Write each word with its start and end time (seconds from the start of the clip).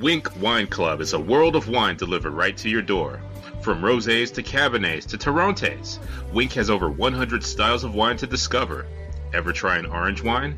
Winc 0.00 0.34
Wine 0.40 0.66
Club 0.66 1.02
is 1.02 1.12
a 1.12 1.20
world 1.20 1.54
of 1.54 1.68
wine 1.68 1.94
delivered 1.94 2.30
right 2.30 2.56
to 2.56 2.70
your 2.70 2.80
door. 2.80 3.20
From 3.60 3.82
rosés 3.82 4.32
to 4.32 4.42
cabernets 4.42 5.04
to 5.08 5.18
Torrontés, 5.18 5.98
Winc 6.32 6.54
has 6.54 6.70
over 6.70 6.88
100 6.88 7.44
styles 7.44 7.84
of 7.84 7.94
wine 7.94 8.16
to 8.16 8.26
discover. 8.26 8.86
Ever 9.34 9.52
try 9.52 9.76
an 9.76 9.84
orange 9.84 10.22
wine? 10.22 10.56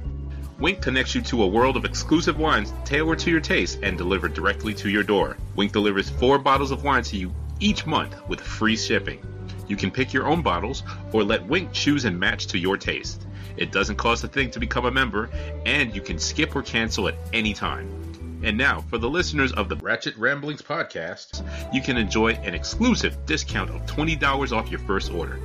Winc 0.60 0.80
connects 0.80 1.16
you 1.16 1.22
to 1.22 1.42
a 1.42 1.46
world 1.48 1.76
of 1.76 1.84
exclusive 1.84 2.38
wines 2.38 2.72
tailored 2.84 3.18
to 3.18 3.32
your 3.32 3.40
taste 3.40 3.80
and 3.82 3.98
delivered 3.98 4.32
directly 4.32 4.74
to 4.74 4.88
your 4.88 5.02
door. 5.02 5.36
Winc 5.56 5.72
delivers 5.72 6.08
four 6.08 6.38
bottles 6.38 6.70
of 6.70 6.84
wine 6.84 7.02
to 7.02 7.16
you 7.16 7.34
each 7.58 7.84
month 7.84 8.14
with 8.28 8.40
free 8.40 8.76
shipping. 8.76 9.26
You 9.66 9.74
can 9.74 9.90
pick 9.90 10.12
your 10.12 10.28
own 10.28 10.42
bottles 10.42 10.84
or 11.12 11.24
let 11.24 11.44
Winc 11.48 11.72
choose 11.72 12.04
and 12.04 12.16
match 12.20 12.46
to 12.46 12.58
your 12.58 12.76
taste. 12.76 13.26
It 13.56 13.72
doesn't 13.72 13.96
cost 13.96 14.22
a 14.22 14.28
thing 14.28 14.52
to 14.52 14.60
become 14.60 14.84
a 14.84 14.92
member, 14.92 15.30
and 15.66 15.92
you 15.92 16.00
can 16.00 16.20
skip 16.20 16.54
or 16.54 16.62
cancel 16.62 17.08
at 17.08 17.16
any 17.32 17.54
time. 17.54 18.01
And 18.42 18.58
now, 18.58 18.80
for 18.82 18.98
the 18.98 19.08
listeners 19.08 19.52
of 19.52 19.68
the 19.68 19.76
Ratchet 19.76 20.16
Ramblings 20.16 20.62
podcast, 20.62 21.44
you 21.72 21.80
can 21.80 21.96
enjoy 21.96 22.32
an 22.32 22.54
exclusive 22.54 23.24
discount 23.24 23.70
of 23.70 23.86
$20 23.86 24.52
off 24.52 24.70
your 24.70 24.80
first 24.80 25.12
order. 25.12 25.38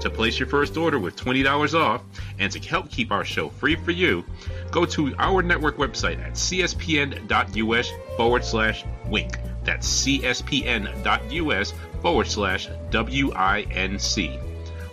To 0.00 0.10
place 0.10 0.38
your 0.38 0.48
first 0.48 0.76
order 0.76 0.98
with 0.98 1.14
$20 1.16 1.74
off 1.78 2.02
and 2.38 2.50
to 2.52 2.58
help 2.58 2.90
keep 2.90 3.12
our 3.12 3.24
show 3.24 3.50
free 3.50 3.76
for 3.76 3.90
you, 3.90 4.24
go 4.70 4.86
to 4.86 5.14
our 5.18 5.42
network 5.42 5.76
website 5.76 6.18
at 6.24 6.32
cspn.us 6.32 7.90
forward 8.16 8.44
slash 8.44 8.84
winc. 9.06 9.38
That's 9.62 10.04
cspn.us 10.06 11.74
forward 12.00 12.26
slash 12.26 12.68
W-I-N-C. 12.90 14.40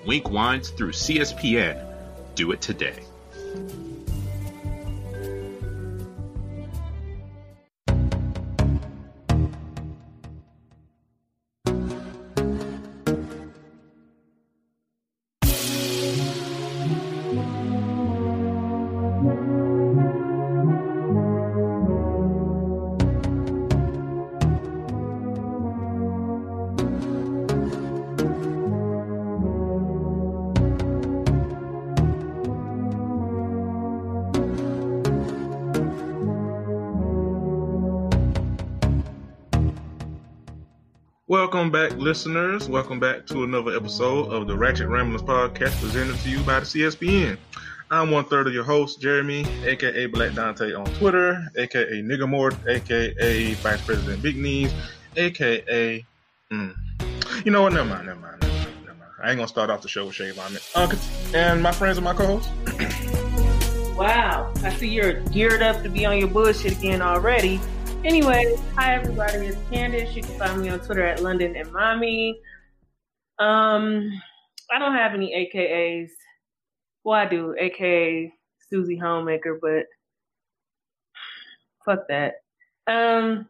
Winc 0.06 0.30
Wines 0.30 0.70
through 0.70 0.92
CSPN. 0.92 1.86
Do 2.36 2.52
it 2.52 2.62
today. 2.62 3.07
Welcome 41.68 41.90
back, 41.90 42.00
listeners. 42.02 42.70
Welcome 42.70 42.98
back 43.02 43.26
to 43.26 43.44
another 43.44 43.76
episode 43.76 44.32
of 44.32 44.48
the 44.48 44.56
Ratchet 44.56 44.88
Ramblers 44.88 45.22
podcast 45.22 45.78
presented 45.82 46.18
to 46.20 46.30
you 46.30 46.40
by 46.44 46.62
the 46.62 46.66
CSPN. 46.66 47.38
I'm 47.92 48.10
one 48.10 48.24
third 48.24 48.48
of 48.48 48.54
your 48.54 48.64
host, 48.64 49.02
Jeremy, 49.02 49.46
aka 49.66 50.06
Black 50.06 50.34
Dante 50.34 50.72
on 50.72 50.86
Twitter, 50.94 51.46
aka 51.58 52.02
Nigga 52.02 52.26
Mort, 52.26 52.56
aka 52.70 53.54
Vice 53.56 53.86
President 53.86 54.24
Big 54.24 54.38
Knees, 54.38 54.74
aka. 55.18 56.06
Mm, 56.54 56.74
you 57.44 57.52
know 57.52 57.64
what? 57.64 57.74
Never 57.74 57.90
mind, 57.90 58.06
never 58.06 58.18
mind, 58.22 58.42
never 58.44 58.54
mind, 58.54 58.86
never 58.86 59.00
mind. 59.00 59.12
I 59.22 59.30
ain't 59.32 59.38
gonna 59.38 59.50
start 59.50 59.70
off 59.70 59.82
the 59.82 59.90
show 59.90 60.06
with 60.06 60.16
shave 60.16 60.40
on. 60.40 60.54
Uh, 60.74 60.96
and 61.34 61.62
my 61.62 61.74
friends 61.74 61.98
and 61.98 62.06
my 62.06 62.14
co-hosts. 62.14 62.50
wow, 63.98 64.54
I 64.64 64.74
see 64.78 64.88
you're 64.88 65.20
geared 65.32 65.62
up 65.62 65.84
to 65.84 65.90
be 65.90 66.06
on 66.06 66.18
your 66.18 66.30
bullshit 66.30 66.78
again 66.78 67.02
already. 67.02 67.60
Anyway, 68.06 68.56
hi 68.76 68.96
everybody, 68.96 69.48
it's 69.48 69.58
Candace. 69.70 70.16
You 70.16 70.22
can 70.22 70.38
find 70.38 70.62
me 70.62 70.70
on 70.70 70.80
Twitter 70.80 71.04
at 71.04 71.22
London 71.22 71.56
and 71.56 71.72
Mommy. 71.74 72.40
Um, 73.40 74.12
I 74.72 74.80
don't 74.80 74.94
have 74.94 75.14
any 75.14 75.34
AKAs. 75.34 76.10
Well, 77.04 77.20
I 77.20 77.28
do, 77.28 77.56
AKA 77.60 78.32
Susie 78.70 78.98
Homemaker, 78.98 79.60
but 79.62 79.86
fuck 81.84 82.08
that. 82.08 82.36
Um, 82.86 83.48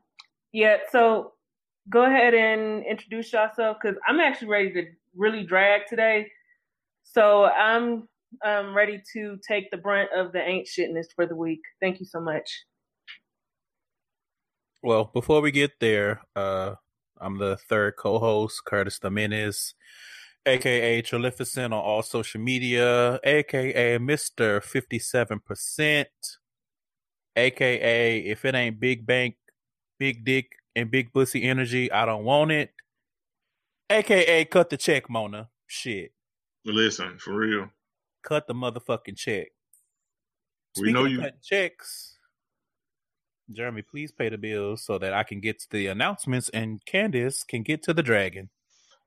yeah, 0.54 0.78
so 0.92 1.34
go 1.90 2.06
ahead 2.06 2.34
and 2.34 2.86
introduce 2.86 3.34
yourself 3.34 3.78
because 3.82 3.98
I'm 4.08 4.20
actually 4.20 4.48
ready 4.48 4.72
to 4.74 4.86
really 5.16 5.44
drag 5.44 5.82
today. 5.88 6.28
So 7.04 7.46
I'm 7.46 8.08
um, 8.46 8.76
ready 8.76 9.02
to 9.14 9.38
take 9.46 9.70
the 9.72 9.78
brunt 9.78 10.10
of 10.16 10.32
the 10.32 10.42
ain't 10.42 10.68
shitness 10.68 11.08
for 11.16 11.26
the 11.26 11.36
week. 11.36 11.62
Thank 11.82 12.00
you 12.00 12.06
so 12.06 12.20
much. 12.22 12.50
Well, 14.88 15.12
before 15.14 15.42
we 15.42 15.52
get 15.52 15.82
there, 15.82 16.22
uh, 16.34 16.76
I'm 17.20 17.40
the 17.40 17.58
third 17.58 17.98
co-host, 17.98 18.64
Curtis 18.64 19.00
Dominez, 19.00 19.74
aka 20.46 21.02
Trilificent 21.02 21.74
on 21.74 21.82
all 21.82 22.02
social 22.02 22.40
media, 22.40 23.20
aka 23.26 23.98
Mister 23.98 24.62
Fifty 24.62 24.98
Seven 24.98 25.42
Percent, 25.42 26.08
aka 27.36 28.18
if 28.20 28.46
it 28.46 28.56
ain't 28.56 28.80
Big 28.80 29.06
Bank, 29.06 29.36
Big 30.00 30.24
Dick, 30.24 30.54
and 30.74 30.90
Big 30.90 31.12
Pussy 31.12 31.44
Energy, 31.44 31.92
I 31.92 32.06
don't 32.06 32.24
want 32.24 32.52
it. 32.52 32.72
AKA 33.90 34.46
cut 34.46 34.70
the 34.70 34.78
check, 34.78 35.10
Mona. 35.10 35.50
Shit. 35.66 36.14
Listen, 36.64 37.18
for 37.20 37.34
real. 37.36 37.70
Cut 38.24 38.48
the 38.48 38.54
motherfucking 38.54 39.18
check. 39.18 39.50
We 40.80 40.94
know 40.94 41.04
you 41.04 41.30
checks. 41.44 42.17
Jeremy, 43.52 43.82
please 43.82 44.12
pay 44.12 44.30
the 44.30 44.38
bills 44.38 44.84
so 44.84 44.98
that 44.98 45.14
I 45.14 45.24
can 45.24 45.40
get 45.40 45.60
to 45.62 45.70
the 45.72 45.88
announcements 45.88 46.50
and 46.50 46.84
Candace 46.86 47.44
can 47.44 47.64
get 47.64 47.84
to 47.84 47.94
the 47.94 48.04
dragon. 48.04 48.50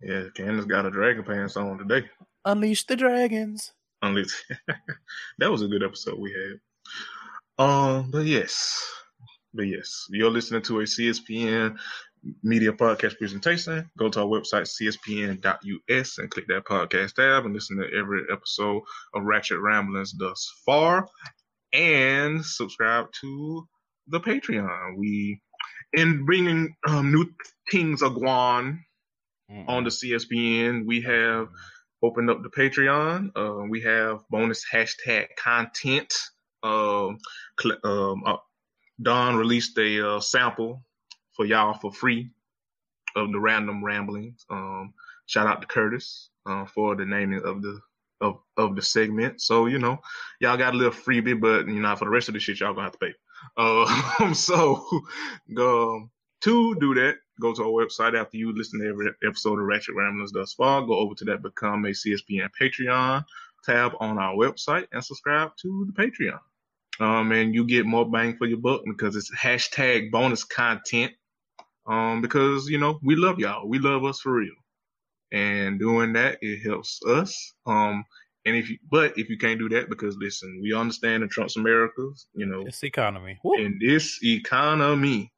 Yeah, 0.00 0.24
Candace 0.34 0.64
got 0.64 0.86
a 0.86 0.90
dragon 0.90 1.24
pants 1.24 1.56
on 1.56 1.78
today. 1.78 2.08
Unleash 2.44 2.86
the 2.86 2.96
dragons. 2.96 3.72
Unleash. 4.02 4.42
that 5.38 5.50
was 5.50 5.62
a 5.62 5.68
good 5.68 5.82
episode 5.82 6.18
we 6.18 6.32
had. 6.32 7.64
Um, 7.64 8.10
but 8.10 8.24
yes, 8.24 8.82
but 9.52 9.66
yes, 9.66 10.06
you're 10.08 10.30
listening 10.30 10.62
to 10.62 10.80
a 10.80 10.84
CSPN 10.84 11.76
media 12.42 12.72
podcast 12.72 13.18
presentation. 13.18 13.90
Go 13.98 14.08
to 14.08 14.20
our 14.20 14.26
website, 14.26 14.68
cspn.us, 14.80 16.18
and 16.18 16.30
click 16.30 16.46
that 16.48 16.64
podcast 16.64 17.14
tab 17.14 17.44
and 17.44 17.54
listen 17.54 17.76
to 17.78 17.94
every 17.94 18.22
episode 18.32 18.82
of 19.14 19.24
Ratchet 19.24 19.58
Ramblings 19.58 20.12
thus 20.12 20.50
far. 20.64 21.06
And 21.72 22.44
subscribe 22.44 23.06
to 23.20 23.68
the 24.10 24.20
Patreon. 24.20 24.96
We, 24.96 25.40
in 25.92 26.24
bringing 26.24 26.74
um, 26.86 27.12
new 27.12 27.26
things 27.70 28.02
of 28.02 28.12
Guan 28.12 28.80
mm-hmm. 29.50 29.68
on 29.68 29.84
the 29.84 29.90
CSPN. 29.90 30.86
we 30.86 31.00
have 31.02 31.48
opened 32.02 32.30
up 32.30 32.42
the 32.42 32.50
Patreon. 32.50 33.30
Uh, 33.36 33.66
we 33.68 33.80
have 33.82 34.20
bonus 34.30 34.64
hashtag 34.72 35.26
content. 35.36 36.12
Uh, 36.62 37.08
um, 37.84 38.22
uh, 38.26 38.36
Don 39.02 39.36
released 39.36 39.76
a 39.78 40.16
uh, 40.16 40.20
sample 40.20 40.82
for 41.32 41.46
y'all 41.46 41.74
for 41.74 41.92
free 41.92 42.30
of 43.16 43.32
the 43.32 43.40
random 43.40 43.84
ramblings. 43.84 44.44
Um, 44.50 44.92
shout 45.26 45.46
out 45.46 45.60
to 45.60 45.66
Curtis 45.66 46.30
uh, 46.46 46.66
for 46.66 46.94
the 46.96 47.04
naming 47.04 47.42
of 47.44 47.62
the 47.62 47.80
of 48.20 48.40
of 48.56 48.76
the 48.76 48.82
segment. 48.82 49.40
So 49.40 49.66
you 49.66 49.78
know, 49.78 49.98
y'all 50.40 50.58
got 50.58 50.74
a 50.74 50.76
little 50.76 50.92
freebie, 50.92 51.40
but 51.40 51.66
you 51.66 51.80
know, 51.80 51.96
for 51.96 52.04
the 52.04 52.10
rest 52.10 52.28
of 52.28 52.34
the 52.34 52.40
shit, 52.40 52.60
y'all 52.60 52.74
gonna 52.74 52.84
have 52.84 52.92
to 52.92 52.98
pay. 52.98 53.14
Uh, 53.56 54.32
so 54.34 54.84
go 55.54 56.08
to 56.42 56.74
do 56.76 56.94
that. 56.94 57.16
Go 57.40 57.54
to 57.54 57.62
our 57.62 57.84
website 57.86 58.18
after 58.18 58.36
you 58.36 58.54
listen 58.54 58.80
to 58.80 58.88
every 58.88 59.10
episode 59.24 59.58
of 59.58 59.66
Ratchet 59.66 59.94
Ramblers 59.94 60.32
thus 60.32 60.52
far. 60.52 60.82
Go 60.82 60.96
over 60.98 61.14
to 61.14 61.24
that 61.26 61.42
Become 61.42 61.86
a 61.86 61.88
CSPN 61.88 62.48
Patreon 62.60 63.24
tab 63.64 63.92
on 64.00 64.18
our 64.18 64.34
website 64.34 64.86
and 64.92 65.04
subscribe 65.04 65.52
to 65.62 65.86
the 65.86 65.92
Patreon. 65.92 66.38
Um, 67.00 67.32
and 67.32 67.54
you 67.54 67.64
get 67.64 67.86
more 67.86 68.08
bang 68.08 68.36
for 68.36 68.46
your 68.46 68.58
buck 68.58 68.82
because 68.84 69.16
it's 69.16 69.34
hashtag 69.34 70.10
bonus 70.10 70.44
content. 70.44 71.12
Um, 71.86 72.20
because 72.20 72.68
you 72.68 72.78
know 72.78 73.00
we 73.02 73.16
love 73.16 73.38
y'all, 73.38 73.66
we 73.66 73.78
love 73.78 74.04
us 74.04 74.20
for 74.20 74.34
real, 74.34 74.54
and 75.32 75.78
doing 75.78 76.12
that 76.12 76.38
it 76.42 76.60
helps 76.60 77.00
us. 77.06 77.54
Um, 77.66 78.04
and 78.50 78.58
if 78.58 78.68
you, 78.68 78.78
but 78.90 79.16
if 79.16 79.30
you 79.30 79.38
can't 79.38 79.60
do 79.60 79.68
that, 79.68 79.88
because 79.88 80.16
listen, 80.16 80.58
we 80.60 80.74
understand 80.74 81.22
the 81.22 81.28
Trump's 81.28 81.56
Americas, 81.56 82.26
you 82.34 82.46
know, 82.46 82.64
this 82.64 82.82
economy, 82.82 83.38
Woo. 83.44 83.54
in 83.54 83.78
this 83.80 84.18
economy, 84.24 85.32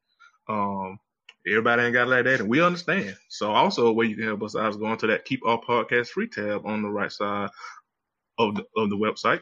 um, 0.49 0.99
everybody 1.47 1.83
ain't 1.83 1.93
got 1.93 2.09
like 2.09 2.25
that, 2.25 2.41
and 2.41 2.49
we 2.49 2.63
understand. 2.63 3.15
So 3.29 3.53
also 3.53 3.87
a 3.87 3.93
way 3.93 4.07
you 4.07 4.17
can 4.17 4.25
help 4.25 4.43
us 4.43 4.57
out 4.57 4.71
is 4.71 4.79
going 4.79 4.97
to 4.99 5.09
that 5.09 5.27
keep 5.27 5.47
our 5.47 5.61
podcast 5.61 6.09
free 6.09 6.27
tab 6.27 6.65
on 6.65 6.81
the 6.81 6.89
right 6.89 7.13
side 7.13 7.51
of 8.39 8.55
the 8.55 8.65
of 8.79 8.89
the 8.89 8.97
website, 8.97 9.41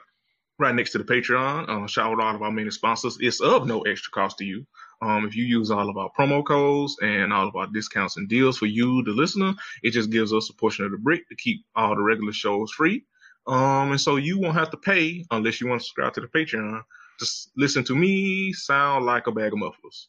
right 0.58 0.74
next 0.74 0.90
to 0.90 0.98
the 0.98 1.04
Patreon. 1.04 1.68
Uh, 1.68 1.86
shout 1.86 2.10
out 2.10 2.16
to 2.16 2.22
all 2.24 2.34
of 2.34 2.42
our 2.42 2.50
main 2.50 2.70
sponsors. 2.72 3.18
It's 3.20 3.40
of 3.40 3.68
no 3.68 3.82
extra 3.82 4.10
cost 4.10 4.38
to 4.38 4.44
you. 4.44 4.66
Um, 5.00 5.26
if 5.26 5.36
you 5.36 5.44
use 5.44 5.70
all 5.70 5.88
of 5.88 5.96
our 5.96 6.10
promo 6.18 6.44
codes 6.44 6.96
and 7.02 7.32
all 7.32 7.46
of 7.46 7.54
our 7.54 7.68
discounts 7.68 8.16
and 8.16 8.28
deals 8.28 8.58
for 8.58 8.66
you, 8.66 9.04
the 9.04 9.12
listener, 9.12 9.54
it 9.84 9.92
just 9.92 10.10
gives 10.10 10.32
us 10.32 10.50
a 10.50 10.54
portion 10.54 10.84
of 10.84 10.90
the 10.90 10.98
brick 10.98 11.28
to 11.28 11.36
keep 11.36 11.64
all 11.76 11.94
the 11.94 12.02
regular 12.02 12.32
shows 12.32 12.72
free. 12.72 13.04
Um, 13.46 13.92
and 13.92 14.00
so 14.00 14.16
you 14.16 14.38
won't 14.38 14.54
have 14.54 14.70
to 14.70 14.76
pay 14.76 15.24
unless 15.30 15.60
you 15.60 15.68
want 15.68 15.80
to 15.80 15.84
subscribe 15.84 16.14
to 16.14 16.20
the 16.20 16.28
Patreon 16.28 16.82
Just 17.18 17.50
listen 17.56 17.84
to 17.84 17.94
me 17.94 18.52
sound 18.52 19.06
like 19.06 19.26
a 19.26 19.32
bag 19.32 19.52
of 19.52 19.58
mufflers. 19.58 20.08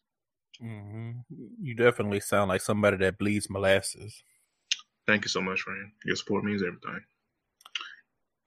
Mm-hmm. 0.61 1.11
You 1.61 1.75
definitely 1.75 2.19
sound 2.19 2.49
like 2.49 2.61
somebody 2.61 2.97
that 2.97 3.17
bleeds 3.17 3.49
molasses. 3.49 4.23
Thank 5.07 5.23
you 5.25 5.29
so 5.29 5.41
much, 5.41 5.61
friend. 5.61 5.91
Your 6.05 6.15
support 6.15 6.43
means 6.43 6.61
everything. 6.61 7.01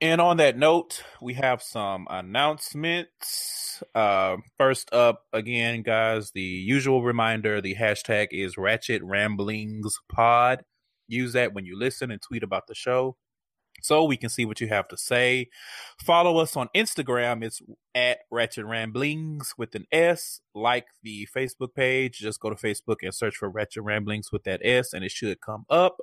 And 0.01 0.21
on 0.21 0.37
that 0.37 0.57
note, 0.57 1.03
we 1.21 1.35
have 1.35 1.63
some 1.63 2.07
announcements. 2.11 3.83
Uh, 3.95 4.37
first 4.59 4.93
up, 4.93 5.23
again, 5.33 5.83
guys, 5.83 6.31
the 6.33 6.43
usual 6.43 7.03
reminder 7.03 7.61
the 7.61 7.75
hashtag 7.75 8.29
is 8.31 8.59
Ratchet 8.59 9.03
Ramblings 9.03 9.95
Pod. 10.13 10.63
Use 11.09 11.33
that 11.33 11.55
when 11.55 11.65
you 11.65 11.79
listen 11.79 12.11
and 12.11 12.21
tweet 12.21 12.43
about 12.43 12.67
the 12.67 12.75
show 12.75 13.17
so 13.83 14.05
we 14.05 14.17
can 14.17 14.29
see 14.29 14.45
what 14.45 14.61
you 14.61 14.69
have 14.69 14.89
to 14.89 14.97
say. 14.97 15.49
Follow 15.99 16.39
us 16.39 16.57
on 16.57 16.69
Instagram. 16.75 17.45
It's 17.45 17.61
at 17.95 18.21
Ratchet 18.31 18.65
Ramblings 18.65 19.55
with 19.59 19.75
an 19.75 19.87
S. 19.93 20.41
Like 20.55 20.87
the 21.03 21.29
Facebook 21.35 21.75
page. 21.75 22.19
Just 22.19 22.41
go 22.41 22.51
to 22.51 22.57
Facebook 22.57 22.97
and 23.03 23.15
search 23.15 23.37
for 23.37 23.51
Ratchet 23.51 23.83
Ramblings 23.83 24.33
with 24.33 24.45
that 24.45 24.61
S, 24.65 24.93
and 24.93 25.05
it 25.05 25.11
should 25.11 25.41
come 25.41 25.67
up. 25.69 25.99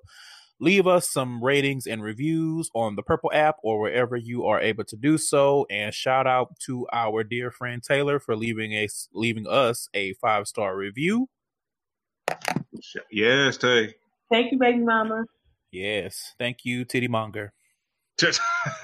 Leave 0.59 0.85
us 0.85 1.09
some 1.09 1.43
ratings 1.43 1.87
and 1.87 2.03
reviews 2.03 2.69
on 2.75 2.95
the 2.95 3.01
Purple 3.01 3.31
app 3.33 3.55
or 3.63 3.81
wherever 3.81 4.15
you 4.15 4.45
are 4.45 4.61
able 4.61 4.83
to 4.83 4.95
do 4.95 5.17
so. 5.17 5.65
And 5.71 5.91
shout 5.91 6.27
out 6.27 6.59
to 6.67 6.85
our 6.93 7.23
dear 7.23 7.49
friend 7.49 7.81
Taylor 7.81 8.19
for 8.19 8.35
leaving 8.35 8.73
a 8.73 8.87
leaving 9.11 9.47
us 9.47 9.89
a 9.95 10.13
five 10.13 10.47
star 10.47 10.77
review. 10.77 11.29
Yes, 13.09 13.57
Tay. 13.57 13.95
Thank 14.29 14.51
you, 14.51 14.59
baby 14.59 14.79
mama. 14.79 15.25
Yes, 15.71 16.35
thank 16.37 16.63
you, 16.63 16.85
Titty 16.85 17.07
Monger. 17.07 17.53
Just 18.21 18.39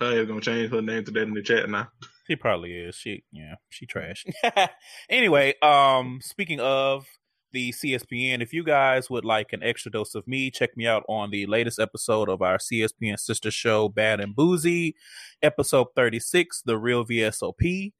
Tay 0.00 0.24
gonna 0.24 0.40
change 0.40 0.70
her 0.70 0.80
name 0.80 1.04
to 1.04 1.10
that 1.10 1.22
in 1.24 1.34
the 1.34 1.42
chat 1.42 1.68
now. 1.68 1.88
She 2.26 2.36
probably 2.36 2.72
is. 2.72 2.94
She 2.94 3.22
yeah, 3.30 3.56
she 3.68 3.84
trash. 3.84 4.24
anyway, 5.10 5.54
um, 5.60 6.20
speaking 6.22 6.58
of 6.58 7.06
the 7.52 7.72
CSPN. 7.72 8.40
If 8.40 8.54
you 8.54 8.64
guys 8.64 9.10
would 9.10 9.26
like 9.26 9.52
an 9.52 9.62
extra 9.62 9.90
dose 9.90 10.14
of 10.14 10.26
me, 10.26 10.50
check 10.50 10.74
me 10.74 10.86
out 10.86 11.02
on 11.06 11.30
the 11.30 11.44
latest 11.46 11.78
episode 11.78 12.30
of 12.30 12.40
our 12.40 12.56
CSPN 12.56 13.18
sister 13.18 13.50
show, 13.50 13.88
Bad 13.88 14.20
and 14.20 14.36
Boozy, 14.36 14.94
episode 15.42 15.88
36, 15.96 16.62
The 16.64 16.78
Real 16.78 17.04
VSOP. 17.04 17.92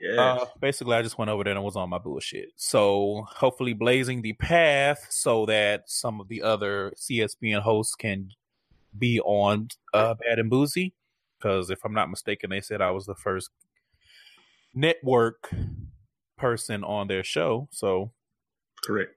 Yeah. 0.00 0.20
Uh, 0.20 0.46
basically, 0.58 0.96
I 0.96 1.02
just 1.02 1.18
went 1.18 1.30
over 1.30 1.44
there 1.44 1.52
and 1.52 1.62
was 1.62 1.76
on 1.76 1.90
my 1.90 1.98
bullshit. 1.98 2.48
So, 2.56 3.26
hopefully, 3.28 3.74
blazing 3.74 4.22
the 4.22 4.32
path 4.32 5.06
so 5.10 5.44
that 5.44 5.82
some 5.86 6.18
of 6.18 6.28
the 6.28 6.42
other 6.42 6.94
CSPN 6.96 7.60
hosts 7.60 7.94
can 7.94 8.30
be 8.96 9.20
on 9.20 9.68
uh, 9.94 10.14
Bad 10.14 10.38
and 10.38 10.50
Boozy. 10.50 10.94
Because 11.38 11.70
if 11.70 11.84
I'm 11.84 11.94
not 11.94 12.10
mistaken, 12.10 12.50
they 12.50 12.60
said 12.60 12.80
I 12.80 12.90
was 12.90 13.06
the 13.06 13.14
first 13.14 13.50
network 14.74 15.50
person 16.36 16.84
on 16.84 17.08
their 17.08 17.24
show. 17.24 17.68
So, 17.70 18.12
Correct. 18.84 19.12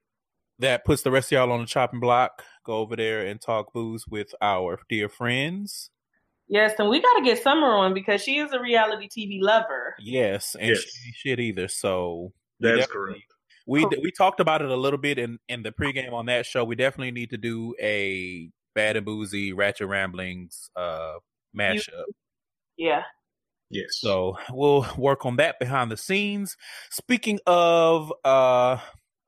that 0.60 0.86
puts 0.86 1.02
the 1.02 1.12
rest 1.12 1.32
of 1.32 1.38
y'all 1.38 1.52
on 1.52 1.62
the 1.62 1.66
chopping 1.68 2.00
block. 2.00 2.44
Go 2.66 2.78
over 2.78 2.96
there 2.96 3.26
and 3.26 3.42
talk 3.42 3.74
booze 3.74 4.08
with 4.08 4.34
our 4.42 4.80
dear 4.90 5.10
friends. 5.10 5.90
Yes, 6.48 6.74
and 6.80 6.90
we 6.90 7.02
got 7.02 7.14
to 7.18 7.24
get 7.24 7.42
Summer 7.42 7.68
on 7.74 7.94
because 7.94 8.22
she 8.22 8.38
is 8.38 8.52
a 8.52 8.60
reality 8.60 9.08
TV 9.08 9.40
lover. 9.42 9.96
Yes, 10.00 10.56
and 10.60 10.70
Yes. 10.70 10.80
she 10.82 11.08
ain't 11.08 11.16
shit 11.16 11.40
either. 11.40 11.68
So 11.68 12.34
That 12.60 12.78
is 12.80 12.88
correct. 12.88 13.22
We 13.66 13.82
Cool. 13.84 13.92
we 14.02 14.12
talked 14.12 14.40
about 14.40 14.62
it 14.62 14.70
a 14.70 14.76
little 14.76 15.00
bit 15.00 15.18
in 15.18 15.40
in 15.48 15.64
the 15.64 15.72
pregame 15.72 16.12
on 16.14 16.26
that 16.26 16.46
show. 16.46 16.64
We 16.66 16.76
definitely 16.76 17.12
need 17.12 17.30
to 17.30 17.38
do 17.38 17.74
a 17.82 18.50
bad 18.74 18.98
and 18.98 19.06
boozy 19.06 19.54
ratchet 19.54 19.88
ramblings 19.88 20.70
uh 20.76 21.16
mashup. 21.58 22.06
Yeah. 22.78 23.04
Yes. 23.70 23.98
So 24.00 24.38
we'll 24.52 24.86
work 24.98 25.26
on 25.26 25.38
that 25.38 25.60
behind 25.60 25.92
the 25.92 25.98
scenes. 25.98 26.58
Speaking 26.90 27.40
of 27.46 28.12
uh 28.24 28.78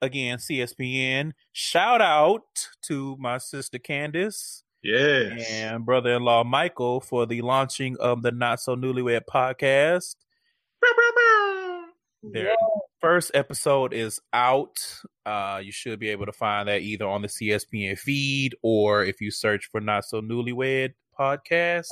again 0.02 0.38
CSPN, 0.38 1.32
shout 1.54 2.02
out 2.02 2.68
to 2.84 3.16
my 3.20 3.38
sister 3.38 3.80
Candace 3.80 4.64
yes. 4.84 5.50
and 5.50 5.86
brother-in-law 5.86 6.44
Michael 6.44 7.00
for 7.00 7.26
the 7.26 7.42
launching 7.42 7.96
of 8.00 8.22
the 8.22 8.32
Not 8.32 8.60
So 8.60 8.76
Newlywed 8.76 9.22
podcast. 9.32 10.16
Their 12.24 12.48
Yeah. 12.50 12.56
first 13.02 13.32
episode 13.34 13.94
is 13.94 14.22
out. 14.32 14.80
Uh, 15.26 15.62
you 15.64 15.72
should 15.72 16.00
be 16.00 16.10
able 16.10 16.26
to 16.26 16.32
find 16.32 16.68
that 16.70 16.82
either 16.82 17.06
on 17.06 17.22
the 17.22 17.28
CSPN 17.28 17.98
feed 17.98 18.56
or 18.62 19.04
if 19.04 19.20
you 19.22 19.30
search 19.30 19.66
for 19.68 19.82
Not 19.82 20.06
So 20.06 20.22
Newlywed 20.22 20.94
podcast. 21.20 21.88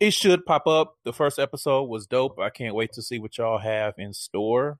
It 0.00 0.12
should 0.12 0.44
pop 0.44 0.66
up. 0.66 0.96
The 1.04 1.12
first 1.12 1.38
episode 1.38 1.84
was 1.84 2.06
dope. 2.06 2.38
I 2.38 2.50
can't 2.50 2.74
wait 2.74 2.92
to 2.94 3.02
see 3.02 3.18
what 3.18 3.38
y'all 3.38 3.58
have 3.58 3.94
in 3.98 4.12
store. 4.12 4.78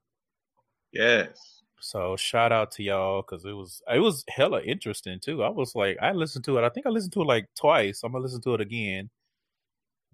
Yes. 0.93 1.62
So 1.81 2.17
shout 2.17 2.50
out 2.50 2.70
to 2.72 2.82
y'all 2.82 3.22
because 3.22 3.44
it 3.44 3.52
was 3.52 3.82
it 3.93 3.99
was 3.99 4.25
hella 4.28 4.62
interesting 4.62 5.20
too. 5.20 5.44
I 5.44 5.50
was 5.50 5.75
like, 5.75 5.99
I 6.00 6.12
listened 6.12 6.44
to 6.46 6.56
it. 6.58 6.64
I 6.64 6.70
think 6.70 6.87
I 6.87 6.90
listened 6.90 7.12
to 7.12 7.20
it 7.20 7.26
like 7.26 7.46
twice. 7.55 8.02
I'm 8.02 8.12
gonna 8.12 8.25
listen 8.25 8.40
to 8.43 8.55
it 8.55 8.60
again, 8.62 9.10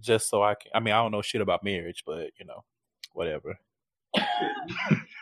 just 0.00 0.28
so 0.28 0.42
I 0.42 0.54
can. 0.56 0.72
I 0.74 0.80
mean, 0.80 0.92
I 0.92 0.98
don't 1.02 1.12
know 1.12 1.22
shit 1.22 1.40
about 1.40 1.62
marriage, 1.62 2.02
but 2.04 2.30
you 2.38 2.44
know, 2.44 2.64
whatever. 3.12 3.58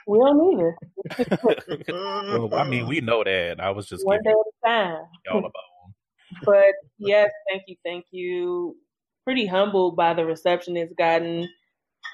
We 0.06 0.18
don't 0.18 0.38
need 0.56 0.64
it. 1.18 1.88
well, 1.92 2.54
I 2.54 2.66
mean, 2.66 2.86
we 2.86 3.00
know 3.00 3.22
that. 3.24 3.60
I 3.60 3.70
was 3.70 3.86
just 3.88 4.06
One 4.06 4.22
day 4.22 4.30
at 4.30 4.36
a 4.36 4.66
time. 4.66 5.02
y'all 5.26 5.38
a 5.38 5.42
bone. 5.42 5.50
But 6.44 6.74
yes, 6.98 7.30
thank 7.50 7.62
you, 7.66 7.76
thank 7.84 8.04
you. 8.10 8.76
Pretty 9.24 9.46
humbled 9.46 9.96
by 9.96 10.14
the 10.14 10.24
reception 10.24 10.76
it's 10.76 10.92
gotten, 10.94 11.48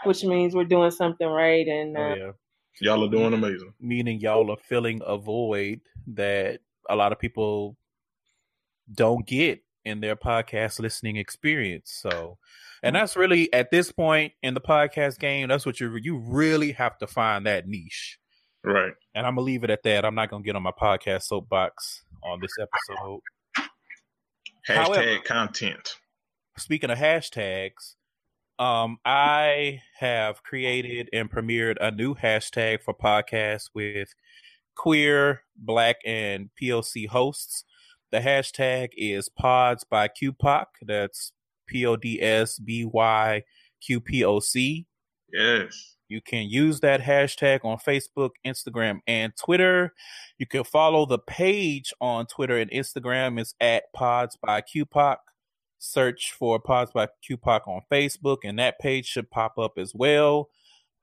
which 0.04 0.24
means 0.24 0.54
we're 0.54 0.64
doing 0.64 0.90
something 0.92 1.26
right. 1.26 1.66
And 1.66 1.96
uh, 1.96 2.00
Oh, 2.00 2.14
yeah. 2.14 2.30
Y'all 2.80 3.04
are 3.04 3.10
doing 3.10 3.32
amazing. 3.34 3.72
Meaning 3.80 4.18
y'all 4.20 4.50
are 4.50 4.56
filling 4.56 5.00
a 5.06 5.16
void 5.16 5.80
that 6.08 6.60
a 6.90 6.96
lot 6.96 7.12
of 7.12 7.18
people 7.18 7.76
don't 8.92 9.24
get 9.26 9.60
in 9.84 10.00
their 10.00 10.16
podcast 10.16 10.78
listening 10.80 11.16
experience. 11.16 11.90
So, 12.02 12.38
and 12.82 12.96
that's 12.96 13.16
really 13.16 13.52
at 13.52 13.70
this 13.70 13.92
point 13.92 14.32
in 14.42 14.54
the 14.54 14.60
podcast 14.60 15.18
game, 15.18 15.48
that's 15.48 15.66
what 15.66 15.80
you 15.80 15.94
you 15.96 16.16
really 16.18 16.72
have 16.72 16.98
to 16.98 17.06
find 17.06 17.46
that 17.46 17.66
niche. 17.68 18.18
Right. 18.62 18.94
And 19.14 19.26
I'm 19.26 19.34
gonna 19.34 19.44
leave 19.44 19.64
it 19.64 19.70
at 19.70 19.82
that. 19.82 20.04
I'm 20.04 20.14
not 20.14 20.30
gonna 20.30 20.42
get 20.42 20.56
on 20.56 20.62
my 20.62 20.72
podcast 20.72 21.24
soapbox 21.24 22.02
on 22.22 22.40
this 22.40 22.52
episode. 22.58 23.20
Hashtag 24.68 24.74
However- 24.76 25.18
content. 25.24 25.96
speaking 26.56 26.90
of 26.90 26.98
hashtags, 26.98 27.96
um, 28.58 28.98
I 29.04 29.82
have 29.98 30.42
created 30.42 31.10
and 31.12 31.30
premiered 31.30 31.76
a 31.80 31.90
new 31.90 32.14
hashtag 32.14 32.82
for 32.82 32.94
podcasts 32.94 33.68
with 33.74 34.14
queer, 34.76 35.42
black, 35.56 35.96
and 36.06 36.48
POC 36.60 37.06
hosts. 37.08 37.64
The 38.14 38.20
hashtag 38.20 38.90
is 38.96 39.28
Pods 39.28 39.82
by 39.82 40.06
QPOC. 40.06 40.66
That's 40.82 41.32
P 41.66 41.84
O 41.84 41.96
D 41.96 42.22
S 42.22 42.60
B 42.60 42.84
Y 42.84 43.42
Q 43.84 44.00
P 44.00 44.24
O 44.24 44.38
C. 44.38 44.86
Yes. 45.32 45.96
You 46.06 46.20
can 46.20 46.48
use 46.48 46.78
that 46.78 47.00
hashtag 47.00 47.64
on 47.64 47.78
Facebook, 47.78 48.30
Instagram, 48.46 49.00
and 49.08 49.32
Twitter. 49.36 49.94
You 50.38 50.46
can 50.46 50.62
follow 50.62 51.06
the 51.06 51.18
page 51.18 51.92
on 52.00 52.26
Twitter 52.26 52.56
and 52.56 52.70
Instagram. 52.70 53.40
It's 53.40 53.56
at 53.60 53.92
Pods 53.92 54.38
by 54.40 54.60
QPOC. 54.60 55.16
Search 55.80 56.32
for 56.38 56.60
Pods 56.60 56.92
by 56.92 57.08
QPOC 57.28 57.66
on 57.66 57.80
Facebook, 57.90 58.38
and 58.44 58.60
that 58.60 58.78
page 58.78 59.06
should 59.06 59.28
pop 59.28 59.58
up 59.58 59.72
as 59.76 59.92
well. 59.92 60.50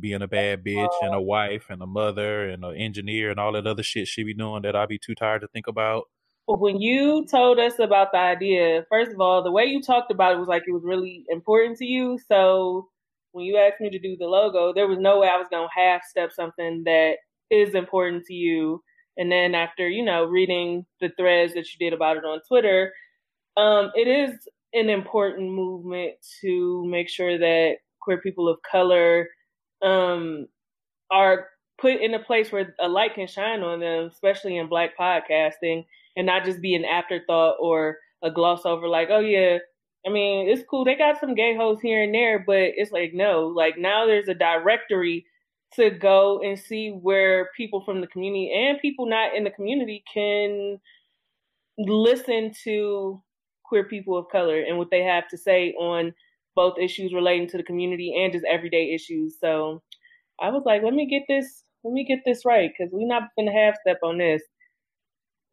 being 0.00 0.22
a 0.22 0.28
bad 0.28 0.64
bitch 0.64 0.88
and 1.02 1.14
a 1.14 1.20
wife 1.20 1.66
and 1.70 1.82
a 1.82 1.86
mother 1.86 2.48
and 2.48 2.64
an 2.64 2.76
engineer 2.76 3.30
and 3.30 3.40
all 3.40 3.52
that 3.52 3.66
other 3.66 3.82
shit 3.82 4.08
she 4.08 4.24
be 4.24 4.34
doing 4.34 4.62
that 4.62 4.76
I'd 4.76 4.88
be 4.88 4.98
too 4.98 5.14
tired 5.14 5.42
to 5.42 5.48
think 5.48 5.66
about. 5.66 6.04
Well, 6.46 6.58
when 6.58 6.80
you 6.80 7.26
told 7.30 7.58
us 7.58 7.78
about 7.78 8.12
the 8.12 8.18
idea, 8.18 8.86
first 8.90 9.12
of 9.12 9.20
all, 9.20 9.42
the 9.42 9.52
way 9.52 9.66
you 9.66 9.82
talked 9.82 10.10
about 10.10 10.32
it 10.32 10.38
was 10.38 10.48
like 10.48 10.62
it 10.66 10.72
was 10.72 10.82
really 10.82 11.24
important 11.28 11.76
to 11.78 11.84
you. 11.84 12.18
So 12.26 12.88
when 13.32 13.44
you 13.44 13.58
asked 13.58 13.80
me 13.80 13.90
to 13.90 13.98
do 13.98 14.16
the 14.16 14.26
logo, 14.26 14.72
there 14.72 14.88
was 14.88 14.98
no 14.98 15.20
way 15.20 15.28
I 15.28 15.36
was 15.36 15.48
going 15.50 15.68
to 15.68 15.80
half 15.80 16.02
step 16.04 16.32
something 16.32 16.84
that 16.84 17.16
is 17.50 17.74
important 17.74 18.24
to 18.26 18.34
you. 18.34 18.82
And 19.18 19.30
then 19.30 19.54
after, 19.54 19.88
you 19.88 20.02
know, 20.02 20.24
reading 20.24 20.86
the 21.00 21.10
threads 21.18 21.52
that 21.54 21.66
you 21.72 21.78
did 21.78 21.92
about 21.92 22.16
it 22.16 22.24
on 22.24 22.40
Twitter, 22.48 22.92
um, 23.58 23.90
it 23.94 24.08
is 24.08 24.38
an 24.72 24.88
important 24.88 25.50
movement 25.50 26.14
to 26.40 26.84
make 26.86 27.08
sure 27.08 27.36
that 27.36 27.76
queer 28.00 28.20
people 28.20 28.48
of 28.48 28.58
color 28.70 29.28
um, 29.82 30.46
are 31.10 31.46
put 31.80 32.00
in 32.00 32.14
a 32.14 32.18
place 32.22 32.50
where 32.50 32.74
a 32.80 32.88
light 32.88 33.14
can 33.14 33.26
shine 33.26 33.62
on 33.62 33.80
them, 33.80 34.10
especially 34.12 34.56
in 34.56 34.68
black 34.68 34.96
podcasting, 34.98 35.84
and 36.16 36.26
not 36.26 36.44
just 36.44 36.60
be 36.60 36.74
an 36.74 36.84
afterthought 36.84 37.56
or 37.60 37.98
a 38.22 38.30
gloss 38.30 38.66
over 38.66 38.88
like, 38.88 39.08
oh 39.10 39.20
yeah, 39.20 39.58
I 40.06 40.10
mean, 40.10 40.48
it's 40.48 40.62
cool. 40.68 40.84
They 40.84 40.96
got 40.96 41.20
some 41.20 41.34
gay 41.34 41.56
hosts 41.56 41.82
here 41.82 42.02
and 42.02 42.14
there, 42.14 42.42
but 42.44 42.72
it's 42.76 42.92
like, 42.92 43.12
no, 43.14 43.46
like 43.46 43.78
now 43.78 44.06
there's 44.06 44.28
a 44.28 44.34
directory 44.34 45.26
to 45.74 45.90
go 45.90 46.40
and 46.42 46.58
see 46.58 46.90
where 46.90 47.50
people 47.56 47.82
from 47.84 48.00
the 48.00 48.06
community 48.06 48.50
and 48.52 48.80
people 48.80 49.06
not 49.06 49.34
in 49.36 49.44
the 49.44 49.50
community 49.50 50.02
can 50.12 50.80
listen 51.76 52.52
to 52.64 53.22
queer 53.64 53.84
people 53.84 54.16
of 54.16 54.28
color 54.32 54.60
and 54.62 54.78
what 54.78 54.90
they 54.90 55.02
have 55.02 55.28
to 55.28 55.36
say 55.36 55.74
on 55.78 56.14
both 56.58 56.76
issues 56.76 57.14
relating 57.14 57.46
to 57.46 57.56
the 57.56 57.62
community 57.62 58.12
and 58.20 58.32
just 58.32 58.44
everyday 58.44 58.92
issues. 58.92 59.36
So 59.40 59.80
I 60.40 60.50
was 60.50 60.64
like, 60.66 60.82
let 60.82 60.92
me 60.92 61.06
get 61.06 61.22
this, 61.28 61.62
let 61.84 61.92
me 61.92 62.04
get 62.04 62.18
this 62.26 62.44
right 62.44 62.68
because 62.76 62.90
we're 62.92 63.06
not 63.06 63.28
gonna 63.38 63.52
half 63.52 63.76
step 63.80 63.98
on 64.02 64.18
this. 64.18 64.42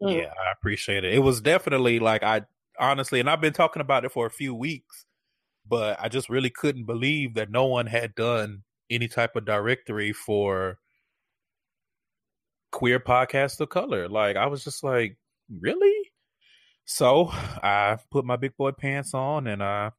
Mm. 0.01 0.17
Yeah, 0.17 0.33
I 0.47 0.51
appreciate 0.51 1.03
it. 1.03 1.13
It 1.13 1.19
was 1.19 1.41
definitely 1.41 1.99
like 1.99 2.23
I 2.23 2.41
honestly, 2.79 3.19
and 3.19 3.29
I've 3.29 3.39
been 3.39 3.53
talking 3.53 3.81
about 3.81 4.03
it 4.03 4.13
for 4.13 4.25
a 4.25 4.31
few 4.31 4.55
weeks, 4.55 5.05
but 5.69 5.95
I 6.01 6.09
just 6.09 6.27
really 6.27 6.49
couldn't 6.49 6.85
believe 6.85 7.35
that 7.35 7.51
no 7.51 7.65
one 7.65 7.85
had 7.85 8.15
done 8.15 8.63
any 8.89 9.07
type 9.07 9.35
of 9.35 9.45
directory 9.45 10.11
for 10.11 10.79
queer 12.71 12.99
podcasts 12.99 13.59
of 13.59 13.69
color. 13.69 14.09
Like 14.09 14.37
I 14.37 14.47
was 14.47 14.63
just 14.63 14.83
like, 14.83 15.17
really? 15.61 16.09
So 16.85 17.27
I 17.31 17.99
put 18.09 18.25
my 18.25 18.37
big 18.37 18.57
boy 18.57 18.71
pants 18.71 19.13
on 19.13 19.45
and 19.45 19.61
I 19.61 19.91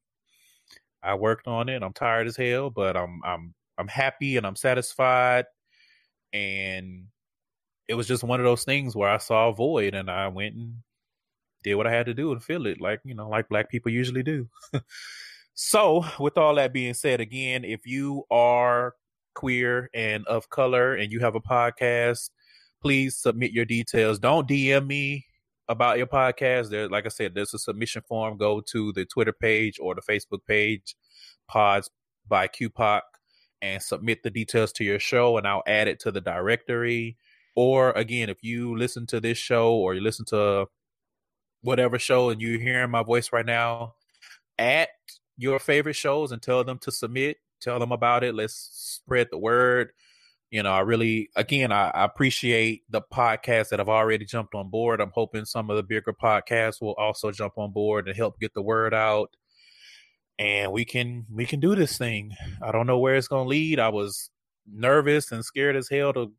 I 1.03 1.15
worked 1.15 1.47
on 1.47 1.69
it. 1.69 1.83
I'm 1.83 1.93
tired 1.93 2.27
as 2.27 2.37
hell, 2.37 2.71
but 2.71 2.97
I'm 2.97 3.21
I'm 3.25 3.55
I'm 3.79 3.89
happy 3.89 4.37
and 4.37 4.47
I'm 4.47 4.57
satisfied. 4.57 5.45
And 6.33 7.07
it 7.89 7.95
was 7.95 8.09
just 8.09 8.25
one 8.25 8.41
of 8.41 8.45
those 8.45 8.65
things 8.65 8.97
where 8.97 9.09
I 9.09 9.19
saw 9.19 9.49
a 9.49 9.55
void 9.55 9.95
and 9.95 10.11
I 10.11 10.29
went 10.29 10.57
and 10.57 10.75
did 11.63 11.75
what 11.75 11.87
I 11.87 11.93
had 11.93 12.07
to 12.07 12.15
do 12.15 12.33
and 12.33 12.43
fill 12.43 12.67
it, 12.67 12.81
like 12.81 13.01
you 13.05 13.15
know, 13.15 13.29
like 13.29 13.49
black 13.49 13.71
people 13.71 13.93
usually 13.93 14.23
do. 14.23 14.49
so, 15.55 16.05
with 16.19 16.37
all 16.39 16.55
that 16.57 16.73
being 16.73 16.95
said, 16.95 17.21
again, 17.21 17.65
if 17.65 17.87
you 17.87 18.25
are 18.31 18.95
queer 19.35 19.91
and 19.95 20.27
of 20.27 20.49
color 20.51 20.95
and 20.95 21.13
you 21.13 21.21
have 21.21 21.35
a 21.35 21.41
podcast, 21.41 22.31
please 22.83 23.17
submit 23.17 23.53
your 23.53 23.65
details. 23.65 24.19
Don't 24.19 24.49
DM 24.49 24.87
me 24.87 25.27
about 25.69 25.99
your 25.99 26.07
podcast, 26.07 26.71
there, 26.71 26.89
like 26.89 27.07
I 27.07 27.09
said, 27.09 27.35
there's 27.35 27.55
a 27.55 27.59
submission 27.59 28.03
form. 28.09 28.37
Go 28.37 28.61
to 28.61 28.93
the 28.93 29.05
Twitter 29.05 29.33
page 29.33 29.79
or 29.81 29.95
the 29.95 30.03
Facebook 30.03 30.45
page, 30.47 30.97
Pods 31.49 31.91
by 32.29 32.49
QPOC, 32.49 33.03
and 33.63 33.83
submit 33.83 34.23
the 34.23 34.31
details 34.31 34.73
to 34.73 34.85
your 34.85 34.99
show, 34.99 35.39
and 35.39 35.47
I'll 35.47 35.63
add 35.67 35.89
it 35.89 36.01
to 36.01 36.11
the 36.11 36.21
directory. 36.21 37.17
Or 37.55 37.93
again, 37.93 38.29
if 38.29 38.43
you 38.43 38.77
listen 38.77 39.07
to 39.07 39.21
this 39.21 39.39
show 39.39 39.73
or 39.75 39.95
you 39.95 40.01
listen 40.01 40.27
to 40.27 40.67
whatever 41.63 41.99
show 41.99 42.31
and 42.31 42.41
you're 42.41 42.61
hearing 42.61 42.91
my 42.91 43.03
voice 43.03 43.33
right 43.33 43.47
now, 43.47 43.95
at 44.59 44.89
your 45.37 45.59
favorite 45.59 45.97
shows 45.97 46.33
and 46.33 46.41
tell 46.41 46.65
them 46.65 46.79
to 46.79 46.91
submit. 46.91 47.39
Tell 47.61 47.79
them 47.79 47.93
about 47.93 48.25
it. 48.25 48.35
Let's 48.35 48.55
spread 48.55 49.29
the 49.31 49.39
word 49.39 49.93
you 50.51 50.63
know, 50.63 50.73
I 50.73 50.81
really, 50.81 51.29
again, 51.35 51.73
I, 51.73 51.89
I, 51.89 52.05
appreciate 52.05 52.85
the 52.89 53.03
podcasts 53.03 53.71
that 53.71 53.81
have 53.81 53.89
already 53.89 54.25
jumped 54.25 54.55
on 54.55 54.71
board. 54.71 55.01
I'm 55.01 55.11
hoping 55.13 55.45
some 55.45 55.71
of 55.71 55.77
the 55.77 55.83
bigger 55.83 56.13
podcasts 56.13 56.81
will 56.81 56.95
also 56.95 57.33
jump 57.33 57.55
on 57.59 57.73
board 57.73 58.07
and 58.07 58.17
help 58.17 58.39
get 58.39 58.55
the 58.55 58.63
word 58.63 58.95
out. 58.95 59.35
And 60.39 60.71
we 60.71 60.85
can 60.85 61.27
we 61.33 61.47
can 61.47 61.61
do 61.61 61.75
this 61.75 61.97
thing. 61.97 62.33
I 62.63 62.71
don't 62.71 62.87
know 62.87 62.99
where 62.99 63.17
it's 63.17 63.29
gonna 63.29 63.49
lead. 63.49 63.81
I 63.81 63.89
was 63.89 64.31
nervous 64.71 65.33
and 65.33 65.45
scared 65.45 65.77
as 65.77 65.89
hell 65.89 66.13
to 66.13 66.33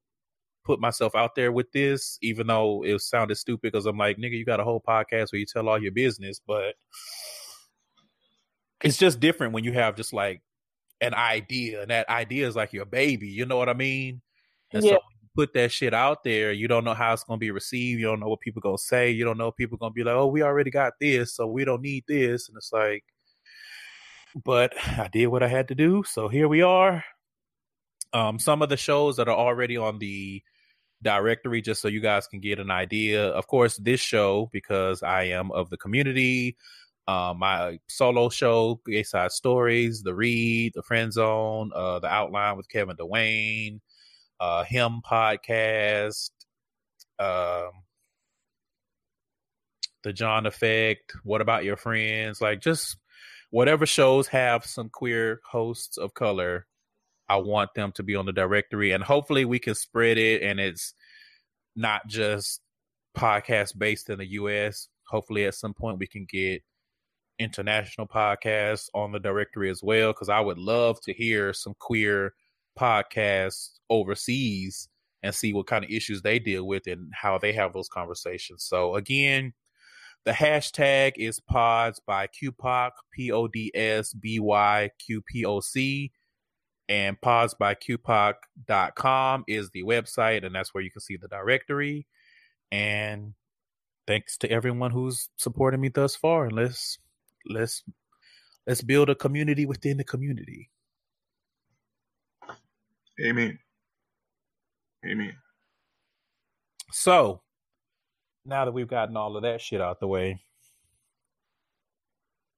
put 0.64 0.80
myself 0.80 1.16
out 1.16 1.34
there 1.36 1.52
with 1.52 1.72
this, 1.72 2.20
even 2.22 2.48
though 2.48 2.84
it 2.86 3.02
sounded 3.02 3.36
stupid 3.36 3.72
because 3.72 3.86
I'm 3.86 3.98
like, 3.98 4.18
nigga, 4.18 4.38
you 4.38 4.46
got 4.46 4.60
a 4.60 4.64
whole 4.64 4.84
podcast 4.86 5.32
where 5.32 5.40
you 5.40 5.46
tell 5.46 5.68
all 5.68 5.82
your 5.82 5.94
business, 5.94 6.40
but 6.46 6.76
it's 8.84 8.98
just 8.98 9.20
different 9.20 9.54
when 9.54 9.64
you 9.64 9.74
have 9.74 9.96
just 9.96 10.14
like 10.14 10.42
an 11.01 11.13
idea, 11.13 11.82
and 11.82 11.92
that 11.92 12.10
idea 12.10 12.48
is 12.48 12.56
like 12.56 12.74
your 12.74 12.86
baby. 12.86 13.27
You 13.27 13.46
know 13.46 13.58
what 13.58 13.70
I 13.70 13.74
mean? 13.74 14.22
And 14.74 14.84
yeah. 14.84 14.94
so 14.94 15.00
put 15.38 15.54
that 15.54 15.72
shit 15.72 15.94
out 15.94 16.24
there, 16.24 16.51
you 16.51 16.68
don't 16.68 16.84
know 16.84 16.96
how 16.96 17.13
it's 17.13 17.24
gonna 17.24 17.38
be 17.38 17.51
received. 17.51 18.00
You 18.00 18.08
don't 18.08 18.20
know 18.20 18.27
what 18.27 18.39
people 18.39 18.62
gonna 18.62 18.77
say. 18.77 19.12
You 19.12 19.24
don't 19.24 19.38
know 19.38 19.51
people 19.51 19.77
gonna 19.77 19.92
be 19.92 20.04
like, 20.04 20.16
"Oh, 20.16 20.27
we 20.27 20.42
already 20.42 20.72
got 20.72 20.94
this, 21.00 21.36
so 21.36 21.46
we 21.48 21.63
don't 21.63 21.82
need 21.82 22.04
this." 22.08 22.50
And 22.50 22.58
it's 22.58 22.74
like, 22.74 23.04
but 24.44 24.74
I 24.98 25.08
did 25.12 25.27
what 25.27 25.44
I 25.44 25.48
had 25.48 25.68
to 25.70 25.75
do, 25.75 26.04
so 26.06 26.27
here 26.27 26.48
we 26.48 26.62
are. 26.63 27.04
Um, 28.13 28.39
some 28.39 28.62
of 28.62 28.70
the 28.70 28.77
shows 28.77 29.18
that 29.18 29.27
are 29.27 29.38
already 29.38 29.77
on 29.77 30.00
the 30.00 30.42
directory, 31.04 31.62
just 31.62 31.82
so 31.82 31.88
you 31.88 32.00
guys 32.00 32.27
can 32.27 32.39
get 32.39 32.60
an 32.60 32.72
idea. 32.72 33.27
Of 33.27 33.48
course, 33.48 33.77
this 33.77 34.00
show 34.00 34.50
because 34.51 35.04
I 35.04 35.25
am 35.25 35.51
of 35.51 35.70
the 35.70 35.77
community 35.77 36.58
uh, 37.08 37.34
my 37.38 37.80
solo 37.88 38.30
show, 38.30 38.82
Gay 38.86 39.04
Side 39.04 39.32
Stories, 39.32 40.04
The 40.04 40.14
Read, 40.14 40.74
The 40.76 40.84
Friend 40.84 41.12
Zone, 41.12 41.72
uh, 41.74 42.00
The 42.00 42.08
Outline 42.08 42.58
with 42.58 42.70
Kevin 42.70 42.98
Dwayne, 42.98 43.80
uh, 44.40 44.64
Him 44.66 45.02
Podcast, 45.10 46.32
um, 47.18 47.72
The 50.04 50.12
John 50.12 50.46
Effect, 50.46 51.14
What 51.24 51.42
About 51.42 51.64
Your 51.64 51.78
Friends? 51.78 52.42
Like, 52.42 52.62
just 52.62 52.98
whatever 53.52 53.86
shows 53.86 54.28
have 54.28 54.66
some 54.66 54.90
queer 54.90 55.40
hosts 55.50 55.98
of 55.98 56.14
color, 56.14 56.68
I 57.30 57.38
want 57.38 57.74
them 57.74 57.92
to 57.94 58.04
be 58.04 58.16
on 58.16 58.26
the 58.26 58.34
directory. 58.34 58.92
And 58.92 59.04
hopefully 59.04 59.46
we 59.46 59.60
can 59.60 59.76
spread 59.76 60.18
it 60.18 60.42
and 60.42 60.60
it's 60.60 60.94
not 61.76 62.08
just 62.08 62.62
podcast 63.18 63.78
based 63.78 64.10
in 64.10 64.20
the 64.20 64.28
US. 64.32 64.90
Hopefully 65.08 65.46
at 65.46 65.56
some 65.56 65.74
point 65.74 66.00
we 66.00 66.08
can 66.08 66.26
get 66.30 66.64
international 67.39 68.08
podcasts 68.08 68.89
on 68.94 69.12
the 69.12 69.20
directory 69.20 69.70
as 69.70 69.82
well 69.84 70.12
because 70.12 70.29
I 70.29 70.39
would 70.39 70.58
love 70.58 71.00
to 71.01 71.13
hear 71.13 71.53
some 71.53 71.75
queer 71.79 72.34
podcasts 72.77 73.79
overseas 73.89 74.89
and 75.24 75.34
see 75.34 75.53
what 75.53 75.67
kind 75.67 75.84
of 75.84 75.91
issues 75.91 76.22
they 76.22 76.39
deal 76.39 76.65
with 76.65 76.88
and 76.88 77.12
how 77.13 77.38
they 77.38 77.53
have 77.53 77.74
those 77.74 77.89
conversations. 77.89 78.63
So 78.63 78.96
again, 78.96 79.53
the 80.25 80.32
hashtag 80.32 81.13
is 81.15 81.39
pods 81.39 82.01
by 82.06 82.27
QPOC, 82.27 82.91
P 83.12 83.32
O 83.32 83.48
D 83.48 83.72
S 83.74 84.13
B 84.13 84.39
Y 84.39 84.89
Q 85.00 85.22
P 85.22 85.46
O 85.46 85.60
C. 85.60 86.12
And 86.89 87.20
pods 87.20 87.53
by 87.53 87.75
QPOC.com 87.75 89.44
is 89.48 89.70
the 89.72 89.84
website, 89.84 90.46
and 90.46 90.56
that's 90.56 90.74
where 90.74 90.84
you 90.84 90.89
can 90.89 91.01
see 91.01 91.17
the 91.17 91.27
directory. 91.27 92.08
And 92.72 93.34
thanks 94.06 94.38
to 94.38 94.50
everyone 94.50 94.91
who's 94.91 95.29
supported 95.36 95.79
me 95.79 95.89
thus 95.89 96.15
far. 96.15 96.46
And 96.46 96.53
let's 96.53 96.98
let's 97.50 97.84
let's 98.66 98.82
build 98.82 99.10
a 99.10 99.16
community 99.16 99.66
within 99.66 99.98
the 99.98 100.04
community. 100.04 100.70
Amen. 103.24 103.58
Amen. 105.06 105.34
So 106.92 107.42
now 108.46 108.66
that 108.66 108.72
we've 108.72 108.88
gotten 108.88 109.18
all 109.18 109.36
of 109.36 109.44
that 109.44 109.62
shit 109.62 109.82
out 109.82 110.00
the 110.00 110.08
way, 110.08 110.42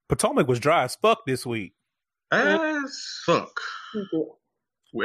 Potomac 0.07 0.47
was 0.47 0.59
dry 0.59 0.83
as 0.83 0.95
fuck 0.95 1.25
this 1.25 1.45
week. 1.45 1.73
As 2.31 3.21
fuck. 3.25 3.51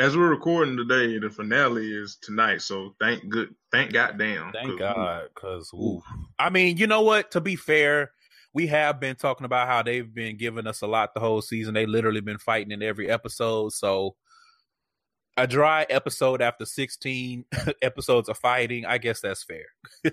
as 0.01 0.17
we're 0.17 0.29
recording 0.29 0.77
today, 0.77 1.19
the 1.19 1.31
finale 1.31 1.91
is 1.93 2.17
tonight. 2.23 2.63
So 2.63 2.95
thank 3.01 3.29
good, 3.29 3.55
thank 3.71 3.93
goddamn. 3.93 4.53
Thank 4.53 4.79
God, 4.79 5.29
because 5.35 5.73
I 6.39 6.51
mean, 6.51 6.77
you 6.77 6.87
know 6.87 7.03
what? 7.03 7.31
To 7.33 7.41
be 7.41 7.57
fair, 7.57 8.13
we 8.55 8.69
have 8.69 9.01
been 9.01 9.17
talking 9.17 9.45
about 9.45 9.67
how 9.67 9.83
they've 9.83 10.15
been 10.15 10.37
giving 10.37 10.69
us 10.69 10.81
a 10.81 10.87
lot 10.87 11.13
the 11.13 11.21
whole 11.21 11.43
season. 11.43 11.75
They 11.75 11.87
literally 11.87 12.21
been 12.21 12.39
fighting 12.39 12.71
in 12.71 12.83
every 12.83 13.11
episode. 13.11 13.73
So 13.73 14.15
a 15.37 15.47
dry 15.47 15.85
episode 15.91 16.41
after 16.41 16.65
16 16.65 17.45
episodes 17.83 18.29
of 18.29 18.39
fighting, 18.39 18.87
I 18.87 18.99
guess 18.99 19.21
that's 19.21 19.43
fair. 19.43 19.67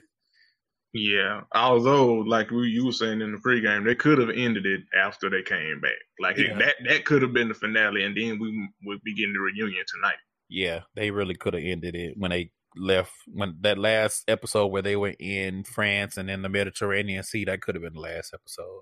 yeah. 0.93 1.41
Although, 1.53 2.15
like 2.15 2.50
you 2.50 2.83
were 2.83 2.91
saying 2.91 3.21
in 3.21 3.31
the 3.31 3.38
pregame, 3.38 3.86
they 3.86 3.93
could 3.93 4.17
have 4.17 4.31
ended 4.31 4.65
it 4.65 4.81
after 5.00 5.29
they 5.29 5.43
came 5.43 5.79
back. 5.79 5.91
Like 6.19 6.38
yeah. 6.38 6.57
that 6.57 6.75
that 6.89 7.05
could 7.05 7.21
have 7.21 7.33
been 7.33 7.50
the 7.50 7.53
finale, 7.53 8.03
and 8.03 8.17
then 8.17 8.39
we 8.39 8.69
would 8.86 9.03
begin 9.03 9.33
the 9.33 9.39
reunion 9.39 9.83
tonight. 9.88 10.17
Yeah, 10.50 10.81
they 10.95 11.12
really 11.12 11.36
could 11.36 11.53
have 11.53 11.63
ended 11.63 11.95
it 11.95 12.15
when 12.17 12.31
they 12.31 12.51
left 12.75 13.11
when 13.27 13.57
that 13.61 13.77
last 13.77 14.23
episode 14.27 14.67
where 14.67 14.81
they 14.81 14.95
were 14.95 15.15
in 15.19 15.63
France 15.63 16.17
and 16.17 16.29
in 16.29 16.41
the 16.41 16.49
Mediterranean 16.49 17.23
Sea. 17.23 17.45
That 17.45 17.61
could 17.61 17.75
have 17.75 17.83
been 17.83 17.93
the 17.93 17.99
last 17.99 18.33
episode. 18.33 18.81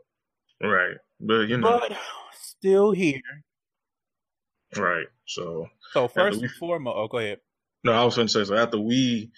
Right, 0.62 0.98
but 1.20 1.48
you 1.48 1.58
know, 1.58 1.80
but 1.80 1.98
still 2.34 2.92
here. 2.92 3.22
Right. 4.76 5.08
So. 5.26 5.68
So 5.92 6.08
first 6.08 6.42
and 6.42 6.52
foremost, 6.52 6.96
oh, 6.98 7.08
go 7.08 7.18
ahead. 7.18 7.40
No, 7.84 7.94
I 7.94 8.04
was 8.04 8.16
going 8.16 8.28
to 8.28 8.34
say 8.34 8.44
so. 8.44 8.56
After 8.56 8.80
we 8.80 9.32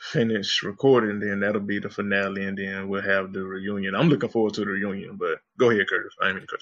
finish 0.00 0.62
recording, 0.62 1.20
then 1.20 1.40
that'll 1.40 1.60
be 1.60 1.78
the 1.78 1.88
finale, 1.88 2.44
and 2.44 2.58
then 2.58 2.88
we'll 2.88 3.02
have 3.02 3.32
the 3.32 3.42
reunion. 3.42 3.94
I'm 3.94 4.08
looking 4.08 4.28
forward 4.28 4.54
to 4.54 4.60
the 4.60 4.66
reunion. 4.66 5.16
But 5.16 5.38
go 5.58 5.70
ahead, 5.70 5.86
Curtis. 5.88 6.14
I 6.20 6.32
mean 6.32 6.46
cut. 6.46 6.60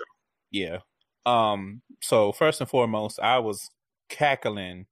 Yeah. 0.51 0.79
Um. 1.25 1.83
So 2.03 2.33
first 2.33 2.61
and 2.61 2.71
foremost, 2.71 3.19
I 3.21 3.39
was 3.39 3.71
cackling 4.09 4.87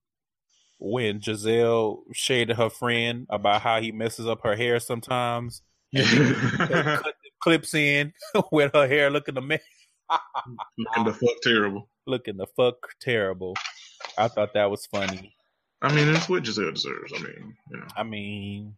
when 0.84 1.20
Gizelle 1.20 2.02
shaded 2.12 2.56
her 2.56 2.68
friend 2.68 3.26
about 3.30 3.62
how 3.62 3.80
he 3.80 3.90
messes 3.90 4.26
up 4.26 4.40
her 4.42 4.54
hair 4.54 4.78
sometimes. 4.78 5.62
cut 5.96 7.14
clips 7.40 7.74
in 7.74 8.12
with 8.52 8.72
her 8.74 8.88
hair 8.88 9.10
looking 9.10 9.36
a 9.36 9.40
mess. 9.40 9.60
looking 10.78 11.04
the 11.04 11.12
fuck 11.12 11.40
terrible. 11.42 11.88
Looking 12.06 12.36
the 12.36 12.46
fuck 12.56 12.76
terrible. 13.00 13.54
I 14.18 14.28
thought 14.28 14.54
that 14.54 14.70
was 14.70 14.86
funny. 14.86 15.34
I 15.80 15.94
mean, 15.94 16.08
it's 16.08 16.28
what 16.28 16.42
Gizelle 16.42 16.74
deserves. 16.74 17.12
I 17.14 17.22
mean, 17.22 17.56
you 17.70 17.76
know. 17.78 17.86
I 17.96 18.02
mean, 18.02 18.74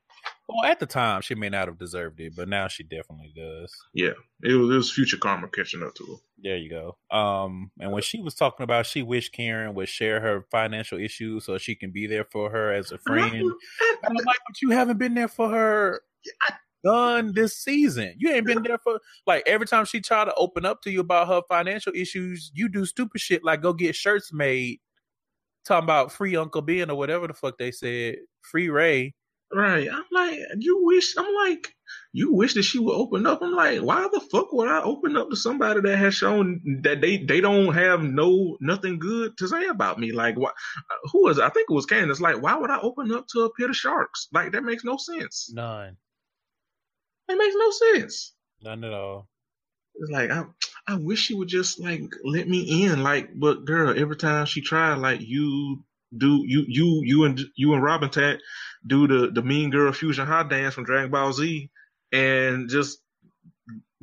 well, 0.48 0.64
at 0.64 0.80
the 0.80 0.86
time 0.86 1.22
she 1.22 1.34
may 1.34 1.48
not 1.48 1.68
have 1.68 1.78
deserved 1.78 2.20
it, 2.20 2.34
but 2.36 2.48
now 2.48 2.68
she 2.68 2.82
definitely 2.82 3.32
does. 3.34 3.72
Yeah, 3.92 4.12
it 4.42 4.54
was, 4.54 4.70
it 4.70 4.76
was 4.76 4.92
future 4.92 5.16
karma 5.16 5.48
catching 5.48 5.82
up 5.82 5.94
to 5.96 6.04
her. 6.04 6.14
There 6.42 6.56
you 6.56 6.70
go. 6.70 7.16
Um, 7.16 7.70
and 7.80 7.92
when 7.92 8.02
she 8.02 8.20
was 8.20 8.34
talking 8.34 8.64
about 8.64 8.86
she 8.86 9.02
wished 9.02 9.32
Karen 9.32 9.74
would 9.74 9.88
share 9.88 10.20
her 10.20 10.46
financial 10.50 10.98
issues 10.98 11.44
so 11.44 11.58
she 11.58 11.74
can 11.74 11.90
be 11.90 12.06
there 12.06 12.26
for 12.30 12.50
her 12.50 12.72
as 12.72 12.92
a 12.92 12.98
friend. 12.98 13.34
I'm 14.04 14.14
like, 14.14 14.38
but 14.46 14.62
you 14.62 14.70
haven't 14.70 14.98
been 14.98 15.14
there 15.14 15.28
for 15.28 15.48
her. 15.48 16.02
done 16.84 17.32
this 17.34 17.56
season. 17.56 18.14
You 18.16 18.30
ain't 18.30 18.46
been 18.46 18.62
there 18.62 18.78
for 18.78 19.00
like 19.26 19.42
every 19.46 19.66
time 19.66 19.84
she 19.84 20.00
try 20.00 20.24
to 20.24 20.34
open 20.34 20.64
up 20.64 20.82
to 20.82 20.90
you 20.90 21.00
about 21.00 21.28
her 21.28 21.42
financial 21.48 21.92
issues, 21.94 22.52
you 22.54 22.68
do 22.68 22.86
stupid 22.86 23.20
shit 23.20 23.44
like 23.44 23.62
go 23.62 23.72
get 23.72 23.96
shirts 23.96 24.32
made 24.32 24.78
talking 25.66 25.84
about 25.84 26.12
free 26.12 26.36
Uncle 26.36 26.62
Ben 26.62 26.90
or 26.90 26.96
whatever 26.96 27.26
the 27.26 27.34
fuck 27.34 27.58
they 27.58 27.72
said, 27.72 28.16
free 28.40 28.68
Ray. 28.68 29.14
Right. 29.56 29.88
I'm 29.90 30.04
like, 30.12 30.38
you 30.58 30.84
wish. 30.84 31.16
I'm 31.16 31.32
like, 31.34 31.74
you 32.12 32.34
wish 32.34 32.52
that 32.54 32.64
she 32.64 32.78
would 32.78 32.94
open 32.94 33.26
up. 33.26 33.40
I'm 33.40 33.54
like, 33.54 33.80
why 33.80 34.06
the 34.12 34.20
fuck 34.20 34.52
would 34.52 34.68
I 34.68 34.82
open 34.82 35.16
up 35.16 35.30
to 35.30 35.36
somebody 35.36 35.80
that 35.80 35.96
has 35.96 36.14
shown 36.14 36.60
that 36.82 37.00
they 37.00 37.24
they 37.24 37.40
don't 37.40 37.72
have 37.72 38.02
no 38.02 38.58
nothing 38.60 38.98
good 38.98 39.38
to 39.38 39.48
say 39.48 39.64
about 39.64 39.98
me? 39.98 40.12
Like, 40.12 40.36
what? 40.36 40.52
Uh, 40.90 41.08
who 41.10 41.22
was? 41.22 41.38
I 41.38 41.48
think 41.48 41.70
it 41.70 41.74
was 41.74 41.86
Candace. 41.86 42.20
Like, 42.20 42.42
why 42.42 42.54
would 42.54 42.68
I 42.68 42.80
open 42.80 43.10
up 43.12 43.28
to 43.28 43.44
a 43.44 43.52
pit 43.54 43.70
of 43.70 43.76
sharks? 43.76 44.28
Like, 44.30 44.52
that 44.52 44.62
makes 44.62 44.84
no 44.84 44.98
sense. 44.98 45.50
None. 45.50 45.96
That 47.28 47.38
makes 47.38 47.54
no 47.56 47.70
sense. 47.70 48.34
None 48.62 48.84
at 48.84 48.92
all. 48.92 49.26
It's 49.94 50.10
like 50.10 50.30
I, 50.30 50.44
I 50.86 50.96
wish 50.96 51.20
she 51.20 51.34
would 51.34 51.48
just 51.48 51.80
like 51.80 52.02
let 52.24 52.46
me 52.46 52.84
in. 52.84 53.02
Like, 53.02 53.30
but 53.34 53.64
girl, 53.64 53.98
every 53.98 54.16
time 54.16 54.44
she 54.44 54.60
tried, 54.60 54.96
like 54.96 55.22
you 55.22 55.82
do, 56.14 56.42
you 56.46 56.66
you 56.68 57.00
you 57.04 57.24
and 57.24 57.40
you 57.56 57.72
and 57.72 57.82
Robyn 57.82 58.10
Tat 58.10 58.38
do 58.86 59.06
the 59.06 59.30
the 59.30 59.42
Mean 59.42 59.70
Girl 59.70 59.92
Fusion 59.92 60.26
Hot 60.26 60.48
Dance 60.48 60.74
from 60.74 60.84
Dragon 60.84 61.10
Ball 61.10 61.32
Z, 61.32 61.70
and 62.12 62.68
just 62.68 62.98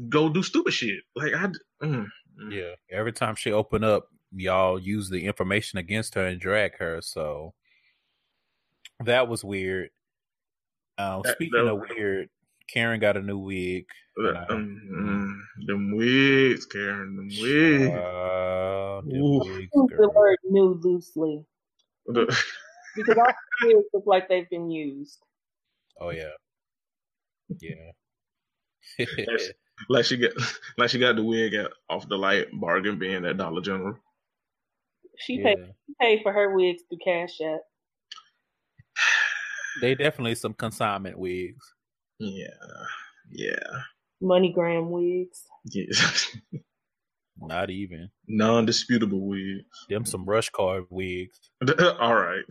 go 0.09 0.29
do 0.29 0.43
stupid 0.43 0.73
shit. 0.73 0.99
Like 1.15 1.33
I, 1.33 1.47
mm, 1.83 2.05
mm. 2.41 2.51
yeah. 2.51 2.75
Every 2.91 3.13
time 3.13 3.35
she 3.35 3.51
open 3.51 3.83
up, 3.83 4.09
y'all 4.35 4.79
use 4.79 5.09
the 5.09 5.25
information 5.25 5.79
against 5.79 6.15
her 6.15 6.25
and 6.25 6.39
drag 6.39 6.77
her. 6.77 7.01
So 7.01 7.53
that 9.03 9.27
was 9.27 9.43
weird. 9.43 9.89
Um, 10.97 11.21
that, 11.23 11.35
speaking 11.35 11.65
that, 11.65 11.71
of 11.71 11.81
weird, 11.89 12.29
Karen 12.67 12.99
got 12.99 13.17
a 13.17 13.21
new 13.21 13.39
wig. 13.39 13.85
Um, 14.49 15.47
them 15.65 15.95
wigs, 15.95 16.67
Karen, 16.67 17.15
them 17.15 17.29
wigs. 17.41 17.89
Uh, 17.89 19.01
them 19.05 19.39
wigs 19.39 19.69
Use 19.73 19.91
the 19.97 20.11
word 20.13 20.37
new 20.45 20.79
loosely. 20.83 21.45
because 22.95 23.17
our 23.17 23.35
wigs 23.63 23.87
look 23.93 24.03
like 24.05 24.27
they've 24.29 24.49
been 24.49 24.69
used. 24.69 25.19
Oh 25.99 26.09
yeah, 26.09 26.31
yeah. 27.59 27.91
like 29.89 30.05
she 30.05 30.17
got, 30.17 30.31
like 30.77 30.89
she 30.89 30.99
got 30.99 31.15
the 31.15 31.23
wig 31.23 31.53
at, 31.53 31.71
off 31.89 32.07
the 32.07 32.17
light 32.17 32.47
bargain 32.53 32.97
bin 32.97 33.25
at 33.25 33.37
Dollar 33.37 33.61
General. 33.61 33.95
She 35.17 35.35
yeah. 35.35 35.43
paid, 35.43 35.57
she 35.87 35.93
paid 35.99 36.19
for 36.23 36.33
her 36.33 36.55
wigs 36.55 36.83
through 36.89 36.99
Cash 37.03 37.39
App. 37.41 37.61
They 39.81 39.95
definitely 39.95 40.35
some 40.35 40.53
consignment 40.53 41.17
wigs. 41.17 41.73
Yeah, 42.19 42.45
yeah. 43.31 43.81
MoneyGram 44.21 44.89
wigs. 44.89 45.43
Yes. 45.65 46.27
Not 47.37 47.69
even. 47.69 48.09
Non-disputable 48.27 49.27
wigs. 49.27 49.85
Them 49.89 50.05
some 50.05 50.25
rush 50.25 50.49
card 50.49 50.85
wigs. 50.89 51.37
All 51.99 52.15
right. 52.15 52.43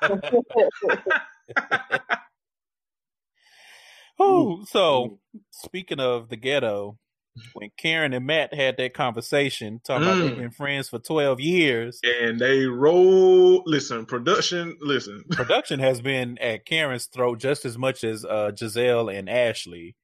oh, 4.18 4.64
so 4.68 5.18
speaking 5.50 6.00
of 6.00 6.28
the 6.28 6.36
ghetto, 6.36 6.98
when 7.54 7.70
Karen 7.78 8.12
and 8.12 8.26
Matt 8.26 8.54
had 8.54 8.76
that 8.76 8.94
conversation, 8.94 9.80
talking 9.84 10.06
mm. 10.06 10.12
about 10.12 10.22
they've 10.22 10.36
been 10.36 10.50
friends 10.50 10.88
for 10.88 10.98
twelve 10.98 11.40
years, 11.40 12.00
and 12.04 12.38
they 12.38 12.66
roll. 12.66 13.62
Listen, 13.66 14.06
production. 14.06 14.76
Listen, 14.80 15.24
production 15.30 15.80
has 15.80 16.00
been 16.00 16.38
at 16.38 16.66
Karen's 16.66 17.06
throat 17.06 17.38
just 17.38 17.64
as 17.64 17.78
much 17.78 18.04
as 18.04 18.24
uh, 18.24 18.50
Gizelle 18.54 19.16
and 19.16 19.28
Ashley, 19.28 19.96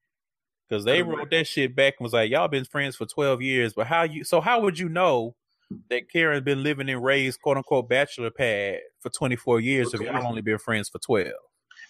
because 0.69 0.85
they 0.85 1.03
wrote 1.03 1.31
that 1.31 1.47
shit 1.47 1.75
back 1.75 1.95
and 1.99 2.05
was 2.05 2.13
like, 2.13 2.31
"Y'all 2.31 2.49
been 2.49 2.65
friends 2.65 2.97
for 2.97 3.07
twelve 3.07 3.43
years, 3.43 3.73
but 3.73 3.87
how 3.87 4.03
you? 4.03 4.25
So 4.25 4.41
how 4.41 4.61
would 4.61 4.79
you 4.79 4.89
know?" 4.89 5.35
That 5.91 6.11
Karen's 6.11 6.45
been 6.45 6.63
living 6.63 6.89
in 6.89 7.03
Ray's 7.03 7.37
quote 7.37 7.59
unquote 7.59 7.91
bachelor 7.91 8.31
pad 8.31 8.79
for 9.01 9.11
24 9.11 9.61
years 9.61 9.93
if 9.93 10.01
y'all 10.01 10.27
only 10.27 10.41
been 10.41 10.57
friends 10.57 10.89
for 10.89 10.99
12. 10.99 11.31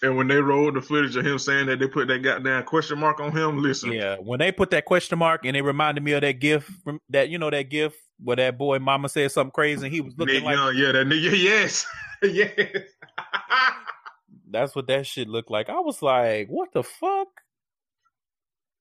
And 0.02 0.16
when 0.16 0.28
they 0.28 0.36
rolled 0.36 0.74
the 0.74 0.80
footage 0.80 1.16
of 1.16 1.26
him 1.26 1.38
saying 1.38 1.66
that 1.66 1.80
they 1.80 1.88
put 1.88 2.06
that 2.08 2.22
goddamn 2.22 2.64
question 2.64 2.98
mark 2.98 3.18
on 3.18 3.36
him, 3.36 3.60
listen. 3.60 3.92
Yeah, 3.92 4.16
when 4.16 4.38
they 4.38 4.52
put 4.52 4.70
that 4.70 4.84
question 4.84 5.18
mark 5.18 5.44
and 5.44 5.56
it 5.56 5.62
reminded 5.62 6.04
me 6.04 6.12
of 6.12 6.20
that 6.20 6.38
gift 6.38 6.70
from 6.84 7.00
that 7.10 7.28
you 7.28 7.38
know 7.38 7.50
that 7.50 7.64
gift 7.64 7.96
where 8.22 8.36
that 8.36 8.58
boy 8.58 8.78
mama 8.78 9.08
said 9.08 9.30
something 9.32 9.50
crazy 9.50 9.86
and 9.86 9.94
he 9.94 10.00
was 10.00 10.14
looking 10.16 10.36
Nick 10.36 10.44
like 10.44 10.56
Young, 10.56 10.76
yeah, 10.76 10.92
that 10.92 11.06
nigga, 11.06 11.42
yes, 11.42 11.86
yes. 12.22 12.70
That's 14.50 14.74
what 14.74 14.86
that 14.86 15.06
shit 15.06 15.28
looked 15.28 15.50
like. 15.50 15.68
I 15.68 15.80
was 15.80 16.00
like, 16.00 16.48
what 16.48 16.72
the 16.72 16.82
fuck? 16.82 17.28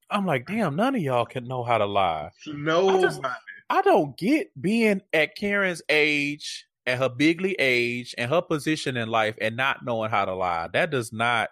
I'm 0.09 0.25
like, 0.25 0.47
damn, 0.47 0.75
none 0.75 0.95
of 0.95 1.01
y'all 1.01 1.25
can 1.25 1.47
know 1.47 1.63
how 1.63 1.77
to 1.77 1.85
lie. 1.85 2.31
No, 2.47 3.05
I, 3.05 3.35
I 3.69 3.81
don't 3.81 4.17
get 4.17 4.49
being 4.59 5.01
at 5.13 5.35
Karen's 5.35 5.81
age 5.89 6.65
at 6.85 6.97
her 6.97 7.09
bigly 7.09 7.53
age 7.59 8.15
and 8.17 8.31
her 8.31 8.41
position 8.41 8.95
in 8.95 9.09
life 9.09 9.35
and 9.41 9.57
not 9.57 9.83
knowing 9.83 10.09
how 10.09 10.23
to 10.25 10.33
lie. 10.33 10.69
That 10.71 10.89
does 10.89 11.11
not 11.11 11.49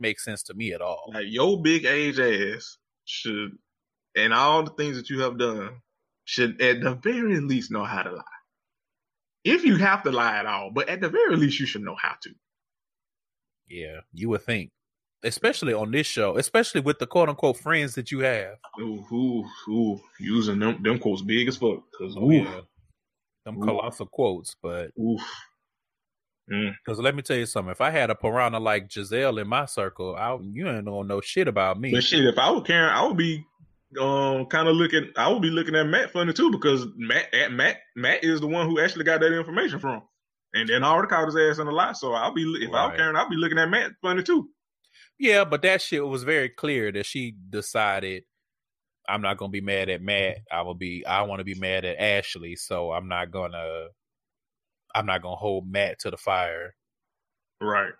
make 0.00 0.18
sense 0.18 0.42
to 0.44 0.54
me 0.54 0.72
at 0.72 0.82
all. 0.82 1.12
Like 1.14 1.26
your 1.28 1.62
big 1.62 1.84
age 1.84 2.18
ass 2.18 2.78
should, 3.04 3.56
and 4.16 4.34
all 4.34 4.64
the 4.64 4.72
things 4.72 4.96
that 4.96 5.08
you 5.08 5.20
have 5.20 5.38
done, 5.38 5.70
should 6.24 6.60
at 6.60 6.80
the 6.80 6.94
very 6.96 7.40
least 7.40 7.70
know 7.70 7.84
how 7.84 8.02
to 8.02 8.10
lie. 8.10 8.22
If 9.44 9.64
you 9.64 9.76
have 9.76 10.02
to 10.04 10.10
lie 10.10 10.36
at 10.36 10.46
all, 10.46 10.70
but 10.72 10.88
at 10.88 11.00
the 11.00 11.08
very 11.08 11.36
least 11.36 11.60
you 11.60 11.66
should 11.66 11.82
know 11.82 11.96
how 12.00 12.14
to. 12.22 12.30
Yeah, 13.68 14.00
you 14.12 14.28
would 14.30 14.42
think. 14.42 14.70
Especially 15.24 15.72
on 15.72 15.92
this 15.92 16.06
show, 16.06 16.36
especially 16.36 16.80
with 16.80 16.98
the 16.98 17.06
quote 17.06 17.28
unquote 17.28 17.56
friends 17.56 17.94
that 17.94 18.10
you 18.10 18.20
have. 18.20 18.56
Ooh, 18.80 19.04
ooh, 19.12 19.44
ooh, 19.68 20.00
using 20.18 20.58
them 20.58 20.82
them 20.82 20.98
quotes 20.98 21.22
big 21.22 21.48
as 21.48 21.56
fuck. 21.56 21.80
Cause 21.98 22.16
oh, 22.18 22.30
yeah 22.30 22.60
them 23.44 23.58
Ooh. 23.58 23.64
colossal 23.64 24.06
quotes, 24.06 24.56
but 24.62 24.92
because 24.96 26.98
mm. 26.98 27.02
let 27.02 27.14
me 27.14 27.22
tell 27.22 27.36
you 27.36 27.46
something. 27.46 27.70
If 27.70 27.80
I 27.80 27.90
had 27.90 28.10
a 28.10 28.14
piranha 28.14 28.58
like 28.58 28.88
Gizelle 28.88 29.40
in 29.40 29.48
my 29.48 29.66
circle, 29.66 30.16
I 30.16 30.36
you 30.40 30.68
ain't 30.68 30.84
gonna 30.84 31.04
know 31.04 31.20
shit 31.20 31.48
about 31.48 31.80
me. 31.80 31.92
But 31.92 32.04
shit, 32.04 32.24
if 32.24 32.38
I 32.38 32.50
was 32.50 32.64
Karen, 32.66 32.90
I 32.90 33.06
would 33.06 33.16
be 33.16 33.44
um, 34.00 34.46
kind 34.46 34.68
of 34.68 34.76
looking. 34.76 35.10
I 35.16 35.28
would 35.28 35.42
be 35.42 35.50
looking 35.50 35.76
at 35.76 35.86
Matt 35.86 36.12
funny 36.12 36.32
too 36.32 36.50
because 36.50 36.86
Matt, 36.96 37.32
at 37.34 37.52
Matt, 37.52 37.78
Matt 37.96 38.24
is 38.24 38.40
the 38.40 38.46
one 38.46 38.68
who 38.68 38.80
actually 38.80 39.04
got 39.04 39.20
that 39.20 39.36
information 39.36 39.78
from, 39.78 40.02
and 40.54 40.68
then 40.68 40.84
I 40.84 40.88
already 40.88 41.08
caught 41.08 41.26
his 41.26 41.36
ass 41.36 41.58
in 41.58 41.66
a 41.66 41.72
lie. 41.72 41.92
So 41.92 42.12
I'll 42.12 42.34
be 42.34 42.42
if 42.60 42.72
I 42.72 42.86
was 42.86 42.90
Right. 42.90 42.98
Karen, 42.98 43.16
I'll 43.16 43.30
be 43.30 43.36
looking 43.36 43.58
at 43.58 43.70
Matt 43.70 43.92
funny 44.02 44.22
too. 44.22 44.48
Yeah, 45.18 45.44
but 45.44 45.62
that 45.62 45.80
shit 45.80 46.04
was 46.06 46.22
very 46.24 46.48
clear 46.48 46.90
that 46.92 47.06
she 47.06 47.34
decided 47.50 48.24
I'm 49.08 49.22
not 49.22 49.36
gonna 49.36 49.50
be 49.50 49.60
mad 49.60 49.88
at 49.88 50.02
Matt. 50.02 50.38
I 50.50 50.62
will 50.62 50.74
be 50.74 51.04
I 51.06 51.22
want 51.22 51.40
to 51.40 51.44
be 51.44 51.54
mad 51.54 51.84
at 51.84 51.98
Ashley, 52.00 52.56
so 52.56 52.92
I'm 52.92 53.08
not 53.08 53.30
gonna 53.30 53.88
I'm 54.94 55.06
not 55.06 55.22
gonna 55.22 55.36
hold 55.36 55.70
Matt 55.70 55.98
to 56.00 56.10
the 56.10 56.16
fire. 56.16 56.74
Right, 57.60 57.92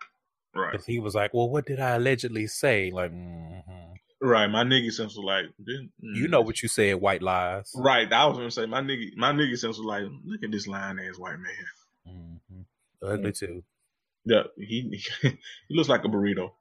right, 0.54 0.72
Because 0.72 0.86
he 0.86 0.98
was 0.98 1.14
like, 1.14 1.32
Well, 1.32 1.48
what 1.48 1.66
did 1.66 1.78
I 1.80 1.90
allegedly 1.90 2.46
say? 2.48 2.90
Like, 2.90 3.12
mhm. 3.12 3.94
right. 4.20 4.48
My 4.48 4.64
nigga 4.64 4.90
sense 4.92 5.16
was 5.16 5.24
like, 5.24 5.44
"Didn't- 5.64 5.92
you 6.00 6.26
know 6.28 6.40
what 6.40 6.62
you 6.62 6.68
said, 6.68 7.00
white 7.00 7.22
lies. 7.22 7.70
Right, 7.76 8.12
I 8.12 8.26
was 8.26 8.36
gonna 8.38 8.50
say 8.50 8.66
my 8.66 8.80
nigga, 8.80 9.16
my 9.16 9.32
nigga 9.32 9.56
sense 9.56 9.78
was 9.78 9.86
like, 9.86 10.04
look 10.24 10.42
at 10.42 10.50
this 10.50 10.66
lying 10.66 10.98
ass 10.98 11.18
white 11.18 11.38
man. 11.38 12.34
hmm 12.50 12.62
Ugly 13.04 13.32
too. 13.32 13.62
Yeah, 14.24 14.42
he 14.56 15.00
he 15.22 15.38
looks 15.70 15.88
like 15.88 16.04
a 16.04 16.08
burrito. 16.08 16.52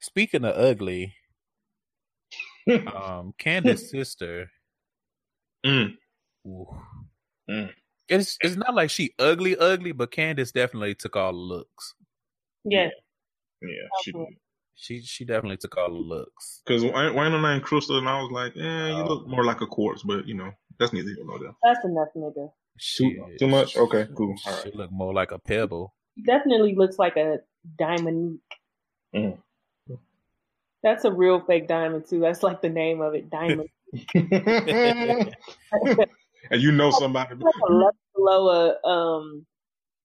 Speaking 0.00 0.44
of 0.44 0.54
ugly, 0.56 1.14
um, 2.94 3.32
Candace's 3.38 3.90
sister. 3.90 4.50
Mm. 5.64 5.96
Mm. 7.48 7.70
It's 8.08 8.36
it's 8.42 8.56
not 8.56 8.74
like 8.74 8.90
she 8.90 9.12
ugly, 9.18 9.56
ugly, 9.56 9.92
but 9.92 10.10
Candace 10.10 10.52
definitely 10.52 10.94
took 10.94 11.16
all 11.16 11.32
the 11.32 11.38
looks. 11.38 11.94
Yes. 12.64 12.92
Yeah, 13.62 13.68
she 14.02 14.12
Okay. 14.14 14.36
She 14.76 15.00
she 15.02 15.24
definitely 15.24 15.56
took 15.56 15.76
all 15.78 15.88
the 15.90 15.94
looks. 15.98 16.60
because 16.66 16.82
Wayne 16.82 17.14
Wayne 17.14 17.40
name 17.40 17.60
Crystal, 17.60 17.96
and 17.96 18.08
I 18.08 18.20
was 18.20 18.30
like, 18.32 18.56
eh, 18.56 18.88
you 18.88 19.02
Oh. 19.02 19.04
look 19.06 19.28
more 19.28 19.44
like 19.44 19.60
a 19.60 19.66
corpse, 19.66 20.02
but 20.02 20.26
you 20.26 20.34
know, 20.34 20.50
that's 20.78 20.92
neither 20.92 21.08
here 21.14 21.24
nor 21.24 21.38
there. 21.38 21.54
That's 21.62 21.84
enough, 21.84 22.08
nigga. 22.16 22.50
She, 22.76 23.16
too 23.38 23.46
much? 23.46 23.76
Okay, 23.76 24.08
cool. 24.16 24.34
All 24.46 24.52
She 24.56 24.64
right. 24.64 24.74
looked 24.74 24.92
more 24.92 25.14
like 25.14 25.30
a 25.30 25.38
pebble. 25.38 25.94
Definitely 26.26 26.74
looks 26.74 26.98
like 26.98 27.16
a 27.16 27.38
diamond. 27.78 28.40
Mm. 29.14 29.38
That's 30.84 31.06
a 31.06 31.10
real 31.10 31.40
fake 31.40 31.66
diamond 31.66 32.04
too. 32.06 32.20
That's 32.20 32.42
like 32.42 32.60
the 32.60 32.68
name 32.68 33.00
of 33.00 33.14
it, 33.14 33.30
diamond. 33.30 33.70
and 34.14 35.34
you 36.60 36.72
know 36.72 36.90
somebody, 36.90 37.36
like 37.36 37.54
a 37.68 37.72
level 37.72 37.96
below 38.14 38.48
a 38.50 38.86
um 38.86 39.46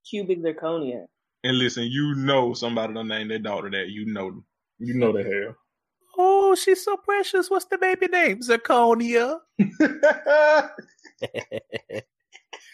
cubic 0.09 0.41
zirconia. 0.41 1.05
and 1.43 1.57
listen, 1.57 1.83
you 1.83 2.15
know 2.15 2.53
somebody 2.53 2.93
to 2.93 3.03
name 3.03 3.27
their 3.27 3.39
daughter 3.39 3.69
that. 3.69 3.89
You 3.89 4.05
know, 4.05 4.41
you 4.77 4.93
know 4.93 5.11
the 5.11 5.23
hell. 5.23 5.55
Oh, 6.17 6.55
she's 6.55 6.81
so 6.83 6.95
precious. 6.95 7.49
What's 7.49 7.65
the 7.65 7.77
baby 7.77 8.07
name? 8.07 8.39
Zirconia. 8.39 9.39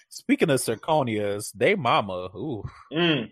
Speaking 0.09 0.51
of 0.51 0.59
zirconias, 0.59 1.51
they 1.55 1.73
mama. 1.75 2.29
Ooh, 2.35 2.63
Mm. 2.93 3.31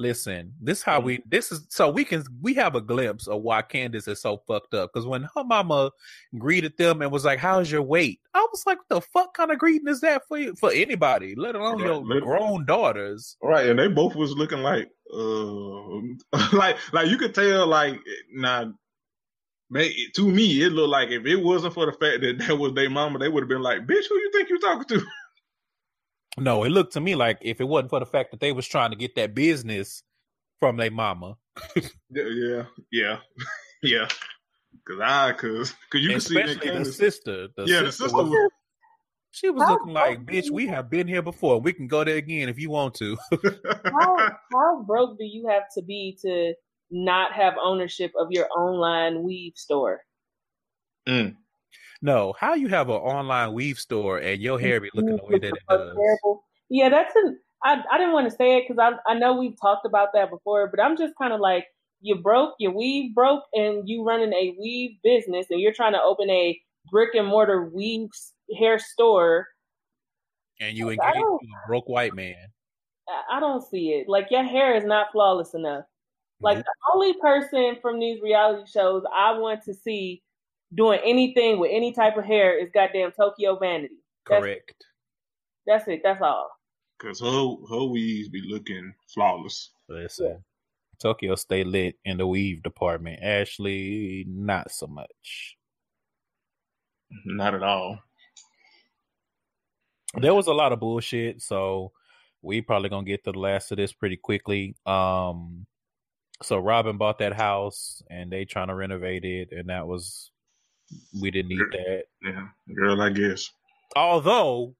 Listen. 0.00 0.52
This 0.60 0.82
how 0.82 0.98
we. 0.98 1.22
This 1.26 1.52
is 1.52 1.66
so 1.68 1.90
we 1.90 2.04
can 2.04 2.24
we 2.40 2.54
have 2.54 2.74
a 2.74 2.80
glimpse 2.80 3.28
of 3.28 3.42
why 3.42 3.62
Candace 3.62 4.08
is 4.08 4.20
so 4.20 4.42
fucked 4.48 4.74
up. 4.74 4.90
Because 4.92 5.06
when 5.06 5.28
her 5.34 5.44
mama 5.44 5.90
greeted 6.38 6.76
them 6.76 7.02
and 7.02 7.12
was 7.12 7.24
like, 7.24 7.38
"How's 7.38 7.70
your 7.70 7.82
weight?" 7.82 8.20
I 8.34 8.46
was 8.50 8.64
like, 8.66 8.78
"What 8.78 8.88
the 8.88 9.00
fuck 9.00 9.34
kind 9.34 9.52
of 9.52 9.58
greeting 9.58 9.88
is 9.88 10.00
that 10.00 10.22
for 10.26 10.38
you, 10.38 10.54
for 10.56 10.72
anybody, 10.72 11.34
let 11.36 11.54
alone 11.54 11.78
your 11.78 11.96
lit- 11.96 12.24
grown 12.24 12.64
daughters?" 12.64 13.36
Right, 13.42 13.66
and 13.66 13.78
they 13.78 13.88
both 13.88 14.16
was 14.16 14.32
looking 14.32 14.62
like, 14.62 14.88
uh, 15.14 16.48
like, 16.56 16.78
like 16.92 17.08
you 17.08 17.18
could 17.18 17.34
tell, 17.34 17.66
like, 17.66 18.00
now, 18.32 18.72
may 19.68 19.94
to 20.16 20.28
me, 20.28 20.62
it 20.62 20.72
looked 20.72 20.90
like 20.90 21.10
if 21.10 21.26
it 21.26 21.36
wasn't 21.36 21.74
for 21.74 21.86
the 21.86 21.92
fact 21.92 22.22
that 22.22 22.38
that 22.38 22.58
was 22.58 22.72
their 22.72 22.90
mama, 22.90 23.18
they 23.18 23.28
would 23.28 23.42
have 23.42 23.48
been 23.48 23.62
like, 23.62 23.86
"Bitch, 23.86 24.08
who 24.08 24.16
you 24.16 24.30
think 24.32 24.48
you 24.48 24.58
talking 24.58 24.98
to?" 24.98 25.06
No, 26.38 26.64
it 26.64 26.70
looked 26.70 26.92
to 26.94 27.00
me 27.00 27.14
like 27.14 27.38
if 27.42 27.60
it 27.60 27.64
wasn't 27.68 27.90
for 27.90 28.00
the 28.00 28.06
fact 28.06 28.30
that 28.30 28.40
they 28.40 28.52
was 28.52 28.66
trying 28.66 28.90
to 28.90 28.96
get 28.96 29.14
that 29.16 29.34
business 29.34 30.02
from 30.60 30.76
their 30.76 30.90
mama, 30.90 31.36
Yeah, 31.76 31.82
yeah, 32.10 32.62
yeah, 32.92 33.16
yeah. 33.82 34.08
Cause 34.86 35.00
I, 35.02 35.32
cause, 35.32 35.74
cause 35.90 36.00
you 36.00 36.10
can 36.10 36.20
see 36.20 36.34
that 36.34 36.46
the 36.46 36.54
Candace. 36.60 36.96
sister. 36.96 37.48
The 37.56 37.64
Yeah, 37.64 37.82
the 37.82 37.86
sister 37.92 38.04
sister 38.04 38.16
was, 38.16 38.30
was- 38.30 38.50
she 39.32 39.48
was 39.50 39.62
How 39.62 39.74
looking 39.74 39.92
like, 39.92 40.24
bitch, 40.26 40.46
do 40.46 40.54
we 40.54 40.66
have 40.66 40.90
been 40.90 41.06
here 41.06 41.22
before. 41.22 41.60
We 41.60 41.72
can 41.72 41.86
go 41.86 42.02
there 42.02 42.16
again 42.16 42.48
if 42.48 42.58
you 42.58 42.68
want 42.70 42.94
to. 42.94 43.16
How 43.84 44.16
how 44.52 44.82
broke 44.82 45.18
do 45.18 45.24
you 45.24 45.46
have 45.48 45.64
to 45.76 45.82
be 45.82 46.18
to 46.22 46.54
not 46.90 47.32
have 47.32 47.54
ownership 47.62 48.10
of 48.18 48.28
your 48.30 48.48
online 48.56 49.22
weave 49.22 49.52
store? 49.54 50.00
Mm. 51.08 51.36
No, 52.02 52.34
how 52.38 52.54
you 52.54 52.68
have 52.68 52.88
an 52.88 52.96
online 52.96 53.52
weave 53.52 53.78
store 53.78 54.18
and 54.18 54.40
your 54.40 54.58
mm-hmm. 54.58 54.66
hair 54.66 54.80
be 54.80 54.90
looking 54.94 55.16
the 55.16 55.24
way 55.24 55.38
that 55.38 55.48
it 55.48 55.62
does? 55.68 55.96
terrible. 55.96 56.44
Yeah, 56.68 56.88
that's 56.88 57.14
an. 57.16 57.38
I 57.62 57.82
I 57.90 57.98
didn't 57.98 58.14
want 58.14 58.30
to 58.30 58.36
say 58.36 58.56
it 58.56 58.64
because 58.66 58.78
I 58.78 59.10
I 59.10 59.18
know 59.18 59.36
we've 59.36 59.60
talked 59.60 59.84
about 59.84 60.08
that 60.14 60.30
before, 60.30 60.68
but 60.68 60.80
I'm 60.80 60.96
just 60.96 61.14
kind 61.16 61.32
of 61.32 61.40
like 61.40 61.66
you 62.00 62.16
broke, 62.16 62.54
your 62.58 62.72
weave 62.72 63.14
broke, 63.14 63.44
and 63.52 63.88
you 63.88 64.04
running 64.04 64.32
a 64.32 64.56
weave 64.58 64.92
business, 65.02 65.46
and 65.50 65.60
you're 65.60 65.74
trying 65.74 65.92
to 65.92 66.02
open 66.02 66.30
a 66.30 66.58
brick 66.90 67.14
and 67.14 67.26
mortar 67.26 67.68
weave 67.68 68.08
hair 68.58 68.78
store. 68.78 69.46
And 70.60 70.76
you 70.76 70.90
engage 70.90 71.16
a 71.16 71.66
broke 71.68 71.88
white 71.88 72.14
man. 72.14 72.36
I, 73.30 73.40
don't 73.40 73.66
see 73.66 73.90
it. 73.90 74.08
Like 74.08 74.28
your 74.30 74.44
hair 74.44 74.76
is 74.76 74.84
not 74.84 75.08
flawless 75.10 75.54
enough. 75.54 75.84
Like 76.40 76.58
Nope. 76.58 76.66
the 76.66 76.92
only 76.94 77.14
person 77.14 77.76
from 77.82 77.98
these 77.98 78.20
reality 78.22 78.70
shows 78.70 79.02
I 79.14 79.36
want 79.36 79.62
to 79.64 79.74
see 79.74 80.22
doing 80.74 81.00
anything 81.04 81.58
with 81.58 81.70
any 81.72 81.92
type 81.92 82.16
of 82.16 82.24
hair 82.24 82.58
is 82.58 82.70
goddamn 82.72 83.12
Tokyo 83.12 83.58
Vanity. 83.58 83.96
That's, 84.28 84.40
Correct. 84.42 84.84
that's 85.66 85.88
it. 85.88 86.00
That's 86.04 86.22
all. 86.22 86.50
Cause 86.98 87.20
her 87.20 87.54
her 87.70 87.84
weaves 87.84 88.28
be 88.28 88.42
looking 88.46 88.92
flawless. 89.12 89.70
Listen, 89.88 90.44
Tokyo 91.00 91.34
stay 91.34 91.64
lit 91.64 91.96
in 92.04 92.18
the 92.18 92.26
weave 92.26 92.62
department. 92.62 93.20
Ashley, 93.22 94.24
not 94.28 94.70
so 94.70 94.86
much. 94.86 95.56
Not 97.24 97.54
at 97.54 97.62
all. 97.62 97.98
there 100.20 100.34
was 100.34 100.46
a 100.48 100.52
lot 100.52 100.72
of 100.72 100.80
bullshit 100.80 101.40
so 101.40 101.92
we 102.42 102.60
probably 102.60 102.88
gonna 102.88 103.04
get 103.06 103.22
to 103.24 103.32
the 103.32 103.38
last 103.38 103.70
of 103.70 103.76
this 103.76 103.92
pretty 103.92 104.16
quickly 104.16 104.74
um 104.86 105.66
so 106.42 106.58
robyn 106.58 106.98
bought 106.98 107.18
that 107.18 107.32
house 107.32 108.02
and 108.10 108.30
they 108.30 108.44
trying 108.44 108.68
to 108.68 108.74
renovate 108.74 109.24
it 109.24 109.52
and 109.52 109.68
that 109.68 109.86
was 109.86 110.30
we 111.20 111.30
didn't 111.30 111.48
need 111.48 111.60
that. 111.72 112.02
Yeah, 112.22 112.46
girl, 112.74 113.00
I 113.00 113.10
guess. 113.10 113.50
although 113.96 114.74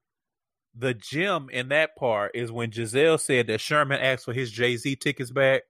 the 0.75 0.93
gem 0.93 1.49
in 1.51 1.67
that 1.69 1.95
part 1.97 2.31
is 2.33 2.49
when 2.51 2.71
gizelle 2.71 3.19
said 3.19 3.47
that 3.47 3.59
sherman 3.59 3.99
asked 3.99 4.23
for 4.23 4.31
his 4.33 4.49
jay-z 4.51 4.95
tickets 4.97 5.31
back. 5.31 5.63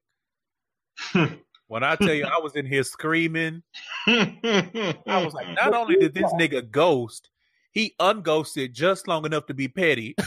When 1.68 1.84
i 1.86 1.96
tell 1.96 2.14
you 2.14 2.26
i 2.26 2.38
was 2.38 2.56
in 2.58 2.66
here 2.66 2.84
screaming. 2.84 3.64
I 4.06 5.00
was 5.06 5.34
like 5.34 5.48
not 5.56 5.74
only 5.74 5.96
did 5.96 6.14
this 6.14 6.32
nigga 6.34 6.70
ghost 6.70 7.30
he 7.72 7.96
unghosted 8.00 8.74
just 8.74 9.08
long 9.08 9.26
enough 9.26 9.46
to 9.46 9.54
be 9.54 9.68
petty. 9.70 10.16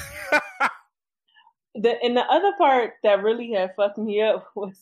The 1.76 2.00
and 2.02 2.16
the 2.16 2.22
other 2.22 2.52
part 2.56 2.94
that 3.02 3.22
really 3.22 3.50
had 3.52 3.74
fucked 3.76 3.98
me 3.98 4.22
up 4.22 4.46
was 4.54 4.78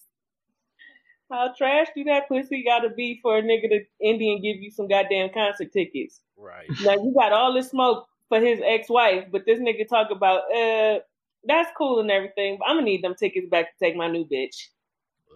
how 1.33 1.53
trash 1.57 1.89
do 1.97 2.05
that 2.05 2.29
pussy 2.29 2.63
gotta 2.63 2.91
be 2.91 3.19
for 3.23 3.39
a 3.39 3.43
nigga 3.43 3.69
to 3.71 3.81
Indian 4.01 4.41
give 4.41 4.57
you 4.59 4.71
some 4.71 4.89
goddamn 4.89 5.31
concert 5.33 5.73
tickets. 5.73 6.21
right 6.37 6.69
Now 6.81 6.93
you 6.93 7.13
got 7.17 7.33
all 7.33 7.53
this 7.53 7.71
smoke 7.71 8.07
for 8.29 8.41
his 8.41 8.61
ex 8.65 8.89
wife, 8.89 9.25
but 9.33 9.47
this 9.47 9.59
nigga 9.59 9.89
talk 9.89 10.11
about 10.11 10.43
uh 10.55 11.01
that's 11.45 11.71
cool 11.77 11.99
and 12.01 12.11
everything, 12.11 12.59
but 12.59 12.69
I'm 12.69 12.77
gonna 12.77 12.85
need 12.85 13.03
them 13.03 13.15
tickets 13.15 13.49
back 13.49 13.67
to 13.67 13.85
take 13.85 13.97
my 13.97 14.09
new 14.09 14.25
bitch. 14.25 14.69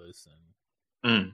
listen 0.07 0.33
Mm. 1.05 1.33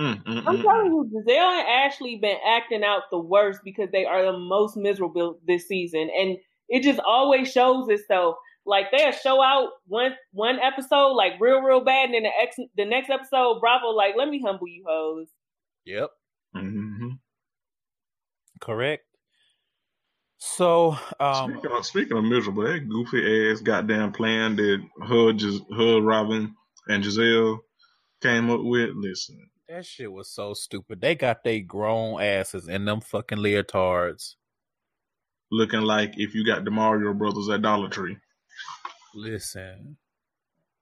Mm, 0.00 0.24
mm, 0.24 0.42
I'm 0.46 0.56
mm, 0.56 0.62
telling 0.62 0.86
you, 0.86 1.10
Gizelle 1.12 1.60
and 1.60 1.68
Ashley 1.68 2.16
been 2.16 2.38
acting 2.46 2.82
out 2.82 3.02
the 3.10 3.18
worst 3.18 3.60
because 3.62 3.90
they 3.92 4.06
are 4.06 4.24
the 4.24 4.38
most 4.38 4.76
miserable 4.76 5.38
this 5.46 5.68
season, 5.68 6.10
and 6.18 6.38
it 6.68 6.82
just 6.82 6.98
always 7.00 7.52
shows 7.52 7.88
itself. 7.88 8.36
Like 8.64 8.86
they'll 8.92 9.12
show 9.12 9.42
out 9.42 9.70
one 9.86 10.14
one 10.32 10.58
episode 10.60 11.12
like 11.12 11.34
real 11.40 11.60
real 11.60 11.80
bad, 11.84 12.06
and 12.06 12.14
then 12.14 12.22
the 12.24 12.30
ex 12.40 12.56
the 12.76 12.84
next 12.84 13.10
episode, 13.10 13.60
Bravo 13.60 13.88
like 13.88 14.14
let 14.16 14.28
me 14.28 14.40
humble 14.44 14.68
you 14.68 14.84
hoes. 14.86 15.28
yep 15.84 16.10
mhm. 16.56 17.18
correct. 18.60 19.04
So, 20.44 20.98
um, 21.20 21.52
speaking, 21.52 21.70
of, 21.70 21.86
speaking 21.86 22.16
of 22.16 22.24
miserable, 22.24 22.64
that 22.64 22.88
goofy 22.88 23.50
ass 23.52 23.60
goddamn 23.60 24.10
plan 24.12 24.56
that 24.56 24.82
her, 25.06 25.32
just 25.32 25.62
her, 25.76 26.00
Robyn, 26.00 26.52
and 26.88 27.02
Gizelle 27.04 27.60
came 28.22 28.50
up 28.50 28.60
with. 28.62 28.90
Listen, 28.94 29.48
that 29.68 29.86
shit 29.86 30.10
was 30.10 30.28
so 30.28 30.52
stupid. 30.52 31.00
They 31.00 31.14
got 31.14 31.44
they 31.44 31.60
grown 31.60 32.20
asses 32.20 32.66
in 32.68 32.84
them 32.84 33.00
fucking 33.00 33.38
leotards. 33.38 34.34
looking 35.52 35.82
like 35.82 36.14
if 36.16 36.34
you 36.34 36.44
got 36.44 36.64
the 36.64 36.70
Mario 36.72 37.14
Brothers 37.14 37.48
at 37.48 37.62
Dollar 37.62 37.88
Tree. 37.88 38.16
Listen, 39.14 39.96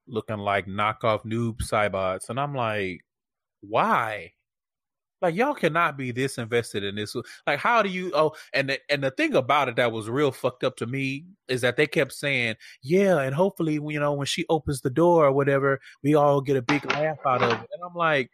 looking 0.06 0.38
like 0.38 0.66
knockoff 0.66 1.24
Noob 1.24 1.58
Saibots, 1.58 2.28
and 2.28 2.38
I'm 2.38 2.54
like, 2.54 3.00
why? 3.60 4.32
Like 5.22 5.34
y'all 5.34 5.54
cannot 5.54 5.98
be 5.98 6.12
this 6.12 6.38
invested 6.38 6.82
in 6.82 6.94
this. 6.94 7.14
Like 7.46 7.58
how 7.58 7.82
do 7.82 7.90
you? 7.90 8.10
Oh, 8.14 8.32
and 8.54 8.70
the, 8.70 8.78
and 8.88 9.04
the 9.04 9.10
thing 9.10 9.34
about 9.34 9.68
it 9.68 9.76
that 9.76 9.92
was 9.92 10.08
real 10.08 10.32
fucked 10.32 10.64
up 10.64 10.76
to 10.76 10.86
me 10.86 11.26
is 11.46 11.60
that 11.60 11.76
they 11.76 11.86
kept 11.86 12.12
saying, 12.12 12.56
yeah, 12.82 13.18
and 13.20 13.34
hopefully 13.34 13.74
you 13.74 14.00
know 14.00 14.14
when 14.14 14.26
she 14.26 14.46
opens 14.48 14.80
the 14.80 14.90
door 14.90 15.26
or 15.26 15.32
whatever, 15.32 15.80
we 16.02 16.14
all 16.14 16.40
get 16.40 16.56
a 16.56 16.62
big 16.62 16.90
laugh 16.90 17.18
out 17.26 17.42
of 17.42 17.52
it. 17.52 17.68
And 17.72 17.82
I'm 17.84 17.94
like, 17.94 18.30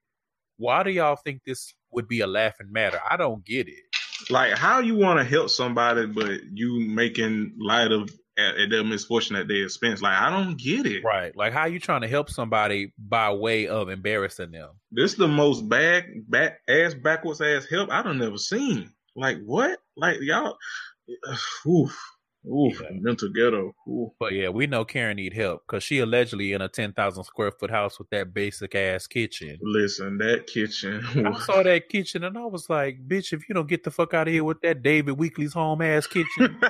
why 0.58 0.82
do 0.84 0.90
y'all 0.90 1.16
think 1.16 1.42
this 1.44 1.74
would 1.90 2.06
be 2.06 2.20
a 2.20 2.26
laughing 2.26 2.70
matter? 2.70 3.00
I 3.08 3.16
don't 3.16 3.44
get 3.44 3.66
it. 3.66 3.82
Like 4.30 4.56
how 4.56 4.78
you 4.78 4.96
want 4.96 5.18
to 5.18 5.24
help 5.24 5.50
somebody, 5.50 6.06
but 6.06 6.40
you 6.52 6.80
making 6.80 7.54
light 7.58 7.90
of 7.90 8.10
at, 8.38 8.56
at 8.56 8.70
their 8.70 8.84
misfortune 8.84 9.36
at 9.36 9.48
their 9.48 9.64
expense. 9.64 10.02
Like 10.02 10.20
I 10.20 10.30
don't 10.30 10.56
get 10.58 10.86
it. 10.86 11.04
Right. 11.04 11.34
Like 11.36 11.52
how 11.52 11.66
you 11.66 11.78
trying 11.78 12.02
to 12.02 12.08
help 12.08 12.30
somebody 12.30 12.92
by 12.98 13.30
way 13.32 13.66
of 13.66 13.88
embarrassing 13.88 14.50
them? 14.50 14.70
This 14.90 15.12
is 15.12 15.18
the 15.18 15.28
most 15.28 15.68
bad, 15.68 16.04
back 16.28 16.60
ass 16.68 16.94
backwards 16.94 17.40
ass 17.40 17.66
help 17.66 17.90
I 17.90 18.02
don't 18.02 18.18
never 18.18 18.38
seen. 18.38 18.92
Like 19.14 19.38
what? 19.44 19.78
Like 19.96 20.18
y'all. 20.20 20.56
Oof. 21.66 21.98
Oof, 22.46 22.80
yeah. 22.80 22.90
mental 23.00 23.28
ghetto. 23.28 23.74
Oof. 23.88 24.12
But 24.20 24.32
yeah, 24.32 24.50
we 24.50 24.68
know 24.68 24.84
Karen 24.84 25.16
need 25.16 25.32
help 25.32 25.62
because 25.66 25.82
she 25.82 25.98
allegedly 25.98 26.52
in 26.52 26.62
a 26.62 26.68
ten 26.68 26.92
thousand 26.92 27.24
square 27.24 27.50
foot 27.50 27.70
house 27.70 27.98
with 27.98 28.08
that 28.10 28.32
basic 28.32 28.74
ass 28.76 29.08
kitchen. 29.08 29.58
Listen, 29.62 30.16
that 30.18 30.46
kitchen. 30.46 31.04
I 31.26 31.36
saw 31.44 31.64
that 31.64 31.88
kitchen 31.88 32.22
and 32.22 32.38
I 32.38 32.44
was 32.44 32.70
like, 32.70 32.98
bitch, 33.08 33.32
if 33.32 33.48
you 33.48 33.54
don't 33.54 33.68
get 33.68 33.82
the 33.82 33.90
fuck 33.90 34.14
out 34.14 34.28
of 34.28 34.32
here 34.32 34.44
with 34.44 34.60
that 34.60 34.82
David 34.82 35.16
Weekley's 35.16 35.54
home 35.54 35.82
ass 35.82 36.06
kitchen. 36.06 36.60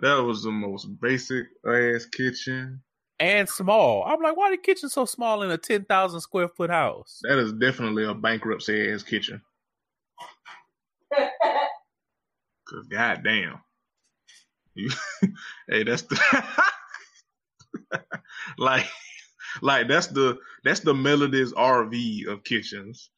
that 0.00 0.22
was 0.22 0.42
the 0.42 0.50
most 0.50 0.86
basic 1.00 1.46
ass 1.66 2.06
kitchen. 2.06 2.82
And 3.18 3.48
small. 3.48 4.04
I'm 4.04 4.20
like, 4.20 4.36
why 4.36 4.50
the 4.50 4.58
kitchen 4.58 4.90
so 4.90 5.06
small 5.06 5.42
in 5.42 5.50
a 5.50 5.56
ten 5.56 5.84
thousand 5.84 6.20
square 6.20 6.48
foot 6.48 6.70
house? 6.70 7.20
That 7.22 7.38
is 7.38 7.52
definitely 7.54 8.04
a 8.04 8.14
bankruptcy 8.14 8.92
ass 8.92 9.02
kitchen. 9.02 9.40
Cause 11.10 12.86
goddamn, 12.90 13.60
you, 14.74 14.90
hey, 15.68 15.84
that's 15.84 16.02
the 16.02 16.44
like, 18.58 18.86
like 19.62 19.88
that's 19.88 20.08
the 20.08 20.38
that's 20.64 20.80
the 20.80 20.92
Melody's 20.92 21.52
RV 21.52 22.26
of 22.26 22.42
kitchens. 22.44 23.08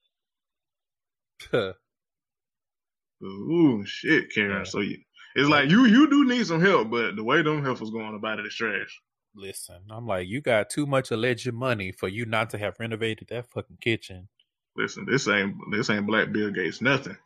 Ooh, 3.23 3.85
shit, 3.85 4.33
Karen. 4.33 4.59
Yeah. 4.59 4.65
So 4.65 4.81
you, 4.81 4.99
it's 5.39 5.49
like 5.49 5.71
you 5.71 5.87
you 5.87 6.11
do 6.11 6.25
need 6.25 6.45
some 6.49 6.61
help, 6.61 6.91
but 6.91 7.15
the 7.15 7.23
way 7.23 7.43
them 7.43 7.65
heifers 7.65 7.91
going 7.91 8.17
about 8.17 8.41
it 8.41 8.47
is 8.47 8.55
trash. 8.57 9.01
Listen, 9.37 9.77
I'm 9.89 10.05
like, 10.05 10.27
you 10.27 10.41
got 10.41 10.69
too 10.69 10.85
much 10.85 11.13
alleged 11.13 11.53
money 11.53 11.93
for 11.93 12.09
you 12.09 12.27
not 12.27 12.51
to 12.51 12.59
have 12.59 12.75
renovated 12.81 13.29
that 13.29 13.47
fucking 13.47 13.79
kitchen. 13.81 14.29
Listen, 14.77 15.07
this 15.09 15.29
ain't 15.29 15.55
this 15.71 15.91
ain't 15.91 16.09
Black 16.09 16.33
Bill 16.33 16.51
Gates 16.51 16.83
nothing 16.83 17.17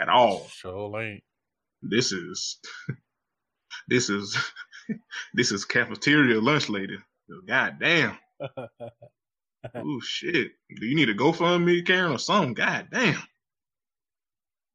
at 0.00 0.08
all. 0.08 0.46
Sure 0.52 1.02
ain't. 1.02 1.24
This 1.82 2.12
is 2.12 2.60
this 3.88 4.08
is 4.08 4.38
this 5.34 5.50
is 5.50 5.64
cafeteria 5.64 6.40
lunch 6.40 6.68
lady. 6.68 6.98
God 7.48 7.78
damn. 7.80 8.16
oh 9.74 10.00
shit. 10.00 10.52
Do 10.80 10.86
you 10.86 10.94
need 10.94 11.08
a 11.08 11.14
GoFundMe, 11.14 11.84
Karen, 11.84 12.12
or 12.12 12.18
something? 12.20 12.54
God 12.54 12.86
damn. 12.92 13.20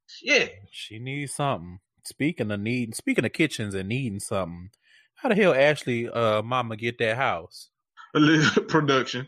Shit. 0.07 0.53
She 0.69 0.99
needs 0.99 1.33
something. 1.33 1.79
Speaking 2.05 2.51
of 2.51 2.59
needing, 2.59 2.93
speaking 2.93 3.25
of 3.25 3.33
kitchens 3.33 3.73
and 3.73 3.89
needing 3.89 4.19
something, 4.19 4.69
how 5.15 5.29
the 5.29 5.35
hell 5.35 5.53
Ashley, 5.53 6.09
uh, 6.09 6.41
mama 6.41 6.75
get 6.75 6.97
that 6.99 7.17
house? 7.17 7.69
production, 8.67 9.27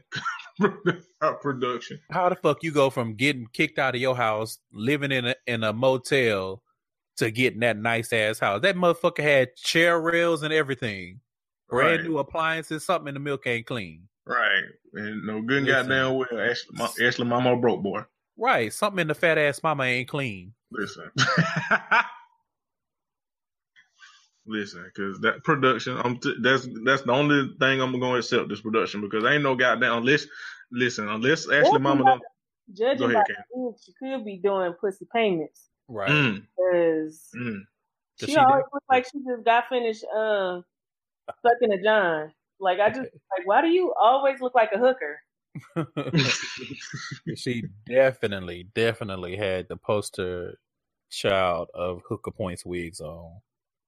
production. 1.42 2.00
How 2.12 2.30
the 2.30 2.36
fuck 2.36 2.64
you 2.64 2.72
go 2.72 2.90
from 2.90 3.16
getting 3.16 3.48
kicked 3.52 3.80
out 3.80 3.96
of 3.96 4.02
your 4.02 4.16
house, 4.16 4.60
living 4.72 5.12
in 5.12 5.26
a 5.26 5.36
in 5.48 5.64
a 5.64 5.74
motel, 5.74 6.62
to 7.18 7.32
getting 7.32 7.62
that 7.62 7.78
nice 7.78 8.14
ass 8.14 8.40
house? 8.40 8.62
That 8.62 8.76
motherfucker 8.76 9.24
had 9.24 9.56
chair 9.56 10.00
rails 10.00 10.44
and 10.44 10.54
everything, 10.54 11.22
brand 11.68 12.02
right. 12.02 12.10
new 12.10 12.18
appliances. 12.20 12.86
Something 12.86 13.08
in 13.08 13.14
the 13.16 13.20
milk 13.20 13.48
ain't 13.48 13.66
clean. 13.66 14.04
Right, 14.28 14.64
and 14.94 15.26
no 15.26 15.42
good 15.42 15.64
Listen. 15.64 15.88
goddamn 15.88 16.16
well. 16.16 16.28
Ashley, 16.40 17.06
Ashley 17.06 17.26
mama 17.26 17.58
broke 17.58 17.82
boy. 17.82 18.02
Right, 18.38 18.72
something 18.72 19.00
in 19.00 19.08
the 19.08 19.16
fat 19.16 19.38
ass 19.38 19.64
mama 19.64 19.84
ain't 19.84 20.10
clean. 20.10 20.54
Listen. 20.72 21.10
Listen, 24.48 24.84
because 24.86 25.20
that 25.22 25.44
production, 25.44 25.98
I'm 26.04 26.20
t- 26.20 26.36
that's 26.42 26.68
that's 26.84 27.02
the 27.02 27.12
only 27.12 27.56
thing 27.60 27.82
I'm 27.82 28.00
gonna 28.00 28.20
accept 28.20 28.48
this 28.48 28.62
production 28.62 29.02
because 29.02 29.26
ain't 29.26 29.42
no 29.42 29.56
goddamn 29.56 29.98
unless 29.98 30.28
listen 30.72 31.10
unless 31.10 31.50
Ashley 31.50 31.80
Mama 31.80 32.04
don't. 32.04 32.22
Judging 32.74 33.14
by 33.14 33.24
the 33.28 33.74
she 33.84 33.94
could 34.00 34.26
be 34.26 34.38
doing 34.38 34.74
pussy 34.80 35.08
payments, 35.14 35.70
right? 35.88 36.08
Because 36.08 37.30
mm. 37.36 37.42
mm. 37.42 37.60
she, 38.20 38.26
she 38.28 38.38
always 38.38 38.64
looks 38.72 38.86
like 38.90 39.06
she 39.06 39.20
just 39.20 39.46
got 39.46 39.66
finished 39.70 40.04
uh, 40.16 40.62
sucking 41.44 41.72
a 41.72 41.82
John. 41.84 42.32
Like 42.60 42.80
I 42.80 42.90
just 42.90 43.00
like, 43.38 43.46
why 43.46 43.62
do 43.62 43.68
you 43.68 43.94
always 44.00 44.42
look 44.42 44.54
like 44.56 44.72
a 44.74 44.80
hooker? 44.80 45.20
she 47.36 47.64
definitely, 47.88 48.68
definitely 48.76 49.38
had 49.38 49.68
the 49.70 49.78
poster 49.78 50.58
child 51.10 51.70
of 51.74 52.02
hooker 52.08 52.32
points 52.32 52.66
wigs 52.66 53.00
on. 53.00 53.42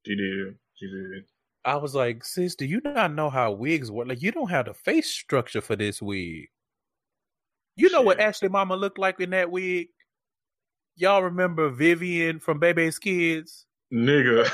She 0.07 0.15
did. 0.15 0.55
She 0.75 0.87
did. 0.87 1.25
I 1.65 1.75
was 1.75 1.93
like, 1.93 2.23
sis, 2.23 2.55
do 2.55 2.65
you 2.65 2.79
not 2.85 3.13
know 3.13 3.29
how 3.29 3.51
wigs 3.51 3.91
work? 3.91 4.07
Like, 4.07 4.21
you 4.21 4.31
don't 4.31 4.49
have 4.49 4.67
the 4.67 4.73
face 4.73 5.09
structure 5.09 5.59
for 5.59 5.75
this 5.75 6.01
wig. 6.01 6.47
You 7.75 7.91
know 7.91 7.99
Shit. 7.99 8.05
what 8.05 8.19
Ashley 8.21 8.47
Mama 8.47 8.77
looked 8.77 8.97
like 8.97 9.19
in 9.19 9.31
that 9.31 9.51
wig? 9.51 9.89
Y'all 10.95 11.23
remember 11.23 11.69
Vivian 11.69 12.39
from 12.39 12.59
Bebe's 12.61 12.99
Kids? 12.99 13.65
Nigga. 13.93 14.49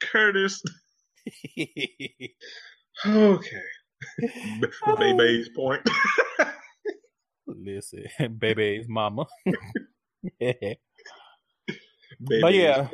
Curtis. 0.00 0.60
okay. 3.06 3.62
Baby's 4.96 5.48
point. 5.50 5.88
Listen, 7.48 8.04
baby's 8.38 8.88
mama. 8.88 9.26
yeah. 10.40 10.74
but 12.20 12.54
yeah, 12.54 12.88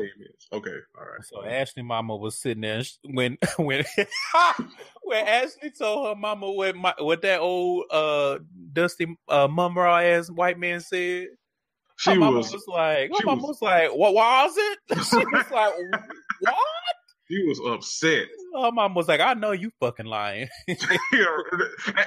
okay, 0.53 0.77
all 0.99 1.05
right. 1.05 1.25
So 1.25 1.45
Ashley 1.45 1.83
mama 1.83 2.17
was 2.17 2.38
sitting 2.38 2.62
there 2.62 2.83
when 3.05 3.38
when 3.57 3.85
when 5.03 5.27
Ashley 5.27 5.71
told 5.71 6.09
her 6.09 6.21
mama 6.21 6.51
what 6.51 6.77
my, 6.77 6.95
what 6.99 7.23
that 7.23 7.40
old 7.40 7.85
uh 7.90 8.38
dusty 8.73 9.17
uh 9.29 9.49
Mumm-Ra 9.49 10.01
ass 10.01 10.31
white 10.31 10.59
man 10.59 10.81
said. 10.81 11.29
She 11.97 12.11
her 12.11 12.17
mama 12.17 12.38
was, 12.38 12.53
was 12.53 12.64
like, 12.67 13.11
her 13.11 13.25
mama 13.25 13.43
was, 13.43 13.61
was 13.61 13.62
like, 13.62 13.88
what 13.95 14.14
was 14.14 14.53
it? 14.57 14.79
She 15.05 15.17
was 15.17 15.51
like, 15.53 15.73
what? 16.40 16.57
She 17.35 17.42
was 17.42 17.61
upset. 17.66 18.29
Oh, 18.55 18.70
mom 18.70 18.94
was 18.94 19.09
like, 19.09 19.20
I 19.20 19.35
know 19.35 19.51
you 19.51 19.73
fucking 19.81 20.07
lying. 20.07 20.49
That's 20.68 20.79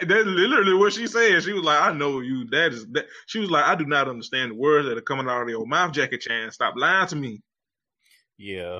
literally 0.07 0.73
what 0.73 0.93
she 0.93 1.05
said. 1.07 1.43
She 1.43 1.51
was 1.51 1.63
like, 1.63 1.81
I 1.81 1.91
know 1.91 2.21
you. 2.21 2.45
That 2.51 2.71
is 2.71 2.85
that. 2.91 3.07
She 3.25 3.39
was 3.39 3.51
like, 3.51 3.65
I 3.65 3.75
do 3.75 3.85
not 3.85 4.07
understand 4.07 4.51
the 4.51 4.55
words 4.55 4.87
that 4.87 4.97
are 4.97 5.01
coming 5.01 5.27
out 5.27 5.41
of 5.41 5.49
your 5.49 5.65
mouth, 5.65 5.91
Jackie 5.91 6.17
Chan. 6.17 6.51
Stop 6.51 6.75
lying 6.77 7.07
to 7.07 7.15
me. 7.17 7.41
Yeah. 8.37 8.79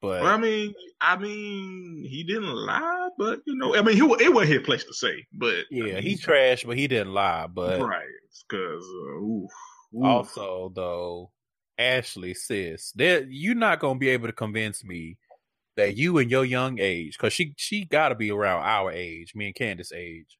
But 0.00 0.22
well, 0.22 0.26
I 0.26 0.36
mean, 0.36 0.74
I 1.00 1.16
mean, 1.16 2.06
he 2.08 2.22
didn't 2.22 2.54
lie, 2.54 3.08
but 3.18 3.40
you 3.44 3.56
know, 3.56 3.74
I 3.74 3.82
mean, 3.82 3.96
he 3.96 4.24
it 4.24 4.32
wasn't 4.32 4.52
his 4.52 4.62
place 4.62 4.84
to 4.84 4.94
say. 4.94 5.26
But 5.32 5.64
yeah, 5.72 5.84
I 5.84 5.86
mean, 5.94 6.02
he 6.04 6.16
trashed, 6.16 6.66
but 6.66 6.76
he 6.76 6.86
didn't 6.86 7.12
lie. 7.12 7.48
But 7.52 7.80
right, 7.80 8.06
because 8.48 8.84
uh, 8.84 10.06
also 10.06 10.70
though, 10.72 11.32
Ashley 11.76 12.34
sis, 12.34 12.92
that 12.92 13.26
you're 13.28 13.56
not 13.56 13.80
gonna 13.80 13.98
be 13.98 14.10
able 14.10 14.28
to 14.28 14.32
convince 14.32 14.84
me 14.84 15.16
that 15.78 15.96
you 15.96 16.18
in 16.18 16.28
your 16.28 16.44
young 16.44 16.78
age, 16.80 17.16
because 17.16 17.32
she 17.32 17.54
she 17.56 17.84
got 17.84 18.08
to 18.08 18.16
be 18.16 18.32
around 18.32 18.62
our 18.64 18.90
age, 18.90 19.34
me 19.34 19.46
and 19.46 19.54
Candace 19.54 19.92
age. 19.92 20.36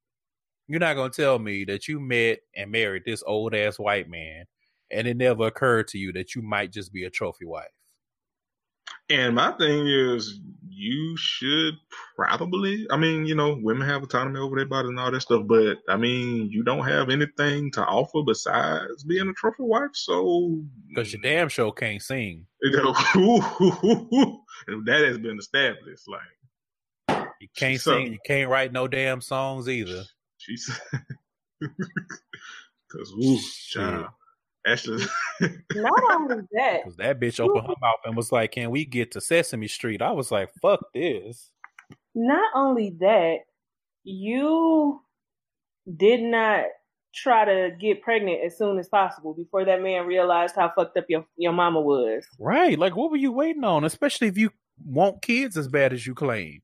You're 0.67 0.81
not 0.81 0.95
gonna 0.95 1.11
tell 1.11 1.39
me 1.39 1.65
that 1.67 1.87
you 1.87 2.01
met 2.01 2.41
and 2.57 2.73
married 2.73 3.05
this 3.07 3.23
old 3.25 3.55
ass 3.55 3.79
white 3.79 4.11
man, 4.11 4.47
and 4.91 5.07
it 5.07 5.17
never 5.17 5.47
occurred 5.47 5.87
to 5.89 5.99
you 5.99 6.13
that 6.13 6.35
you 6.35 6.43
might 6.43 6.73
just 6.73 6.93
be 6.93 7.05
a 7.05 7.11
trophy 7.11 7.45
wife. 7.45 7.69
And 9.09 9.37
my 9.37 9.53
thing 9.53 9.87
is, 9.87 10.41
you 10.79 11.17
should 11.17 11.75
probably. 12.15 12.87
I 12.91 12.97
mean, 12.97 13.27
you 13.27 13.35
know, 13.35 13.59
women 13.61 13.89
have 13.89 14.05
autonomy 14.05 14.39
over 14.39 14.55
their 14.57 14.67
body 14.67 14.89
and 14.89 14.99
all 14.99 15.11
that 15.11 15.21
stuff, 15.21 15.43
but 15.47 15.79
I 15.89 15.97
mean, 15.97 16.51
you 16.51 16.63
don't 16.63 16.87
have 16.87 17.11
anything 17.11 17.73
to 17.73 17.85
offer 17.85 18.23
besides 18.25 19.03
being 19.05 19.29
a 19.29 19.33
trophy 19.33 19.65
wife. 19.65 19.91
So, 19.95 20.63
because 20.89 21.13
your 21.13 21.23
damn 21.23 21.49
show 21.49 21.73
can't 21.73 22.01
sing. 22.01 22.47
that 22.63 24.41
has 24.87 25.19
been 25.19 25.39
established. 25.39 26.05
Like 26.07 27.27
you 27.41 27.49
can't 27.57 27.81
so, 27.81 27.97
sing, 27.97 28.13
you 28.13 28.19
can't 28.25 28.49
write 28.49 28.73
no 28.73 28.87
damn 28.87 29.21
songs 29.21 29.69
either. 29.69 30.05
She's 30.39 30.71
because 31.61 33.13
ooh, 33.21 33.39
child. 33.67 34.07
Ashley. 34.69 35.05
Not 35.75 36.03
only 36.13 36.37
that, 36.53 36.85
Because 36.85 36.97
that 36.97 37.21
bitch 37.21 37.41
opened 37.41 37.67
her 37.67 37.75
mouth 37.81 38.01
and 38.05 38.17
was 38.17 38.33
like, 38.33 38.53
"Can 38.53 38.71
we 38.71 38.85
get 38.85 39.13
to 39.13 39.21
Sesame 39.21 39.69
Street?" 39.69 40.03
I 40.03 40.13
was 40.13 40.31
like, 40.31 40.51
"Fuck 40.61 40.81
this." 40.95 41.51
not 42.19 42.51
only 42.55 42.97
that, 43.01 43.39
you 44.05 45.01
did 45.97 46.21
not 46.21 46.65
try 47.15 47.45
to 47.45 47.71
get 47.81 48.03
pregnant 48.03 48.41
as 48.45 48.57
soon 48.57 48.79
as 48.79 48.89
possible 48.89 49.35
before 49.35 49.65
that 49.65 49.83
man 49.83 50.07
realized 50.07 50.55
how 50.55 50.71
fucked 50.75 50.97
up 50.97 51.07
your 51.09 51.25
your 51.37 51.53
mama 51.53 51.81
was. 51.81 52.27
Right? 52.39 52.79
Like, 52.79 52.97
what 52.97 53.11
were 53.11 53.17
you 53.17 53.33
waiting 53.33 53.65
on? 53.65 53.85
Especially 53.85 54.29
if 54.29 54.37
you 54.37 54.51
want 54.85 55.23
kids 55.23 55.57
as 55.57 55.69
bad 55.69 55.93
as 55.93 56.07
you 56.07 56.15
claim. 56.15 56.63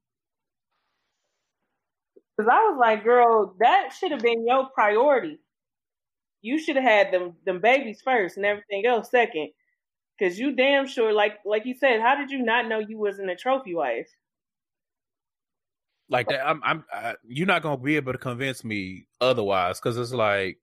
Cause 2.39 2.49
I 2.51 2.59
was 2.69 2.79
like, 2.81 3.05
girl, 3.05 3.55
that 3.61 3.91
should 3.97 4.11
have 4.11 4.21
been 4.21 4.45
your 4.45 4.69
priority. 4.75 5.39
You 6.45 6.59
should 6.59 6.77
have 6.77 6.85
had 6.85 7.11
them 7.11 7.37
them 7.47 7.63
babies 7.63 8.03
first 8.05 8.37
and 8.37 8.45
everything 8.45 8.85
else 8.85 9.11
second. 9.11 9.49
Cause 10.21 10.39
you 10.39 10.55
damn 10.55 10.87
sure, 10.87 11.11
like 11.11 11.39
like 11.47 11.65
you 11.65 11.75
said, 11.75 12.03
how 12.03 12.17
did 12.17 12.31
you 12.31 12.43
not 12.43 12.69
know 12.69 12.81
you 12.81 12.99
wasn't 12.99 13.31
a 13.31 13.35
trophy 13.35 13.75
wife? 13.75 14.09
Like 16.11 16.29
that, 16.29 16.47
I'm. 16.47 16.61
I'm. 16.63 16.85
I, 16.93 17.15
you're 17.27 17.47
not 17.47 17.63
gonna 17.63 17.79
be 17.79 17.97
able 17.97 18.13
to 18.13 18.19
convince 18.19 18.63
me 18.63 19.07
otherwise. 19.23 19.81
Because 19.81 19.97
it's 19.97 20.13
like 20.13 20.59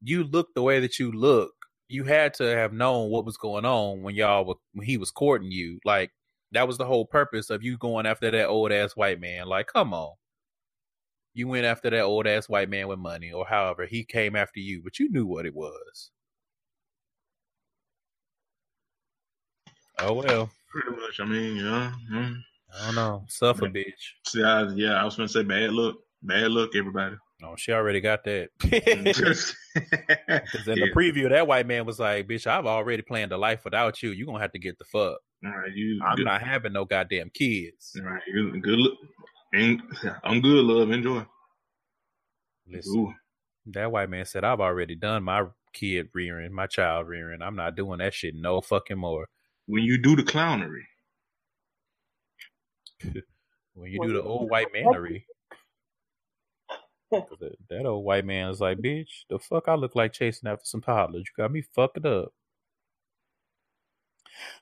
you 0.00 0.24
look 0.24 0.54
the 0.54 0.62
way 0.62 0.80
that 0.80 0.98
you 0.98 1.12
look. 1.12 1.52
You 1.90 2.04
had 2.04 2.32
to 2.34 2.44
have 2.44 2.72
known 2.72 3.10
what 3.10 3.26
was 3.26 3.36
going 3.36 3.66
on 3.66 4.02
when 4.02 4.14
y'all 4.14 4.46
were 4.46 4.54
when 4.72 4.86
he 4.86 4.96
was 4.96 5.10
courting 5.10 5.50
you. 5.52 5.78
Like 5.84 6.10
that 6.52 6.66
was 6.66 6.78
the 6.78 6.86
whole 6.86 7.04
purpose 7.04 7.50
of 7.50 7.62
you 7.62 7.76
going 7.76 8.06
after 8.06 8.30
that 8.30 8.46
old 8.46 8.72
ass 8.72 8.96
white 8.96 9.20
man. 9.20 9.46
Like, 9.46 9.66
come 9.66 9.92
on. 9.92 10.14
You 11.38 11.46
went 11.46 11.64
after 11.66 11.88
that 11.90 12.00
old 12.02 12.26
ass 12.26 12.48
white 12.48 12.68
man 12.68 12.88
with 12.88 12.98
money, 12.98 13.30
or 13.30 13.46
however 13.46 13.86
he 13.86 14.02
came 14.02 14.34
after 14.34 14.58
you, 14.58 14.82
but 14.82 14.98
you 14.98 15.08
knew 15.08 15.24
what 15.24 15.46
it 15.46 15.54
was. 15.54 16.10
Oh 20.00 20.14
well, 20.14 20.50
Pretty 20.72 21.00
much. 21.00 21.20
I 21.20 21.24
mean, 21.24 21.56
yeah. 21.56 21.92
Hmm. 22.08 22.16
yeah. 22.16 22.30
I 22.80 22.86
don't 22.86 22.94
know. 22.96 23.24
Suffer, 23.28 23.66
Yeah. 23.66 23.70
bitch. 23.70 23.92
See, 24.26 24.42
I, 24.42 24.62
yeah, 24.74 25.00
I 25.00 25.04
was 25.04 25.14
gonna 25.14 25.28
say 25.28 25.44
bad 25.44 25.72
luck. 25.72 25.94
Bad 26.22 26.50
luck, 26.50 26.70
everybody. 26.74 27.14
No, 27.40 27.54
she 27.56 27.70
already 27.70 28.00
got 28.00 28.24
that. 28.24 28.48
Because 28.60 29.54
in 30.66 30.74
the 30.80 30.90
preview, 30.92 31.28
that 31.28 31.46
white 31.46 31.68
man 31.68 31.86
was 31.86 32.00
like, 32.00 32.26
"Bitch, 32.26 32.48
I've 32.48 32.66
already 32.66 33.02
planned 33.02 33.30
a 33.30 33.38
life 33.38 33.64
without 33.64 34.02
you. 34.02 34.10
You 34.10 34.26
gonna 34.26 34.40
have 34.40 34.50
to 34.52 34.58
get 34.58 34.76
the 34.78 34.84
fuck. 34.86 35.18
All 35.44 35.50
right, 35.56 35.72
you. 35.72 36.00
I'm 36.04 36.16
good, 36.16 36.24
not 36.24 36.42
having 36.42 36.72
no 36.72 36.84
goddamn 36.84 37.30
kids." 37.32 37.92
All 37.96 38.10
right, 38.10 38.22
you 38.26 38.60
good. 38.60 38.80
Look, 39.52 39.60
ain't, 39.60 39.82
I'm 40.24 40.40
good, 40.40 40.64
love. 40.64 40.90
Enjoy. 40.90 41.24
Listen, 42.66 43.00
Ooh. 43.00 43.14
that 43.66 43.90
white 43.90 44.10
man 44.10 44.26
said, 44.26 44.44
"I've 44.44 44.60
already 44.60 44.94
done 44.94 45.22
my 45.24 45.44
kid 45.72 46.08
rearing, 46.14 46.52
my 46.52 46.66
child 46.66 47.08
rearing. 47.08 47.40
I'm 47.42 47.56
not 47.56 47.76
doing 47.76 47.98
that 47.98 48.14
shit 48.14 48.34
no 48.34 48.60
fucking 48.60 48.98
more." 48.98 49.26
When 49.66 49.82
you 49.84 49.98
do 49.98 50.16
the 50.16 50.22
clownery, 50.22 50.84
When 53.74 53.92
you 53.92 54.00
do 54.00 54.12
the 54.12 54.22
old 54.22 54.50
white 54.50 54.72
manery, 54.72 55.26
'Cause 57.10 57.38
that, 57.40 57.56
that 57.70 57.86
old 57.86 58.04
white 58.04 58.24
man 58.24 58.48
is 58.50 58.60
like, 58.60 58.78
"Bitch, 58.78 59.24
the 59.30 59.38
fuck 59.38 59.68
I 59.68 59.74
look 59.74 59.94
like 59.96 60.12
chasing 60.12 60.48
after 60.48 60.64
some 60.64 60.80
toddlers. 60.82 61.24
You 61.28 61.42
got 61.42 61.52
me 61.52 61.62
fucking 61.62 62.06
up." 62.06 62.32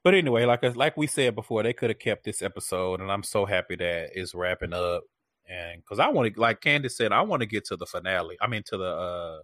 But 0.03 0.15
anyway, 0.15 0.45
like 0.45 0.63
like 0.77 0.97
we 0.97 1.07
said 1.07 1.35
before, 1.35 1.63
they 1.63 1.73
could 1.73 1.91
have 1.91 1.99
kept 1.99 2.25
this 2.25 2.43
episode, 2.43 3.01
and 3.01 3.11
I'm 3.11 3.23
so 3.23 3.45
happy 3.45 3.77
that 3.77 4.11
it's 4.15 4.35
wrapping 4.35 4.73
up. 4.73 5.05
And 5.49 5.81
because 5.81 5.99
I 6.01 6.09
want 6.09 6.35
to, 6.35 6.41
like 6.41 6.61
Candace 6.61 6.97
said, 6.97 7.13
I 7.13 7.23
want 7.23 7.41
to 7.41 7.47
get 7.47 7.65
to 7.67 7.77
the 7.77 7.87
finale. 7.87 8.37
I 8.41 8.47
mean, 8.49 8.63
to 8.67 8.77
the 8.77 8.85
uh 8.85 9.41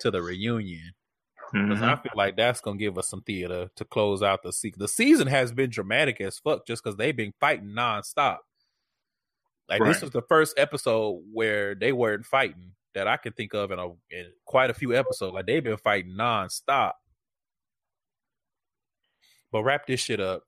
to 0.00 0.10
the 0.10 0.22
reunion 0.22 0.92
because 1.52 1.78
Mhm. 1.78 1.82
I 1.82 1.96
feel 2.02 2.12
like 2.16 2.36
that's 2.36 2.60
gonna 2.60 2.76
give 2.78 2.98
us 2.98 3.08
some 3.08 3.22
theater 3.22 3.68
to 3.76 3.84
close 3.84 4.22
out 4.22 4.42
the 4.42 4.52
season. 4.52 4.78
The 4.80 4.88
season 4.88 5.26
has 5.28 5.52
been 5.52 5.70
dramatic 5.70 6.20
as 6.20 6.38
fuck 6.38 6.66
just 6.66 6.82
because 6.82 6.96
they've 6.96 7.16
been 7.16 7.32
fighting 7.40 7.68
nonstop. 7.68 8.38
Like 9.68 9.80
this 9.82 9.96
Right. 9.96 10.02
was 10.02 10.10
the 10.10 10.22
first 10.22 10.58
episode 10.58 11.22
where 11.32 11.74
they 11.74 11.92
weren't 11.92 12.24
fighting 12.26 12.72
that 12.94 13.06
I 13.08 13.16
can 13.16 13.32
think 13.32 13.52
of 13.54 13.70
in 13.70 13.78
a 13.78 13.88
in 14.10 14.32
quite 14.44 14.70
a 14.70 14.74
few 14.74 14.94
episodes. 14.94 15.34
Like 15.34 15.46
they've 15.46 15.62
been 15.64 15.76
fighting 15.76 16.12
nonstop. 16.12 16.92
But 19.56 19.62
wrap 19.64 19.86
this 19.86 20.00
shit 20.00 20.20
up. 20.20 20.42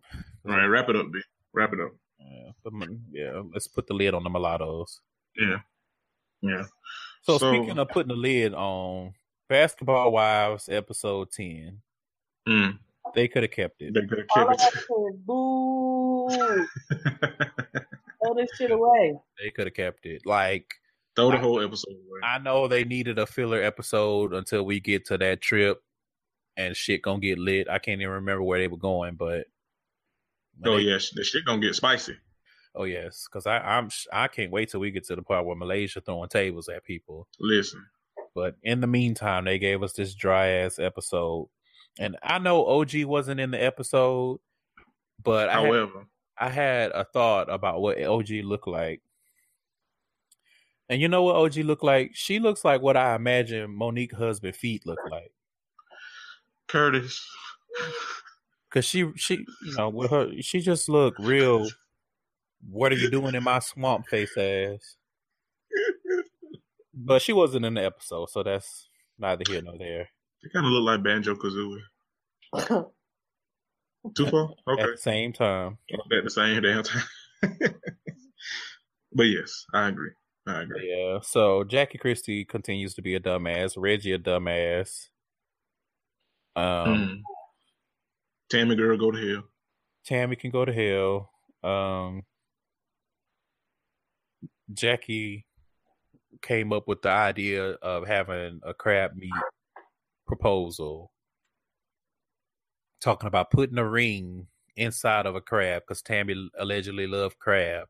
All 0.46 0.52
right, 0.54 0.66
wrap 0.66 0.90
it 0.90 0.96
up, 0.96 1.10
B. 1.10 1.18
Wrap 1.54 1.72
it 1.72 1.80
up. 1.80 1.92
Yeah, 2.20 2.50
but, 2.62 2.72
yeah, 3.10 3.42
let's 3.54 3.66
put 3.66 3.86
the 3.86 3.94
lid 3.94 4.12
on 4.12 4.22
the 4.22 4.28
mulattoes. 4.28 5.00
Yeah, 5.34 5.60
yeah. 6.42 6.64
So, 7.22 7.38
So- 7.38 7.48
speaking 7.54 7.78
of 7.78 7.88
putting 7.88 8.08
the 8.08 8.16
lid 8.16 8.52
on 8.52 9.14
Basketball 9.48 10.12
Wives 10.12 10.68
episode 10.68 11.30
ten, 11.32 11.80
Mm. 12.46 12.78
they 13.14 13.28
could 13.28 13.44
have 13.44 13.50
kept 13.52 13.80
it. 13.80 13.94
They 13.94 14.06
could 14.06 14.18
have 14.18 14.28
kept 14.28 14.58
gotta 14.58 15.12
boo. 15.24 16.28
it. 16.30 16.68
Throw 18.22 18.34
this 18.34 18.50
shit 18.56 18.70
away. 18.70 19.14
They 19.42 19.50
could 19.50 19.66
have 19.68 19.74
kept 19.74 20.04
it. 20.04 20.26
Like 20.26 20.74
Throw 21.16 21.30
the 21.30 21.38
whole 21.38 21.60
episode 21.64 21.92
away. 21.92 22.20
I 22.24 22.38
know 22.38 22.68
they 22.68 22.84
needed 22.84 23.18
a 23.18 23.26
filler 23.26 23.62
episode 23.62 24.34
until 24.34 24.64
we 24.64 24.80
get 24.80 25.04
to 25.06 25.18
that 25.18 25.40
trip, 25.40 25.82
and 26.58 26.76
shit 26.76 27.00
gonna 27.00 27.20
get 27.20 27.38
lit. 27.38 27.70
I 27.70 27.78
can't 27.78 28.00
even 28.02 28.12
remember 28.12 28.42
where 28.42 28.58
they 28.58 28.68
were 28.68 28.76
going, 28.76 29.14
but 29.14 29.46
oh 30.66 30.76
they- 30.76 30.82
yeah, 30.82 30.98
the 31.14 31.24
shit 31.24 31.46
gonna 31.46 31.62
get 31.62 31.74
spicy. 31.74 32.16
oh 32.74 32.84
yes, 32.84 33.26
because 33.26 33.46
I 33.46 33.58
I'm 33.58 33.88
I 34.12 34.28
can't 34.28 34.50
wait 34.50 34.68
till 34.70 34.80
we 34.80 34.90
get 34.90 35.04
to 35.06 35.16
the 35.16 35.22
part 35.22 35.46
where 35.46 35.56
Malaysia 35.56 36.00
throwing 36.02 36.28
tables 36.28 36.68
at 36.68 36.84
people. 36.84 37.26
Listen, 37.40 37.86
But 38.34 38.56
in 38.62 38.80
the 38.82 38.86
meantime, 38.86 39.44
they 39.46 39.58
gave 39.58 39.82
us 39.82 39.94
this 39.94 40.14
dry 40.14 40.48
ass 40.48 40.78
episode, 40.78 41.48
and 41.98 42.16
I 42.22 42.38
know 42.38 42.66
OG 42.66 43.04
wasn't 43.04 43.40
in 43.40 43.52
the 43.52 43.62
episode, 43.64 44.40
but 45.22 45.48
I 45.48 45.60
had, 45.60 45.66
however, 45.66 46.06
I 46.36 46.48
had 46.50 46.90
a 46.90 47.04
thought 47.04 47.48
about 47.50 47.80
what 47.80 48.02
OG 48.02 48.30
looked 48.44 48.68
like. 48.68 49.00
And 50.90 51.00
you 51.02 51.08
know 51.08 51.22
what 51.22 51.36
OG 51.36 51.56
looked 51.58 51.84
like? 51.84 52.12
She 52.14 52.38
looks 52.38 52.64
like 52.64 52.80
what 52.80 52.96
I 52.96 53.14
imagine 53.14 53.70
Monique 53.74 54.14
husband 54.14 54.56
feet 54.56 54.86
look 54.86 54.98
like. 55.10 55.32
Curtis. 56.68 57.26
Cause 58.70 58.84
she 58.84 59.10
she 59.16 59.44
you 59.64 59.74
know 59.76 59.88
with 59.88 60.10
her 60.10 60.30
she 60.42 60.60
just 60.60 60.88
look 60.88 61.18
real. 61.18 61.66
What 62.68 62.92
are 62.92 62.96
you 62.96 63.10
doing 63.10 63.34
in 63.34 63.42
my 63.44 63.60
swamp 63.60 64.06
face 64.08 64.36
ass? 64.36 64.96
But 66.94 67.22
she 67.22 67.32
wasn't 67.32 67.64
in 67.64 67.74
the 67.74 67.84
episode, 67.84 68.28
so 68.30 68.42
that's 68.42 68.88
neither 69.18 69.44
here 69.48 69.62
nor 69.62 69.78
there. 69.78 70.08
They 70.42 70.48
kind 70.50 70.66
of 70.66 70.72
look 70.72 70.84
like 70.84 71.02
Banjo 71.02 71.34
Kazooie. 71.36 71.80
Too 74.14 74.26
far? 74.26 74.50
At 74.68 74.72
Okay. 74.72 74.90
the 74.92 74.96
same 74.98 75.32
time, 75.32 75.78
At 75.92 76.24
the 76.24 76.30
same 76.30 76.60
damn 76.62 76.82
time. 76.82 77.04
but 79.12 79.24
yes, 79.24 79.64
I 79.72 79.88
agree. 79.88 80.10
I 80.46 80.62
agree. 80.62 80.90
yeah. 80.94 81.18
So 81.22 81.62
Jackie 81.64 81.98
Christie 81.98 82.44
continues 82.44 82.94
to 82.94 83.02
be 83.02 83.14
a 83.14 83.20
dumbass. 83.20 83.74
Reggie 83.76 84.12
a 84.12 84.18
dumbass. 84.18 85.08
Um, 86.56 86.64
Mm. 86.64 87.22
Tammy 88.50 88.76
girl, 88.76 88.96
go 88.96 89.10
to 89.10 89.18
hell. 89.34 89.44
Tammy 90.06 90.36
can 90.36 90.50
go 90.50 90.64
to 90.64 90.72
hell. 90.72 91.30
Um, 91.62 92.22
Jackie 94.72 95.46
came 96.42 96.72
up 96.72 96.88
with 96.88 97.02
the 97.02 97.10
idea 97.10 97.72
of 97.72 98.06
having 98.06 98.60
a 98.64 98.72
crab 98.72 99.14
meat 99.16 99.30
proposal, 100.26 101.10
talking 103.00 103.26
about 103.26 103.50
putting 103.50 103.78
a 103.78 103.88
ring 103.88 104.46
inside 104.76 105.26
of 105.26 105.34
a 105.34 105.40
crab 105.40 105.82
because 105.82 106.00
Tammy 106.02 106.48
allegedly 106.58 107.06
loved 107.06 107.38
crab, 107.38 107.86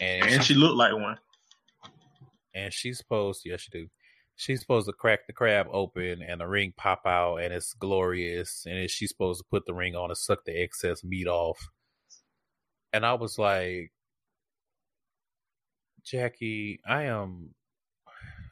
and 0.00 0.24
And 0.24 0.42
she 0.44 0.54
looked 0.54 0.76
like 0.76 0.94
one. 0.94 1.18
and 2.54 2.72
she's 2.72 2.98
supposed, 2.98 3.42
yes, 3.44 3.60
she 3.62 3.70
do. 3.70 3.88
She's 4.36 4.60
supposed 4.60 4.86
to 4.86 4.92
crack 4.92 5.26
the 5.26 5.32
crab 5.32 5.66
open 5.72 6.22
and 6.22 6.40
the 6.40 6.46
ring 6.46 6.72
pop 6.76 7.02
out, 7.06 7.36
and 7.36 7.52
it's 7.52 7.74
glorious. 7.74 8.64
And 8.66 8.90
she's 8.90 9.10
supposed 9.10 9.40
to 9.40 9.46
put 9.50 9.66
the 9.66 9.74
ring 9.74 9.94
on 9.94 10.10
and 10.10 10.16
suck 10.16 10.44
the 10.44 10.60
excess 10.60 11.04
meat 11.04 11.26
off. 11.26 11.68
And 12.92 13.06
I 13.06 13.14
was 13.14 13.38
like, 13.38 13.92
Jackie, 16.04 16.80
I 16.86 17.04
am, 17.04 17.54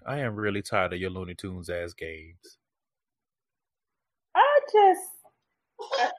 I 0.06 0.20
am 0.20 0.36
really 0.36 0.62
tired 0.62 0.92
of 0.92 1.00
your 1.00 1.10
Looney 1.10 1.34
Tunes 1.34 1.68
ass 1.68 1.92
games. 1.92 2.58
I 4.35 4.60
just 4.72 6.10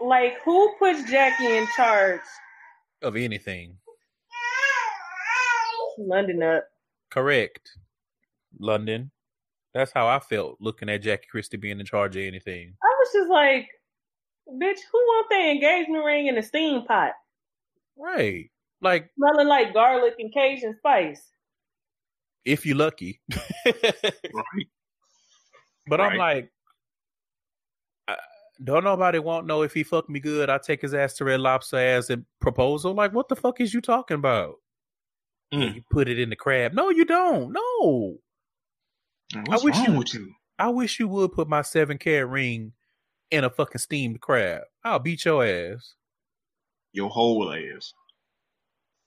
like 0.00 0.34
who 0.44 0.74
puts 0.78 1.10
Jackie 1.10 1.56
in 1.56 1.66
charge? 1.76 2.20
Of 3.02 3.16
anything, 3.16 3.78
London 5.98 6.42
up. 6.42 6.64
correct? 7.10 7.70
London. 8.60 9.10
That's 9.74 9.92
how 9.92 10.08
I 10.08 10.18
felt 10.18 10.56
looking 10.60 10.88
at 10.88 11.02
Jackie 11.02 11.28
Christie 11.30 11.56
being 11.56 11.78
in 11.80 11.86
charge 11.86 12.16
of 12.16 12.22
anything. 12.22 12.74
I 12.82 12.94
was 12.98 13.08
just 13.12 13.30
like, 13.30 13.68
bitch, 14.48 14.78
who 14.90 14.98
want 14.98 15.26
their 15.30 15.50
engagement 15.50 16.04
ring 16.04 16.26
in 16.26 16.38
a 16.38 16.42
steam 16.42 16.84
pot? 16.86 17.12
Right. 17.96 18.50
Like, 18.82 19.10
Smelling 19.16 19.46
like 19.46 19.72
garlic 19.74 20.14
and 20.18 20.32
Cajun 20.32 20.74
spice. 20.78 21.22
if 22.44 22.64
you're 22.66 22.76
lucky. 22.76 23.20
Right. 23.64 24.66
But 25.86 26.00
I'm 26.00 26.16
like, 26.18 26.50
don't 28.62 28.84
nobody 28.84 29.18
want 29.18 29.46
know 29.46 29.62
if 29.62 29.72
he 29.72 29.82
fucked 29.82 30.10
me 30.10 30.20
good. 30.20 30.50
I 30.50 30.58
take 30.58 30.82
his 30.82 30.94
ass 30.94 31.14
to 31.14 31.24
Red 31.24 31.40
Lobster 31.40 31.78
as 31.78 32.10
a 32.10 32.22
proposal. 32.40 32.92
Like, 32.94 33.12
what 33.12 33.28
the 33.28 33.36
fuck 33.36 33.60
is 33.60 33.72
you 33.72 33.80
talking 33.80 34.16
about? 34.16 34.56
Mm. 35.52 35.76
You 35.76 35.82
put 35.90 36.08
it 36.08 36.18
in 36.18 36.30
the 36.30 36.36
crab. 36.36 36.74
No, 36.74 36.90
you 36.90 37.04
don't. 37.04 37.52
No. 37.52 38.18
What's 39.46 39.64
wish 39.64 39.76
wrong 39.76 39.92
you- 39.92 39.98
with 39.98 40.14
you? 40.14 40.34
I 40.58 40.68
wish 40.68 41.00
you 41.00 41.08
would 41.08 41.32
put 41.32 41.48
my 41.48 41.62
seven 41.62 41.96
carat 41.98 42.28
ring 42.28 42.74
in 43.30 43.44
a 43.44 43.50
fucking 43.50 43.78
steamed 43.78 44.20
crab. 44.20 44.62
I'll 44.84 44.98
beat 44.98 45.24
your 45.24 45.44
ass. 45.44 45.94
Your 46.92 47.08
whole 47.08 47.52
ass. 47.52 47.94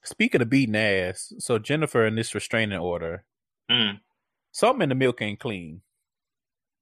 Speaking 0.04 0.42
of 0.42 0.50
beating 0.50 0.76
ass, 0.76 1.32
so 1.40 1.60
Jennifer 1.60 2.06
in 2.06 2.16
this 2.16 2.34
restraining 2.34 2.80
order, 2.80 3.26
Mm. 3.70 4.02
something 4.52 4.82
in 4.84 4.90
the 4.90 4.96
milk 4.96 5.22
ain't 5.22 5.40
clean. 5.40 5.82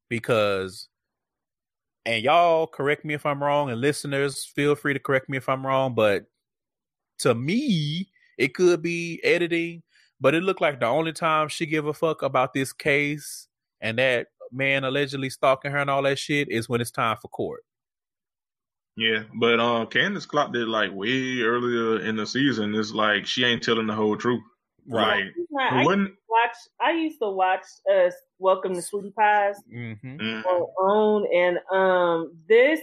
Because, 0.10 0.90
and 2.06 2.24
y'all 2.24 2.68
correct 2.68 3.06
me 3.06 3.14
if 3.14 3.26
I'm 3.26 3.44
wrong, 3.44 3.70
and 3.70 3.80
listeners 3.80 4.46
feel 4.46 4.76
free 4.76 4.94
to 4.94 5.00
correct 5.00 5.30
me 5.30 5.38
if 5.38 5.48
I'm 5.50 5.66
wrong, 5.66 5.96
but 5.96 6.26
to 7.20 7.34
me, 7.36 8.12
it 8.38 8.54
could 8.56 8.82
be 8.82 9.22
editing, 9.24 9.84
but 10.22 10.36
it 10.36 10.44
looked 10.44 10.62
like 10.62 10.80
the 10.80 10.86
only 10.86 11.12
time 11.12 11.50
she 11.50 11.66
give 11.66 11.88
a 11.88 11.94
fuck 11.94 12.22
about 12.22 12.54
this 12.54 12.72
case 12.72 13.48
and 13.82 13.98
that 13.98 14.28
man 14.52 14.84
allegedly 14.84 15.30
stalking 15.30 15.72
her 15.72 15.80
and 15.80 15.90
all 15.90 16.04
that 16.04 16.20
shit 16.20 16.50
is 16.50 16.70
when 16.70 16.80
it's 16.80 16.92
time 16.92 17.18
for 17.22 17.28
court. 17.28 17.66
Yeah, 18.96 19.24
but 19.34 19.60
uh, 19.60 19.86
Candace 19.88 20.26
clocked 20.26 20.56
it 20.56 20.68
like 20.68 20.92
way 20.94 21.42
earlier 21.42 22.02
in 22.02 22.16
the 22.18 22.26
season. 22.26 22.76
It's 22.76 22.92
like 22.92 23.26
she 23.26 23.44
ain't 23.44 23.64
telling 23.64 23.88
the 23.88 23.96
whole 23.96 24.16
truth. 24.16 24.44
Like, 24.88 25.26
It's 25.36 25.52
not- 25.52 25.74
it 25.74 25.88
I 25.88 25.94
used 25.94 26.00
to 26.00 26.18
watch. 26.30 26.56
I 26.82 26.92
used 26.92 27.20
to 27.22 27.30
watch 27.30 27.66
uh, 27.92 28.12
Welcome 28.40 28.76
to 28.76 28.82
Sweetie 28.82 29.14
Pies 29.18 29.56
Mm-hmm. 29.74 30.18
Mm, 30.18 30.44
on 30.46 31.28
and 31.34 31.60
um, 31.72 32.34
this 32.48 32.82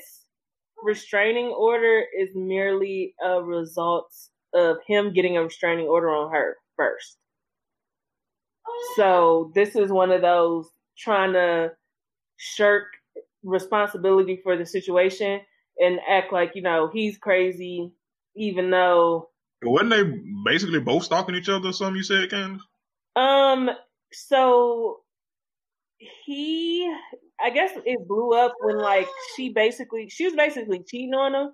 restraining 0.83 1.49
order 1.49 2.05
is 2.19 2.31
merely 2.35 3.15
a 3.25 3.43
result 3.43 4.13
of 4.55 4.79
him 4.87 5.13
getting 5.13 5.37
a 5.37 5.43
restraining 5.45 5.87
order 5.87 6.11
on 6.11 6.33
her 6.33 6.57
first. 6.77 7.19
So 8.97 9.53
this 9.55 9.77
is 9.77 9.91
one 9.91 10.11
of 10.11 10.23
those 10.23 10.69
trying 10.97 11.33
to 11.33 11.73
shirk 12.37 12.85
responsibility 13.43 14.41
for 14.43 14.57
the 14.57 14.67
situation 14.67 15.41
and 15.79 16.01
act 16.09 16.33
like 16.33 16.53
you 16.55 16.63
know 16.63 16.91
he's 16.93 17.19
crazy, 17.19 17.93
even 18.37 18.71
though 18.71 19.29
wasn't 19.63 19.91
they 19.91 20.03
basically 20.45 20.81
both 20.81 21.05
stalking 21.05 21.35
each 21.35 21.49
other 21.49 21.69
or 21.69 21.73
something? 21.73 21.97
You 21.97 22.03
said, 22.03 22.31
Candace. 22.31 22.63
Um, 23.17 23.71
so 24.13 25.01
he, 25.99 26.93
I 27.41 27.51
guess 27.51 27.73
it 27.85 28.07
blew 28.07 28.35
up 28.35 28.55
when 28.61 28.79
like 28.79 29.09
she 29.35 29.49
basically, 29.49 30.09
she 30.09 30.27
was 30.27 30.35
basically 30.35 30.85
cheating 30.87 31.15
on 31.15 31.35
him, 31.35 31.53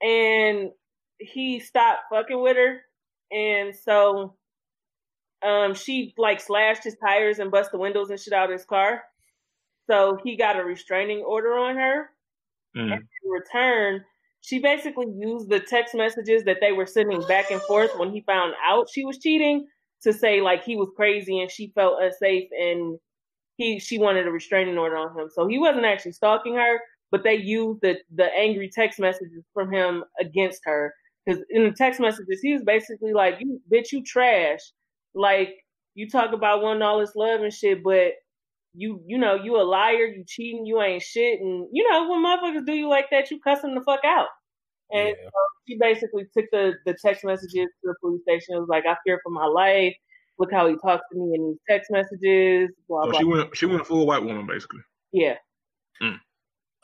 and 0.00 0.70
he 1.18 1.58
stopped 1.60 2.02
fucking 2.12 2.40
with 2.40 2.56
her, 2.56 2.80
and 3.32 3.74
so, 3.74 4.36
um, 5.44 5.74
she 5.74 6.14
like 6.16 6.40
slashed 6.40 6.84
his 6.84 6.96
tires 6.96 7.38
and 7.38 7.50
bust 7.50 7.70
the 7.72 7.78
windows 7.78 8.10
and 8.10 8.18
shit 8.18 8.32
out 8.32 8.50
of 8.50 8.52
his 8.52 8.64
car. 8.64 9.02
So 9.90 10.18
he 10.24 10.36
got 10.36 10.58
a 10.58 10.64
restraining 10.64 11.20
order 11.20 11.54
on 11.54 11.76
her. 11.76 12.10
Mm. 12.76 12.92
in 12.92 13.30
return, 13.30 14.04
she 14.40 14.58
basically 14.58 15.06
used 15.16 15.48
the 15.48 15.60
text 15.60 15.94
messages 15.94 16.42
that 16.44 16.58
they 16.60 16.72
were 16.72 16.86
sending 16.86 17.22
back 17.28 17.52
and 17.52 17.62
forth 17.62 17.96
when 17.96 18.10
he 18.10 18.20
found 18.22 18.52
out 18.66 18.90
she 18.90 19.04
was 19.04 19.18
cheating 19.18 19.66
to 20.02 20.12
say 20.12 20.40
like 20.40 20.64
he 20.64 20.76
was 20.76 20.90
crazy 20.96 21.40
and 21.40 21.50
she 21.50 21.72
felt 21.74 22.02
unsafe 22.02 22.48
and 22.58 22.98
he 23.56 23.78
she 23.78 23.98
wanted 23.98 24.26
a 24.26 24.30
restraining 24.30 24.76
order 24.76 24.96
on 24.96 25.16
him. 25.18 25.28
So 25.32 25.46
he 25.46 25.58
wasn't 25.58 25.84
actually 25.84 26.12
stalking 26.12 26.56
her, 26.56 26.80
but 27.10 27.22
they 27.22 27.34
used 27.36 27.80
the 27.82 27.98
the 28.14 28.32
angry 28.36 28.70
text 28.74 28.98
messages 28.98 29.44
from 29.52 29.72
him 29.72 30.04
against 30.20 30.62
her 30.64 30.92
because 31.24 31.42
in 31.50 31.64
the 31.64 31.72
text 31.72 32.00
messages 32.00 32.40
he 32.42 32.52
was 32.52 32.62
basically 32.64 33.12
like, 33.12 33.36
"You 33.40 33.60
bitch, 33.72 33.92
you 33.92 34.02
trash. 34.02 34.60
Like 35.14 35.50
you 35.94 36.08
talk 36.10 36.32
about 36.32 36.62
wanting 36.62 36.82
all 36.82 37.00
this 37.00 37.14
love 37.16 37.40
and 37.42 37.52
shit, 37.52 37.82
but." 37.82 38.12
You 38.76 39.00
you 39.06 39.18
know 39.18 39.36
you 39.36 39.54
a 39.54 39.62
liar, 39.62 40.04
you 40.04 40.24
cheating, 40.26 40.66
you 40.66 40.82
ain't 40.82 41.00
shit, 41.00 41.38
and 41.40 41.68
you 41.72 41.88
know 41.88 42.10
when 42.10 42.24
motherfuckers 42.24 42.66
do 42.66 42.72
you 42.72 42.88
like 42.88 43.04
that, 43.12 43.30
you 43.30 43.38
cuss 43.38 43.62
them 43.62 43.76
the 43.76 43.80
fuck 43.82 44.00
out. 44.04 44.26
And 44.90 45.10
Yeah. 45.10 45.28
she 45.68 45.78
basically 45.78 46.24
took 46.36 46.46
the, 46.50 46.72
the 46.84 46.96
text 47.00 47.24
messages 47.24 47.52
to 47.52 47.84
the 47.84 47.94
police 48.00 48.22
station. 48.22 48.56
It 48.56 48.58
was 48.58 48.68
like, 48.68 48.82
I 48.84 48.96
fear 49.06 49.20
for 49.22 49.30
my 49.30 49.46
life. 49.46 49.94
Look 50.40 50.50
how 50.52 50.66
he 50.66 50.74
talks 50.84 51.04
to 51.12 51.16
me 51.16 51.36
in 51.36 51.50
these 51.50 51.58
text 51.70 51.88
messages. 51.92 52.70
Blah 52.88 53.04
So 53.04 53.10
blah. 53.10 53.18
she 53.20 53.24
went. 53.24 53.56
She 53.56 53.66
went 53.66 53.86
full 53.86 54.08
white 54.08 54.24
woman 54.24 54.44
basically. 54.44 54.80
yeah, 55.12 55.36
mm. 56.02 56.18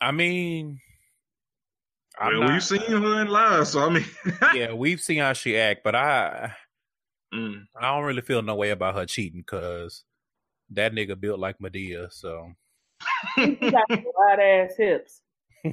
I 0.01 0.12
mean, 0.12 0.78
I'm 2.20 2.35
well, 2.35 2.41
not- 2.43 2.53
we've 2.53 2.62
seen 2.62 2.83
her 2.83 3.20
in 3.22 3.26
live, 3.26 3.66
so 3.66 3.81
I 3.81 3.91
mean, 3.91 4.05
yeah, 4.55 4.74
we've 4.74 5.01
seen 5.01 5.18
how 5.18 5.33
she 5.33 5.59
act, 5.59 5.81
but 5.83 5.97
I 5.97 6.55
Mm. 7.35 7.64
I 7.81 7.95
don't 7.95 8.05
really 8.05 8.22
feel 8.22 8.43
no 8.43 8.55
way 8.57 8.70
about 8.70 8.95
her 8.97 9.07
cheating 9.07 9.41
because 9.41 10.05
that 10.70 10.93
nigga 10.93 11.18
built 11.20 11.39
like 11.39 11.59
Madea. 11.59 12.12
So 12.12 12.53
he 13.37 13.55
got 13.70 13.85
wide 13.91 14.41
ass 14.41 14.72
hips. 14.76 15.22
I 15.64 15.70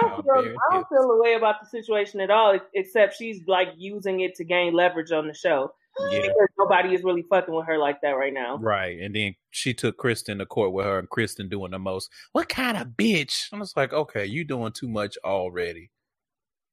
don't 0.00 0.22
feel 0.22 0.34
I 0.38 0.72
don't 0.72 0.78
hips. 0.78 0.88
feel 0.88 1.08
the 1.08 1.20
way 1.22 1.34
about 1.34 1.56
the 1.60 1.66
situation 1.68 2.20
at 2.20 2.30
all, 2.30 2.58
except 2.74 3.16
she's 3.16 3.40
like 3.46 3.68
using 3.76 4.20
it 4.20 4.34
to 4.36 4.44
gain 4.44 4.72
leverage 4.72 5.10
on 5.12 5.26
the 5.26 5.34
show 5.34 5.72
Yeah, 6.10 6.20
because 6.22 6.48
nobody 6.58 6.94
is 6.94 7.02
really 7.02 7.24
fucking 7.28 7.52
with 7.54 7.66
her 7.66 7.76
like 7.78 8.00
that 8.02 8.10
right 8.12 8.32
now. 8.32 8.56
right. 8.58 8.98
And 9.00 9.14
then 9.14 9.34
she 9.50 9.74
took 9.74 9.96
Kristen 9.96 10.38
to 10.38 10.46
court 10.46 10.72
with 10.72 10.86
her, 10.86 10.98
and 10.98 11.08
Kristen 11.10 11.48
doing 11.48 11.72
the 11.72 11.78
most. 11.78 12.08
What 12.32 12.48
kind 12.48 12.76
of 12.76 12.88
bitch? 12.88 13.48
I'm 13.52 13.60
just 13.60 13.76
like, 13.76 13.92
okay, 13.92 14.24
you 14.26 14.44
doing 14.44 14.72
too 14.72 14.88
much 14.88 15.18
already. 15.24 15.90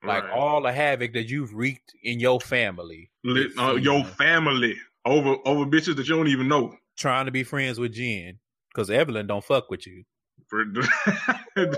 Like 0.03 0.23
Right. 0.23 0.33
all 0.33 0.61
the 0.61 0.71
havoc 0.73 1.13
that 1.13 1.29
you've 1.29 1.53
wreaked 1.53 1.93
in 2.03 2.19
your 2.19 2.39
family, 2.41 3.09
uh, 3.57 3.75
your 3.75 4.03
family 4.03 4.75
over 5.05 5.37
over 5.45 5.65
bitches 5.65 5.95
that 5.95 6.07
you 6.07 6.15
don't 6.15 6.27
even 6.27 6.47
know. 6.47 6.75
trying 6.97 7.25
to 7.25 7.31
be 7.31 7.43
friends 7.43 7.79
with 7.79 7.93
Jen 7.93 8.39
because 8.69 8.89
Evelyn 8.89 9.27
don't 9.27 9.43
fuck 9.43 9.69
with 9.69 9.85
you. 9.87 10.03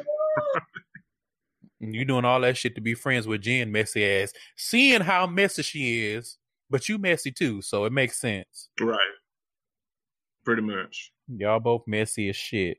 You 1.79 2.05
doing 2.05 2.25
all 2.25 2.39
that 2.41 2.57
shit 2.57 2.73
to 2.75 2.81
be 2.81 2.93
friends 2.95 3.27
with 3.27 3.41
Jen, 3.41 3.71
messy 3.71 4.03
ass. 4.03 4.33
Seeing 4.57 5.01
how 5.01 5.27
messy 5.27 5.61
she 5.61 6.05
is, 6.07 6.37
but 6.69 6.87
you 6.89 6.97
messy 6.97 7.31
too, 7.31 7.61
so 7.61 7.85
it 7.85 7.91
makes 7.93 8.19
sense. 8.19 8.69
right. 8.79 8.97
Pretty 10.45 10.61
much. 10.61 11.11
Y'all 11.27 11.59
both 11.59 11.83
messy 11.87 12.29
as 12.29 12.35
shit. 12.35 12.77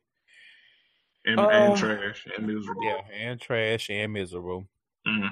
And, 1.25 1.39
Oh. 1.41 1.49
and 1.49 1.77
trash 1.77 2.27
and 2.37 2.47
miserable. 2.47 2.85
Yeah, 2.85 3.01
and 3.13 3.41
trash 3.41 3.91
and 3.91 4.13
miserable. 4.13 4.67
Mm. 5.07 5.29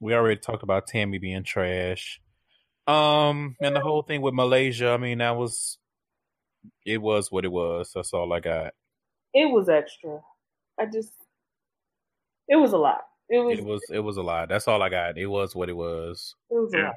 We 0.00 0.14
already 0.14 0.40
talked 0.40 0.62
about 0.62 0.86
Tammy 0.86 1.18
being 1.18 1.42
trash. 1.44 2.20
Um, 2.86 3.56
and 3.60 3.74
the 3.74 3.80
whole 3.80 4.02
thing 4.02 4.20
with 4.22 4.34
Malaysia, 4.34 4.90
I 4.90 4.96
mean, 4.96 5.18
that 5.18 5.36
was 5.36 5.78
it 6.84 6.98
was 6.98 7.30
what 7.32 7.44
it 7.44 7.52
was. 7.52 7.92
That's 7.94 8.12
all 8.12 8.32
I 8.32 8.40
got. 8.40 8.74
It 9.34 9.50
was 9.50 9.68
extra. 9.68 10.20
I 10.78 10.86
just, 10.86 11.12
it 12.48 12.56
was 12.56 12.72
a 12.72 12.76
lot. 12.78 13.00
It 13.28 13.38
was, 13.38 13.58
It 13.58 13.64
was 13.64 13.82
it 13.90 13.98
was 14.00 14.16
a 14.18 14.22
lot. 14.22 14.48
That's 14.48 14.68
all 14.68 14.82
I 14.82 14.88
got. 14.88 15.18
It 15.18 15.26
was 15.26 15.54
what 15.54 15.68
it 15.68 15.76
was. 15.76 16.34
it 16.50 16.54
was 16.54 16.72
a 16.74 16.78
Yeah. 16.78 16.84
lot. 16.86 16.94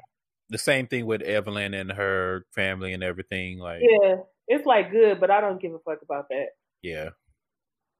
The 0.50 0.58
same 0.58 0.86
thing 0.86 1.06
with 1.06 1.22
Evelyn 1.22 1.74
and 1.74 1.90
her 1.92 2.44
family 2.52 2.92
and 2.92 3.02
everything. 3.02 3.58
Like 3.58 3.80
Yeah, 3.82 4.16
it's 4.48 4.66
like 4.66 4.90
good, 4.90 5.18
but 5.20 5.30
I 5.30 5.40
don't 5.40 5.60
give 5.60 5.72
a 5.74 5.78
fuck 5.80 6.02
about 6.02 6.28
that. 6.28 6.46
Yeah. 6.82 7.10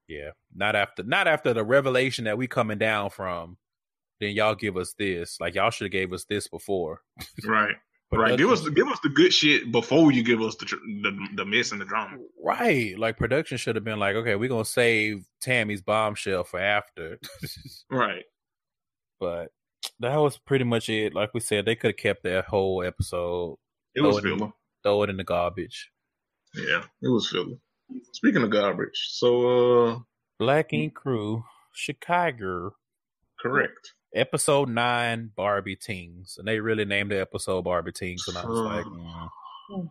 Yeah. 0.08 0.30
Not 0.54 0.76
after 0.76 1.02
not 1.02 1.26
after 1.28 1.52
the 1.54 1.64
revelation 1.64 2.24
that 2.24 2.38
we 2.38 2.46
coming 2.46 2.78
down 2.78 3.10
from. 3.10 3.56
Then 4.20 4.34
y'all 4.34 4.54
give 4.54 4.76
us 4.76 4.94
this. 4.98 5.38
Like 5.40 5.54
y'all 5.54 5.70
should 5.70 5.86
have 5.86 5.92
gave 5.92 6.12
us 6.12 6.24
this 6.24 6.46
before. 6.48 7.00
Right. 7.44 7.76
Right. 8.12 8.36
Give 8.36 8.50
us 8.50 8.68
give 8.70 8.88
us 8.88 8.98
the 9.04 9.08
good 9.08 9.32
shit 9.32 9.70
before 9.70 10.10
you 10.10 10.24
give 10.24 10.40
us 10.42 10.56
the 10.56 10.64
tr- 10.66 10.74
the, 11.02 11.16
the 11.36 11.44
mess 11.44 11.70
and 11.70 11.80
the 11.80 11.84
drama. 11.84 12.16
Right. 12.42 12.98
Like 12.98 13.16
production 13.16 13.56
should 13.56 13.76
have 13.76 13.84
been 13.84 14.00
like, 14.00 14.16
okay, 14.16 14.34
we're 14.34 14.48
gonna 14.48 14.64
save 14.64 15.24
Tammy's 15.40 15.80
bombshell 15.80 16.42
for 16.44 16.58
after. 16.58 17.18
Right. 17.90 18.24
but 19.20 19.52
that 20.00 20.16
was 20.16 20.38
pretty 20.38 20.64
much 20.64 20.88
it. 20.88 21.14
Like 21.14 21.32
we 21.34 21.40
said, 21.40 21.64
they 21.66 21.76
could 21.76 21.90
have 21.90 21.96
kept 21.98 22.24
that 22.24 22.46
whole 22.46 22.82
episode, 22.82 23.58
It 23.94 24.00
was 24.00 24.18
filler. 24.20 24.50
throw 24.82 25.02
it 25.04 25.10
in 25.10 25.16
the 25.16 25.24
garbage. 25.24 25.90
Yeah, 26.54 26.82
it 27.02 27.08
was 27.08 27.30
filler. 27.30 27.56
Speaking 28.12 28.42
of 28.42 28.50
garbage, 28.50 29.06
so 29.12 29.86
uh 29.86 29.98
Black 30.40 30.72
Ink 30.72 30.94
Crew, 30.94 31.44
Chicago. 31.72 32.72
correct. 33.40 33.92
Episode 34.14 34.68
nine, 34.68 35.30
Barbie 35.36 35.76
Tings. 35.76 36.36
And 36.38 36.46
they 36.46 36.60
really 36.60 36.84
named 36.84 37.10
the 37.10 37.20
episode 37.20 37.62
Barbie 37.62 37.92
Tings. 37.92 38.26
And 38.28 38.36
I 38.36 38.44
was 38.44 38.58
like, 38.58 38.84
mm. 38.84 39.28
Oof, 39.72 39.88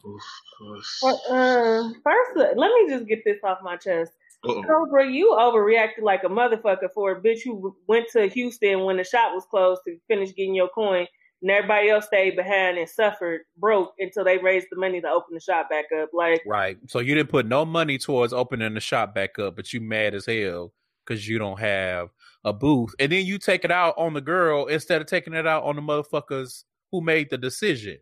oof. 0.61 0.97
Well, 1.01 1.21
uh, 1.29 1.89
first, 2.03 2.57
let 2.57 2.71
me 2.71 2.89
just 2.89 3.07
get 3.07 3.23
this 3.23 3.37
off 3.43 3.59
my 3.63 3.77
chest. 3.77 4.11
Uh-oh. 4.45 4.63
Cobra, 4.63 5.09
you 5.09 5.35
overreacted 5.37 6.01
like 6.01 6.23
a 6.23 6.27
motherfucker 6.27 6.89
for 6.93 7.11
a 7.11 7.21
bitch 7.21 7.39
who 7.43 7.75
went 7.87 8.07
to 8.11 8.27
Houston 8.27 8.83
when 8.83 8.97
the 8.97 9.03
shop 9.03 9.33
was 9.33 9.45
closed 9.49 9.81
to 9.85 9.97
finish 10.07 10.33
getting 10.33 10.55
your 10.55 10.69
coin 10.69 11.05
and 11.41 11.51
everybody 11.51 11.89
else 11.89 12.05
stayed 12.05 12.35
behind 12.35 12.77
and 12.77 12.89
suffered 12.89 13.41
broke 13.57 13.93
until 13.99 14.23
they 14.23 14.37
raised 14.37 14.67
the 14.71 14.77
money 14.77 15.01
to 15.01 15.07
open 15.07 15.33
the 15.33 15.39
shop 15.39 15.69
back 15.69 15.85
up. 16.01 16.09
Like 16.13 16.41
right. 16.45 16.77
So 16.87 16.99
you 16.99 17.15
didn't 17.15 17.29
put 17.29 17.45
no 17.45 17.65
money 17.65 17.97
towards 17.97 18.33
opening 18.33 18.73
the 18.73 18.79
shop 18.79 19.13
back 19.13 19.39
up, 19.39 19.55
but 19.55 19.73
you 19.73 19.81
mad 19.81 20.13
as 20.13 20.25
hell 20.25 20.73
because 21.05 21.27
you 21.27 21.39
don't 21.39 21.59
have 21.59 22.09
a 22.43 22.53
booth, 22.53 22.93
and 22.99 23.11
then 23.11 23.25
you 23.25 23.37
take 23.37 23.65
it 23.65 23.71
out 23.71 23.95
on 23.97 24.13
the 24.13 24.21
girl 24.21 24.67
instead 24.67 25.01
of 25.01 25.07
taking 25.07 25.33
it 25.33 25.47
out 25.47 25.63
on 25.63 25.75
the 25.75 25.81
motherfuckers 25.81 26.63
who 26.91 27.01
made 27.01 27.29
the 27.29 27.37
decision. 27.37 27.97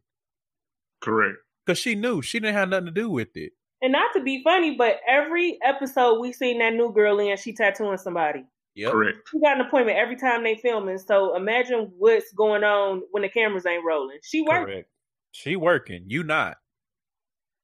Correct. 1.02 1.38
Because 1.66 1.80
she 1.80 1.96
knew 1.96 2.22
she 2.22 2.40
didn't 2.40 2.56
have 2.56 2.70
nothing 2.70 2.86
to 2.86 2.92
do 2.92 3.10
with 3.10 3.36
it. 3.36 3.52
And 3.82 3.92
not 3.92 4.12
to 4.14 4.24
be 4.24 4.42
funny, 4.44 4.76
but 4.76 5.00
every 5.08 5.60
episode 5.64 6.20
we 6.20 6.32
seen 6.34 6.60
that 6.60 6.74
new 6.74 6.92
girl 6.92 7.20
in, 7.20 7.38
she 7.38 7.54
tattooing 7.54 7.98
somebody. 7.98 8.46
Yep. 8.76 8.92
Correct. 8.92 9.18
She 9.32 9.40
got 9.40 9.60
an 9.60 9.66
appointment 9.66 9.98
every 9.98 10.16
time 10.16 10.44
they 10.44 10.56
filming. 10.56 10.98
So 10.98 11.36
imagine 11.36 11.92
what's 11.98 12.32
going 12.34 12.64
on 12.64 13.02
when 13.12 13.24
the 13.24 13.30
cameras 13.30 13.66
ain't 13.66 13.84
rolling. 13.86 14.20
She 14.24 14.42
working. 14.42 14.66
Correct. 14.66 14.90
She 15.32 15.56
working. 15.56 16.06
You 16.08 16.24
not. 16.24 16.58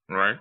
Right. 0.09 0.37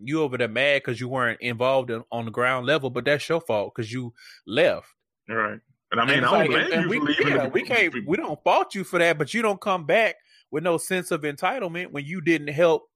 You 0.00 0.22
over 0.22 0.36
there 0.36 0.48
mad 0.48 0.82
because 0.82 1.00
you 1.00 1.08
weren't 1.08 1.40
involved 1.40 1.90
in, 1.90 2.04
on 2.12 2.24
the 2.24 2.30
ground 2.30 2.66
level, 2.66 2.90
but 2.90 3.04
that's 3.04 3.28
your 3.28 3.40
fault 3.40 3.72
because 3.74 3.92
you 3.92 4.12
left. 4.46 4.88
Right. 5.28 5.60
And 5.90 6.00
I 6.00 6.04
mean, 6.04 6.18
And 6.18 6.26
I 6.26 6.30
don't 6.44 6.52
like- 6.52 6.68
blame 6.68 6.82
you 6.82 6.88
we, 6.88 6.98
for 6.98 7.04
leaving. 7.04 7.28
yeah, 7.28 7.46
we 7.48 7.62
can't. 7.62 8.06
We 8.06 8.16
don't 8.16 8.42
fault 8.44 8.74
you 8.74 8.84
for 8.84 8.98
that, 8.98 9.16
but 9.18 9.32
you 9.32 9.40
don't 9.42 9.60
come 9.60 9.86
back 9.86 10.16
with 10.50 10.62
no 10.62 10.76
sense 10.78 11.10
of 11.10 11.22
entitlement 11.22 11.92
when 11.92 12.04
you 12.04 12.20
didn't 12.20 12.48
help. 12.48 12.90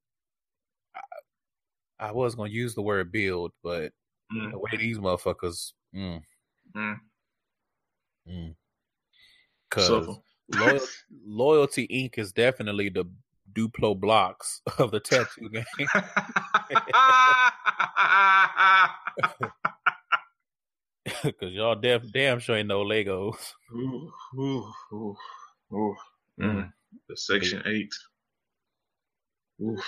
I, 0.95 1.01
I 2.09 2.12
was 2.12 2.34
gonna 2.34 2.51
use 2.51 2.74
the 2.74 2.82
word 2.82 3.11
build, 3.12 3.53
but 3.62 3.93
Mm. 4.32 4.51
the 4.51 4.59
way 4.59 4.70
these 4.78 4.99
motherfuckers, 4.99 5.72
mm, 5.95 6.22
Mm. 6.74 7.01
mm. 8.28 8.55
cause 9.70 9.86
Suffer. 9.86 10.14
loyal, 10.49 10.80
loyalty 11.26 11.84
Ink 11.84 12.16
is 12.18 12.32
definitely 12.32 12.88
the 12.88 13.05
Duplo 13.53 13.99
blocks 13.99 14.62
of 14.78 14.90
the 14.90 15.01
tattoo 15.01 15.49
game. 15.53 15.64
Cause 21.23 21.51
y'all 21.53 21.75
damn 21.75 22.09
damn 22.13 22.39
sure 22.39 22.57
ain't 22.57 22.69
no 22.69 22.85
Legos. 22.85 23.35
ooh, 23.75 24.13
ooh, 24.39 24.73
ooh, 24.93 25.17
ooh. 25.73 25.95
Mm. 26.41 26.73
The 27.09 27.17
section 27.17 27.63
eight. 27.67 27.93
Oof. 29.63 29.85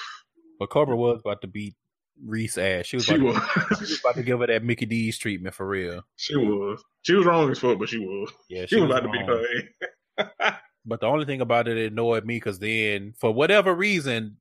But 0.58 0.70
Cobra 0.70 0.96
was 0.96 1.20
about 1.20 1.40
to 1.42 1.46
beat 1.46 1.74
Reese 2.24 2.58
ass. 2.58 2.86
She 2.86 2.96
was, 2.96 3.04
She 3.06 3.14
about, 3.14 3.34
to, 3.34 3.64
was. 3.70 3.78
she 3.78 3.84
was 3.92 4.00
about 4.00 4.14
to 4.16 4.22
give 4.22 4.40
her 4.40 4.46
that 4.46 4.62
Mickey 4.64 4.86
D's 4.86 5.18
treatment 5.18 5.54
for 5.54 5.66
real. 5.66 6.02
She 6.16 6.36
was. 6.36 6.82
She 7.02 7.14
was 7.14 7.26
wrong 7.26 7.50
as 7.50 7.58
fuck, 7.58 7.78
but 7.78 7.88
she 7.88 7.98
was. 7.98 8.32
Yeah, 8.48 8.66
She, 8.66 8.80
was 8.80 8.90
about 8.90 9.00
to 9.02 9.08
beat 9.08 9.26
her. 9.26 10.58
But 10.86 11.00
the 11.00 11.06
only 11.06 11.24
thing 11.24 11.40
about 11.40 11.66
it, 11.66 11.76
it 11.78 11.92
annoyed 11.92 12.24
me 12.24 12.36
because 12.36 12.58
then, 12.58 13.14
for 13.18 13.32
whatever 13.32 13.74
reason, 13.74 14.36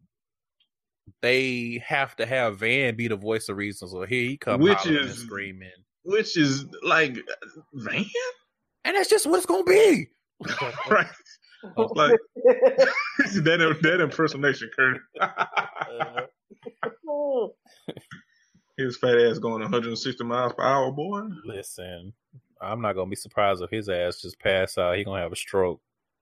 they 1.21 1.81
have 1.85 2.15
to 2.17 2.25
have 2.25 2.59
Van 2.59 2.95
be 2.95 3.07
the 3.07 3.15
voice 3.15 3.49
of 3.49 3.57
reason. 3.57 3.87
So 3.87 4.01
here 4.05 4.29
he 4.29 4.37
comes, 4.37 4.63
Which 4.63 4.85
is- 4.85 5.19
screaming, 5.19 5.69
Which 6.03 6.37
is 6.37 6.65
like 6.83 7.17
Van? 7.73 8.05
and 8.85 8.95
that's 8.95 9.09
just 9.09 9.25
what 9.25 9.37
it's 9.37 9.45
gonna 9.45 9.63
be. 9.63 10.07
right. 10.89 11.07
Like 11.77 12.19
that 12.35 13.77
that 13.81 14.01
impersonation, 14.01 14.69
Kurt. 14.75 15.01
His 18.77 18.97
fat 18.97 19.19
ass 19.19 19.37
going 19.37 19.61
160 19.61 20.23
miles 20.23 20.53
per 20.53 20.63
hour, 20.63 20.91
boy. 20.91 21.21
Listen, 21.45 22.11
I'm 22.59 22.81
not 22.81 22.93
gonna 22.93 23.09
be 23.09 23.15
surprised 23.15 23.61
if 23.61 23.69
his 23.69 23.87
ass 23.87 24.21
just 24.21 24.39
pass 24.39 24.77
out. 24.77 24.97
He 24.97 25.03
gonna 25.03 25.21
have 25.21 25.31
a 25.31 25.35
stroke. 25.35 25.79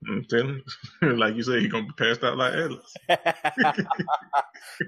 I'm 0.10 0.26
telling 0.26 0.62
you. 1.02 1.16
like 1.16 1.36
you 1.36 1.44
said, 1.44 1.62
he 1.62 1.68
gonna 1.68 1.86
be 1.86 1.94
passed 1.98 2.24
out 2.24 2.38
like 2.38 2.54
Atlas. 2.54 2.94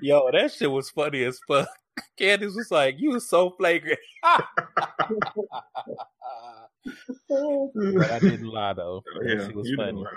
Yo, 0.02 0.30
that 0.32 0.52
shit 0.52 0.72
was 0.72 0.90
funny 0.90 1.24
as 1.24 1.40
fuck. 1.48 1.68
Candace 2.18 2.56
was 2.56 2.72
like, 2.72 2.96
"You 3.00 3.12
was 3.12 3.30
so 3.30 3.52
flagrant." 3.52 4.00
but 4.24 4.46
I 8.12 8.20
didn't 8.20 8.48
lie 8.48 8.74
though. 8.74 9.04
Yeah, 9.26 9.48
she 9.48 9.54
was 9.54 9.70
you 9.70 9.78
funny. 9.78 10.02
know. 10.02 10.08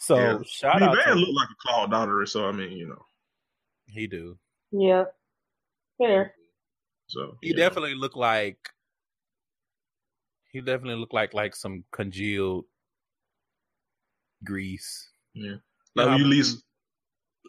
So 0.00 0.16
Yeah. 0.16 0.38
shout 0.46 0.76
I 0.76 0.80
mean, 0.80 0.88
out 0.88 0.96
Van 0.96 1.06
to 1.14 1.20
looked 1.20 1.36
like 1.36 1.48
a 1.50 1.54
Claude 1.68 1.90
daughter, 1.90 2.24
so 2.26 2.48
I 2.48 2.52
mean, 2.52 2.72
you 2.72 2.88
know. 2.88 3.04
he 3.86 4.06
do. 4.06 4.38
yeah. 4.70 5.04
Fair. 5.98 6.34
So 7.08 7.36
He 7.42 7.50
yeah. 7.50 7.56
definitely 7.56 7.94
looked 7.94 8.16
like 8.16 8.56
he 10.50 10.60
definitely 10.60 10.96
looked 10.96 11.14
like 11.14 11.34
like 11.34 11.54
some 11.54 11.84
congealed 11.92 12.64
grease. 14.44 15.10
Yeah. 15.34 15.44
You 15.44 15.52
know 15.96 16.02
Like 16.04 16.08
how 16.08 16.16
you 16.16 16.22
when 16.24 16.30
least 16.30 16.62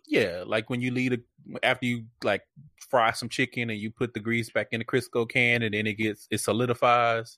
Yeah, 0.08 0.44
like 0.46 0.70
when 0.70 0.82
you 0.82 0.92
lead 0.92 1.14
a 1.14 1.20
after 1.66 1.86
you 1.86 2.06
like 2.24 2.42
fry 2.90 3.12
some 3.12 3.30
chicken 3.30 3.70
and 3.70 3.80
you 3.80 3.92
put 3.92 4.14
the 4.14 4.20
grease 4.20 4.50
back 4.50 4.68
in 4.72 4.80
the 4.80 4.86
Crisco 4.86 5.28
can 5.28 5.62
and 5.64 5.74
then 5.74 5.88
it 5.88 5.94
gets 5.98 6.28
it 6.32 6.40
solidifies. 6.40 7.38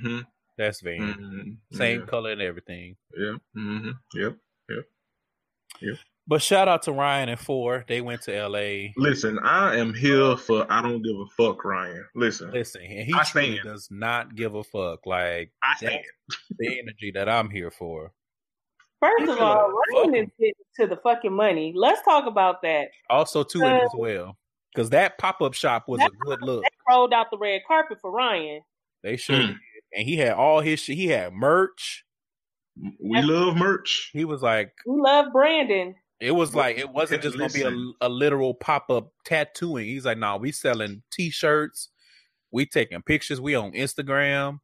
hmm 0.00 0.20
That's 0.56 0.80
Van. 0.80 1.58
hmm 1.70 1.76
Same 1.76 2.00
Yeah. 2.00 2.06
color 2.06 2.30
and 2.32 2.42
everything. 2.42 2.96
Yeah. 3.16 3.34
hmm 3.54 3.90
Yep. 4.14 4.36
But 6.26 6.40
shout 6.40 6.68
out 6.68 6.82
to 6.84 6.92
Ryan 6.92 7.28
and 7.28 7.38
Phor. 7.38 7.86
They 7.86 8.00
went 8.00 8.22
to 8.22 8.32
LA. 8.48 8.92
Listen, 8.96 9.38
I 9.40 9.76
am 9.76 9.92
here 9.92 10.38
for 10.38 10.66
I 10.72 10.80
don't 10.80 11.02
give 11.02 11.16
a 11.16 11.26
fuck, 11.36 11.62
Ryan. 11.66 12.02
Listen, 12.14 12.50
Listen, 12.50 12.80
and 12.80 13.06
he 13.06 13.12
I 13.12 13.24
truly 13.24 13.56
stand. 13.58 13.68
does 13.68 13.88
not 13.90 14.34
give 14.34 14.54
a 14.54 14.64
fuck. 14.64 15.04
Like 15.04 15.52
I 15.62 15.74
stand. 15.76 16.02
the 16.58 16.78
energy 16.78 17.10
that 17.14 17.28
I'm 17.28 17.50
here 17.50 17.70
for. 17.70 18.12
First 19.00 19.28
of 19.30 19.38
all, 19.40 19.56
Fuck 19.70 19.74
Ryan 20.04 20.14
'em. 20.14 20.24
is 20.24 20.30
getting 20.38 20.54
to 20.80 20.86
the 20.86 20.96
fucking 20.96 21.32
money. 21.32 21.72
Let's 21.76 22.02
talk 22.02 22.26
about 22.26 22.62
that. 22.62 22.88
Also, 23.10 23.42
to 23.44 23.58
it 23.62 23.82
as 23.84 23.90
well, 23.94 24.36
because 24.74 24.90
that 24.90 25.18
pop 25.18 25.42
up 25.42 25.52
shop 25.54 25.88
was 25.88 26.00
a 26.00 26.08
good 26.24 26.40
look. 26.42 26.62
They 26.62 26.68
rolled 26.94 27.12
out 27.12 27.30
the 27.30 27.38
red 27.38 27.62
carpet 27.66 27.98
for 28.00 28.10
Ryan. 28.10 28.62
They 29.02 29.16
sure 29.16 29.36
Mm. 29.36 29.46
did. 29.48 29.56
And 29.96 30.08
he 30.08 30.16
had 30.16 30.32
all 30.32 30.60
his 30.60 30.80
shit. 30.80 30.96
He 30.96 31.08
had 31.08 31.32
merch. 31.34 32.04
We 32.98 33.20
love 33.22 33.56
merch. 33.56 34.10
He 34.12 34.24
was 34.24 34.42
like, 34.42 34.72
We 34.86 35.00
love 35.00 35.32
Brandon. 35.32 35.94
it 36.18 36.32
was 36.32 36.54
like, 36.54 36.78
it 36.78 36.88
wasn't 36.90 37.22
just 37.22 37.36
going 37.38 37.50
to 37.50 37.54
be 37.54 37.62
a, 38.00 38.06
a 38.06 38.08
literal 38.08 38.54
pop 38.54 38.90
up 38.90 39.12
tattooing. 39.24 39.84
He's 39.86 40.04
like, 40.06 40.18
nah, 40.18 40.36
we 40.38 40.50
selling 40.50 41.02
t 41.12 41.30
shirts. 41.30 41.90
We 42.50 42.66
taking 42.66 43.02
pictures. 43.02 43.40
We 43.40 43.54
on 43.54 43.72
Instagram. 43.72 44.60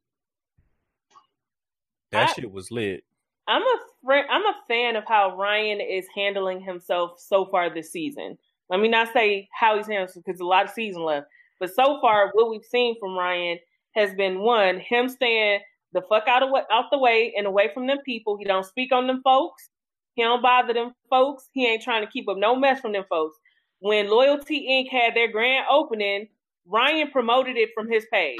That 2.12 2.30
I- 2.30 2.32
shit 2.32 2.50
was 2.50 2.70
lit. 2.70 3.04
I'm 3.46 3.62
a 3.62 3.76
fr- 3.78 3.89
I'm 4.08 4.46
a 4.46 4.54
fan 4.68 4.96
of 4.96 5.04
how 5.06 5.36
Ryan 5.36 5.80
is 5.80 6.06
handling 6.14 6.60
himself 6.60 7.20
so 7.20 7.46
far 7.46 7.72
this 7.72 7.92
season. 7.92 8.38
Let 8.68 8.80
me 8.80 8.88
not 8.88 9.12
say 9.12 9.48
how 9.52 9.76
he's 9.76 9.86
handling 9.86 10.22
because 10.24 10.40
a 10.40 10.44
lot 10.44 10.64
of 10.64 10.70
season 10.70 11.02
left, 11.02 11.26
but 11.58 11.74
so 11.74 12.00
far 12.00 12.30
what 12.32 12.50
we've 12.50 12.64
seen 12.64 12.98
from 12.98 13.16
Ryan 13.16 13.58
has 13.94 14.14
been 14.14 14.40
one 14.40 14.78
him 14.78 15.08
staying 15.08 15.60
the 15.92 16.02
fuck 16.02 16.28
out 16.28 16.42
of 16.42 16.50
out 16.70 16.84
the 16.90 16.98
way 16.98 17.34
and 17.36 17.46
away 17.46 17.70
from 17.74 17.86
them 17.86 17.98
people. 18.04 18.36
He 18.36 18.44
don't 18.44 18.64
speak 18.64 18.92
on 18.92 19.06
them 19.06 19.20
folks. 19.22 19.68
He 20.14 20.22
don't 20.22 20.42
bother 20.42 20.72
them 20.72 20.94
folks. 21.08 21.48
He 21.52 21.66
ain't 21.66 21.82
trying 21.82 22.04
to 22.04 22.10
keep 22.10 22.28
up 22.28 22.36
no 22.36 22.54
mess 22.54 22.80
from 22.80 22.92
them 22.92 23.04
folks. 23.08 23.38
When 23.80 24.10
Loyalty 24.10 24.56
Ink. 24.56 24.88
had 24.90 25.14
their 25.14 25.30
grand 25.30 25.64
opening, 25.70 26.28
Ryan 26.66 27.10
promoted 27.10 27.56
it 27.56 27.70
from 27.74 27.90
his 27.90 28.06
page. 28.12 28.38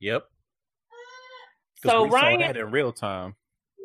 Yep. 0.00 0.24
So 1.84 2.08
Ryan, 2.08 2.40
that 2.40 2.56
in 2.56 2.70
real 2.70 2.92
time. 2.92 3.34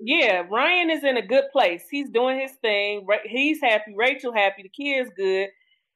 Yeah, 0.05 0.43
Ryan 0.49 0.89
is 0.89 1.03
in 1.03 1.17
a 1.17 1.21
good 1.25 1.45
place. 1.51 1.83
He's 1.89 2.09
doing 2.09 2.39
his 2.39 2.51
thing. 2.61 3.05
He's 3.25 3.61
happy. 3.61 3.93
Rachel 3.95 4.33
happy. 4.33 4.63
The 4.63 4.69
kids 4.69 5.09
good. 5.15 5.49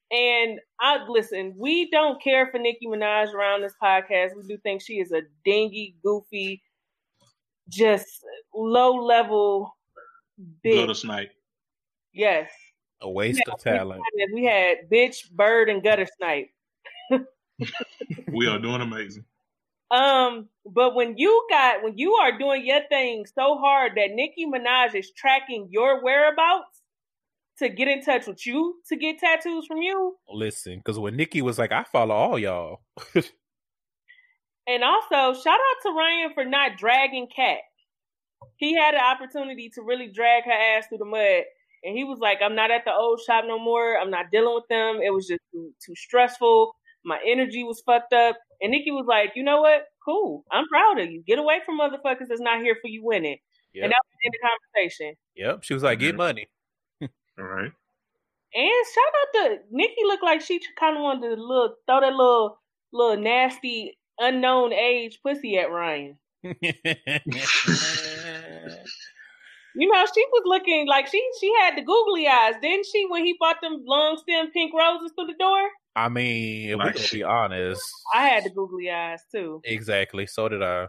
And 0.10 0.60
I 0.80 1.04
listen. 1.08 1.54
We 1.58 1.90
don't 1.92 2.22
care 2.22 2.50
for 2.50 2.60
Nicki 2.60 2.88
Minaj 2.88 3.34
around 3.34 3.62
this 3.62 3.74
podcast. 3.84 4.36
We 4.38 4.44
do 4.48 4.58
think 4.64 4.82
she 4.82 5.00
is 5.00 5.12
a 5.12 5.24
dingy, 5.44 5.96
goofy, 6.04 6.64
just 7.68 8.08
low 8.56 8.94
level 8.96 9.76
Gutter 10.64 10.88
bitch. 10.94 10.96
snipe. 10.98 11.32
Yes, 12.14 12.50
A 13.02 13.10
waste 13.12 13.42
of 13.52 13.60
talent. 13.60 14.02
we 14.34 14.46
had 14.46 14.90
bitch, 14.90 15.30
bird, 15.32 15.70
and 15.70 15.84
gutter 15.84 16.08
snipe. 16.18 16.50
We 18.32 18.48
are 18.48 18.60
doing 18.60 18.82
amazing. 18.82 19.26
Um, 19.90 20.50
but 20.66 20.96
when 20.96 21.18
you 21.18 21.48
got 21.50 21.84
when 21.84 21.98
you 21.98 22.14
are 22.16 22.38
doing 22.38 22.66
your 22.66 22.82
thing 22.90 23.26
so 23.26 23.58
hard 23.58 23.94
that 23.96 24.12
Nicki 24.12 24.46
Minaj 24.46 24.96
is 24.96 25.12
tracking 25.12 25.70
your 25.72 26.04
whereabouts 26.04 26.82
to 27.60 27.70
get 27.70 27.88
in 27.88 28.04
touch 28.04 28.28
with 28.28 28.46
you 28.46 28.76
to 28.90 28.98
get 28.98 29.20
tattoos 29.20 29.66
from 29.66 29.82
you, 29.82 30.16
Listen, 30.30 30.78
because 30.78 31.00
when 31.00 31.16
Nikki 31.16 31.42
was 31.42 31.58
like, 31.58 31.72
I 31.72 31.84
follow 31.84 32.14
all 32.14 32.38
y'all. 32.38 32.82
and 33.16 34.84
also 34.84 35.40
shout 35.40 35.60
out 35.60 35.84
to 35.84 35.92
Ryan 35.92 36.34
for 36.34 36.44
not 36.44 36.78
dragging 36.78 37.28
Kat. 37.34 37.60
He 38.58 38.76
had 38.76 38.94
an 38.94 39.02
opportunity 39.02 39.72
to 39.76 39.82
really 39.82 40.12
drag 40.12 40.44
her 40.44 40.52
ass 40.52 40.88
through 40.88 40.98
the 40.98 41.06
mud, 41.06 41.44
and 41.84 41.98
he 41.98 42.04
was 42.04 42.20
like, 42.20 42.40
"I'm 42.44 42.56
not 42.56 42.72
at 42.72 42.84
the 42.84 42.94
old 42.94 43.22
shop 43.26 43.46
no 43.48 43.58
more. 43.58 43.98
I'm 43.98 44.12
not 44.12 44.32
dealing 44.32 44.54
with 44.54 44.68
them. 44.70 45.00
It 45.02 45.14
was 45.14 45.28
just 45.28 45.42
too, 45.54 45.72
too 45.84 45.96
stressful. 45.96 46.76
My 47.08 47.20
energy 47.26 47.64
was 47.64 47.82
fucked 47.86 48.14
up." 48.14 48.38
And 48.62 48.72
Nikki 48.72 48.92
was 48.92 49.06
like, 49.08 49.32
"You 49.36 49.44
know 49.44 49.62
what? 49.62 49.86
Cool. 50.06 50.44
I'm 50.52 50.68
proud 50.68 51.00
of 51.00 51.10
you. 51.10 51.24
Get 51.26 51.40
away 51.40 51.62
from 51.66 51.80
motherfuckers 51.80 52.28
that's 52.30 52.42
not 52.42 52.62
here 52.62 52.76
for 52.82 52.88
you 52.88 53.04
winning." 53.04 53.38
Yep. 53.74 53.84
And 53.84 53.92
that 53.92 54.02
was 54.06 54.14
the 54.22 54.28
end 54.28 54.36
of 54.36 54.42
the 54.42 54.50
conversation. 54.50 55.16
Yep. 55.36 55.64
She 55.64 55.74
was 55.74 55.84
like, 55.84 56.00
"Get 56.00 56.14
Mhm. 56.16 56.18
money." 56.18 56.48
All 57.40 57.46
right. 57.46 57.72
And 58.54 58.86
shout 58.94 59.14
out 59.22 59.34
to 59.34 59.60
Nikki. 59.72 60.04
Looked 60.04 60.24
like 60.24 60.42
she 60.42 60.60
kind 60.80 60.98
of 60.98 61.04
wanted 61.04 61.36
to 61.36 61.42
little 61.42 61.76
throw 61.86 62.02
that 62.02 62.14
little 62.14 62.60
little 62.92 63.18
nasty 63.22 63.98
unknown 64.20 64.74
age 64.74 65.20
pussy 65.22 65.58
at 65.58 65.70
Ryan. 65.70 66.18
You 69.80 69.92
know, 69.92 70.06
she 70.12 70.26
was 70.32 70.42
looking 70.46 70.88
like 70.88 71.06
she 71.06 71.22
she 71.40 71.54
had 71.60 71.78
the 71.78 71.84
googly 71.84 72.28
eyes, 72.28 72.56
didn't 72.62 72.88
she? 72.92 73.06
When 73.06 73.24
he 73.26 73.36
bought 73.40 73.62
them 73.62 73.84
long 73.86 74.18
stem 74.18 74.50
pink 74.52 74.74
roses 74.74 75.12
through 75.16 75.28
the 75.28 75.36
door, 75.38 75.70
I 75.98 76.10
mean, 76.10 76.70
if 76.70 76.76
we 76.76 76.76
Like 76.76 76.94
gonna 76.96 77.06
she- 77.06 77.18
be 77.18 77.24
honest, 77.24 77.82
I 78.14 78.28
had 78.28 78.44
the 78.44 78.50
googly 78.52 78.90
eyes 78.92 79.20
too. 79.34 79.62
exactly. 79.64 80.28
So 80.28 80.48
did 80.48 80.62
I. 80.62 80.88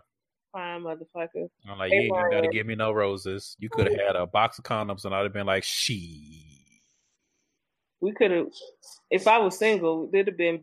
Fine, 0.53 0.83
motherfucker. 0.83 1.49
I'm 1.69 1.79
like, 1.79 1.91
They 1.91 1.97
you 1.97 2.03
ain't 2.15 2.17
even 2.17 2.31
got 2.31 2.41
to 2.43 2.49
give 2.49 2.67
me 2.67 2.75
no 2.75 2.91
roses. 2.93 3.55
You 3.59 3.69
could 3.71 3.87
have 3.87 3.99
had 4.01 4.17
a 4.17 4.27
box 4.27 4.59
of 4.59 4.65
condoms, 4.65 5.05
and 5.05 5.15
I'd 5.15 5.23
have 5.25 5.33
been 5.33 5.47
like, 5.47 5.63
she. 5.65 6.45
We 8.01 8.13
could 8.13 8.31
have, 8.31 8.47
if 9.11 9.27
I 9.29 9.39
was 9.39 9.59
single, 9.59 10.09
it'd 10.13 10.29
have 10.29 10.37
been 10.39 10.63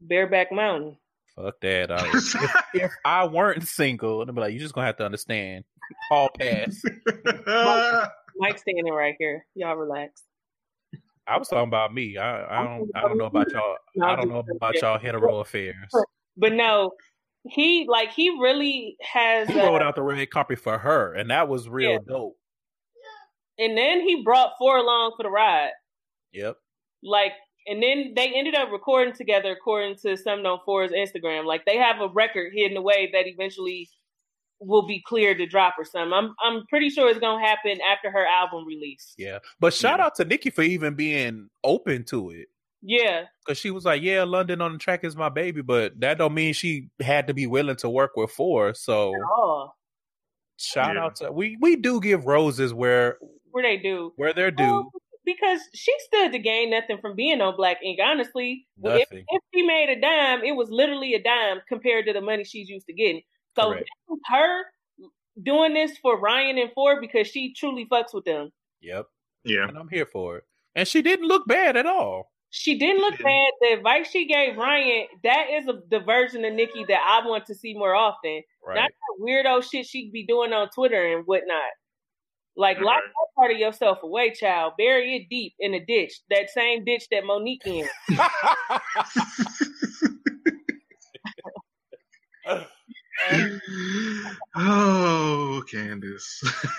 bareback 0.00 0.52
mountain. 0.52 0.96
Fuck 1.34 1.60
that. 1.62 1.90
I, 1.92 2.06
if, 2.14 2.64
if 2.84 2.92
I 3.04 3.26
weren't 3.26 3.66
single, 3.66 4.20
I'd 4.22 4.32
be 4.34 4.40
like, 4.40 4.52
you 4.52 4.60
just 4.60 4.74
gonna 4.74 4.86
have 4.86 4.96
to 4.98 5.04
understand. 5.04 5.64
Hall 6.08 6.28
pass. 6.38 6.80
Mike 8.36 8.58
standing 8.58 8.92
right 8.92 9.16
here. 9.18 9.44
Y'all 9.54 9.74
relax. 9.74 10.22
I 11.26 11.38
was 11.38 11.48
talking 11.48 11.68
about 11.68 11.94
me. 11.94 12.16
I, 12.16 12.60
I 12.60 12.64
don't. 12.64 12.90
I 12.94 13.00
don't 13.02 13.18
know 13.18 13.26
about 13.26 13.50
y'all. 13.52 13.76
I 14.02 14.16
don't 14.16 14.28
know 14.28 14.42
about 14.54 14.74
y'all 14.80 14.98
hetero 14.98 15.40
affairs. 15.40 15.90
But 16.36 16.52
no, 16.54 16.92
he 17.44 17.86
like 17.88 18.10
he 18.12 18.30
really 18.40 18.96
has. 19.00 19.48
He 19.48 19.60
uh, 19.60 19.70
out 19.78 19.94
the 19.94 20.02
red 20.02 20.28
carpet 20.30 20.58
for 20.58 20.78
her, 20.78 21.14
and 21.14 21.30
that 21.30 21.48
was 21.48 21.68
real 21.68 21.92
Yeah. 21.92 21.98
dope. 22.06 22.36
and 23.58 23.76
then 23.76 24.00
he 24.00 24.22
brought 24.24 24.52
Phor 24.60 24.78
along 24.78 25.12
for 25.16 25.22
the 25.22 25.30
ride. 25.30 25.70
Yep. 26.32 26.56
Like, 27.02 27.32
and 27.66 27.82
then 27.82 28.12
they 28.16 28.32
ended 28.34 28.54
up 28.54 28.70
recording 28.72 29.14
together, 29.14 29.52
according 29.52 29.96
to 30.02 30.16
some 30.16 30.42
known 30.42 30.58
Phor's 30.66 30.90
Instagram. 30.92 31.44
Like, 31.44 31.64
they 31.66 31.76
have 31.76 32.00
a 32.00 32.08
record 32.08 32.52
hidden 32.54 32.76
away 32.76 33.10
that 33.12 33.26
eventually 33.26 33.88
will 34.60 34.86
be 34.86 35.02
cleared 35.06 35.38
to 35.38 35.46
drop 35.46 35.74
or 35.78 35.84
something. 35.84 36.12
I'm 36.12 36.34
I'm 36.42 36.66
pretty 36.66 36.90
sure 36.90 37.08
it's 37.08 37.18
gonna 37.18 37.44
happen 37.44 37.78
after 37.90 38.10
her 38.10 38.26
album 38.26 38.66
release. 38.66 39.14
Yeah. 39.18 39.38
But 39.58 39.72
shout 39.74 39.98
Yeah. 39.98 40.06
out 40.06 40.14
to 40.16 40.24
Nikki 40.24 40.50
for 40.50 40.62
even 40.62 40.94
being 40.94 41.48
open 41.64 42.04
to 42.06 42.30
it. 42.30 42.48
Yeah, 42.82 43.24
Cause 43.46 43.58
she 43.58 43.70
was 43.70 43.84
like, 43.84 44.00
"Yeah, 44.00 44.24
London 44.24 44.62
on 44.62 44.72
the 44.72 44.78
track 44.78 45.04
is 45.04 45.14
my 45.14 45.28
baby," 45.28 45.60
but 45.60 46.00
that 46.00 46.16
don't 46.16 46.32
mean 46.32 46.54
she 46.54 46.88
had 47.00 47.26
to 47.26 47.34
be 47.34 47.46
willing 47.46 47.76
to 47.76 47.90
work 47.90 48.12
with 48.16 48.30
Phor. 48.30 48.74
So 48.74 49.12
oh, 49.36 49.72
shout 50.56 50.96
Yeah. 50.96 51.04
out 51.04 51.16
to 51.16 51.30
we 51.30 51.58
we 51.60 51.76
do 51.76 52.00
give 52.00 52.24
roses 52.26 52.72
where 52.72 53.18
where 53.50 53.62
they 53.62 53.76
do. 53.76 54.12
where 54.16 54.32
they're 54.32 54.50
due. 54.50 54.64
Well, 54.64 54.92
because 55.26 55.60
she 55.74 55.92
stood 56.06 56.32
to 56.32 56.38
gain 56.38 56.70
nothing 56.70 56.96
from 57.02 57.14
being 57.16 57.42
on 57.42 57.54
Black 57.54 57.82
Ink. 57.82 57.98
Honestly, 58.02 58.66
if, 58.82 59.08
if 59.12 59.42
she 59.54 59.62
made 59.62 59.90
a 59.90 60.00
dime, 60.00 60.42
it 60.42 60.52
was 60.52 60.70
literally 60.70 61.12
a 61.14 61.22
dime 61.22 61.60
compared 61.68 62.06
to 62.06 62.14
the 62.14 62.22
money 62.22 62.44
she's 62.44 62.68
used 62.70 62.86
to 62.86 62.94
getting. 62.94 63.20
So 63.56 63.70
Correct. 63.70 63.84
this 63.84 64.08
was 64.08 64.18
her 64.28 64.62
doing 65.42 65.74
this 65.74 65.96
for 65.98 66.18
Ryan 66.20 66.58
and 66.58 66.70
Ford 66.72 66.98
because 67.00 67.26
she 67.28 67.52
truly 67.54 67.86
fucks 67.90 68.14
with 68.14 68.24
them. 68.24 68.50
Yep. 68.80 69.06
yeah. 69.44 69.68
And 69.68 69.76
I'm 69.76 69.88
here 69.88 70.06
for 70.06 70.38
it. 70.38 70.44
And 70.74 70.86
she 70.86 71.02
didn't 71.02 71.26
look 71.26 71.46
bad 71.46 71.76
at 71.76 71.86
all. 71.86 72.30
She 72.50 72.78
didn't 72.78 73.00
look 73.00 73.18
Yeah. 73.18 73.24
bad. 73.26 73.50
The 73.60 73.72
advice 73.78 74.10
she 74.10 74.26
gave 74.26 74.56
Ryan, 74.56 75.06
that 75.24 75.46
is 75.50 75.68
a, 75.68 75.80
the 75.90 76.00
version 76.00 76.44
of 76.44 76.52
Nikki 76.52 76.84
that 76.84 77.00
I 77.04 77.26
want 77.26 77.46
to 77.46 77.54
see 77.54 77.74
more 77.74 77.94
often. 77.94 78.42
Right. 78.66 78.74
Not 78.76 78.90
that 78.90 79.24
weirdo 79.24 79.68
shit 79.68 79.86
she'd 79.86 80.12
be 80.12 80.26
doing 80.26 80.52
on 80.52 80.68
Twitter 80.70 81.16
and 81.16 81.26
whatnot. 81.26 81.62
Like 82.56 82.80
lock 82.80 83.00
that 83.04 83.26
part 83.36 83.52
of 83.52 83.58
yourself 83.58 84.02
away, 84.02 84.32
child. 84.32 84.72
Bury 84.76 85.16
it 85.16 85.28
deep 85.30 85.54
in 85.60 85.74
a 85.74 85.84
ditch. 85.84 86.20
That 86.30 86.50
same 86.50 86.84
ditch 86.84 87.04
that 87.12 87.24
Monique 87.24 87.66
in. 87.66 87.88
oh, 94.56 95.62
Candace. 95.70 96.42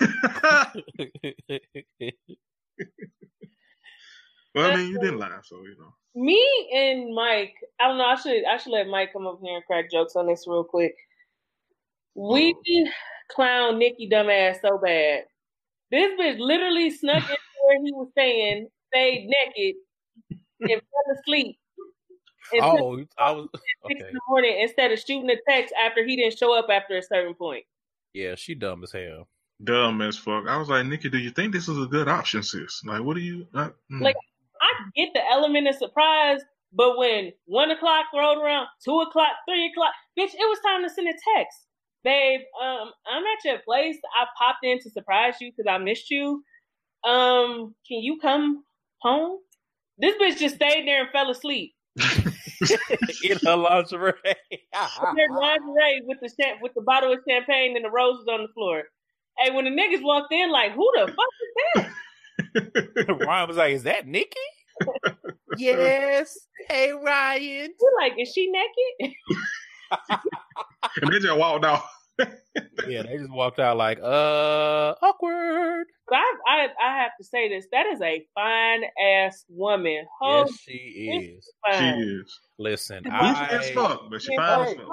well, 4.54 4.72
I 4.72 4.76
mean, 4.76 4.90
you 4.90 4.98
didn't 5.00 5.18
lie, 5.18 5.38
so 5.42 5.62
you 5.62 5.76
know. 5.78 5.94
Me 6.14 6.70
and 6.74 7.14
Mike, 7.14 7.54
I 7.80 7.88
don't 7.88 7.98
know. 7.98 8.04
I 8.04 8.16
should 8.16 8.44
I 8.44 8.56
should 8.58 8.72
let 8.72 8.88
Mike 8.88 9.12
come 9.12 9.26
up 9.26 9.40
here 9.42 9.56
and 9.56 9.64
crack 9.64 9.90
jokes 9.90 10.16
on 10.16 10.26
this 10.26 10.46
real 10.46 10.64
quick. 10.64 10.94
We 12.14 12.54
clown 13.30 13.78
Nikki 13.78 14.08
dumbass 14.10 14.60
so 14.60 14.78
bad. 14.78 15.24
This 15.90 16.12
bitch 16.18 16.38
literally 16.38 16.90
snuck 16.90 17.22
into 17.22 17.38
where 17.66 17.82
he 17.82 17.92
was 17.92 18.08
staying, 18.12 18.68
stayed 18.88 19.28
naked, 19.28 19.76
and 20.60 20.70
fell 20.80 21.16
asleep. 21.18 21.58
Until 22.52 22.84
oh, 22.84 23.04
I 23.18 23.30
was 23.32 23.48
six 23.52 23.64
okay. 23.84 24.08
in 24.08 24.14
the 24.14 24.20
morning 24.28 24.58
instead 24.60 24.90
of 24.92 24.98
shooting 24.98 25.30
a 25.30 25.36
text 25.48 25.74
after 25.80 26.04
he 26.04 26.16
didn't 26.16 26.38
show 26.38 26.56
up 26.56 26.66
after 26.70 26.96
a 26.96 27.02
certain 27.02 27.34
point. 27.34 27.64
Yeah, 28.14 28.34
she 28.34 28.54
dumb 28.54 28.82
as 28.82 28.92
hell. 28.92 29.28
Dumb 29.64 30.02
as 30.02 30.16
fuck. 30.16 30.46
I 30.48 30.56
was 30.56 30.68
like, 30.68 30.86
Nikki, 30.86 31.08
do 31.08 31.18
you 31.18 31.30
think 31.30 31.52
this 31.52 31.68
is 31.68 31.78
a 31.78 31.86
good 31.86 32.08
option, 32.08 32.42
sis? 32.42 32.82
Like, 32.84 33.02
what 33.02 33.14
do 33.14 33.20
you? 33.20 33.46
Uh, 33.54 33.70
mm. 33.90 34.00
Like- 34.00 34.16
I 34.60 34.84
get 34.94 35.10
the 35.12 35.22
element 35.28 35.66
of 35.66 35.74
surprise, 35.74 36.40
but 36.72 36.96
when 36.96 37.32
one 37.46 37.70
o'clock 37.70 38.06
rolled 38.14 38.38
around, 38.38 38.68
two 38.84 39.00
o'clock, 39.00 39.32
three 39.48 39.66
o'clock, 39.66 39.92
bitch, 40.18 40.34
it 40.34 40.38
was 40.38 40.58
time 40.64 40.82
to 40.82 40.90
send 40.90 41.08
a 41.08 41.12
text. 41.36 41.66
Babe, 42.04 42.40
um, 42.62 42.90
I'm 43.06 43.22
at 43.22 43.44
your 43.44 43.58
place. 43.58 43.96
I 44.16 44.26
popped 44.38 44.64
in 44.64 44.80
to 44.80 44.90
surprise 44.90 45.34
you 45.40 45.50
because 45.50 45.70
I 45.70 45.78
missed 45.78 46.10
you. 46.10 46.42
Um, 47.04 47.74
can 47.86 48.00
you 48.02 48.18
come 48.20 48.64
home? 49.00 49.38
This 49.98 50.16
bitch 50.16 50.38
just 50.38 50.56
stayed 50.56 50.86
there 50.86 51.02
and 51.02 51.10
fell 51.10 51.30
asleep. 51.30 51.74
In 53.24 53.38
her 53.44 53.56
lingerie. 53.56 54.12
In 54.24 55.16
her 55.18 55.40
lingerie 55.40 56.02
with 56.04 56.18
the 56.20 56.30
cha- 56.40 56.58
with 56.60 56.72
the 56.74 56.82
bottle 56.82 57.12
of 57.12 57.20
champagne 57.28 57.76
and 57.76 57.84
the 57.84 57.90
roses 57.90 58.26
on 58.30 58.42
the 58.42 58.48
floor. 58.54 58.84
Hey, 59.38 59.50
when 59.50 59.64
the 59.64 59.70
niggas 59.70 60.02
walked 60.02 60.32
in, 60.32 60.50
like, 60.50 60.72
who 60.72 60.90
the 60.94 61.06
fuck 61.06 61.84
is 61.84 61.84
that? 63.06 63.26
Ryan 63.26 63.48
was 63.48 63.56
like, 63.56 63.72
"Is 63.72 63.84
that 63.84 64.06
Nikki?" 64.06 64.38
yes. 65.56 66.38
Hey, 66.68 66.92
Ryan. 66.92 67.72
We're 67.80 68.00
like, 68.00 68.12
is 68.18 68.32
she 68.32 68.50
naked? 68.50 69.14
and 71.00 71.12
they 71.12 71.18
just 71.18 71.36
walked 71.36 71.64
out. 71.64 71.82
Yeah, 72.88 73.02
they 73.02 73.16
just 73.16 73.32
walked 73.32 73.58
out 73.58 73.76
like, 73.76 73.98
"Uh, 74.02 74.94
awkward." 75.02 75.86
But 76.08 76.16
I, 76.16 76.28
I, 76.48 76.66
I 76.84 77.02
have 77.02 77.12
to 77.18 77.24
say 77.24 77.48
this. 77.48 77.66
That 77.72 77.86
is 77.86 78.00
a 78.02 78.26
fine 78.34 78.82
ass 79.00 79.44
woman. 79.48 80.04
Oh, 80.20 80.40
Yes, 80.40 80.58
she 80.60 80.72
is. 80.72 81.50
She 81.78 81.84
is. 81.84 82.40
Listen, 82.58 83.02
Bougie 83.04 83.16
as 83.16 83.70
I 83.70 83.74
fuck, 83.74 84.10
but 84.10 84.20
she 84.22 84.36
fine 84.36 84.68
as 84.68 84.74
fuck. 84.74 84.88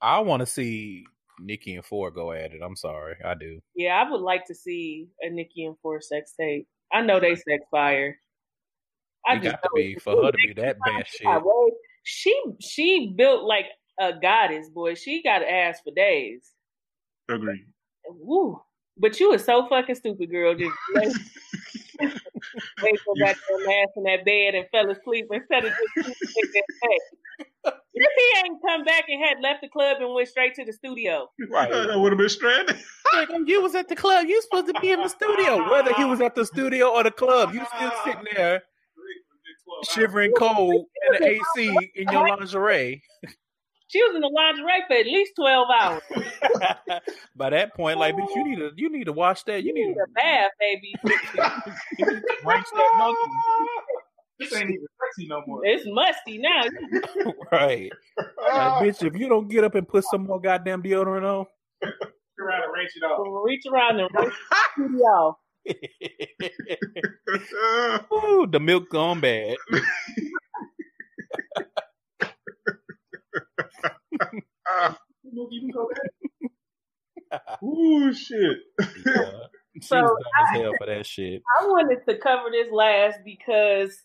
I 0.00 0.18
want 0.20 0.40
to 0.40 0.46
see 0.46 1.04
Nikki 1.40 1.76
and 1.76 1.84
Phor 1.84 2.10
go 2.12 2.32
at 2.32 2.52
it. 2.52 2.60
I'm 2.62 2.76
sorry, 2.76 3.16
I 3.24 3.34
do. 3.34 3.60
Yeah, 3.74 4.02
I 4.04 4.10
would 4.10 4.20
like 4.20 4.44
to 4.46 4.54
see 4.54 5.08
a 5.22 5.30
Nikki 5.30 5.64
and 5.64 5.76
Phor 5.82 6.02
sex 6.02 6.34
tape. 6.38 6.66
I 6.92 7.00
know 7.00 7.20
they 7.20 7.34
sex 7.34 7.64
fire. 7.70 8.18
I 9.26 9.36
It 9.36 9.42
just 9.42 9.56
got 9.56 9.62
to 9.62 9.70
be 9.74 9.94
for 9.94 10.24
her 10.24 10.32
to 10.32 10.38
be 10.38 10.52
that 10.54 10.76
bad 10.84 11.06
shit. 11.06 11.22
Yeah, 11.24 11.40
She 12.04 12.42
she 12.60 13.14
built 13.16 13.44
like 13.44 13.66
a 14.00 14.12
goddess, 14.20 14.68
boy. 14.68 14.94
She 14.94 15.22
got 15.22 15.42
ass 15.42 15.80
for 15.84 15.92
days. 15.94 16.50
Agreed. 17.28 17.66
Woo. 18.06 18.60
But 18.98 19.18
you 19.20 19.30
was 19.30 19.44
so 19.44 19.66
fucking 19.68 19.94
stupid, 19.94 20.30
girl. 20.30 20.54
Just 20.54 20.74
lay, 20.94 21.06
wait 22.82 23.00
for 23.04 23.14
You- 23.16 23.24
that 23.24 23.36
ass 23.36 23.88
in 23.96 24.02
that 24.04 24.24
bed 24.24 24.54
and 24.54 24.66
fell 24.70 24.90
asleep 24.90 25.26
instead 25.30 25.64
of 25.64 25.72
just 25.72 26.18
taking 26.34 26.50
that 26.54 26.64
text. 26.82 27.76
If 27.94 28.10
he 28.16 28.38
ain't 28.46 28.58
come 28.66 28.84
back 28.84 29.04
and 29.08 29.22
had 29.22 29.40
left 29.42 29.60
the 29.62 29.68
club 29.68 29.98
and 30.00 30.12
went 30.14 30.28
straight 30.28 30.54
to 30.54 30.64
the 30.64 30.72
studio. 30.72 31.30
Right. 31.50 31.70
that 31.70 31.98
would 31.98 32.12
have 32.12 32.18
been 32.18 32.28
stranded. 32.28 32.76
Nigga, 33.14 33.46
you 33.46 33.62
was 33.62 33.74
at 33.74 33.88
the 33.88 33.96
club. 33.96 34.26
You 34.26 34.40
supposed 34.42 34.66
to 34.74 34.80
be 34.80 34.90
in 34.90 35.00
the 35.00 35.08
studio. 35.08 35.70
Whether 35.70 35.92
he 35.94 36.04
was 36.04 36.20
at 36.20 36.34
the 36.34 36.44
studio 36.44 36.88
or 36.88 37.02
the 37.02 37.10
club, 37.10 37.52
you 37.54 37.64
still 37.76 37.92
sitting 38.04 38.24
there 38.34 38.62
shivering 39.90 40.32
cold 40.36 40.86
in 41.14 41.22
the 41.22 41.28
AC 41.28 41.92
in 41.94 42.08
your 42.10 42.28
lingerie. 42.28 43.02
She 43.92 44.02
was 44.02 44.14
in 44.14 44.20
the 44.22 44.28
lingerie 44.34 44.82
for 44.88 44.94
at 44.96 45.06
least 45.06 45.32
twelve 45.36 45.68
hours. 45.70 46.02
By 47.36 47.50
that 47.50 47.74
point, 47.74 47.98
like, 47.98 48.14
bitch, 48.16 48.34
you 48.34 48.44
need 48.48 48.56
to 48.56 48.70
you 48.76 48.90
need 48.90 49.04
to 49.04 49.12
watch 49.12 49.44
that. 49.46 49.62
You 49.64 49.68
You 49.68 49.74
need 49.74 49.86
need 49.88 49.94
to 49.94 50.00
a 50.08 50.12
bath, 50.14 50.50
baby. 50.58 50.94
you 51.98 52.06
need 52.06 52.20
to 52.20 52.46
ranch 52.46 52.66
that 52.74 52.94
monkey. 52.98 53.30
This 54.40 54.52
ain't 54.54 54.70
even 54.70 54.86
sexy 55.00 55.28
no 55.28 55.42
more. 55.46 55.60
It's 55.64 55.84
musty 55.86 56.38
now. 56.38 56.62
Right. 57.52 57.92
Like, 58.18 58.28
oh. 58.38 58.80
bitch, 58.82 59.06
if 59.06 59.14
you 59.14 59.28
don't 59.28 59.48
get 59.48 59.62
up 59.64 59.74
and 59.74 59.86
put 59.86 60.04
some 60.04 60.26
more 60.26 60.40
goddamn 60.40 60.82
deodorant 60.82 61.22
on. 61.22 61.46
Reach 61.82 61.92
around 62.40 62.62
and 62.64 62.72
range 62.74 62.90
it 62.96 63.04
off. 63.04 63.44
Reach 63.44 63.62
around 63.70 64.00
and 64.00 64.08
rinse 64.18 64.34
the 64.50 64.56
studio. 64.72 65.36
Ooh, 68.14 68.46
the 68.50 68.60
milk 68.60 68.88
gone 68.90 69.20
bad. 69.20 69.56
Ah. 74.72 74.98
Ooh, 77.64 78.12
shit. 78.12 78.58
Yeah. 79.06 79.30
She's 79.74 79.84
So, 79.88 79.96
dumb 79.96 80.16
as 80.40 80.60
hell 80.60 80.72
for 80.78 80.86
that 80.86 81.06
shit. 81.06 81.42
I 81.60 81.66
wanted 81.66 82.00
to 82.08 82.18
cover 82.18 82.50
this 82.50 82.70
last 82.70 83.18
because 83.24 83.96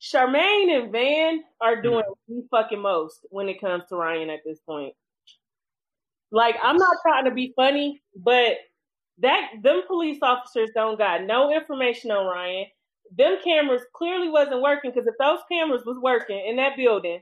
Charmaine 0.00 0.76
and 0.76 0.92
Van 0.92 1.42
are 1.60 1.80
doing 1.80 2.02
the 2.28 2.46
fucking 2.50 2.80
most 2.80 3.26
when 3.30 3.48
it 3.48 3.60
comes 3.60 3.84
to 3.88 3.96
Ryan 3.96 4.30
at 4.30 4.40
this 4.44 4.60
point. 4.60 4.94
Like, 6.30 6.56
I'm 6.62 6.76
not 6.76 6.96
trying 7.02 7.26
to 7.26 7.30
be 7.30 7.52
funny, 7.56 8.02
but 8.16 8.56
that 9.18 9.50
them 9.62 9.82
police 9.86 10.18
officers 10.22 10.70
don't 10.74 10.98
got 10.98 11.24
no 11.24 11.54
information 11.54 12.10
on 12.10 12.26
Ryan. 12.26 12.66
Them 13.16 13.36
cameras 13.44 13.82
clearly 13.94 14.28
wasn't 14.28 14.62
working 14.62 14.90
because 14.90 15.06
if 15.06 15.14
those 15.20 15.40
cameras 15.50 15.82
was 15.84 15.98
working 16.02 16.42
in 16.46 16.56
that 16.56 16.76
building, 16.76 17.20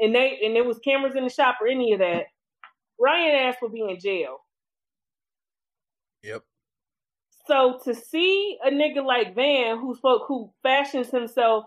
and 0.00 0.14
they 0.14 0.38
and 0.44 0.54
there 0.54 0.64
was 0.64 0.78
cameras 0.78 1.14
in 1.14 1.24
the 1.24 1.30
shop 1.30 1.56
or 1.60 1.68
any 1.68 1.92
of 1.92 2.00
that, 2.00 2.24
Ryan 2.98 3.48
ass 3.48 3.56
would 3.62 3.72
be 3.72 3.80
in 3.80 3.98
jail. 3.98 4.38
Yep. 6.22 6.42
So 7.46 7.80
to 7.84 7.94
see 7.94 8.58
a 8.64 8.70
nigga 8.70 9.04
like 9.04 9.34
Van 9.34 9.78
who 9.78 9.94
spoke 9.94 10.22
who 10.26 10.52
fashions 10.62 11.10
himself 11.10 11.64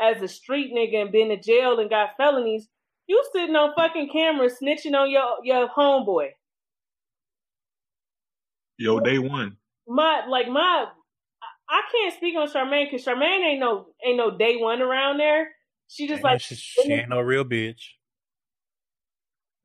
as 0.00 0.22
a 0.22 0.28
street 0.28 0.72
nigga 0.72 1.02
and 1.02 1.12
been 1.12 1.28
to 1.28 1.40
jail 1.40 1.78
and 1.80 1.90
got 1.90 2.16
felonies, 2.16 2.68
you 3.06 3.22
sitting 3.32 3.56
on 3.56 3.74
fucking 3.74 4.10
camera 4.12 4.48
snitching 4.48 4.94
on 4.94 5.10
your 5.10 5.36
your 5.42 5.68
homeboy. 5.68 6.28
Yo, 8.78 9.00
day 9.00 9.18
one. 9.18 9.56
My 9.86 10.24
like 10.28 10.48
my 10.48 10.86
I 11.68 11.82
can't 11.92 12.14
speak 12.14 12.34
on 12.36 12.48
Charmaine 12.48 12.90
because 12.90 13.04
Charmaine 13.04 13.44
ain't 13.44 13.60
no 13.60 13.86
ain't 14.04 14.16
no 14.16 14.36
day 14.36 14.56
one 14.56 14.80
around 14.80 15.18
there. 15.18 15.48
She 15.88 16.06
just 16.06 16.22
like 16.22 16.40
she, 16.40 16.54
she 16.54 16.92
ain't 16.92 17.08
no 17.08 17.20
real 17.20 17.44
bitch. 17.44 17.82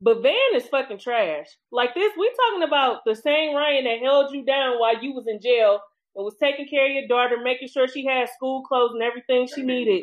But 0.00 0.22
Van 0.22 0.34
is 0.54 0.66
fucking 0.68 0.98
trash. 0.98 1.46
Like 1.70 1.94
this, 1.94 2.12
we 2.18 2.30
talking 2.50 2.66
about 2.66 3.00
the 3.06 3.14
same 3.14 3.54
Ryan 3.54 3.84
that 3.84 4.00
held 4.00 4.34
you 4.34 4.44
down 4.44 4.78
while 4.78 5.02
you 5.02 5.14
was 5.14 5.26
in 5.26 5.40
jail 5.40 5.80
and 6.14 6.24
was 6.24 6.36
taking 6.40 6.68
care 6.68 6.86
of 6.86 6.92
your 6.92 7.08
daughter, 7.08 7.36
making 7.42 7.68
sure 7.68 7.88
she 7.88 8.04
had 8.04 8.28
school 8.28 8.62
clothes 8.62 8.92
and 8.94 9.02
everything 9.02 9.46
she 9.46 9.62
needed. 9.62 10.02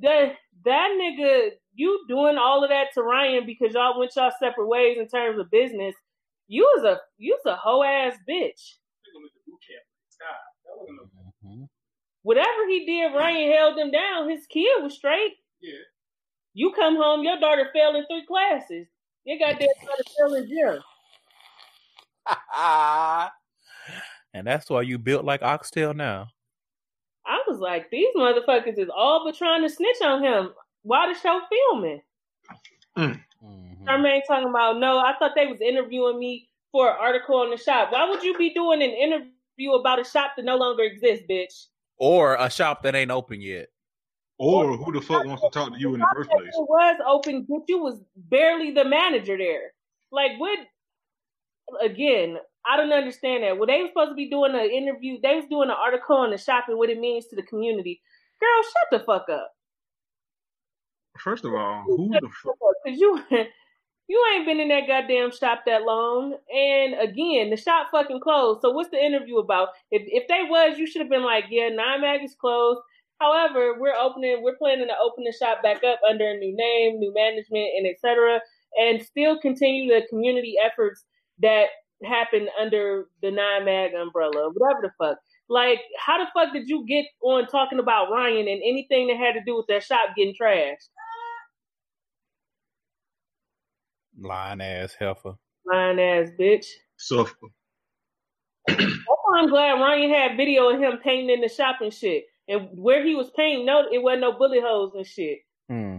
That 0.00 0.34
that 0.64 0.90
nigga, 1.00 1.50
you 1.74 2.04
doing 2.08 2.36
all 2.36 2.62
of 2.62 2.70
that 2.70 2.88
to 2.94 3.02
Ryan 3.02 3.46
because 3.46 3.74
y'all 3.74 3.98
went 3.98 4.12
y'all 4.16 4.32
separate 4.38 4.68
ways 4.68 4.98
in 4.98 5.08
terms 5.08 5.38
of 5.38 5.50
business. 5.50 5.94
You 6.48 6.70
was 6.76 6.84
a 6.84 7.00
you 7.18 7.38
was 7.42 7.52
a 7.52 7.56
hoe 7.56 7.82
ass 7.82 8.16
bitch. 8.28 8.74
Whatever 12.22 12.68
he 12.68 12.86
did, 12.86 13.14
Ryan 13.14 13.52
held 13.52 13.78
him 13.78 13.90
down. 13.90 14.30
His 14.30 14.46
kid 14.46 14.82
was 14.82 14.94
straight. 14.94 15.34
Yeah. 15.60 15.78
You 16.54 16.72
come 16.72 16.96
home, 16.96 17.24
your 17.24 17.40
daughter 17.40 17.68
failed 17.72 17.96
in 17.96 18.04
three 18.06 18.26
classes. 18.26 18.86
Your 19.24 19.38
goddamn 19.38 19.68
daughter 19.84 20.02
failed 20.18 20.36
in 20.36 20.48
gym. 20.48 20.82
and 24.34 24.46
that's 24.46 24.70
why 24.70 24.82
you 24.82 24.98
built 24.98 25.24
like 25.24 25.42
oxtail 25.42 25.94
now. 25.94 26.28
I 27.26 27.42
was 27.46 27.58
like, 27.58 27.90
these 27.90 28.14
motherfuckers 28.16 28.78
is 28.78 28.90
all 28.94 29.24
but 29.24 29.36
trying 29.36 29.62
to 29.62 29.68
snitch 29.68 30.02
on 30.02 30.22
him. 30.22 30.50
Why 30.82 31.12
the 31.12 31.18
show 31.18 31.40
filming? 31.48 32.02
Mhm. 32.96 33.22
Charmaine 33.84 34.20
talking 34.26 34.48
about, 34.48 34.78
no, 34.78 34.98
I 34.98 35.14
thought 35.18 35.32
they 35.34 35.46
was 35.46 35.60
interviewing 35.60 36.18
me 36.18 36.48
for 36.70 36.88
an 36.90 36.96
article 37.00 37.36
on 37.36 37.50
the 37.50 37.56
shop. 37.56 37.92
Why 37.92 38.08
would 38.08 38.22
you 38.22 38.36
be 38.38 38.54
doing 38.54 38.82
an 38.82 38.90
interview 38.90 39.72
about 39.72 40.00
a 40.00 40.04
shop 40.04 40.32
that 40.36 40.44
no 40.44 40.56
longer 40.56 40.82
exists, 40.84 41.24
bitch? 41.28 41.66
Or 42.02 42.34
a 42.34 42.50
shop 42.50 42.82
that 42.82 42.96
ain't 42.96 43.12
open 43.12 43.40
yet. 43.40 43.68
Or 44.36 44.76
who 44.76 44.92
the 44.92 45.00
fuck 45.00 45.24
wants 45.24 45.40
to 45.40 45.50
talk 45.50 45.72
to 45.72 45.78
you 45.78 45.94
in 45.94 46.00
the 46.00 46.06
first 46.12 46.30
place? 46.30 46.48
It 46.48 46.68
was 46.68 47.00
open, 47.06 47.46
but 47.48 47.60
you 47.68 47.78
was 47.80 48.02
barely 48.16 48.72
the 48.72 48.84
manager 48.84 49.38
there. 49.38 49.72
Like, 50.10 50.32
what? 50.38 50.58
Again, 51.80 52.38
I 52.66 52.76
don't 52.76 52.92
understand 52.92 53.44
that. 53.44 53.56
Well, 53.56 53.68
they 53.68 53.82
were 53.82 53.86
supposed 53.86 54.10
to 54.10 54.14
be 54.16 54.28
doing 54.28 54.52
an 54.52 54.68
interview. 54.68 55.18
They 55.22 55.36
was 55.36 55.44
doing 55.48 55.70
an 55.70 55.76
article 55.78 56.16
on 56.16 56.32
the 56.32 56.38
shop 56.38 56.64
and 56.66 56.76
what 56.76 56.90
it 56.90 56.98
means 56.98 57.26
to 57.26 57.36
the 57.36 57.44
community. 57.44 58.02
Girl, 58.40 58.62
shut 58.64 59.00
the 59.00 59.06
fuck 59.06 59.28
up. 59.28 59.52
First 61.18 61.44
of 61.44 61.54
all, 61.54 61.84
who 61.86 62.08
the 62.08 62.28
fuck? 62.42 62.56
Cause 62.84 62.98
you 62.98 63.22
you 64.08 64.22
ain't 64.34 64.46
been 64.46 64.60
in 64.60 64.68
that 64.68 64.86
goddamn 64.86 65.30
shop 65.32 65.62
that 65.66 65.82
long. 65.82 66.36
And 66.54 66.94
again, 67.00 67.50
the 67.50 67.56
shop 67.56 67.88
fucking 67.92 68.20
closed. 68.20 68.60
So 68.62 68.70
what's 68.70 68.90
the 68.90 69.02
interview 69.02 69.38
about? 69.38 69.68
If 69.90 70.02
if 70.06 70.28
they 70.28 70.42
was, 70.48 70.78
you 70.78 70.86
should 70.86 71.00
have 71.02 71.10
been 71.10 71.24
like, 71.24 71.44
yeah, 71.50 71.68
Nine 71.68 72.00
Mag 72.02 72.22
is 72.24 72.36
closed. 72.40 72.80
However, 73.20 73.78
we're 73.78 73.94
opening, 73.94 74.42
we're 74.42 74.56
planning 74.56 74.88
to 74.88 74.94
open 75.00 75.24
the 75.24 75.32
shop 75.32 75.62
back 75.62 75.84
up 75.84 76.00
under 76.08 76.28
a 76.28 76.36
new 76.36 76.54
name, 76.56 76.98
new 76.98 77.14
management, 77.14 77.70
and 77.78 77.86
etc. 77.86 78.40
And 78.76 79.00
still 79.02 79.38
continue 79.38 79.88
the 79.88 80.06
community 80.08 80.56
efforts 80.62 81.04
that 81.40 81.66
happened 82.04 82.48
under 82.60 83.06
the 83.22 83.30
Nine 83.30 83.64
Mag 83.64 83.94
umbrella, 83.94 84.50
whatever 84.52 84.80
the 84.82 84.90
fuck. 84.98 85.18
Like, 85.48 85.80
how 85.98 86.18
the 86.18 86.26
fuck 86.34 86.52
did 86.52 86.68
you 86.68 86.84
get 86.88 87.04
on 87.22 87.46
talking 87.46 87.78
about 87.78 88.10
Ryan 88.10 88.48
and 88.48 88.62
anything 88.64 89.06
that 89.08 89.18
had 89.18 89.34
to 89.34 89.42
do 89.46 89.56
with 89.56 89.66
that 89.68 89.84
shop 89.84 90.10
getting 90.16 90.34
trashed? 90.40 90.88
Lying 94.22 94.60
ass 94.60 94.94
heifer. 94.98 95.34
Lying 95.66 96.00
ass 96.00 96.28
bitch. 96.38 96.66
So 96.96 97.28
That's 98.68 98.80
why 99.06 99.38
I'm 99.38 99.48
glad 99.48 99.80
Ryan 99.80 100.10
had 100.10 100.36
video 100.36 100.68
of 100.70 100.80
him 100.80 100.98
painting 101.02 101.30
in 101.30 101.40
the 101.40 101.48
shop 101.48 101.76
and 101.80 101.92
shit. 101.92 102.24
And 102.48 102.68
where 102.72 103.04
he 103.04 103.14
was 103.14 103.30
painting, 103.36 103.66
no, 103.66 103.86
it 103.90 104.02
wasn't 104.02 104.22
no 104.22 104.32
bullet 104.32 104.62
holes 104.62 104.94
and 104.94 105.06
shit. 105.06 105.38
Hmm. 105.68 105.98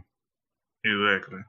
exactly. 0.83 1.39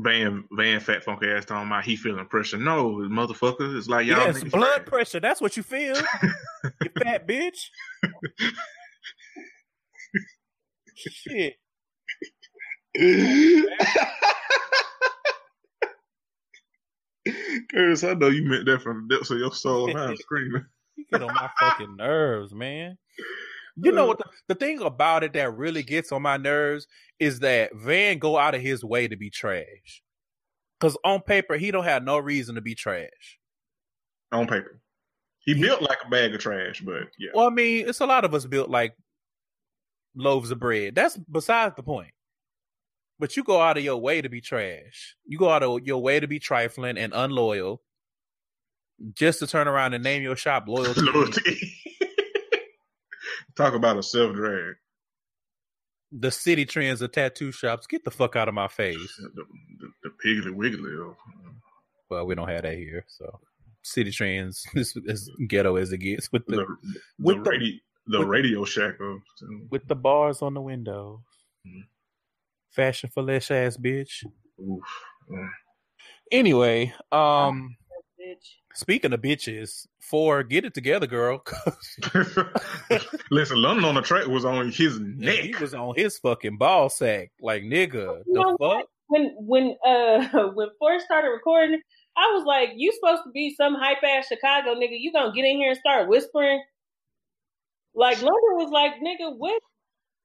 Van 0.00 0.44
Van 0.52 0.78
fat 0.78 1.02
funky 1.02 1.28
ass 1.28 1.44
talking 1.44 1.66
about 1.66 1.84
he 1.84 1.96
feeling 1.96 2.24
pressure. 2.26 2.56
No, 2.56 2.98
motherfucker. 3.10 3.76
It's 3.76 3.88
like 3.88 4.06
y'all 4.06 4.18
Yes, 4.18 4.38
niggas 4.44 4.52
blood 4.52 4.76
trash. 4.76 4.86
pressure. 4.86 5.18
That's 5.20 5.40
what 5.40 5.56
you 5.56 5.64
feel. 5.64 5.96
you 6.82 6.90
fat 7.02 7.26
bitch. 7.26 7.58
Shit. 10.96 11.54
Curtis, 17.70 18.04
I 18.04 18.14
know 18.14 18.28
you 18.28 18.44
meant 18.44 18.66
that 18.66 18.82
from 18.82 19.06
the 19.08 19.16
depths 19.16 19.30
of 19.30 19.38
your 19.38 19.52
soul. 19.52 19.96
I'm 19.96 20.16
screaming. 20.18 20.64
You 20.96 21.04
get 21.12 21.22
on 21.22 21.34
my 21.34 21.48
fucking 21.60 21.96
nerves, 21.96 22.54
man. 22.54 22.98
You 23.76 23.92
know 23.92 24.04
uh, 24.04 24.08
what? 24.08 24.18
The, 24.18 24.24
the 24.48 24.54
thing 24.54 24.80
about 24.80 25.22
it 25.22 25.32
that 25.34 25.56
really 25.56 25.82
gets 25.82 26.10
on 26.10 26.22
my 26.22 26.36
nerves 26.36 26.86
is 27.20 27.40
that 27.40 27.74
Van 27.74 28.18
go 28.18 28.36
out 28.36 28.54
of 28.54 28.60
his 28.60 28.82
way 28.82 29.06
to 29.06 29.16
be 29.16 29.30
trash. 29.30 30.02
Cause 30.80 30.96
on 31.04 31.22
paper 31.22 31.56
he 31.56 31.70
don't 31.70 31.84
have 31.84 32.04
no 32.04 32.18
reason 32.18 32.54
to 32.54 32.60
be 32.60 32.74
trash. 32.74 33.38
On 34.32 34.46
paper. 34.46 34.80
He 35.40 35.54
built 35.54 35.80
like 35.82 35.98
a 36.04 36.10
bag 36.10 36.34
of 36.34 36.40
trash, 36.40 36.80
but 36.80 37.04
yeah. 37.18 37.30
Well, 37.34 37.46
I 37.46 37.50
mean, 37.50 37.88
it's 37.88 38.00
a 38.00 38.06
lot 38.06 38.24
of 38.24 38.34
us 38.34 38.44
built 38.44 38.68
like 38.68 38.94
loaves 40.14 40.50
of 40.50 40.60
bread. 40.60 40.94
That's 40.94 41.16
besides 41.16 41.74
the 41.74 41.82
point. 41.82 42.12
But 43.18 43.36
you 43.36 43.42
go 43.44 43.60
out 43.60 43.76
of 43.76 43.82
your 43.84 43.96
way 43.96 44.20
to 44.22 44.28
be 44.28 44.40
trash. 44.40 45.16
You 45.26 45.38
go 45.38 45.48
out 45.50 45.62
of 45.62 45.84
your 45.86 46.00
way 46.00 46.20
to 46.20 46.28
be 46.28 46.38
trifling 46.38 46.96
and 46.96 47.12
unloyal, 47.12 47.82
just 49.14 49.40
to 49.40 49.46
turn 49.46 49.66
around 49.68 49.94
and 49.94 50.04
name 50.04 50.22
your 50.22 50.36
shop 50.36 50.66
loyalty. 50.68 51.00
Loyalty. 51.02 51.72
Talk 53.56 53.74
about 53.74 53.96
a 53.98 54.02
self 54.02 54.34
drag. 54.34 54.74
the 56.12 56.28
Citi 56.28 56.68
Trends 56.68 57.02
of 57.02 57.10
tattoo 57.12 57.50
shops. 57.50 57.86
Get 57.88 58.04
the 58.04 58.10
fuck 58.10 58.36
out 58.36 58.48
of 58.48 58.54
my 58.54 58.68
face. 58.68 58.96
The, 59.34 59.44
the, 59.80 59.88
the 60.04 60.10
Piggly 60.24 60.54
Wiggly. 60.54 60.92
Well, 62.10 62.24
we 62.26 62.34
don't 62.36 62.48
have 62.48 62.62
that 62.62 62.74
here, 62.78 63.04
so 63.08 63.40
Citi 63.84 64.12
Trends 64.14 64.64
is 64.74 64.96
as 65.08 65.28
ghetto 65.48 65.74
as 65.76 65.90
it 65.92 65.98
gets 65.98 66.30
with 66.30 66.46
the 66.46 66.56
The, 66.56 66.76
with 67.18 67.42
the- 67.44 67.50
radio, 67.50 67.72
the 68.06 68.18
with- 68.20 68.28
radio 68.28 68.64
shack 68.64 68.94
of. 69.00 69.18
with 69.70 69.88
the 69.88 69.96
bars 69.96 70.40
on 70.40 70.54
the 70.54 70.60
windows. 70.62 71.18
Mhm. 71.66 71.82
Fashion 72.70 73.10
for 73.12 73.22
less 73.22 73.50
ass 73.50 73.76
bitch. 73.76 74.24
Oof. 74.60 74.82
Anyway, 76.30 76.92
um, 77.10 77.76
speaking 78.74 79.12
of 79.12 79.20
bitches, 79.22 79.86
for 80.00 80.42
get 80.42 80.64
it 80.64 80.74
together, 80.74 81.06
girl. 81.06 81.42
Listen, 83.30 83.60
London 83.62 83.84
on 83.84 83.94
the 83.94 84.02
track 84.02 84.26
was 84.26 84.44
on 84.44 84.66
his 84.70 84.98
Yeah, 84.98 85.06
neck. 85.16 85.40
he 85.40 85.54
was 85.60 85.74
on 85.74 85.94
his 85.96 86.18
fucking 86.18 86.58
ball 86.58 86.88
sack, 86.88 87.30
like 87.40 87.62
nigga. 87.62 88.22
You 88.26 88.32
know 88.34 88.50
The 88.52 88.56
what? 88.58 88.86
When 89.08 89.34
when 89.38 89.76
uh 89.86 90.48
when 90.54 90.68
Forrest 90.78 91.06
started 91.06 91.28
recording, 91.28 91.80
I 92.16 92.32
was 92.34 92.44
like, 92.44 92.70
"You 92.76 92.92
supposed 92.92 93.22
to 93.24 93.30
be 93.30 93.54
some 93.54 93.74
hype 93.74 94.02
ass 94.04 94.26
Chicago 94.28 94.74
nigga? 94.74 94.98
You 95.00 95.12
gonna 95.12 95.32
get 95.32 95.44
in 95.46 95.56
here 95.56 95.70
and 95.70 95.78
start 95.78 96.08
whispering?" 96.08 96.62
Like 97.94 98.18
London 98.20 98.56
was 98.56 98.70
like, 98.70 98.92
"Nigga, 98.96 99.34
what? 99.36 99.62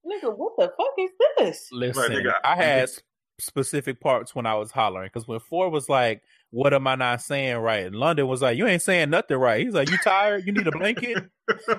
Nigga, 0.05 0.35
what 0.35 0.53
the 0.57 0.71
fuck 0.77 0.93
is 0.99 1.11
this?" 1.37 1.69
Listen, 1.71 2.11
nigga, 2.11 2.33
I 2.43 2.55
had 2.55 2.83
s- 2.83 3.01
specific 3.39 3.99
parts 3.99 4.35
when 4.35 4.45
I 4.45 4.55
was 4.55 4.71
hollering 4.71 5.09
because 5.11 5.27
when 5.27 5.39
Ford 5.39 5.71
was 5.71 5.89
like, 5.89 6.21
"What 6.51 6.73
am 6.73 6.87
I 6.87 6.95
not 6.95 7.21
saying 7.21 7.57
right?" 7.57 7.85
and 7.85 7.95
London 7.95 8.27
was 8.27 8.41
like, 8.41 8.57
"You 8.57 8.67
ain't 8.67 8.81
saying 8.81 9.09
nothing 9.09 9.37
right." 9.37 9.63
He's 9.65 9.73
like, 9.73 9.89
"You 9.89 9.97
tired? 10.03 10.45
You 10.45 10.51
need 10.51 10.67
a 10.67 10.71
blanket? 10.71 11.23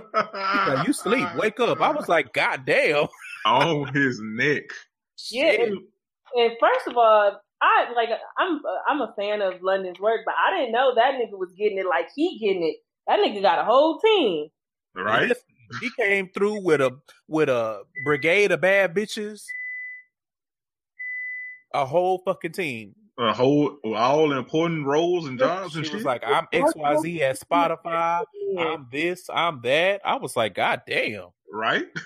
Like, 0.03 0.87
you 0.87 0.93
sleep? 0.93 1.29
Wake 1.37 1.61
up!" 1.61 1.81
I 1.81 1.91
was 1.91 2.09
like, 2.09 2.33
"God 2.33 2.65
damn!" 2.65 3.07
on 3.47 3.93
his 3.95 4.21
neck. 4.23 4.65
Yeah. 5.31 5.67
And 6.37 6.53
first 6.59 6.89
of 6.89 6.97
all, 6.97 7.41
I 7.61 7.93
like 7.95 8.09
I'm 8.39 8.61
I'm 8.89 9.01
a 9.01 9.15
fan 9.17 9.41
of 9.41 9.63
London's 9.63 10.01
work, 10.01 10.21
but 10.27 10.35
I 10.35 10.57
didn't 10.59 10.73
know 10.73 10.95
that 10.95 11.15
nigga 11.15 11.39
was 11.39 11.53
getting 11.57 11.79
it 11.79 11.87
like 11.87 12.09
he 12.15 12.39
getting 12.39 12.65
it. 12.65 12.77
That 13.07 13.21
nigga 13.21 13.41
got 13.43 13.59
a 13.59 13.65
whole 13.65 13.99
team. 14.01 14.49
Right? 14.95 15.33
He 15.81 15.91
came 15.91 16.29
through 16.35 16.61
with 16.65 16.81
a 16.81 16.97
with 17.29 17.49
a 17.49 17.83
brigade 18.05 18.53
of 18.53 18.61
bad 18.61 18.95
bitches, 18.95 19.43
a 21.73 21.85
whole 21.85 22.19
fucking 22.25 22.53
team. 22.53 22.95
A 23.19 23.33
whole 23.33 23.79
all 23.95 24.33
important 24.33 24.87
roles 24.87 25.29
and 25.29 25.39
jobs 25.39 25.77
and 25.77 25.85
She 25.85 25.91
shit. 25.91 25.95
was 25.99 26.05
like, 26.05 26.23
"I'm 26.27 26.49
X 26.53 26.73
Y 26.75 26.97
Z 27.01 27.23
at 27.23 27.39
Spotify. 27.41 28.25
I'm 28.59 28.89
this. 28.91 29.29
I'm 29.33 29.61
that." 29.63 30.01
I 30.05 30.17
was 30.17 30.37
like, 30.37 30.55
"God 30.55 30.83
damn!" 30.87 31.29
right? 31.53 31.87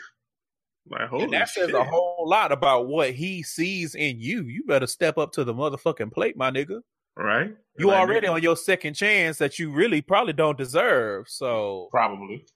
Like 0.90 1.10
holy 1.10 1.24
and 1.24 1.32
that 1.34 1.50
says 1.50 1.74
a 1.74 1.84
whole 1.84 2.24
lot 2.26 2.50
about 2.50 2.88
what 2.88 3.10
he 3.12 3.42
sees 3.42 3.94
in 3.94 4.18
you. 4.20 4.44
You 4.44 4.64
better 4.64 4.86
step 4.86 5.18
up 5.18 5.32
to 5.32 5.44
the 5.44 5.52
motherfucking 5.52 6.10
plate, 6.14 6.34
my 6.34 6.50
nigga. 6.50 6.80
right? 7.14 7.54
You 7.78 7.88
Like, 7.88 7.98
already 8.00 8.26
on 8.26 8.42
your 8.42 8.56
second 8.56 8.94
chance 8.94 9.36
that 9.36 9.58
you 9.58 9.70
really 9.70 10.00
probably 10.00 10.32
don't 10.32 10.56
deserve. 10.56 11.28
So, 11.28 11.88
probably. 11.90 12.46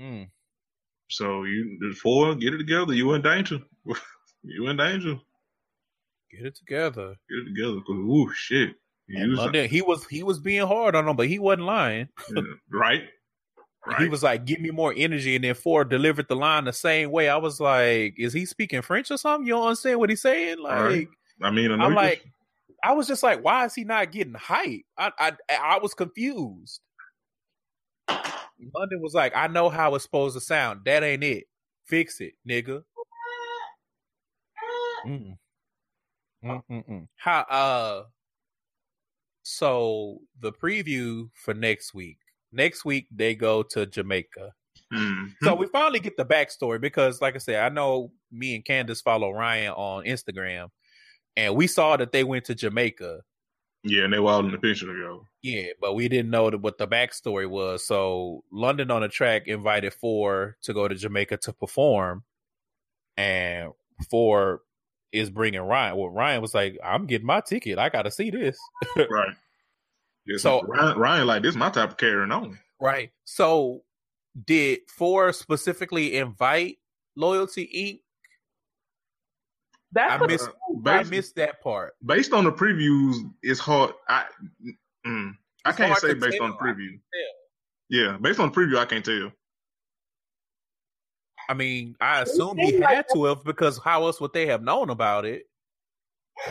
Mm, 0.00 0.28
So 1.08 1.44
you 1.44 1.78
Phor, 2.02 2.34
get 2.40 2.54
it 2.54 2.58
together. 2.58 2.94
You 2.94 3.12
in 3.14 3.22
danger. 3.22 3.58
you 4.42 4.68
in 4.68 4.76
danger. 4.76 5.18
get 6.30 6.46
it 6.46 6.54
together. 6.56 7.14
Get 7.28 7.38
it 7.38 7.44
together. 7.54 7.80
Cause 7.86 7.96
ooh 7.96 8.32
shit. 8.34 8.74
And 9.08 9.30
was- 9.30 9.38
London, 9.40 9.68
he 9.68 9.82
was 9.82 10.06
he 10.06 10.22
was 10.22 10.38
being 10.38 10.66
hard 10.66 10.94
on 10.94 11.06
him, 11.08 11.16
but 11.16 11.26
he 11.26 11.38
wasn't 11.38 11.62
lying. 11.66 12.08
yeah, 12.34 12.42
right? 12.70 13.02
Right. 13.86 14.02
He 14.02 14.08
was 14.10 14.22
like, 14.22 14.44
"Give 14.44 14.60
me 14.60 14.70
more 14.70 14.92
energy," 14.94 15.34
and 15.36 15.42
then 15.42 15.54
Ford 15.54 15.88
delivered 15.88 16.28
the 16.28 16.36
line 16.36 16.64
the 16.66 16.72
same 16.72 17.10
way. 17.10 17.30
I 17.30 17.38
was 17.38 17.58
like, 17.60 18.12
"Is 18.18 18.34
he 18.34 18.44
speaking 18.44 18.82
French 18.82 19.10
or 19.10 19.16
something? 19.16 19.46
You 19.46 19.54
don't 19.54 19.68
understand 19.68 19.98
what 19.98 20.10
he's 20.10 20.20
saying?" 20.20 20.58
Like, 20.58 20.82
Right. 20.84 21.08
I 21.40 21.50
mean, 21.50 21.70
I 21.72 21.88
you- 21.88 21.94
like, 21.94 22.22
I 22.84 22.92
was 22.92 23.06
just 23.06 23.22
like, 23.22 23.42
"Why 23.42 23.64
is 23.64 23.74
he 23.74 23.84
not 23.84 24.12
getting 24.12 24.34
hype?" 24.34 24.82
I 24.98 25.10
I 25.18 25.32
I 25.48 25.78
was 25.78 25.94
confused. 25.94 26.80
London 28.74 29.00
was 29.00 29.14
like, 29.14 29.34
"I 29.36 29.46
know 29.46 29.68
how 29.68 29.94
it's 29.94 30.04
supposed 30.04 30.36
to 30.36 30.40
sound. 30.40 30.82
That 30.84 31.02
ain't 31.02 31.24
it. 31.24 31.44
Fix 31.86 32.20
it, 32.20 32.34
nigga." 32.48 32.82
Mm. 35.06 35.38
Mm-mm-mm. 36.44 37.08
How 37.16 37.40
uh 37.40 38.04
so 39.42 40.18
the 40.40 40.52
preview 40.52 41.30
for 41.34 41.54
next 41.54 41.94
week. 41.94 42.18
Next 42.52 42.84
week 42.84 43.06
they 43.14 43.34
go 43.34 43.62
to 43.62 43.86
Jamaica. 43.86 44.52
Mhm. 44.92 45.34
So 45.42 45.54
we 45.54 45.66
finally 45.68 46.00
get 46.00 46.16
the 46.16 46.24
backstory 46.24 46.80
because, 46.80 47.20
like 47.20 47.34
I 47.34 47.38
said, 47.38 47.62
I 47.62 47.68
know 47.68 48.12
me 48.30 48.54
and 48.54 48.64
Candace 48.64 49.00
follow 49.00 49.30
Ryan 49.30 49.72
on 49.72 50.04
Instagram, 50.04 50.68
and 51.36 51.54
we 51.54 51.66
saw 51.66 51.96
that 51.96 52.12
they 52.12 52.24
went 52.24 52.44
to 52.46 52.54
Jamaica. 52.54 53.20
Yeah, 53.82 54.04
and 54.04 54.12
they 54.12 54.18
were 54.18 54.30
all 54.30 54.40
in 54.44 54.50
the 54.52 54.58
picture 54.58 54.86
together. 54.86 55.20
Yeah, 55.42 55.68
but 55.80 55.94
we 55.94 56.08
didn't 56.08 56.30
know 56.30 56.50
what 56.50 56.76
the 56.76 56.86
backstory 56.86 57.48
was. 57.48 57.86
So 57.86 58.44
London 58.52 58.90
on 58.90 59.00
the 59.02 59.08
track 59.08 59.46
invited 59.48 59.94
Phor 59.94 60.54
to 60.62 60.74
go 60.74 60.86
to 60.86 60.94
Jamaica 60.94 61.38
to 61.38 61.52
perform, 61.54 62.24
and 63.16 63.72
Phor 64.12 64.58
is 65.12 65.30
bringing 65.30 65.62
Ryan. 65.62 65.96
Well, 65.96 66.10
Ryan 66.10 66.42
was 66.42 66.54
like, 66.54 66.78
"I'm 66.84 67.06
getting 67.06 67.26
my 67.26 67.40
ticket. 67.40 67.78
I 67.78 67.88
got 67.88 68.02
to 68.02 68.10
see 68.10 68.30
this." 68.30 68.58
right. 68.96 69.34
Yeah, 70.26 70.36
So- 70.36 70.62
Ryan, 70.62 70.98
Ryan, 70.98 71.26
like 71.26 71.42
this, 71.42 71.50
is 71.50 71.56
my 71.56 71.70
type 71.70 71.90
of 71.90 71.96
carrying 71.96 72.30
on. 72.32 72.58
Right. 72.80 73.10
So, 73.24 73.82
did 74.46 74.80
Phor 74.88 75.34
specifically 75.34 76.16
invite 76.16 76.78
Loyalty 77.16 77.62
Ink? 77.62 78.00
That's 79.92 80.22
I 80.22 80.26
miss. 80.26 80.46
I 80.46 80.98
based, 80.98 81.10
missed 81.10 81.36
that 81.36 81.60
part. 81.60 81.94
based 82.04 82.32
on 82.32 82.44
the 82.44 82.52
previews, 82.52 83.16
it's 83.42 83.58
hard. 83.60 83.92
I 84.08 84.24
mm, 85.06 85.32
I 85.64 85.72
can't 85.72 85.98
say 85.98 86.14
based 86.14 86.36
tell. 86.38 86.46
on 86.46 86.50
the 86.52 86.56
preview. 86.56 86.98
Yeah, 87.88 88.16
based 88.20 88.38
on 88.38 88.50
the 88.50 88.54
preview, 88.54 88.78
I 88.78 88.84
can't 88.84 89.04
tell. 89.04 89.32
I 91.48 91.54
mean, 91.54 91.96
I 92.00 92.22
assume 92.22 92.58
he 92.58 92.80
had 92.80 93.06
to 93.12 93.24
have 93.24 93.42
because 93.42 93.78
how 93.82 94.04
else 94.04 94.20
would 94.20 94.32
they 94.32 94.46
have 94.46 94.62
known 94.62 94.90
about 94.90 95.24
it? 95.24 95.46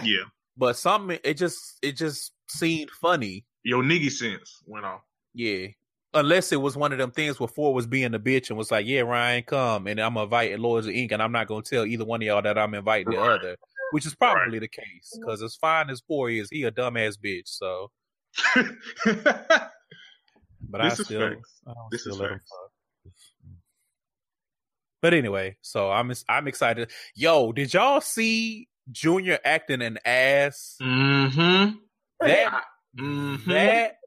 Yeah, 0.03 0.23
But 0.57 0.75
some 0.75 1.09
it 1.11 1.35
just 1.35 1.57
it 1.81 1.93
just 1.93 2.33
seemed 2.49 2.89
funny. 2.91 3.45
your 3.63 3.81
niggy 3.83 4.11
sense 4.11 4.61
went 4.65 4.85
off. 4.85 5.01
Yeah. 5.33 5.67
Unless 6.14 6.51
it 6.51 6.60
was 6.62 6.76
one 6.76 6.91
of 6.91 6.97
them 6.97 7.12
things 7.12 7.39
where 7.39 7.47
Ford 7.47 7.76
was 7.76 7.86
being 7.86 8.16
a 8.16 8.20
bitch 8.20 8.49
and 8.49 8.57
was 8.57 8.72
like, 8.72 8.88
"Yeah, 8.88 9.01
Ryan, 9.01 9.43
come," 9.43 9.86
and 9.86 9.99
I'm 9.99 10.18
inviting 10.18 10.57
Loyalty 10.57 11.01
Ink, 11.03 11.12
and 11.12 11.22
I'm 11.22 11.32
not 11.32 11.47
going 11.47 11.62
to 11.62 11.70
tell 11.70 11.86
either 11.86 12.05
one 12.05 12.22
of 12.22 12.26
y'all 12.26 12.41
that 12.41 12.57
I'm 12.57 12.74
inviting 12.74 13.14
the 13.14 13.22
other, 13.22 13.55
which 13.91 14.07
is 14.07 14.16
probably 14.16 14.57
the 14.57 14.68
case 14.68 15.18
because 15.20 15.43
as 15.43 15.55
fine 15.55 15.89
as 15.91 16.01
Phor 16.01 16.32
is, 16.32 16.49
he 16.49 16.64
a 16.64 16.72
dumbass 16.72 17.16
bitch. 17.24 17.47
So, 17.47 17.91
but 20.68 20.82
I 20.82 20.89
still. 20.95 21.36
I 21.68 21.74
This 21.91 22.01
still 22.01 22.14
is 22.14 22.20
let 22.20 22.32
him 22.32 22.39
fuck. 22.39 22.72
But 25.01 25.14
anyway, 25.14 25.57
so 25.62 25.91
I'm 25.91 26.12
I'm 26.28 26.47
excited. 26.47 26.91
Yo, 27.14 27.51
did 27.51 27.74
y'all 27.74 28.01
see 28.01 28.68
Junior 28.91 29.38
acting 29.45 29.84
an 29.84 29.99
ass? 30.05 30.76
mm-hmm. 30.82 31.76
That 32.20 32.64
Mm-hmm. 32.97 33.51
that 33.51 33.97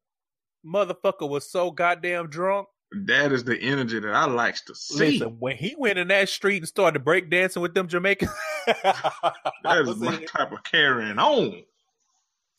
motherfucker 0.64 1.28
was 1.28 1.50
so 1.50 1.70
goddamn 1.70 2.28
drunk. 2.28 2.68
That 3.06 3.32
is 3.32 3.44
the 3.44 3.58
energy 3.58 3.98
that 4.00 4.12
I 4.14 4.26
likes 4.26 4.62
to 4.66 4.74
see. 4.74 5.12
Listen, 5.12 5.36
when 5.38 5.56
he 5.56 5.74
went 5.78 5.98
in 5.98 6.08
that 6.08 6.28
street 6.28 6.58
and 6.58 6.68
started 6.68 7.02
break 7.04 7.30
dancing 7.30 7.62
with 7.62 7.72
them 7.74 7.88
Jamaicans, 7.88 8.30
that 8.66 9.84
is 9.86 9.96
my 9.96 10.14
it. 10.16 10.28
type 10.28 10.52
of 10.52 10.62
carrying 10.64 11.18
on. 11.18 11.62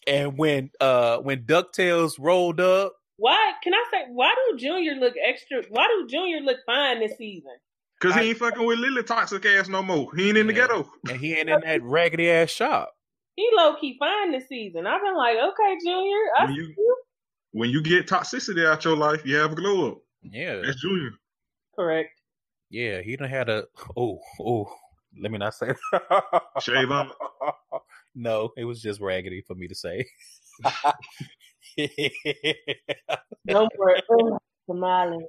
and 0.07 0.37
when 0.37 0.71
uh 0.81 1.17
when 1.17 1.43
Ducktales 1.43 2.13
rolled 2.19 2.59
up, 2.59 2.93
Why 3.17 3.53
can 3.63 3.73
I 3.73 3.83
say? 3.91 4.05
Why 4.09 4.33
do 4.51 4.57
Junior 4.57 4.95
look 4.95 5.13
extra? 5.23 5.63
Why 5.69 5.87
do 5.87 6.07
Junior 6.07 6.39
look 6.41 6.57
fine 6.65 6.99
this 6.99 7.15
season? 7.17 7.51
Cause 8.01 8.13
I- 8.13 8.23
he 8.23 8.29
ain't 8.29 8.39
fucking 8.39 8.65
with 8.65 8.79
Lily 8.79 9.03
toxic 9.03 9.45
ass 9.45 9.69
no 9.69 9.83
more. 9.83 10.09
He 10.15 10.29
ain't 10.29 10.37
in 10.37 10.47
the 10.47 10.53
Yeah. 10.53 10.61
ghetto. 10.67 10.89
and 11.09 11.17
he 11.19 11.35
ain't 11.35 11.49
in 11.49 11.61
that 11.61 11.83
raggedy 11.83 12.29
ass 12.31 12.49
shop. 12.49 12.91
He 13.35 13.47
low 13.55 13.75
key 13.79 13.95
fine 13.99 14.31
this 14.31 14.47
season. 14.47 14.85
I've 14.87 15.01
been 15.01 15.15
like, 15.15 15.37
okay, 15.37 15.77
Junior, 15.85 16.17
I 16.39 16.45
When 16.45 16.53
see 16.55 16.61
you- 16.61 16.73
you. 16.77 16.97
When 17.53 17.69
you 17.69 17.81
get 17.81 18.07
toxicity 18.07 18.65
out 18.67 18.83
your 18.83 18.97
life, 18.97 19.21
you 19.25 19.35
have 19.37 19.51
a 19.53 19.55
glow 19.55 19.91
up. 19.91 19.97
Yeah, 20.23 20.61
That's 20.65 20.81
Junior. 20.81 21.11
Correct. 21.75 22.09
yeah, 22.69 23.01
he 23.01 23.15
done 23.15 23.29
had 23.29 23.49
a 23.49 23.65
oh 23.97 24.19
oh. 24.39 24.71
Let 25.21 25.31
me 25.31 25.37
not 25.37 25.53
say. 25.53 25.73
Shave 26.59 26.91
on. 26.91 27.11
No, 28.15 28.51
it 28.57 28.63
was 28.65 28.79
just 28.79 29.01
raggedy 29.01 29.41
for 29.41 29.55
me 29.55 29.67
to 29.67 29.73
say. 29.75 30.05
No 33.45 33.67
more 33.77 33.97
ugh, 34.33 34.37
smiling. 34.69 35.25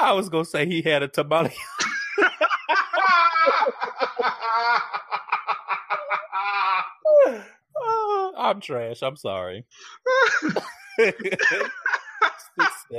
I 0.00 0.12
was 0.12 0.28
gonna 0.28 0.44
say 0.44 0.66
he 0.66 0.82
had 0.82 1.02
a 1.04 1.08
tamale. 1.08 1.54
Oh, 7.76 8.32
I'm 8.36 8.60
trash. 8.60 9.02
I'm 9.02 9.16
sorry. 9.16 9.64
Instead 10.98 11.70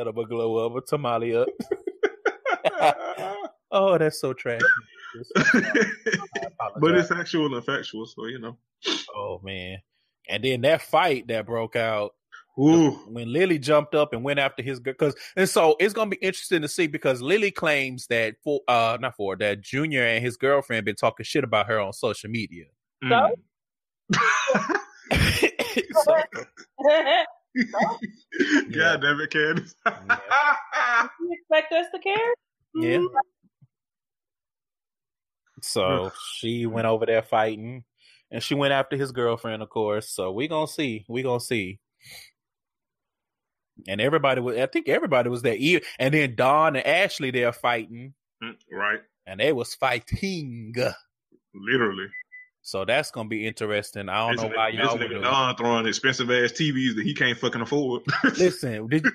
of 0.07 0.17
a 0.17 0.25
glow 0.25 0.65
up, 0.65 0.75
a 0.75 0.81
tamale 0.85 1.35
up. 1.35 1.47
oh, 3.71 3.97
that's 3.97 4.19
so 4.19 4.33
trash. 4.33 4.61
but 6.79 6.95
it's 6.95 7.11
actual 7.11 7.53
and 7.55 7.65
factual, 7.65 8.05
so 8.05 8.25
you 8.25 8.39
know. 8.39 8.57
oh 9.15 9.39
man. 9.43 9.77
And 10.27 10.43
then 10.43 10.61
that 10.61 10.81
fight 10.81 11.27
that 11.27 11.45
broke 11.45 11.75
out 11.75 12.13
Ooh. 12.59 12.91
when 13.07 13.31
Lily 13.31 13.59
jumped 13.59 13.93
up 13.95 14.13
and 14.13 14.23
went 14.23 14.39
after 14.39 14.63
his 14.63 14.79
because 14.79 15.15
and 15.35 15.47
so 15.47 15.75
it's 15.79 15.93
gonna 15.93 16.09
be 16.09 16.17
interesting 16.17 16.61
to 16.63 16.67
see 16.67 16.87
because 16.87 17.21
Lily 17.21 17.51
claims 17.51 18.07
that 18.07 18.35
for 18.43 18.61
uh 18.67 18.97
not 18.99 19.15
for 19.15 19.35
that 19.37 19.61
Junior 19.61 20.03
and 20.03 20.23
his 20.23 20.37
girlfriend 20.37 20.85
been 20.85 20.95
talking 20.95 21.23
shit 21.23 21.43
about 21.43 21.67
her 21.67 21.79
on 21.79 21.93
social 21.93 22.29
media. 22.29 22.65
Mm. 23.03 23.31
So- 26.03 26.23
God 28.73 29.01
damn 29.01 29.19
it, 29.21 29.29
Candace. 29.31 29.75
you 29.85 31.31
expect 31.31 31.71
us 31.73 31.85
to 31.93 31.99
care? 31.99 32.33
Yeah. 32.75 32.97
Mm, 32.97 33.07
So 35.61 36.11
she 36.37 36.65
went 36.65 36.87
over 36.87 37.05
there 37.05 37.21
fighting, 37.23 37.83
and 38.31 38.43
she 38.43 38.55
went 38.55 38.73
after 38.73 38.97
his 38.97 39.11
girlfriend, 39.11 39.63
of 39.63 39.69
course. 39.69 40.09
So 40.09 40.31
we 40.31 40.47
gonna 40.47 40.67
see. 40.67 41.05
We 41.07 41.23
gonna 41.23 41.39
see. 41.39 41.79
And 43.87 43.99
everybody 44.01 44.41
was. 44.41 44.57
I 44.57 44.65
think 44.67 44.89
everybody 44.89 45.29
was 45.29 45.41
there. 45.41 45.57
And 45.99 46.13
then 46.13 46.35
Don 46.35 46.75
and 46.75 46.85
Ashley 46.85 47.31
they're 47.31 47.53
fighting, 47.53 48.13
Mm, 48.43 48.55
right. 48.71 48.99
and 49.25 49.39
they 49.39 49.53
was 49.53 49.73
fighting. 49.75 50.73
Literally. 51.53 52.07
So 52.68 52.84
that's 52.84 53.11
gonna 53.11 53.30
be 53.30 53.45
interesting. 53.45 54.09
I 54.09 54.22
don't 54.26 54.32
This 54.38 54.41
know 54.41 54.57
why 54.57 54.72
nigga- 54.72 54.78
y'all 54.80 54.97
this 54.97 55.07
nigga 55.07 55.13
do. 55.18 55.22
Don 55.22 55.55
throwing 55.55 55.86
expensive 55.86 56.32
ass 56.32 56.51
TVs 56.51 56.95
that 56.95 57.03
he 57.03 57.13
can't 57.13 57.38
fucking 57.38 57.61
afford. 57.61 58.01
Listen, 58.39 58.88
did 58.88 59.05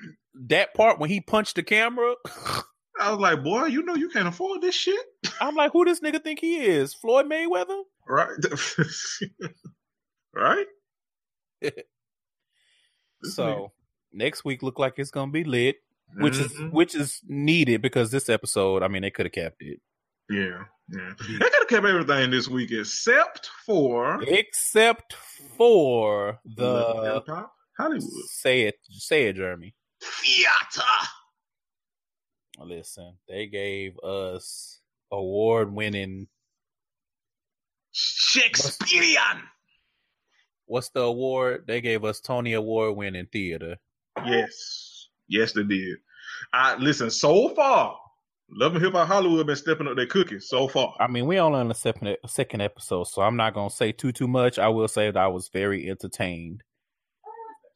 that 0.47 0.73
part 0.73 0.99
when 0.99 1.09
he 1.09 1.19
punched 1.19 1.57
the 1.57 1.63
camera? 1.63 2.15
I 2.97 3.11
was 3.11 3.19
like, 3.19 3.43
boy, 3.43 3.65
you 3.65 3.83
know 3.83 3.95
you 3.95 4.07
can't 4.07 4.29
afford 4.29 4.61
this 4.61 4.73
shit, 4.75 4.97
I'm 5.41 5.55
like, 5.55 5.73
who 5.73 5.83
this 5.83 5.99
nigga 5.99 6.23
think 6.23 6.39
he 6.39 6.59
is? 6.59 6.93
Floyd 6.93 7.25
Mayweather? 7.25 7.81
right? 8.07 8.29
Right? 10.33 10.65
so 13.23 13.71
next 14.13 14.45
week 14.45 14.63
look 14.63 14.79
like 14.79 14.93
it's 14.97 15.11
gonna 15.11 15.31
be 15.31 15.43
lit, 15.43 15.75
which 16.15 16.37
is 16.37 16.53
Mhm. 16.53 16.71
which 16.71 16.95
is 16.95 17.19
needed 17.27 17.81
because 17.81 18.11
this 18.11 18.29
episode, 18.29 18.81
I 18.81 18.87
mean, 18.87 19.01
they 19.01 19.11
could 19.11 19.25
have 19.25 19.33
kept 19.33 19.61
it. 19.61 19.81
yeah, 20.29 20.63
yeah. 20.91 21.13
They 21.19 21.37
could 21.37 21.53
have 21.59 21.67
kept 21.67 21.85
everything 21.85 22.31
this 22.31 22.47
week 22.47 22.71
except 22.71 23.49
for 23.65 24.21
Except 24.23 25.13
for 25.57 26.39
the 26.45 27.23
Hollywood. 27.77 28.03
say 28.29 28.63
it 28.63 28.75
say 28.89 29.27
it, 29.27 29.35
Jeremy. 29.37 29.73
Theater. 30.01 30.87
Listen, 32.59 33.15
they 33.27 33.47
gave 33.47 33.97
us 33.99 34.79
award 35.11 35.73
winning 35.73 36.27
Shakespearean. 37.91 39.41
what's 40.65 40.89
the 40.89 41.01
award? 41.01 41.65
They 41.67 41.81
gave 41.81 42.03
us 42.05 42.19
Tony 42.21 42.53
Award 42.53 42.95
winning 42.95 43.27
theater. 43.31 43.77
Yes. 44.25 45.07
Yes, 45.27 45.53
they 45.53 45.63
did. 45.63 45.97
I 46.53 46.75
listen, 46.75 47.09
so 47.09 47.49
far, 47.55 47.97
Love 48.53 48.75
and 48.75 48.83
Hip 48.83 48.93
Hop 48.93 49.07
Hollywood 49.07 49.47
been 49.47 49.55
stepping 49.55 49.87
up 49.87 49.95
their 49.95 50.05
cooking 50.05 50.41
so 50.41 50.67
far. 50.67 50.93
I 50.99 51.07
mean, 51.07 51.25
we 51.25 51.39
only 51.39 51.59
on 51.59 51.69
the 51.69 51.73
second 51.73 52.17
second 52.27 52.61
episode, 52.61 53.05
so 53.05 53.21
I'm 53.21 53.37
not 53.37 53.53
gonna 53.53 53.69
say 53.69 53.91
too 53.93 54.11
too 54.11 54.27
much. 54.27 54.59
I 54.59 54.67
will 54.67 54.87
say 54.89 55.09
that 55.09 55.17
I 55.17 55.27
was 55.27 55.47
very 55.49 55.89
entertained. 55.89 56.61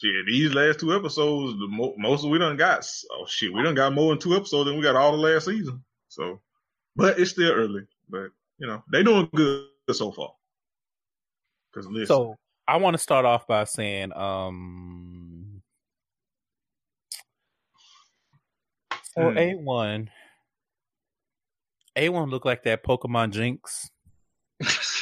Yeah, 0.02 0.22
these 0.28 0.54
last 0.54 0.82
two 0.82 0.94
episodes, 0.94 1.58
the 1.58 1.68
mo- 1.70 1.96
most 1.98 2.26
of 2.26 2.30
we 2.30 2.38
done 2.38 2.58
got. 2.58 2.86
Oh 3.12 3.26
shit, 3.26 3.54
we 3.54 3.64
done 3.64 3.76
got 3.76 3.94
more 3.94 4.10
than 4.12 4.20
two 4.20 4.36
episodes 4.36 4.68
than 4.68 4.76
we 4.76 4.84
got 4.84 4.98
all 4.98 5.14
the 5.14 5.18
last 5.18 5.46
season. 5.46 5.82
So, 6.10 6.42
but 6.96 7.18
it's 7.20 7.32
still 7.32 7.54
early. 7.54 7.88
But 8.10 8.32
you 8.58 8.68
know, 8.68 8.84
they 8.92 9.02
doing 9.04 9.30
good 9.34 9.68
so 9.92 10.12
far. 10.12 10.34
Cause 11.74 11.88
listen, 11.88 12.08
So 12.08 12.36
I 12.68 12.78
want 12.78 12.96
to 12.96 12.98
start 13.02 13.26
off 13.26 13.48
by 13.48 13.64
saying, 13.64 14.12
um, 14.14 15.62
so 19.14 19.32
Hmm. 19.32 19.38
A 19.38 19.56
one, 19.56 20.10
A 21.98 22.10
one 22.10 22.30
look 22.30 22.46
like 22.46 22.64
that 22.64 22.84
Pokemon 22.84 23.32
Jinx. 23.32 23.90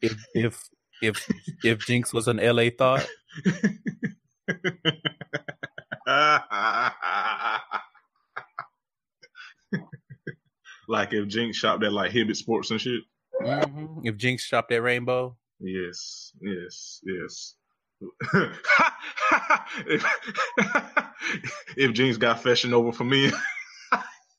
If 0.00 0.16
if 0.34 0.68
if 1.00 1.28
if 1.62 1.86
Jinx 1.86 2.12
was 2.12 2.26
an 2.26 2.38
LA 2.38 2.64
thought, 2.76 3.06
like 10.88 11.12
if 11.12 11.28
Jinx 11.28 11.56
shopped 11.56 11.84
at 11.84 11.92
like 11.92 12.12
Hibbett 12.12 12.36
Sports 12.36 12.70
and 12.70 12.80
shit. 12.80 13.02
Mhm. 13.40 14.00
if 14.04 14.16
Jinx 14.16 14.44
shopped 14.44 14.72
at 14.72 14.82
Rainbow, 14.82 15.36
Yes, 15.60 16.32
yes, 16.40 17.00
yes. 17.04 17.54
if, 19.86 20.04
if 21.76 21.92
Jinx 21.92 22.16
got 22.16 22.42
fashion 22.42 22.74
over 22.74 22.92
for 22.92 23.04
me, 23.04 23.30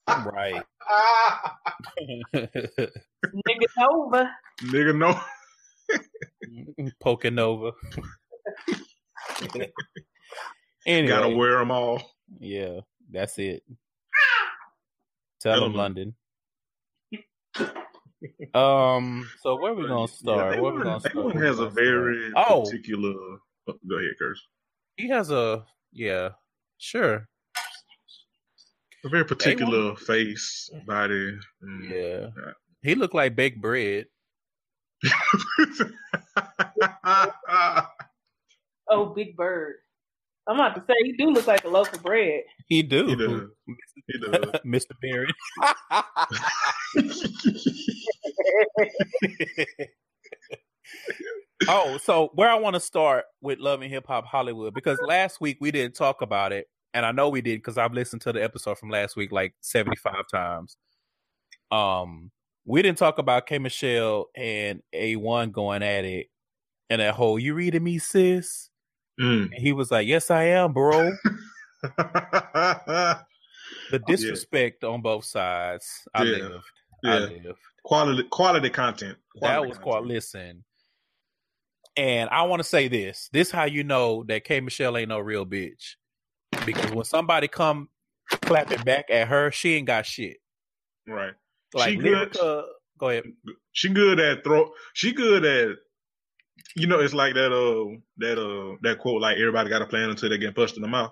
right? 0.07 0.61
Nigga 2.35 3.67
over. 3.89 4.29
nigga, 4.63 4.95
no. 4.97 5.19
Poking 7.01 7.35
Nova. 7.35 7.71
anyway, 10.85 11.07
Gotta 11.07 11.29
wear 11.29 11.57
them 11.59 11.71
all. 11.71 12.01
Yeah, 12.39 12.79
that's 13.11 13.37
it. 13.39 13.63
Tell 15.41 15.53
Tell 15.53 15.61
them 15.61 15.71
'em. 15.71 15.77
London. 15.77 16.15
Um. 18.53 19.29
So 19.41 19.57
where 19.59 19.73
we 19.73 19.85
gonna 19.87 20.07
start? 20.07 20.53
that 20.53 20.61
where 20.61 20.71
we 20.71 20.77
one- 20.79 20.83
gonna 20.87 20.99
start? 21.01 21.15
one 21.15 21.35
Where 21.35 21.45
has 21.45 21.59
a 21.59 21.63
gonna 21.63 21.71
start? 21.71 21.85
very 21.85 22.31
Oh. 22.35 22.63
particular. 22.63 23.13
oh, 23.67 23.73
Go 23.87 23.97
ahead, 23.97 24.11
Curse. 24.17 24.41
He 24.97 25.09
has 25.09 25.29
a 25.31 25.65
yeah. 25.91 26.29
Sure. 26.77 27.27
A 29.05 29.09
very 29.09 29.25
particular 29.25 29.95
face, 29.95 30.69
body. 30.85 31.37
mm. 31.63 31.89
Yeah. 31.89 32.29
Yeah. 32.35 32.51
He 32.81 32.95
looked 32.95 33.15
like 33.15 33.35
baked 33.35 33.61
bread. 33.61 34.07
Oh, 38.89 39.05
Big 39.07 39.35
Bird. 39.35 39.75
I'm 40.45 40.55
about 40.59 40.75
to 40.75 40.81
say 40.81 40.93
he 41.03 41.13
do 41.13 41.31
look 41.31 41.47
like 41.47 41.63
a 41.63 41.69
loaf 41.69 41.91
of 41.93 42.03
bread. 42.03 42.41
He 42.67 42.83
do. 42.83 43.07
he 43.07 43.15
does. 43.15 43.41
He 44.07 44.19
does. 44.19 44.61
Mr. 44.65 44.91
Berry. 45.01 45.33
oh, 51.67 51.97
so 51.97 52.29
where 52.33 52.49
I 52.49 52.55
want 52.55 52.73
to 52.75 52.79
start 52.81 53.25
with 53.41 53.59
Love 53.59 53.81
and 53.81 53.91
Hip 53.91 54.05
Hop 54.07 54.25
Hollywood 54.25 54.73
because 54.73 54.99
last 55.01 55.39
week 55.39 55.57
we 55.61 55.71
didn't 55.71 55.95
talk 55.95 56.21
about 56.21 56.51
it, 56.51 56.67
and 56.93 57.05
I 57.05 57.11
know 57.11 57.29
we 57.29 57.41
did 57.41 57.59
because 57.59 57.77
I've 57.77 57.93
listened 57.93 58.21
to 58.23 58.33
the 58.33 58.43
episode 58.43 58.77
from 58.77 58.89
last 58.89 59.15
week 59.15 59.31
like 59.31 59.53
seventy 59.61 59.97
five 59.97 60.27
times. 60.31 60.77
Um, 61.71 62.31
we 62.65 62.81
didn't 62.81 62.97
talk 62.97 63.17
about 63.17 63.45
K 63.47 63.59
Michelle 63.59 64.29
and 64.35 64.81
A 64.93 65.15
One 65.15 65.51
going 65.51 65.83
at 65.83 66.05
it, 66.05 66.27
and 66.89 67.01
that 67.01 67.15
whole 67.15 67.39
"you 67.39 67.53
reading 67.55 67.83
me, 67.83 67.97
sis?" 67.99 68.69
Mm. 69.19 69.53
He 69.53 69.73
was 69.73 69.91
like, 69.91 70.07
"Yes, 70.07 70.31
I 70.31 70.43
am, 70.43 70.73
bro." 70.73 71.11
The 73.91 73.99
disrespect 74.07 74.83
on 74.83 75.01
both 75.01 75.25
sides. 75.25 76.07
I 76.13 76.23
Yeah. 76.23 76.37
lived. 76.47 76.63
I 77.05 77.17
lived. 77.19 77.57
quality 77.83 78.23
quality 78.29 78.69
content. 78.69 79.17
that 79.41 79.65
was 79.67 79.77
quite 79.77 80.03
listen. 80.03 80.63
And 81.97 82.29
I 82.29 82.43
want 82.43 82.61
to 82.61 82.67
say 82.67 82.87
this. 82.87 83.29
This 83.33 83.51
how 83.51 83.65
you 83.65 83.83
know 83.83 84.23
that 84.23 84.45
K 84.45 84.61
Michelle 84.61 84.97
ain't 84.97 85.09
no 85.09 85.19
real 85.19 85.45
bitch. 85.45 85.95
Because 86.65 86.91
when 86.91 87.05
somebody 87.05 87.47
come 87.47 87.89
clapping 88.41 88.83
back 88.83 89.09
at 89.09 89.27
her, 89.27 89.51
she 89.51 89.75
ain't 89.75 89.87
got 89.87 90.05
shit. 90.05 90.37
Right. 91.07 91.33
Like 91.73 91.89
She 91.89 91.95
good. 91.97 92.31
Lyrica, 92.33 92.63
go 92.97 93.09
ahead. 93.09 93.23
She 93.71 93.89
good 93.89 94.19
at 94.19 94.43
throw. 94.43 94.71
She 94.93 95.11
good 95.11 95.45
at. 95.45 95.77
You 96.75 96.87
know, 96.87 96.99
it's 96.99 97.13
like 97.13 97.33
that. 97.35 97.51
Uh, 97.51 97.97
that 98.17 98.39
uh, 98.39 98.77
that 98.81 98.99
quote. 98.99 99.21
Like 99.21 99.37
everybody 99.37 99.69
got 99.69 99.81
a 99.81 99.85
plan 99.85 100.09
until 100.09 100.29
they 100.29 100.37
get 100.37 100.55
punched 100.55 100.75
in 100.75 100.81
the 100.81 100.87
mouth. 100.87 101.11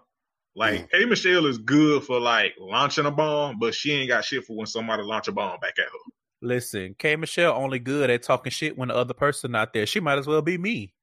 Like 0.56 0.92
K 0.92 1.06
Michelle 1.06 1.46
is 1.46 1.58
good 1.58 2.04
for 2.04 2.20
like 2.20 2.54
launching 2.60 3.06
a 3.06 3.12
bomb, 3.12 3.58
but 3.60 3.74
she 3.74 3.94
ain't 3.94 4.10
got 4.10 4.26
shit 4.26 4.46
for 4.46 4.56
when 4.56 4.68
somebody 4.68 5.04
launch 5.04 5.28
a 5.28 5.32
bomb 5.32 5.60
back 5.60 5.80
at 5.80 5.86
her. 5.86 6.12
Listen, 6.42 6.96
K 6.98 7.16
Michelle 7.16 7.54
only 7.54 7.80
good 7.80 8.10
at 8.10 8.24
talking 8.24 8.52
shit 8.52 8.78
when 8.78 8.90
the 8.90 8.96
other 8.96 9.14
person 9.14 9.52
not 9.52 9.74
there. 9.74 9.86
She 9.86 10.00
might 10.00 10.18
as 10.18 10.28
well 10.28 10.42
be 10.42 10.58
me. 10.58 10.94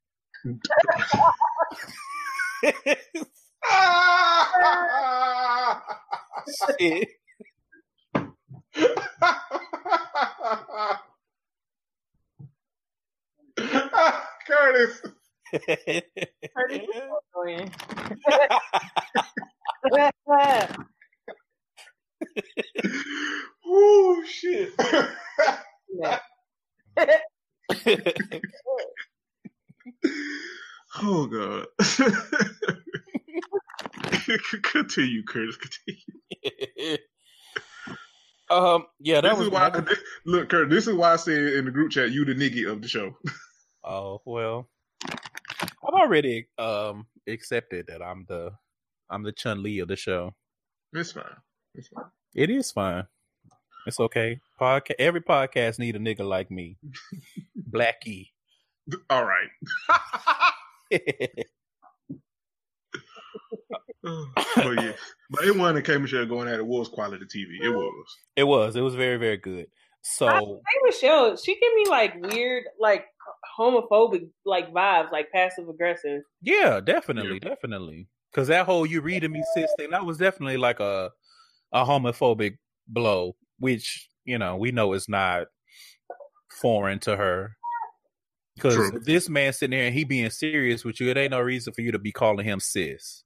Shit. 6.81 7.09
Curtis. 14.47 15.03
Annoying. 17.35 17.73
Oh 23.67 24.25
shit. 24.27 24.73
Oh 31.03 31.27
god. 31.27 31.67
continue, 34.63 35.23
Curtis. 35.25 35.57
Continue. 35.57 36.99
um, 38.51 38.87
yeah, 39.01 39.21
that 39.21 39.31
This 39.31 39.39
was 39.39 39.49
why. 39.49 39.71
This, 39.71 39.99
look, 40.27 40.49
Curtis. 40.49 40.73
This 40.73 40.87
is 40.89 40.95
why 40.95 41.13
I 41.13 41.17
said 41.17 41.55
in 41.55 41.65
the 41.65 41.71
group 41.71 41.91
chat, 41.91 42.11
you 42.11 42.25
the 42.25 42.35
nigga 42.35 42.71
of 42.71 42.83
the 42.83 42.89
show. 42.89 43.17
Oh 43.85 44.21
well, 44.25 44.69
I've 45.05 45.95
already 45.95 46.49
um 46.59 47.07
accepted 47.27 47.87
that 47.89 48.03
I'm 48.03 48.25
the 48.29 48.53
I'm 49.11 49.23
the 49.23 49.33
Chun 49.33 49.63
Li 49.63 49.79
of 49.79 49.89
the 49.89 49.97
show. 49.97 50.35
It's 50.93 51.13
fine. 51.13 51.25
It's 51.75 51.89
fine. 51.89 52.05
It 52.35 52.51
is 52.51 52.71
fine. 52.71 53.07
It's 53.87 54.01
okay. 54.01 54.41
Podca- 54.61 54.95
every 54.99 55.23
podcast 55.23 55.79
need 55.79 55.97
a 55.97 55.99
nigga 55.99 56.27
like 56.27 56.51
me, 56.51 56.77
Blackie. 57.71 58.31
All 59.09 59.25
right. 59.25 59.49
It 63.51 63.61
but 64.57 64.83
yeah, 64.83 64.93
but 65.31 65.45
it 65.45 65.57
wasn't 65.57 65.85
K 65.85 65.99
Michelle 65.99 66.27
going 66.27 66.49
at 66.49 66.61
it 66.61 66.67
was 66.67 66.89
quality 66.89 67.25
TV. 67.25 67.61
It 67.61 67.71
mm. 67.71 67.75
was. 67.75 68.17
It 68.37 68.45
was. 68.45 68.77
It 68.77 68.81
was 68.81 68.95
very 68.95 69.17
very 69.17 69.37
good. 69.37 69.67
So 70.03 70.29
K 70.29 70.79
Michelle, 70.85 71.37
she 71.37 71.55
give 71.55 71.75
me 71.75 71.87
like 71.91 72.15
weird, 72.33 72.65
like 72.79 73.07
homophobic, 73.59 74.29
like 74.45 74.73
vibes, 74.73 75.13
like 75.13 75.31
passive 75.33 75.69
aggressive. 75.69 76.23
yeah, 76.43 76.81
definitely, 76.81 77.41
definitely. 77.41 78.09
Because 78.31 78.49
that 78.49 78.67
whole 78.67 78.87
"you 78.87 79.01
reading 79.01 79.33
me, 79.33 79.43
sis" 79.55 79.71
thing 79.79 79.91
that 79.91 80.05
was 80.05 80.19
definitely 80.19 80.57
like 80.57 80.81
a 80.81 81.11
a 81.73 81.85
homophobic 81.85 82.59
blow, 82.87 83.37
which 83.59 84.09
you 84.25 84.39
know 84.39 84.57
we 84.57 84.71
know 84.71 84.93
is 84.93 85.09
not 85.09 85.47
foreign 86.61 86.99
to 87.01 87.17
her. 87.17 87.57
Because 88.55 88.75
True. 88.75 89.01
this 89.05 89.29
man 89.29 89.53
sitting 89.53 89.79
there 89.79 89.87
and 89.87 89.95
he 89.95 90.03
being 90.03 90.31
serious 90.31 90.85
with 90.85 91.01
you, 91.01 91.11
it 91.11 91.17
ain't 91.17 91.31
no 91.31 91.41
reason 91.41 91.73
for 91.73 91.81
you 91.81 91.93
to 91.93 91.99
be 91.99 92.11
calling 92.11 92.45
him 92.45 92.59
sis. 92.59 93.23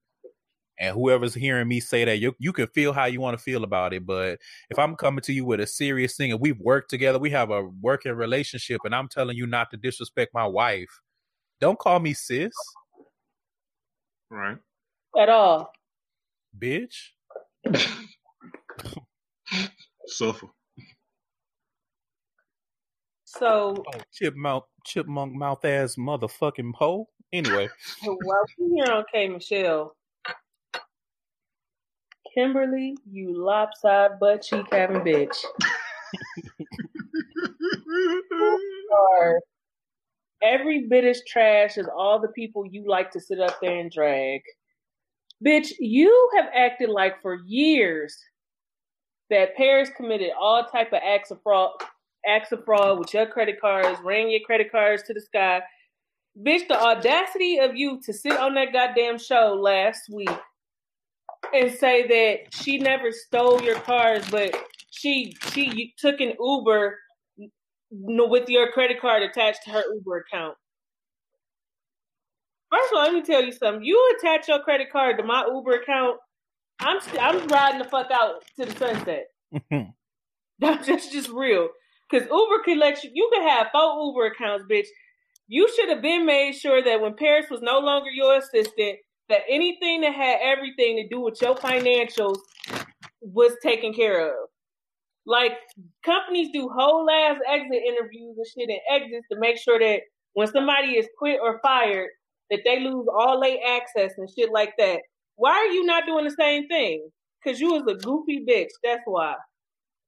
And 0.82 0.92
whoever's 0.96 1.32
hearing 1.32 1.68
me 1.68 1.78
say 1.78 2.04
that, 2.04 2.18
you 2.18 2.34
you 2.40 2.52
can 2.52 2.66
feel 2.66 2.92
how 2.92 3.04
you 3.04 3.20
want 3.20 3.38
to 3.38 3.42
feel 3.42 3.62
about 3.62 3.94
it. 3.94 4.04
But 4.04 4.40
if 4.68 4.80
I'm 4.80 4.96
coming 4.96 5.20
to 5.22 5.32
you 5.32 5.44
with 5.44 5.60
a 5.60 5.66
serious 5.66 6.16
thing 6.16 6.32
and 6.32 6.40
we've 6.40 6.58
worked 6.58 6.90
together, 6.90 7.20
we 7.20 7.30
have 7.30 7.50
a 7.50 7.62
working 7.80 8.10
relationship, 8.12 8.80
and 8.84 8.92
I'm 8.92 9.06
telling 9.06 9.36
you 9.36 9.46
not 9.46 9.70
to 9.70 9.76
disrespect 9.76 10.34
my 10.34 10.44
wife, 10.44 10.90
don't 11.60 11.78
call 11.78 12.00
me 12.00 12.14
sis, 12.14 12.50
Right. 14.28 14.58
At 15.16 15.28
all. 15.28 15.70
bitch. 16.58 17.10
Suffer. 20.06 20.48
So 23.24 23.84
Oh, 23.86 24.00
chipmunk, 24.12 24.64
chipmunk 24.84 25.32
mouth 25.34 25.64
ass 25.64 25.94
motherfucking 25.94 26.72
hoe. 26.74 27.08
Anyway, 27.32 27.68
while 28.04 28.44
we 28.58 28.74
here 28.82 28.92
on 28.92 29.04
K 29.12 29.28
Michelle, 29.28 29.94
Kimberly, 32.34 32.96
you 33.10 33.34
lopsided 33.44 34.18
butt 34.18 34.42
cheek 34.42 34.66
having 34.70 35.00
bitch. 35.00 35.36
Are 38.92 39.40
every 40.42 40.86
bit 40.88 41.04
as 41.04 41.22
trash 41.26 41.78
as 41.78 41.86
all 41.94 42.20
the 42.20 42.28
people 42.28 42.66
you 42.66 42.84
like 42.88 43.10
to 43.12 43.20
sit 43.20 43.40
up 43.40 43.58
there 43.60 43.78
and 43.78 43.90
drag. 43.90 44.40
Bitch, 45.44 45.72
you 45.78 46.30
have 46.36 46.46
acted 46.54 46.88
like 46.88 47.20
for 47.20 47.38
years 47.46 48.16
that 49.30 49.56
Paris 49.56 49.90
committed 49.96 50.30
all 50.38 50.64
type 50.64 50.92
of 50.92 51.00
acts 51.04 51.30
of 51.30 51.42
fraud, 51.42 51.70
acts 52.26 52.52
of 52.52 52.64
fraud 52.64 52.98
with 52.98 53.12
your 53.12 53.26
credit 53.26 53.60
cards, 53.60 53.98
ran 54.04 54.30
your 54.30 54.40
credit 54.46 54.70
cards 54.70 55.02
to 55.04 55.14
the 55.14 55.20
sky. 55.20 55.60
Bitch, 56.46 56.66
the 56.68 56.80
audacity 56.80 57.58
of 57.58 57.76
you 57.76 58.00
to 58.04 58.12
sit 58.12 58.32
on 58.32 58.54
that 58.54 58.72
goddamn 58.72 59.18
show 59.18 59.58
last 59.60 60.02
week 60.10 60.30
and 61.54 61.72
say 61.72 62.06
that 62.06 62.54
she 62.54 62.78
never 62.78 63.12
stole 63.12 63.62
your 63.62 63.78
cars, 63.80 64.28
but 64.30 64.54
she 64.90 65.36
she 65.52 65.94
took 65.98 66.20
an 66.20 66.34
Uber 66.40 66.98
with 67.90 68.48
your 68.48 68.72
credit 68.72 69.00
card 69.00 69.22
attached 69.22 69.60
to 69.64 69.70
her 69.70 69.82
Uber 69.94 70.24
account. 70.28 70.56
First 72.70 72.92
of 72.92 72.98
all, 72.98 73.04
let 73.04 73.12
me 73.14 73.22
tell 73.22 73.42
you 73.42 73.52
something. 73.52 73.84
You 73.84 74.16
attach 74.18 74.48
your 74.48 74.60
credit 74.60 74.90
card 74.90 75.18
to 75.18 75.24
my 75.24 75.46
Uber 75.46 75.72
account, 75.72 76.18
I'm 76.82 77.00
st- 77.00 77.22
I'm 77.22 77.46
riding 77.48 77.78
the 77.78 77.88
fuck 77.88 78.10
out 78.10 78.44
to 78.58 78.66
the 78.66 78.72
sunset. 78.72 79.26
That's 80.58 80.86
just, 80.86 81.12
just 81.12 81.28
real. 81.28 81.68
Because 82.10 82.26
Uber 82.28 82.62
can 82.64 82.78
let 82.78 83.02
you, 83.04 83.10
you 83.14 83.30
can 83.32 83.48
have 83.48 83.68
four 83.72 84.06
Uber 84.06 84.26
accounts, 84.26 84.64
bitch. 84.70 84.86
You 85.48 85.68
should 85.74 85.88
have 85.88 86.02
been 86.02 86.26
made 86.26 86.52
sure 86.52 86.82
that 86.82 87.00
when 87.00 87.14
Paris 87.14 87.46
was 87.50 87.60
no 87.62 87.78
longer 87.78 88.10
your 88.10 88.38
assistant, 88.38 88.98
that 89.28 89.42
anything 89.48 90.02
that 90.02 90.14
had 90.14 90.38
everything 90.42 90.96
to 90.96 91.08
do 91.08 91.20
with 91.20 91.40
your 91.40 91.54
financials 91.54 92.38
was 93.20 93.52
taken 93.62 93.92
care 93.92 94.28
of. 94.28 94.48
Like 95.24 95.52
companies 96.04 96.48
do 96.52 96.68
whole 96.68 97.08
ass 97.08 97.36
exit 97.48 97.82
interviews 97.86 98.36
and 98.36 98.46
shit 98.46 98.68
and 98.68 99.02
exits 99.02 99.26
to 99.30 99.38
make 99.38 99.56
sure 99.56 99.78
that 99.78 100.00
when 100.34 100.48
somebody 100.48 100.92
is 100.92 101.06
quit 101.18 101.38
or 101.40 101.60
fired, 101.62 102.08
that 102.50 102.60
they 102.64 102.80
lose 102.80 103.06
all 103.12 103.40
their 103.40 103.58
access 103.66 104.12
and 104.18 104.28
shit 104.28 104.50
like 104.52 104.74
that. 104.78 105.00
Why 105.36 105.52
are 105.52 105.72
you 105.72 105.84
not 105.84 106.06
doing 106.06 106.24
the 106.24 106.34
same 106.38 106.66
thing? 106.68 107.08
Because 107.42 107.60
you 107.60 107.72
was 107.72 107.82
a 107.88 107.94
goofy 107.94 108.44
bitch. 108.48 108.70
That's 108.82 109.02
why. 109.04 109.34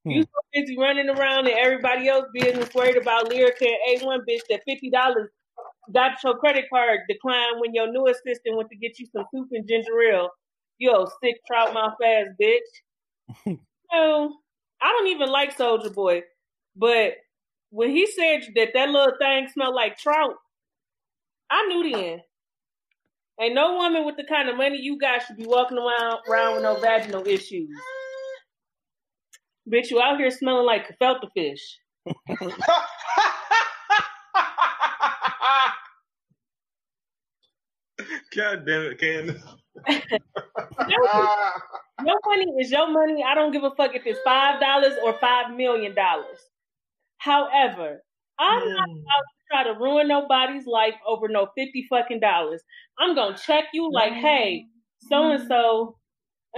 Hmm. 0.03 0.11
You 0.11 0.23
so 0.23 0.29
busy 0.53 0.77
running 0.77 1.09
around 1.09 1.47
and 1.47 1.57
everybody 1.57 2.07
else 2.07 2.25
business 2.33 2.73
worried 2.73 2.97
about 2.97 3.29
Lyrica 3.29 3.61
and 3.61 4.01
A1 4.01 4.19
bitch 4.29 4.41
that 4.49 4.61
fifty 4.65 4.89
dollars 4.89 5.29
got 5.93 6.23
your 6.23 6.37
credit 6.37 6.65
card 6.71 7.01
declined 7.07 7.59
when 7.59 7.73
your 7.73 7.91
new 7.91 8.07
assistant 8.07 8.57
went 8.57 8.69
to 8.69 8.75
get 8.75 8.99
you 8.99 9.05
some 9.13 9.25
soup 9.33 9.49
and 9.51 9.67
ginger 9.67 10.01
ale. 10.01 10.29
Yo, 10.77 11.05
sick 11.23 11.35
trout 11.47 11.73
mouth 11.73 11.93
ass 12.03 12.27
bitch. 12.41 13.57
so 13.91 14.33
I 14.81 14.91
don't 14.91 15.07
even 15.07 15.29
like 15.29 15.57
Soldier 15.57 15.89
Boy, 15.89 16.23
but 16.75 17.13
when 17.69 17.89
he 17.89 18.05
said 18.07 18.41
that 18.55 18.69
that 18.73 18.89
little 18.89 19.15
thing 19.19 19.47
smelled 19.51 19.75
like 19.75 19.97
trout, 19.97 20.35
I 21.49 21.65
knew 21.67 21.91
then. 21.91 22.21
Ain't 23.39 23.53
no 23.53 23.75
woman 23.75 24.05
with 24.05 24.15
the 24.15 24.23
kind 24.23 24.47
of 24.47 24.55
money 24.55 24.79
you 24.79 24.97
got 24.97 25.23
should 25.23 25.35
be 25.35 25.45
walking 25.45 25.77
around 25.77 26.19
around 26.29 26.53
with 26.53 26.63
no 26.63 26.79
vaginal 26.79 27.27
issues. 27.27 27.69
Bitch, 29.69 29.89
you 29.89 29.99
out 29.99 30.17
here 30.17 30.31
smelling 30.31 30.65
like 30.65 30.87
gefilte 30.87 31.29
fish. 31.33 31.79
God 38.35 38.65
damn 38.65 38.81
it, 38.83 38.99
Candace. 38.99 39.41
Your 42.03 42.19
money 42.25 42.45
is 42.59 42.71
your 42.71 42.91
money. 42.91 43.23
I 43.23 43.33
don't 43.35 43.51
give 43.51 43.63
a 43.63 43.71
fuck 43.71 43.95
if 43.95 44.05
it's 44.05 44.19
five 44.23 44.59
dollars 44.59 44.93
or 45.03 45.13
five 45.13 45.55
million 45.55 45.95
dollars. 45.95 46.37
However, 47.19 48.01
I'm 48.37 48.73
not 48.73 48.89
about 48.89 49.23
to 49.23 49.45
try 49.49 49.63
to 49.63 49.79
ruin 49.79 50.07
nobody's 50.09 50.65
life 50.65 50.95
over 51.07 51.29
no 51.29 51.47
fifty 51.55 51.85
fucking 51.89 52.19
dollars. 52.19 52.61
I'm 52.99 53.15
gonna 53.15 53.37
check 53.37 53.65
you 53.73 53.89
like, 53.91 54.13
hey, 54.13 54.65
so 55.09 55.31
and 55.31 55.47
so, 55.47 55.97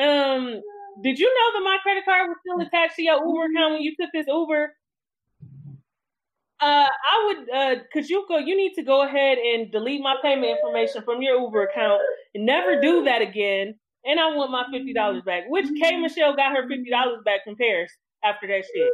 um, 0.02 0.62
did 1.04 1.20
you 1.20 1.28
know 1.28 1.60
that 1.60 1.64
my 1.64 1.78
credit 1.84 2.06
card 2.06 2.30
was 2.30 2.38
still 2.42 2.66
attached 2.66 2.96
to 2.96 3.04
your 3.04 3.24
Uber 3.26 3.52
account 3.52 3.74
when 3.74 3.82
you 3.84 3.96
took 4.00 4.10
this 4.14 4.26
Uber? 4.28 4.74
Uh, 6.60 6.88
I 6.90 7.24
would, 7.26 7.50
uh, 7.56 7.76
could 7.94 8.10
you 8.10 8.26
go? 8.28 8.38
You 8.38 8.58
need 8.58 8.74
to 8.76 8.84
go 8.84 9.04
ahead 9.06 9.38
and 9.38 9.72
delete 9.72 10.02
my 10.02 10.16
payment 10.24 10.58
information 10.58 11.04
from 11.04 11.22
your 11.22 11.40
Uber 11.40 11.64
account 11.68 12.02
and 12.34 12.46
never 12.46 12.82
do 12.82 13.04
that 13.04 13.22
again. 13.22 13.76
And 14.06 14.20
I 14.20 14.36
want 14.36 14.52
my 14.52 14.66
fifty 14.72 14.94
dollars 14.94 15.22
back. 15.24 15.44
Which 15.50 15.68
K 15.80 15.98
Michelle 15.98 16.36
got 16.36 16.56
her 16.56 16.68
fifty 16.68 16.90
dollars 16.90 17.20
back 17.26 17.44
from 17.44 17.56
Paris 17.58 17.92
after 18.24 18.48
that 18.48 18.64
shit. 18.74 18.92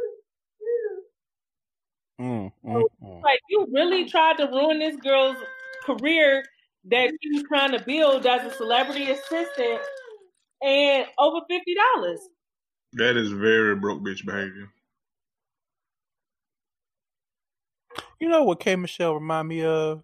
Mm, 2.20 2.52
mm, 2.64 2.82
mm. 3.02 3.22
Like 3.22 3.40
you 3.48 3.66
really 3.72 4.08
tried 4.08 4.36
to 4.38 4.46
ruin 4.46 4.78
this 4.78 4.96
girl's 4.96 5.36
career 5.84 6.44
that 6.90 7.10
she 7.22 7.30
was 7.30 7.44
trying 7.48 7.72
to 7.72 7.82
build 7.82 8.26
as 8.26 8.52
a 8.52 8.54
celebrity 8.56 9.10
assistant, 9.10 9.80
and 10.62 11.06
over 11.18 11.40
fifty 11.48 11.74
dollars. 11.94 12.20
That 12.92 13.16
is 13.16 13.32
very 13.32 13.74
broke 13.74 14.02
bitch 14.02 14.24
behavior. 14.24 14.68
You 18.24 18.30
know 18.30 18.44
what 18.44 18.58
K 18.58 18.74
Michelle 18.74 19.12
remind 19.12 19.48
me 19.48 19.62
of? 19.62 20.02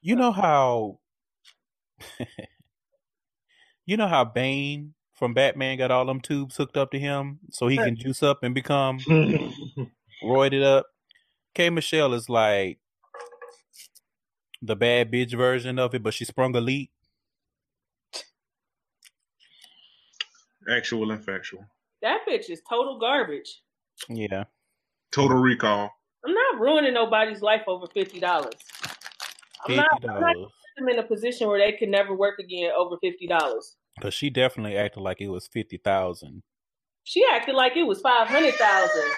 You 0.00 0.16
know 0.16 0.32
how 0.32 0.98
you 3.84 3.98
know 3.98 4.08
how 4.08 4.24
Bane 4.24 4.94
from 5.12 5.34
Batman 5.34 5.76
got 5.76 5.90
all 5.90 6.06
them 6.06 6.22
tubes 6.22 6.56
hooked 6.56 6.78
up 6.78 6.90
to 6.92 6.98
him 6.98 7.40
so 7.50 7.68
he 7.68 7.76
can 7.76 7.96
juice 7.96 8.22
up 8.22 8.42
and 8.42 8.54
become 8.54 8.98
roided 10.24 10.64
up. 10.64 10.86
K 11.54 11.68
Michelle 11.68 12.14
is 12.14 12.30
like 12.30 12.78
the 14.62 14.76
bad 14.76 15.12
bitch 15.12 15.36
version 15.36 15.78
of 15.78 15.94
it, 15.94 16.02
but 16.02 16.14
she 16.14 16.24
sprung 16.24 16.56
a 16.56 16.62
leak. 16.62 16.90
Actual 20.66 21.10
and 21.10 21.22
factual. 21.22 21.66
That 22.00 22.20
bitch 22.26 22.48
is 22.48 22.62
total 22.66 22.98
garbage. 22.98 23.60
Yeah. 24.08 24.44
Total 25.12 25.36
recall. 25.36 25.90
I'm 26.24 26.34
not 26.34 26.60
ruining 26.60 26.94
nobody's 26.94 27.42
life 27.42 27.62
over 27.66 27.86
fifty 27.86 28.20
dollars. 28.20 28.54
I'm 29.66 29.76
not, 29.76 29.86
I'm 30.08 30.20
not 30.20 30.36
putting 30.36 30.48
them 30.76 30.88
in 30.88 30.98
a 30.98 31.02
position 31.02 31.48
where 31.48 31.58
they 31.58 31.72
can 31.72 31.90
never 31.90 32.14
work 32.14 32.38
again 32.38 32.70
over 32.76 32.96
fifty 33.00 33.26
dollars. 33.26 33.76
Cause 34.00 34.14
she 34.14 34.30
definitely 34.30 34.76
acted 34.76 35.00
like 35.00 35.20
it 35.20 35.28
was 35.28 35.48
fifty 35.48 35.76
thousand. 35.76 36.42
She 37.04 37.24
acted 37.30 37.54
like 37.54 37.76
it 37.76 37.82
was 37.82 38.00
five 38.00 38.28
hundred 38.28 38.54
thousand. 38.54 39.10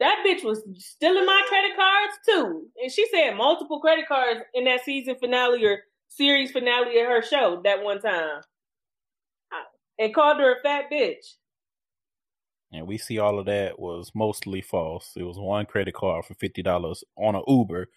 That 0.00 0.24
bitch 0.26 0.44
was 0.44 0.62
stealing 0.76 1.26
my 1.26 1.42
credit 1.48 1.76
cards 1.76 2.12
too, 2.24 2.68
and 2.80 2.90
she 2.90 3.06
said 3.08 3.36
multiple 3.36 3.80
credit 3.80 4.06
cards 4.06 4.40
in 4.54 4.64
that 4.64 4.84
season 4.84 5.16
finale 5.20 5.64
or 5.64 5.82
series 6.08 6.52
finale 6.52 7.00
of 7.00 7.06
her 7.06 7.22
show 7.22 7.60
that 7.64 7.82
one 7.82 8.00
time, 8.00 8.40
and 9.98 10.14
called 10.14 10.38
her 10.38 10.52
a 10.52 10.62
fat 10.62 10.84
bitch. 10.90 11.34
And 12.72 12.86
we 12.86 12.98
see 12.98 13.18
all 13.18 13.38
of 13.38 13.46
that 13.46 13.78
was 13.78 14.12
mostly 14.14 14.60
false. 14.60 15.12
It 15.16 15.22
was 15.22 15.38
one 15.38 15.66
credit 15.66 15.94
card 15.94 16.24
for 16.24 16.34
fifty 16.34 16.62
dollars 16.62 17.02
on 17.16 17.34
an 17.34 17.42
Uber. 17.46 17.88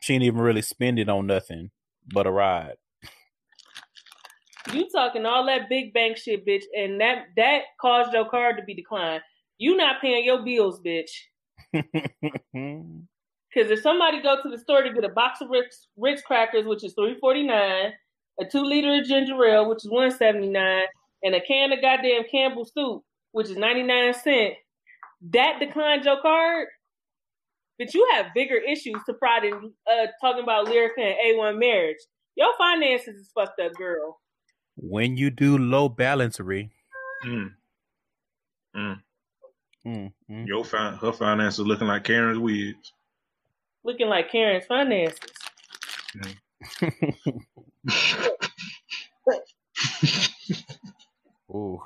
She 0.00 0.14
didn't 0.14 0.24
even 0.24 0.40
really 0.40 0.62
spend 0.62 0.98
it 0.98 1.08
on 1.08 1.26
nothing 1.26 1.70
but 2.12 2.26
a 2.26 2.30
ride. 2.30 2.76
You 4.72 4.88
talking 4.90 5.26
all 5.26 5.44
that 5.46 5.68
big 5.68 5.92
bank 5.92 6.16
shit, 6.16 6.46
bitch, 6.46 6.64
and 6.76 7.00
that 7.00 7.26
that 7.36 7.62
caused 7.80 8.12
your 8.12 8.28
card 8.28 8.56
to 8.56 8.64
be 8.64 8.74
declined. 8.74 9.22
You 9.58 9.76
not 9.76 10.00
paying 10.00 10.24
your 10.24 10.42
bills, 10.42 10.80
bitch. 10.80 11.10
Because 13.54 13.70
if 13.70 13.82
somebody 13.82 14.22
go 14.22 14.40
to 14.42 14.48
the 14.48 14.58
store 14.58 14.82
to 14.82 14.92
get 14.92 15.04
a 15.04 15.10
box 15.10 15.40
of 15.42 15.50
Ritz, 15.50 15.88
Ritz 15.96 16.22
crackers, 16.22 16.64
which 16.64 16.84
is 16.84 16.94
three 16.94 17.18
forty 17.20 17.42
nine, 17.42 17.92
a 18.40 18.46
two 18.46 18.64
liter 18.64 18.94
of 18.94 19.04
ginger 19.04 19.44
ale, 19.44 19.68
which 19.68 19.84
is 19.84 19.90
one 19.90 20.10
seventy 20.10 20.48
nine, 20.48 20.84
and 21.22 21.34
a 21.34 21.40
can 21.40 21.72
of 21.72 21.82
goddamn 21.82 22.22
Campbell 22.30 22.64
soup, 22.64 23.02
which 23.32 23.50
is 23.50 23.56
ninety 23.56 23.82
nine 23.82 24.14
cent, 24.14 24.54
that 25.32 25.58
declined 25.60 26.04
your 26.04 26.20
card, 26.22 26.68
but 27.78 27.92
you 27.94 28.08
have 28.12 28.26
bigger 28.34 28.56
issues 28.56 28.96
to 29.06 29.14
pride 29.14 29.44
in 29.44 29.72
uh, 29.90 30.06
talking 30.20 30.42
about 30.42 30.66
Lyrica 30.66 30.98
and 30.98 31.14
A1 31.38 31.58
marriage. 31.58 31.96
Your 32.36 32.52
finances 32.56 33.16
is 33.16 33.30
fucked 33.34 33.60
up, 33.60 33.72
girl. 33.74 34.18
When 34.76 35.16
you 35.16 35.30
do 35.30 35.58
low 35.58 35.88
balancery, 35.90 36.70
Mm. 37.24 37.50
Mm. 38.74 39.00
mm, 39.86 40.12
mm. 40.30 40.46
Your 40.46 40.64
fin- 40.64 40.94
her 40.94 41.12
finances 41.12 41.64
looking 41.66 41.86
like 41.88 42.04
Karen's 42.04 42.38
wigs. 42.38 42.92
Looking 43.84 44.08
like 44.08 44.30
Karen's 44.30 44.64
finances. 44.66 45.18
Ooh. 51.54 51.80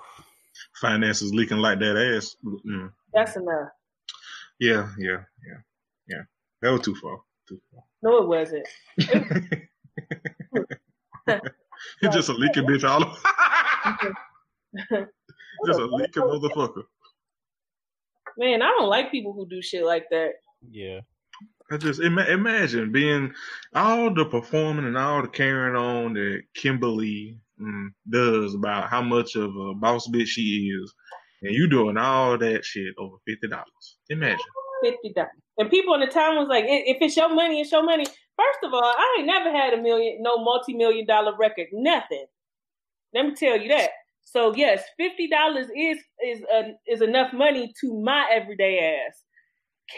Finances 0.80 1.34
leaking 1.34 1.58
like 1.58 1.78
that 1.80 1.96
ass. 1.96 2.36
Mm. 2.44 2.92
That's 3.12 3.36
enough. 3.36 3.68
Yeah, 4.58 4.88
yeah, 4.98 5.22
yeah, 5.46 5.60
yeah. 6.08 6.22
That 6.62 6.72
was 6.72 6.80
too 6.82 6.94
far. 6.94 7.18
Too 7.48 7.60
far. 7.72 7.82
No, 8.02 8.18
it 8.18 8.28
wasn't. 8.28 8.66
It's 12.02 12.14
just 12.14 12.28
a 12.28 12.32
leaking 12.32 12.64
bitch 12.64 12.88
all 12.88 13.04
over. 13.04 14.16
just 15.66 15.80
a 15.80 15.84
leaking 15.84 16.22
motherfucker. 16.22 16.82
Man, 18.38 18.62
I 18.62 18.66
don't 18.66 18.88
like 18.88 19.10
people 19.10 19.32
who 19.32 19.48
do 19.48 19.62
shit 19.62 19.84
like 19.84 20.06
that. 20.10 20.32
Yeah. 20.70 21.00
I 21.70 21.78
just 21.78 22.00
ima- 22.00 22.26
imagine 22.26 22.92
being 22.92 23.32
all 23.74 24.12
the 24.12 24.24
performing 24.24 24.84
and 24.84 24.96
all 24.96 25.22
the 25.22 25.28
carrying 25.28 25.76
on 25.76 26.12
that 26.14 26.42
Kimberly 26.54 27.38
does 28.10 28.54
about 28.54 28.88
how 28.88 29.02
much 29.02 29.36
of 29.36 29.54
a 29.56 29.74
boss 29.74 30.08
bitch 30.08 30.26
she 30.26 30.70
is, 30.82 30.94
and 31.42 31.54
you 31.54 31.68
doing 31.68 31.96
all 31.96 32.36
that 32.38 32.64
shit 32.64 32.94
over 32.98 33.16
fifty 33.26 33.48
dollars. 33.48 33.98
Imagine. 34.10 34.38
Fifty 34.82 35.12
dollars. 35.12 35.30
And 35.58 35.70
people 35.70 35.94
in 35.94 36.00
the 36.00 36.06
town 36.06 36.36
was 36.36 36.48
like, 36.48 36.64
if 36.66 36.98
it's 37.00 37.16
your 37.16 37.34
money, 37.34 37.60
it's 37.62 37.72
your 37.72 37.82
money. 37.82 38.04
First 38.04 38.58
of 38.64 38.74
all, 38.74 38.84
I 38.84 39.16
ain't 39.18 39.26
never 39.26 39.50
had 39.50 39.72
a 39.72 39.80
million, 39.80 40.18
no 40.20 40.36
multi-million 40.36 41.06
dollar 41.06 41.34
record, 41.38 41.68
nothing. 41.72 42.26
Let 43.14 43.24
me 43.26 43.34
tell 43.34 43.58
you 43.58 43.68
that. 43.68 43.90
So 44.24 44.54
yes, 44.54 44.82
fifty 44.98 45.28
dollars 45.28 45.68
is 45.74 45.98
is 46.22 46.42
uh, 46.54 46.64
is 46.86 47.00
enough 47.00 47.32
money 47.32 47.72
to 47.80 48.02
my 48.02 48.28
everyday 48.30 49.00
ass. 49.08 49.22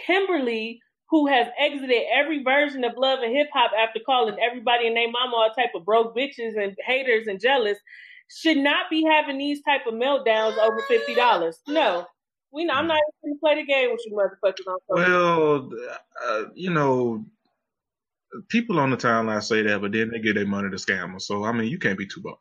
Kimberly, 0.07 0.81
who 1.11 1.27
has 1.27 1.49
exited 1.59 2.03
every 2.15 2.43
version 2.43 2.85
of 2.85 2.93
love 2.97 3.21
and 3.23 3.35
hip 3.35 3.49
hop 3.53 3.71
after 3.79 4.01
calling 4.05 4.37
everybody 4.41 4.87
and 4.87 4.97
their 4.97 5.11
mama 5.11 5.37
all 5.37 5.51
type 5.57 5.71
of 5.75 5.85
broke 5.85 6.17
bitches 6.17 6.63
and 6.63 6.77
haters 6.87 7.27
and 7.27 7.41
jealous, 7.41 7.79
should 8.31 8.59
not 8.59 8.91
be 8.91 9.05
having 9.05 9.39
these 9.39 9.63
type 9.63 9.87
of 9.87 9.95
meltdowns 9.95 10.59
over 10.59 10.83
fifty 10.89 11.15
dollars. 11.15 11.59
No, 11.67 12.07
we 12.53 12.65
not, 12.65 12.79
I'm 12.79 12.89
not 12.89 12.99
even 13.25 13.39
gonna 13.39 13.41
play 13.41 13.63
the 13.63 13.67
game 13.67 13.91
with 13.91 14.01
you 14.07 14.13
motherfuckers 14.13 14.71
on 14.71 14.79
social 14.89 15.71
Well, 15.71 15.71
uh, 16.27 16.45
you 16.55 16.71
know, 16.71 17.25
people 18.49 18.79
on 18.81 18.91
the 18.91 18.97
timeline 18.97 19.43
say 19.43 19.63
that, 19.63 19.81
but 19.81 19.93
then 19.93 20.11
they 20.11 20.21
give 20.21 20.35
their 20.35 20.47
money 20.47 20.71
to 20.71 20.77
scammers. 20.77 21.23
So 21.23 21.45
I 21.45 21.53
mean, 21.53 21.69
you 21.69 21.79
can't 21.79 21.99
be 21.99 22.07
too 22.07 22.21
bothered. 22.23 22.39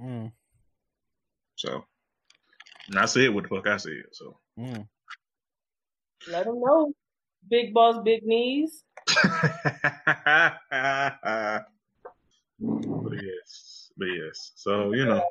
Mm, 0.00 0.32
So, 1.56 1.84
and 2.88 2.98
I 2.98 3.04
said 3.06 3.30
what 3.34 3.44
the 3.44 3.48
fuck 3.50 3.66
I 3.66 3.76
said. 3.76 4.04
So. 4.12 4.38
mm. 4.58 4.88
Let 6.30 6.46
them 6.46 6.60
know. 6.60 6.92
Big 7.50 7.74
boss, 7.74 8.02
big 8.04 8.22
knees. 8.24 8.84
but 9.06 10.56
yes, 13.22 13.90
but 13.96 14.06
yes. 14.06 14.52
So 14.54 14.92
you 14.92 15.04
know, 15.04 15.22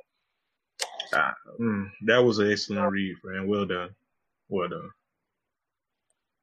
ah, 1.13 1.33
mm, 1.59 1.89
that 2.05 2.19
was 2.19 2.39
an 2.39 2.51
excellent 2.51 2.91
read, 2.91 3.17
friend. 3.17 3.47
Well 3.47 3.65
done, 3.65 3.89
well 4.49 4.69
done. 4.69 4.89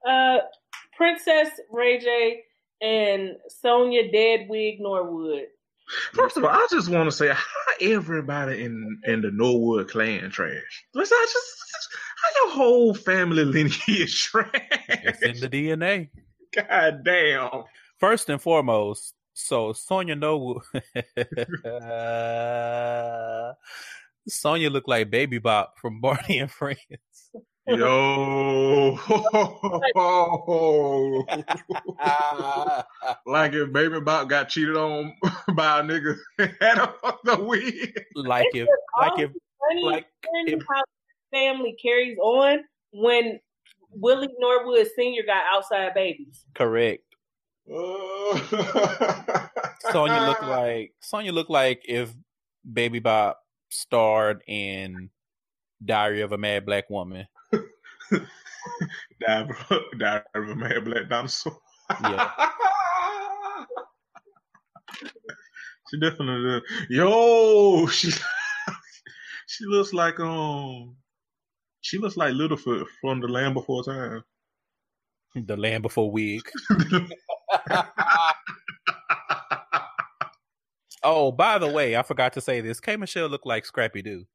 Uh, 0.06 0.38
Princess 0.97 1.51
Ray 1.70 1.98
J 1.98 2.42
and 2.80 3.36
Sonia 3.48 4.10
Dead 4.10 4.48
Wig 4.48 4.80
Norwood. 4.80 5.47
First 6.12 6.36
of 6.36 6.44
all, 6.44 6.50
I 6.50 6.66
just 6.70 6.88
want 6.88 7.10
to 7.10 7.16
say 7.16 7.28
how 7.28 7.44
everybody 7.80 8.64
in 8.64 9.00
in 9.04 9.22
the 9.22 9.30
Norwood 9.30 9.88
clan 9.88 10.30
trash. 10.30 10.84
Let's 10.94 11.10
not 11.10 11.22
just 11.22 11.88
how 12.22 12.46
your 12.46 12.54
whole 12.54 12.94
family 12.94 13.44
lineage 13.56 13.82
is 13.88 14.14
trash. 14.14 14.50
It's 14.88 15.22
in 15.22 15.40
the 15.40 15.48
DNA. 15.48 16.10
God 16.54 17.04
damn. 17.04 17.64
First 17.98 18.28
and 18.28 18.40
foremost, 18.40 19.14
so 19.34 19.72
Sonya 19.72 20.16
Norwood. 20.16 20.62
Sonya 24.28 24.70
looked 24.70 24.88
like 24.88 25.10
Baby 25.10 25.38
Bop 25.38 25.78
from 25.78 26.00
Barney 26.00 26.38
and 26.38 26.50
Friends. 26.50 26.78
Yo, 27.76 28.98
like 33.26 33.52
if 33.52 33.72
Baby 33.72 34.01
Bop 34.01 34.28
got 34.28 34.48
cheated 34.48 34.76
on 34.76 35.14
by 35.55 35.80
a 35.80 35.82
nigga 35.82 36.16
had 36.60 36.78
a 36.78 36.94
the 37.24 37.42
wig. 37.42 38.05
like 38.14 38.47
if, 38.55 38.68
like 39.01 39.18
if, 39.18 39.30
Funny 39.68 39.82
like 39.84 40.06
funny 40.24 40.52
if- 40.52 40.62
how 40.68 40.82
family 41.32 41.76
carries 41.80 42.18
on 42.18 42.60
when 42.92 43.38
Willie 43.92 44.28
Norwood 44.38 44.86
Sr. 44.97 45.22
got 45.24 45.44
outside 45.52 45.94
babies. 45.94 46.44
correct. 46.55 47.02
Sonya 49.92 50.22
looked 50.26 50.42
like 50.42 50.92
Sonya 51.01 51.32
looked 51.32 51.51
like 51.51 51.82
if 51.86 52.12
Baby 52.70 52.98
Bop 52.98 53.40
starred 53.68 54.42
in 54.48 55.10
Diary 55.84 56.22
of 56.22 56.32
a 56.32 56.38
Mad 56.38 56.66
Black 56.66 56.90
Woman. 56.90 57.26
Dive, 59.26 59.48
dive 59.98 60.22
of 60.34 60.48
a 60.48 60.54
mad 60.54 60.84
black 60.84 61.08
dinosaur. 61.08 61.56
Yeah. 62.02 62.30
she 65.90 66.00
definitely. 66.00 66.62
Yo, 66.90 67.86
she 67.86 68.10
she 69.46 69.64
looks 69.66 69.92
like 69.92 70.20
um. 70.20 70.96
She 71.82 71.98
looks 71.98 72.16
like 72.16 72.34
Littlefoot 72.34 72.84
from 73.00 73.20
the 73.20 73.28
Land 73.28 73.54
Before 73.54 73.82
Time. 73.82 74.22
The 75.34 75.56
Land 75.56 75.82
Before 75.82 76.10
Wig. 76.10 76.42
Oh, 81.02 81.32
by 81.32 81.58
the 81.58 81.68
way, 81.68 81.96
I 81.96 82.02
forgot 82.02 82.32
to 82.34 82.40
say 82.40 82.60
this. 82.60 82.80
K 82.80 82.96
Michelle 82.96 83.28
looked 83.28 83.46
like 83.46 83.64
Scrappy 83.64 84.02
Doo. 84.02 84.26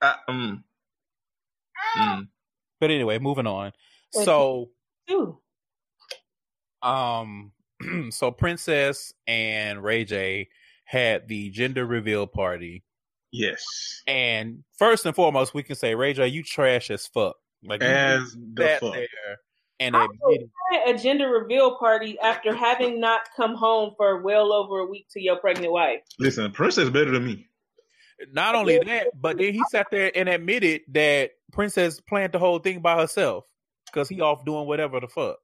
Uh, 0.00 0.14
mm. 0.28 0.62
Mm. 1.98 2.28
But 2.80 2.90
anyway, 2.90 3.18
moving 3.18 3.46
on. 3.46 3.72
So 4.10 4.70
Ooh. 5.10 5.38
um 6.82 7.52
so 8.10 8.30
Princess 8.30 9.12
and 9.26 9.82
Ray 9.82 10.04
J 10.04 10.48
had 10.84 11.28
the 11.28 11.50
gender 11.50 11.84
reveal 11.84 12.26
party. 12.26 12.84
Yes. 13.32 14.02
And 14.06 14.62
first 14.78 15.04
and 15.04 15.14
foremost, 15.14 15.52
we 15.52 15.62
can 15.62 15.76
say, 15.76 15.94
Ray 15.94 16.14
J, 16.14 16.28
you 16.28 16.42
trash 16.42 16.90
as 16.90 17.06
fuck. 17.06 17.36
Like 17.64 17.82
you 17.82 17.88
As 17.88 18.36
the 18.54 18.78
fuck. 18.80 18.94
there 18.94 19.08
and 19.80 19.94
How 19.94 20.08
admitted 20.08 20.50
a 20.86 20.98
gender 20.98 21.28
reveal 21.28 21.76
party 21.76 22.18
after 22.20 22.54
having 22.54 23.00
not 23.00 23.22
come 23.36 23.54
home 23.54 23.92
for 23.96 24.22
well 24.22 24.52
over 24.52 24.78
a 24.78 24.86
week 24.86 25.06
to 25.10 25.20
your 25.20 25.36
pregnant 25.36 25.72
wife. 25.72 26.00
Listen, 26.18 26.50
Princess 26.52 26.88
better 26.88 27.10
than 27.10 27.24
me. 27.24 27.46
Not 28.32 28.54
only 28.54 28.78
that, 28.78 29.08
but 29.20 29.38
then 29.38 29.52
he 29.52 29.62
sat 29.70 29.86
there 29.90 30.10
and 30.14 30.28
admitted 30.28 30.82
that 30.88 31.32
Princess 31.52 32.00
planned 32.00 32.32
the 32.32 32.38
whole 32.38 32.58
thing 32.58 32.80
by 32.80 32.98
herself 32.98 33.44
because 33.86 34.08
he 34.08 34.20
off 34.20 34.44
doing 34.44 34.66
whatever 34.66 35.00
the 35.00 35.08
fuck. 35.08 35.36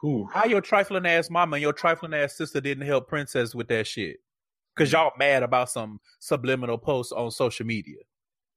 Whew. 0.00 0.28
How 0.32 0.44
your 0.44 0.60
trifling 0.60 1.06
ass 1.06 1.30
mama 1.30 1.56
and 1.56 1.62
your 1.62 1.72
trifling 1.72 2.14
ass 2.14 2.36
sister 2.36 2.60
didn't 2.60 2.86
help 2.86 3.08
Princess 3.08 3.54
with 3.54 3.68
that 3.68 3.86
shit? 3.86 4.18
Cause 4.76 4.92
y'all 4.92 5.12
mad 5.18 5.42
about 5.42 5.70
some 5.70 6.00
subliminal 6.18 6.76
posts 6.76 7.10
on 7.10 7.30
social 7.30 7.64
media. 7.64 7.96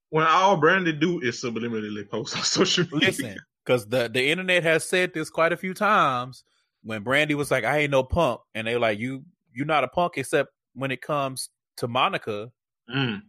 When 0.09 0.27
all 0.27 0.57
Brandy 0.57 0.91
do 0.91 1.21
is 1.21 1.41
subliminally 1.41 2.09
post 2.09 2.35
on 2.35 2.43
social 2.43 2.84
media. 2.91 3.07
Listen, 3.07 3.38
because 3.63 3.88
the 3.88 4.09
the 4.09 4.30
internet 4.30 4.63
has 4.63 4.84
said 4.84 5.13
this 5.13 5.30
quite 5.30 5.53
a 5.53 5.57
few 5.57 5.73
times. 5.73 6.43
When 6.84 7.03
Brandy 7.03 7.35
was 7.35 7.51
like, 7.51 7.63
"I 7.63 7.80
ain't 7.80 7.91
no 7.91 8.03
punk," 8.03 8.41
and 8.53 8.67
they 8.67 8.76
like, 8.76 8.99
"You 8.99 9.23
you 9.53 9.63
not 9.63 9.84
a 9.84 9.88
punk 9.88 10.13
except 10.17 10.49
when 10.73 10.91
it 10.91 11.01
comes 11.01 11.49
to 11.80 11.88
Monica." 11.88 12.51
Mm. 12.93 13.22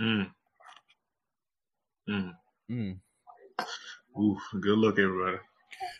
Mm. 0.00 0.30
Mm. 2.08 2.32
Mm. 2.70 2.98
Ooh, 4.18 4.38
good 4.60 4.78
luck, 4.78 4.98
everybody. 4.98 5.38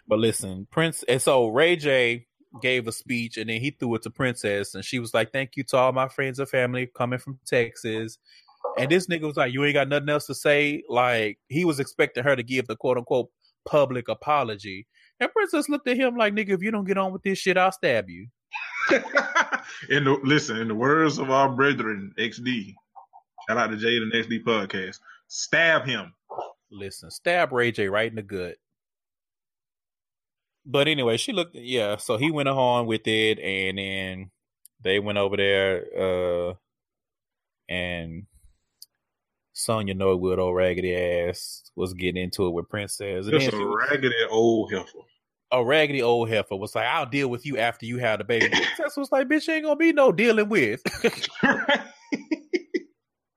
But 0.07 0.19
listen, 0.19 0.66
Prince, 0.70 1.05
and 1.05 1.20
so 1.23 1.48
Ray 1.48 1.77
J 1.77 2.27
gave 2.61 2.89
a 2.89 2.93
speech, 2.93 3.36
and 3.36 3.48
then 3.48 3.61
he 3.61 3.70
threw 3.70 3.94
it 3.94 4.02
to 4.02 4.11
Princess, 4.11 4.74
and 4.74 4.85
she 4.85 4.98
was 4.98 5.15
like, 5.15 5.32
"Thank 5.32 5.57
you 5.57 5.65
to 5.65 5.77
all 5.77 5.93
my 5.93 6.09
friends 6.09 6.39
and 6.39 6.48
family 6.48 6.90
coming 6.94 7.19
from 7.19 7.39
Texas." 7.47 8.19
And 8.78 8.90
this 8.90 9.07
nigga 9.07 9.23
was 9.23 9.36
like, 9.36 9.52
"You 9.52 9.65
ain't 9.65 9.74
got 9.74 9.89
nothing 9.89 10.09
else 10.09 10.27
to 10.27 10.35
say." 10.35 10.82
Like 10.89 11.39
he 11.48 11.65
was 11.65 11.81
expecting 11.81 12.24
her 12.24 12.36
to 12.36 12.43
give 12.43 12.66
the 12.66 12.77
quote 12.77 12.98
unquote 12.98 13.31
public 13.65 14.09
apology, 14.09 14.86
and 15.20 15.32
Princess 15.32 15.69
looked 15.69 15.89
at 15.89 15.97
him 15.97 16.16
like, 16.16 16.35
"Nigga, 16.35 16.51
if 16.51 16.62
you 16.62 16.70
don't 16.70 16.86
get 16.86 16.98
on 16.98 17.12
with 17.12 17.23
this 17.23 17.39
shit, 17.39 17.57
I'll 17.57 17.73
stab 17.73 18.09
you." 18.09 18.28
in 19.89 20.05
the 20.05 20.19
listen, 20.24 20.57
in 20.57 20.69
the 20.69 20.74
words 20.74 21.19
of 21.19 21.31
our 21.31 21.48
brethren, 21.48 22.12
XD, 22.19 22.74
shout 23.48 23.59
out 23.59 23.69
to 23.69 23.77
Jade 23.77 24.02
and 24.02 24.12
XD 24.12 24.44
podcast. 24.44 24.98
Stab 25.28 25.85
him. 25.86 26.12
Listen, 26.70 27.11
stab 27.11 27.52
Ray 27.52 27.73
J 27.73 27.89
right 27.89 28.11
in 28.11 28.16
the 28.16 28.23
gut. 28.23 28.57
but 30.65 30.89
anyway, 30.89 31.16
she 31.16 31.32
looked. 31.32 31.55
Yeah, 31.55 31.97
so 31.97 32.16
he 32.16 32.31
went 32.31 32.48
on 32.48 32.86
with 32.86 33.07
it, 33.07 33.39
and 33.39 33.78
then 33.78 34.31
they 34.82 34.98
went 34.98 35.19
over 35.19 35.36
there, 35.36 35.85
uh, 35.98 36.55
and 37.69 38.27
Sonya 39.52 39.94
Norwood, 39.94 40.39
old 40.39 40.57
raggedy 40.57 40.97
ass, 40.97 41.70
was 41.77 41.93
getting 41.93 42.23
into 42.23 42.47
it 42.47 42.51
with 42.51 42.69
Princess. 42.69 43.27
And 43.27 43.40
Just 43.40 43.52
a 43.52 43.66
raggedy 43.66 44.15
old 44.31 44.73
heifer. 44.73 44.98
A 45.52 45.64
raggedy 45.64 46.02
old 46.02 46.28
heifer 46.28 46.56
was 46.56 46.74
like, 46.74 46.86
"I'll 46.86 47.06
deal 47.06 47.28
with 47.28 47.44
you 47.44 47.59
after 47.59 47.86
you 47.86 47.98
have 47.98 48.18
the 48.18 48.24
baby." 48.24 48.48
Princess 48.77 48.97
was 48.97 49.10
like, 49.10 49.28
"Bitch, 49.28 49.48
ain't 49.48 49.64
gonna 49.64 49.77
be 49.77 49.93
no 49.93 50.12
dealing 50.12 50.48
with." 50.48 50.82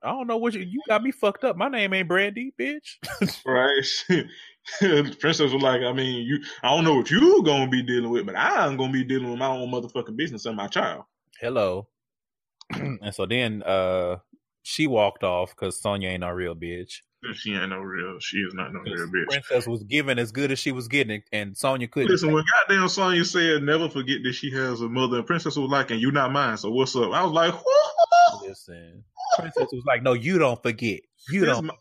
I 0.04 0.10
don't 0.10 0.26
know 0.26 0.36
what 0.36 0.52
you 0.52 0.60
you 0.60 0.80
got 0.86 1.02
me 1.02 1.10
fucked 1.10 1.44
up. 1.44 1.56
My 1.56 1.68
name 1.68 1.94
ain't 1.94 2.08
Brandy, 2.08 2.52
bitch. 2.60 2.98
right. 3.46 5.16
Princess 5.18 5.52
was 5.52 5.62
like, 5.62 5.80
I 5.80 5.92
mean, 5.92 6.26
you 6.26 6.40
I 6.62 6.74
don't 6.74 6.84
know 6.84 6.94
what 6.94 7.10
you 7.10 7.42
gonna 7.42 7.68
be 7.68 7.82
dealing 7.82 8.10
with, 8.10 8.26
but 8.26 8.36
I'm 8.36 8.76
gonna 8.76 8.92
be 8.92 9.04
dealing 9.04 9.30
with 9.30 9.38
my 9.38 9.46
own 9.46 9.70
motherfucking 9.70 10.16
business 10.16 10.44
and 10.44 10.56
my 10.56 10.66
child. 10.66 11.04
Hello. 11.40 11.88
and 12.70 13.14
so 13.14 13.24
then 13.24 13.62
uh 13.62 14.16
she 14.64 14.86
walked 14.86 15.22
off 15.22 15.50
because 15.50 15.80
Sonya 15.80 16.08
ain't 16.08 16.22
no 16.22 16.30
real 16.30 16.54
bitch. 16.54 17.02
She 17.34 17.54
ain't 17.54 17.68
no 17.70 17.78
real. 17.78 18.18
She 18.18 18.38
is 18.38 18.54
not 18.54 18.72
no 18.72 18.80
real 18.80 19.06
bitch. 19.06 19.28
Princess 19.28 19.66
was 19.66 19.82
given 19.84 20.18
as 20.18 20.32
good 20.32 20.50
as 20.50 20.58
she 20.58 20.72
was 20.72 20.88
getting, 20.88 21.22
and 21.32 21.56
Sonya 21.56 21.86
couldn't. 21.86 22.10
Listen, 22.10 22.32
when 22.32 22.44
goddamn 22.66 22.88
Sonya 22.88 23.24
said, 23.24 23.62
"Never 23.62 23.88
forget 23.88 24.22
that 24.24 24.32
she 24.32 24.50
has 24.50 24.80
a 24.80 24.88
mother," 24.88 25.18
and 25.18 25.26
Princess 25.26 25.56
was 25.56 25.70
like, 25.70 25.90
"And 25.90 26.00
you 26.00 26.10
not 26.10 26.32
mine, 26.32 26.56
so 26.56 26.70
what's 26.70 26.96
up?" 26.96 27.12
I 27.12 27.22
was 27.22 27.32
like, 27.32 27.54
Whoa! 27.54 28.46
"Listen." 28.46 29.04
Princess 29.38 29.68
was 29.72 29.84
like, 29.86 30.02
"No, 30.02 30.12
you 30.12 30.38
don't 30.38 30.62
forget. 30.62 31.00
You 31.30 31.40
this 31.40 31.50
don't." 31.50 31.66
My, 31.66 31.74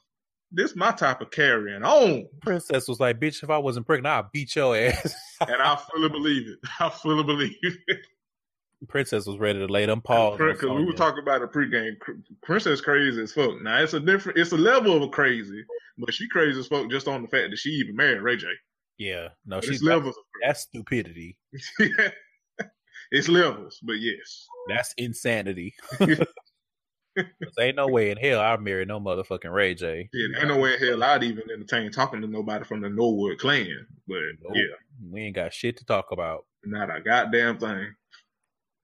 this 0.52 0.76
my 0.76 0.92
type 0.92 1.22
of 1.22 1.32
carrying 1.32 1.84
on. 1.84 2.28
Princess 2.42 2.88
was 2.88 3.00
like, 3.00 3.20
"Bitch, 3.20 3.44
if 3.44 3.50
I 3.50 3.58
wasn't 3.58 3.86
pregnant, 3.86 4.14
I'd 4.14 4.32
beat 4.32 4.56
your 4.56 4.76
ass." 4.76 5.16
and 5.42 5.62
I 5.62 5.76
fully 5.76 6.10
believe 6.10 6.48
it. 6.48 6.60
I 6.80 6.90
fully 6.90 7.24
believe 7.24 7.56
it. 7.62 8.08
Princess 8.88 9.26
was 9.26 9.38
ready 9.38 9.60
to 9.60 9.68
lay 9.68 9.86
them 9.86 10.02
paws. 10.02 10.38
Because 10.38 10.62
we 10.70 10.86
were 10.86 10.94
talking 10.94 11.22
about 11.22 11.42
a 11.42 11.48
pregame. 11.48 11.96
Princess 12.42 12.82
crazy 12.82 13.22
as 13.22 13.32
fuck. 13.32 13.62
Now 13.62 13.82
it's 13.82 13.94
a 13.94 14.00
different, 14.00 14.38
it's 14.38 14.52
a 14.52 14.58
level 14.58 15.04
of 15.04 15.12
crazy, 15.12 15.64
but 15.98 16.14
she 16.14 16.28
crazy 16.30 16.60
as 16.60 16.68
fuck 16.68 16.90
just 16.90 17.08
on 17.08 17.22
the 17.22 17.28
fact 17.28 17.52
that 17.52 17.58
she 17.58 17.70
even 17.70 17.96
married 17.96 18.22
Ray 18.22 18.38
J. 18.38 18.48
Yeah, 18.98 19.30
no, 19.46 19.58
but 19.58 19.66
she's 19.66 19.84
levels. 19.84 20.16
That's 20.42 20.62
stupidity. 20.62 21.38
it's 23.12 23.28
levels, 23.28 23.80
but 23.84 24.00
yes, 24.00 24.48
that's 24.68 24.94
insanity. 24.98 25.74
ain't 27.60 27.76
no 27.76 27.88
way 27.88 28.12
in 28.12 28.18
hell 28.18 28.40
I'd 28.40 28.62
marry 28.62 28.86
no 28.86 29.00
motherfucking 29.00 29.54
Ray 29.54 29.76
J. 29.76 30.10
Yeah, 30.14 30.40
ain't 30.40 30.48
no 30.48 30.58
way 30.58 30.74
in 30.74 30.80
hell 30.80 31.04
I'd 31.04 31.24
even 31.24 31.44
entertain 31.52 31.92
talking 31.92 32.22
to 32.22 32.28
nobody 32.28 32.66
from 32.66 32.82
the 32.82 32.90
Norwood 32.90 33.40
clan. 33.40 33.86
But 34.08 34.18
nope. 34.42 34.54
yeah, 34.56 34.76
we 35.12 35.22
ain't 35.22 35.36
got 35.36 35.54
shit 35.54 35.78
to 35.78 35.86
talk 35.86 36.12
about. 36.12 36.46
Not 36.66 36.96
a 36.96 37.02
goddamn 37.02 37.58
thing. 37.58 37.94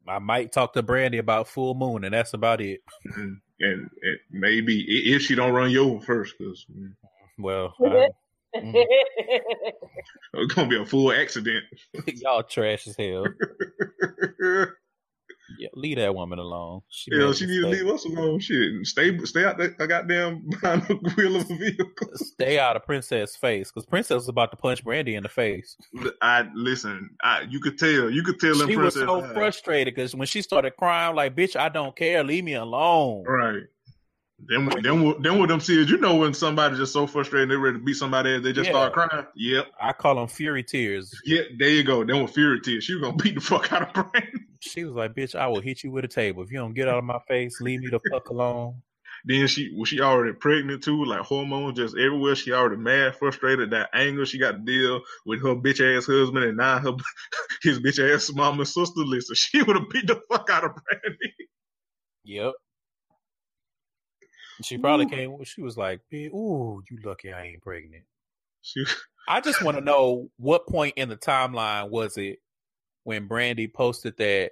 I 0.10 0.19
might 0.19 0.52
talk 0.52 0.73
to 0.73 0.84
Brandy 0.84 1.19
about 1.19 1.48
full 1.48 1.76
moon, 1.76 2.03
and 2.03 2.14
that's 2.14 2.34
about 2.34 2.61
it. 2.61 2.81
Mm-hmm. 3.07 3.34
And, 3.61 3.90
and, 4.02 4.19
maybe 4.31 4.81
if 5.14 5.22
she 5.22 5.36
don't 5.36 5.53
run 5.53 5.69
you 5.69 5.84
over 5.84 6.06
first, 6.06 6.36
because 6.38 6.65
mm. 6.73 6.94
well, 7.38 7.73
I, 7.86 8.07
mm. 8.57 8.86
it's 10.34 10.53
gonna 10.53 10.69
be 10.69 10.77
a 10.77 10.86
full 10.86 11.11
accident. 11.11 11.65
Y'all 12.07 12.44
trash 12.44 12.88
as 12.88 12.95
hell. 12.98 13.26
Yeah, 15.57 15.69
leave 15.73 15.97
that 15.97 16.13
woman 16.13 16.39
alone. 16.39 16.81
She 16.89 17.11
yeah, 17.13 17.31
she 17.31 17.45
need 17.45 17.61
to 17.61 17.67
leave 17.67 17.88
us 17.88 18.05
alone. 18.05 18.39
Shit, 18.39 18.85
stay, 18.85 19.17
stay 19.26 19.45
out. 19.45 19.61
I 19.61 19.85
goddamn 19.85 20.43
behind 20.49 20.84
the 20.84 20.95
wheel 21.15 21.38
of 21.38 21.49
a 21.49 21.55
vehicle. 21.55 22.07
Stay 22.15 22.59
out 22.59 22.76
of 22.76 22.85
Princess' 22.85 23.35
face, 23.35 23.71
because 23.71 23.85
Princess 23.85 24.15
was 24.15 24.30
about 24.30 24.51
to 24.51 24.57
punch 24.57 24.84
Brandy 24.84 25.15
in 25.15 25.23
the 25.23 25.30
face. 25.30 25.76
I 26.21 26.45
listen. 26.53 27.09
I 27.23 27.41
you 27.49 27.59
could 27.59 27.77
tell. 27.77 28.09
You 28.09 28.23
could 28.23 28.39
tell. 28.39 28.55
She 28.67 28.76
was 28.76 28.93
so 28.93 29.21
frustrated 29.34 29.95
because 29.95 30.15
when 30.15 30.27
she 30.27 30.41
started 30.41 30.76
crying, 30.77 31.15
like, 31.15 31.35
"Bitch, 31.35 31.55
I 31.55 31.69
don't 31.69 31.95
care. 31.95 32.23
Leave 32.23 32.43
me 32.43 32.53
alone." 32.53 33.23
Right. 33.23 33.63
Then, 34.48 34.70
then, 34.82 35.22
then 35.22 35.38
what 35.38 35.49
them 35.49 35.60
see 35.60 35.82
is, 35.82 35.90
you 35.90 35.98
know, 35.98 36.16
when 36.16 36.34
somebody 36.34 36.76
just 36.76 36.94
so 36.94 37.06
frustrated, 37.06 37.52
they're 37.52 37.60
ready 37.60 37.78
to 37.78 37.84
beat 37.84 37.95
somebody, 37.95 38.40
they 38.40 38.52
just 38.52 38.70
yeah. 38.70 38.90
start 38.90 38.94
crying. 38.94 39.26
Yep. 39.36 39.68
I 39.80 39.94
call 39.94 40.16
them 40.16 40.28
fury 40.28 40.64
tears. 40.64 41.14
Yeah, 41.26 41.41
there 41.57 41.70
you 41.70 41.84
go. 41.84 42.03
Then 42.03 42.22
with 42.22 42.34
fury 42.34 42.60
tears, 42.61 42.84
she 42.84 42.95
was 42.95 43.03
gonna 43.03 43.18
beat 43.18 43.36
the 43.36 43.41
fuck 43.41 43.72
out 43.72 43.95
of 43.95 44.11
Brandy. 44.11 44.45
She 44.61 44.84
was 44.84 44.95
like, 44.95 45.14
"Bitch, 45.14 45.36
I 45.36 45.48
will 45.48 45.61
hit 45.61 45.84
you 45.84 45.91
with 45.91 46.06
a 46.06 46.07
table 46.07 46.44
if 46.44 46.52
you 46.52 46.57
don't 46.57 46.74
get 46.74 46.88
out 46.88 46.98
of 46.98 47.03
my 47.03 47.20
face. 47.28 47.61
Leave 47.61 47.82
me 47.82 47.90
the 47.90 47.99
fuck 48.11 48.30
alone." 48.30 48.82
Then 49.26 49.48
she 49.48 49.74
was 49.76 49.90
she 49.90 49.99
already 49.99 50.34
pregnant 50.34 50.84
too, 50.84 51.03
like 51.06 51.22
hormones 51.22 51.78
just 51.78 51.98
everywhere. 51.98 52.36
She 52.36 52.52
already 52.52 52.78
mad, 52.78 53.16
frustrated, 53.16 53.72
that 53.72 53.90
anger 53.94 54.26
she 54.26 54.38
got 54.38 54.52
to 54.52 54.57
deal 54.60 55.02
with 55.26 55.41
her 55.41 55.56
bitch 55.56 55.82
ass 55.82 56.06
husband 56.06 56.45
and 56.45 56.57
now 56.57 56.80
her 56.80 56.94
his 57.61 57.80
bitch 57.80 57.99
ass 57.99 58.32
mama 58.34 58.60
and 58.60 58.68
sister. 58.68 59.02
Listen, 59.02 59.36
she 59.36 59.61
would 59.64 59.76
have 59.76 59.90
beat 59.90 60.07
the 60.07 60.22
fuck 60.30 60.49
out 60.49 60.64
of 60.64 60.72
Brandy. 60.72 61.34
Yep. 62.24 62.53
She 64.64 64.77
probably 64.77 65.06
ooh. 65.06 65.10
came. 65.10 65.44
She 65.44 65.61
was 65.61 65.77
like, 65.77 66.02
"Ooh, 66.14 66.81
you 66.90 66.99
lucky 67.03 67.31
I 67.31 67.45
ain't 67.45 67.61
pregnant." 67.61 68.03
She, 68.61 68.84
I 69.27 69.41
just 69.41 69.64
want 69.64 69.77
to 69.77 69.84
know 69.84 70.30
what 70.38 70.68
point 70.68 70.95
in 70.98 71.10
the 71.10 71.18
timeline 71.18 71.90
was 71.90 72.18
it 72.18 72.40
when 73.03 73.27
Brandy 73.27 73.68
posted 73.68 74.18
that 74.18 74.52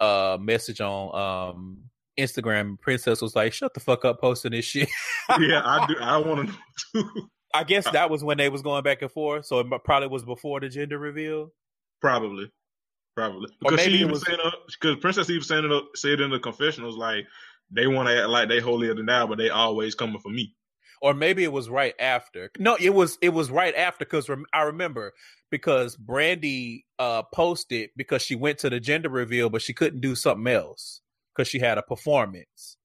uh 0.00 0.36
message 0.40 0.80
on 0.80 1.14
um 1.50 1.78
Instagram. 2.18 2.80
Princess 2.80 3.22
was 3.22 3.36
like, 3.36 3.52
"Shut 3.52 3.74
the 3.74 3.80
fuck 3.80 4.04
up, 4.04 4.20
posting 4.20 4.52
this 4.52 4.64
shit." 4.64 4.88
yeah, 5.40 5.62
I 5.64 5.86
do. 5.86 5.96
I 6.00 6.16
want 6.18 6.48
to 6.48 6.54
know 6.94 7.02
too. 7.02 7.28
I 7.54 7.64
guess 7.64 7.88
that 7.90 8.10
was 8.10 8.22
when 8.22 8.38
they 8.38 8.48
was 8.48 8.62
going 8.62 8.82
back 8.82 9.02
and 9.02 9.10
forth. 9.10 9.46
So 9.46 9.60
it 9.60 9.66
probably 9.84 10.08
was 10.08 10.24
before 10.24 10.60
the 10.60 10.68
gender 10.68 10.98
reveal. 10.98 11.52
Probably, 12.02 12.50
probably 13.16 13.48
because 13.60 13.80
she 13.80 13.92
even 13.92 14.10
was, 14.10 14.26
said 14.26 14.38
because 14.66 14.96
Princess 15.00 15.30
even 15.30 15.42
said 15.42 15.64
it 15.64 15.84
said 15.94 16.20
in 16.20 16.30
the 16.30 16.38
confessionals 16.38 16.96
like 16.96 17.26
they 17.70 17.86
want 17.86 18.08
to 18.08 18.20
act 18.20 18.28
like 18.28 18.48
they 18.48 18.60
holier 18.60 18.94
than 18.94 19.06
thou, 19.06 19.26
but 19.26 19.38
they 19.38 19.50
always 19.50 19.94
coming 19.94 20.20
for 20.20 20.30
me. 20.30 20.54
Or 21.02 21.12
maybe 21.14 21.44
it 21.44 21.52
was 21.52 21.68
right 21.68 21.94
after. 21.98 22.50
No, 22.58 22.76
it 22.80 22.94
was 22.94 23.18
it 23.20 23.30
was 23.30 23.50
right 23.50 23.74
after 23.74 24.04
because 24.04 24.28
rem- 24.28 24.46
I 24.52 24.62
remember 24.62 25.12
because 25.50 25.96
Brandy 25.96 26.86
uh 26.98 27.22
posted 27.34 27.90
because 27.96 28.22
she 28.22 28.34
went 28.34 28.58
to 28.60 28.70
the 28.70 28.80
gender 28.80 29.10
reveal, 29.10 29.50
but 29.50 29.62
she 29.62 29.74
couldn't 29.74 30.00
do 30.00 30.14
something 30.14 30.52
else 30.52 31.02
because 31.34 31.48
she 31.48 31.58
had 31.58 31.76
a 31.78 31.82
performance. 31.82 32.76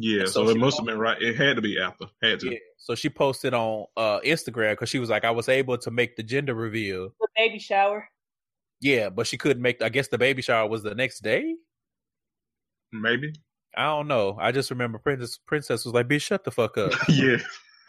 Yeah, 0.00 0.26
so, 0.26 0.46
so 0.46 0.48
it 0.50 0.56
must 0.56 0.78
posted, 0.78 0.78
have 0.78 0.86
been 0.86 0.98
right. 0.98 1.20
It 1.20 1.36
had 1.36 1.56
to 1.56 1.62
be 1.62 1.78
after. 1.78 2.06
Had 2.22 2.40
to. 2.40 2.52
Yeah. 2.52 2.58
So 2.76 2.94
she 2.94 3.08
posted 3.08 3.54
on 3.54 3.86
uh 3.96 4.20
Instagram 4.20 4.72
because 4.72 4.88
she 4.88 4.98
was 4.98 5.10
like, 5.10 5.24
I 5.24 5.30
was 5.30 5.48
able 5.48 5.78
to 5.78 5.90
make 5.90 6.16
the 6.16 6.22
gender 6.22 6.54
reveal. 6.54 7.10
The 7.20 7.28
baby 7.36 7.58
shower. 7.58 8.08
Yeah, 8.80 9.10
but 9.10 9.26
she 9.26 9.36
couldn't 9.38 9.62
make. 9.62 9.82
I 9.82 9.88
guess 9.88 10.08
the 10.08 10.18
baby 10.18 10.42
shower 10.42 10.68
was 10.68 10.82
the 10.82 10.94
next 10.94 11.20
day. 11.20 11.54
Maybe. 12.92 13.32
I 13.76 13.84
don't 13.84 14.08
know. 14.08 14.36
I 14.40 14.52
just 14.52 14.70
remember 14.70 14.98
Princess 14.98 15.38
Princess 15.46 15.84
was 15.84 15.94
like, 15.94 16.08
"Bitch, 16.08 16.22
shut 16.22 16.44
the 16.44 16.50
fuck 16.50 16.76
up." 16.78 16.92
yeah. 17.08 17.36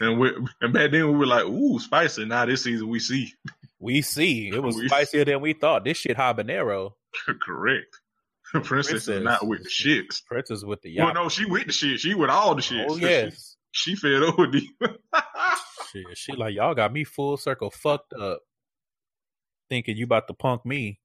and 0.00 0.18
we 0.18 0.30
and 0.60 0.72
back 0.72 0.90
then 0.90 1.06
we 1.06 1.16
were 1.16 1.26
like, 1.26 1.44
"Ooh, 1.44 1.78
spicy." 1.78 2.24
Now 2.24 2.44
this 2.44 2.64
season 2.64 2.88
we 2.88 2.98
see, 2.98 3.32
we 3.78 4.02
see 4.02 4.48
it 4.48 4.62
was 4.62 4.76
we 4.80 4.88
spicier 4.88 5.20
see. 5.20 5.24
than 5.24 5.40
we 5.40 5.52
thought. 5.52 5.84
This 5.84 5.98
shit 5.98 6.16
habanero. 6.16 6.92
Correct. 7.42 8.00
Princess, 8.52 8.68
Princess, 8.68 9.08
is 9.08 9.22
not 9.22 9.46
with 9.46 9.64
the 9.64 9.68
shits. 9.68 10.24
Princess 10.26 10.62
with 10.64 10.80
the 10.82 10.90
yap. 10.90 11.06
Well, 11.06 11.24
no, 11.24 11.28
she 11.28 11.44
with 11.44 11.66
the 11.66 11.72
shit. 11.72 11.98
She 11.98 12.14
with 12.14 12.30
all 12.30 12.54
the 12.54 12.62
shit. 12.62 12.86
Oh 12.88 12.96
yes. 12.96 13.56
She, 13.72 13.94
she 13.94 13.96
fed 13.96 14.22
over 14.22 14.46
the. 14.46 14.62
shit, 15.92 16.06
she 16.14 16.32
like 16.32 16.54
y'all 16.54 16.74
got 16.74 16.92
me 16.92 17.04
full 17.04 17.36
circle 17.36 17.70
fucked 17.70 18.12
up, 18.12 18.40
thinking 19.68 19.96
you 19.96 20.04
about 20.04 20.28
to 20.28 20.34
punk 20.34 20.64
me. 20.64 21.00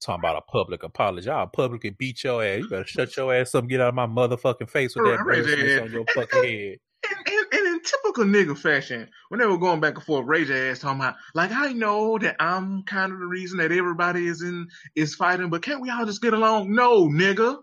Talking 0.00 0.20
about 0.20 0.36
a 0.36 0.42
public 0.42 0.82
apology. 0.82 1.28
I'll 1.28 1.46
publicly 1.46 1.90
beat 1.90 2.22
your 2.22 2.44
ass. 2.44 2.60
You 2.60 2.68
better 2.68 2.86
shut 2.86 3.16
your 3.16 3.34
ass 3.34 3.54
up 3.54 3.62
and 3.62 3.70
get 3.70 3.80
out 3.80 3.88
of 3.88 3.94
my 3.94 4.06
motherfucking 4.06 4.68
face 4.68 4.94
with 4.94 5.06
that 5.06 5.24
bracelet 5.24 5.82
on 5.82 5.92
your 5.92 6.04
fucking 6.14 6.44
head. 6.44 6.76
And, 7.08 7.28
and, 7.28 7.46
and, 7.52 7.66
in 7.66 7.80
typical 7.82 8.24
nigga 8.24 8.58
fashion, 8.58 9.08
when 9.28 9.40
they 9.40 9.46
were 9.46 9.58
going 9.58 9.80
back 9.80 9.94
and 9.94 10.04
forth, 10.04 10.26
Ray 10.26 10.44
J 10.44 10.70
ass 10.70 10.80
talking 10.80 11.00
about, 11.00 11.14
like, 11.34 11.50
I 11.52 11.72
know 11.72 12.18
that 12.18 12.36
I'm 12.40 12.82
kind 12.82 13.12
of 13.12 13.18
the 13.18 13.26
reason 13.26 13.58
that 13.58 13.72
everybody 13.72 14.26
is 14.26 14.42
in 14.42 14.68
is 14.94 15.14
fighting, 15.14 15.48
but 15.48 15.62
can't 15.62 15.80
we 15.80 15.90
all 15.90 16.04
just 16.04 16.22
get 16.22 16.34
along? 16.34 16.74
No, 16.74 17.06
nigga. 17.08 17.58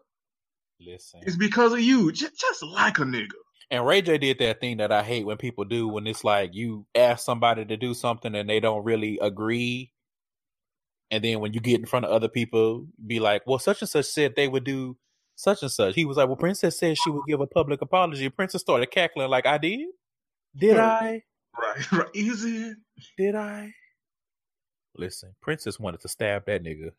Listen. 0.79 1.21
It's 1.23 1.35
because 1.35 1.73
of 1.73 1.81
you. 1.81 2.11
Just, 2.11 2.39
just 2.39 2.63
like 2.63 2.99
a 2.99 3.03
nigga. 3.03 3.29
And 3.69 3.85
Ray 3.85 4.01
J 4.01 4.17
did 4.17 4.39
that 4.39 4.59
thing 4.59 4.77
that 4.77 4.91
I 4.91 5.03
hate 5.03 5.25
when 5.25 5.37
people 5.37 5.65
do 5.65 5.87
when 5.87 6.05
it's 6.07 6.23
like 6.23 6.53
you 6.53 6.85
ask 6.95 7.23
somebody 7.23 7.65
to 7.65 7.77
do 7.77 7.93
something 7.93 8.35
and 8.35 8.49
they 8.49 8.59
don't 8.59 8.83
really 8.83 9.17
agree 9.21 9.92
and 11.13 11.23
then 11.23 11.39
when 11.41 11.53
you 11.53 11.59
get 11.59 11.79
in 11.79 11.85
front 11.85 12.05
of 12.05 12.11
other 12.11 12.27
people, 12.27 12.87
be 13.05 13.19
like, 13.19 13.43
well, 13.45 13.59
such 13.59 13.81
and 13.83 13.89
such 13.89 14.05
said 14.05 14.35
they 14.35 14.47
would 14.47 14.63
do 14.63 14.97
such 15.35 15.61
and 15.61 15.71
such. 15.71 15.93
He 15.93 16.05
was 16.05 16.17
like, 16.17 16.27
well, 16.27 16.35
Princess 16.35 16.79
said 16.79 16.97
she 16.97 17.11
would 17.11 17.25
give 17.27 17.39
a 17.39 17.45
public 17.45 17.83
apology. 17.83 18.27
Princess 18.29 18.61
started 18.61 18.89
cackling 18.89 19.29
like, 19.29 19.45
I 19.45 19.59
did? 19.59 19.89
Did 20.55 20.77
I? 20.77 21.21
Right, 21.55 21.91
right. 21.91 22.07
Easy. 22.15 22.73
Did 23.15 23.35
I? 23.35 23.71
Listen, 24.97 25.35
Princess 25.39 25.79
wanted 25.79 26.01
to 26.01 26.07
stab 26.07 26.47
that 26.47 26.63
nigga. 26.63 26.93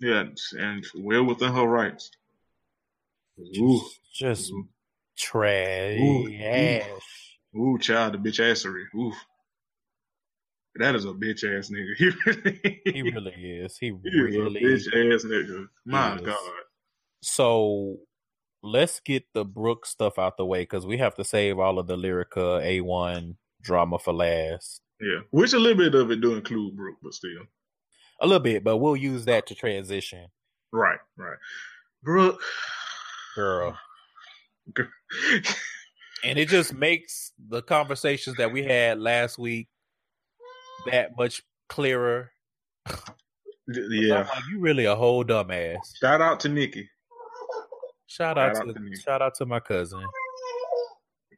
Yeah, 0.00 0.26
and 0.56 0.86
well 0.94 1.24
within 1.24 1.52
her 1.52 1.64
rights. 1.66 2.12
Ooh. 3.58 3.80
Just 4.14 4.52
Ooh. 4.52 4.68
trash. 5.16 5.98
Ooh. 5.98 6.28
Ooh. 6.28 6.80
Ooh, 7.58 7.78
child, 7.80 8.14
the 8.14 8.18
bitch 8.18 8.38
assery. 8.38 8.84
Ooh. 8.94 9.12
That 10.78 10.94
is 10.94 11.04
a 11.04 11.08
bitch 11.08 11.44
ass 11.44 11.70
nigga. 11.70 11.94
He 11.96 12.10
really, 12.26 12.80
He 12.84 13.02
really 13.02 13.60
is. 13.60 13.76
He, 13.78 13.88
he 14.04 14.08
is 14.08 14.36
really 14.36 14.60
a 14.60 14.62
bitch 14.62 15.14
ass 15.14 15.24
nigga. 15.24 15.66
My 15.84 16.16
is. 16.16 16.20
God. 16.22 16.36
So 17.22 17.96
let's 18.62 19.00
get 19.00 19.24
the 19.34 19.44
Brooke 19.44 19.86
stuff 19.86 20.18
out 20.18 20.36
the 20.36 20.46
way 20.46 20.62
because 20.62 20.86
we 20.86 20.98
have 20.98 21.14
to 21.16 21.24
save 21.24 21.58
all 21.58 21.78
of 21.78 21.86
the 21.86 21.96
Lyrica 21.96 22.62
A1 22.62 23.36
drama 23.62 23.98
for 23.98 24.12
last. 24.12 24.80
Yeah. 25.00 25.20
Which 25.30 25.52
a 25.52 25.58
little 25.58 25.78
bit 25.78 25.94
of 25.94 26.10
it 26.10 26.20
do 26.20 26.34
include 26.34 26.76
Brooke, 26.76 26.98
but 27.02 27.14
still. 27.14 27.42
A 28.20 28.26
little 28.26 28.40
bit, 28.40 28.64
but 28.64 28.78
we'll 28.78 28.96
use 28.96 29.26
that 29.26 29.46
to 29.46 29.54
transition. 29.54 30.26
Right, 30.72 30.98
right. 31.16 31.36
Brooke. 32.02 32.40
Girl. 33.34 33.76
Girl. 34.72 34.88
And 36.24 36.38
it 36.40 36.48
just 36.48 36.74
makes 36.74 37.32
the 37.48 37.62
conversations 37.62 38.36
that 38.38 38.50
we 38.50 38.64
had 38.64 38.98
last 38.98 39.38
week 39.38 39.68
that 40.90 41.16
much 41.16 41.42
clearer. 41.68 42.30
yeah. 43.68 44.18
Like, 44.20 44.28
you 44.50 44.60
really 44.60 44.84
a 44.84 44.94
whole 44.94 45.24
dumbass. 45.24 45.78
Shout 46.00 46.20
out 46.20 46.40
to 46.40 46.48
Nikki. 46.48 46.88
Shout 48.06 48.38
out 48.38 48.56
Shout 48.56 48.64
to 48.64 48.70
out 48.70 48.74
to 48.76 48.80
me. 48.80 48.96
shout 48.96 49.22
out 49.22 49.34
to 49.36 49.46
my 49.46 49.60
cousin. 49.60 50.04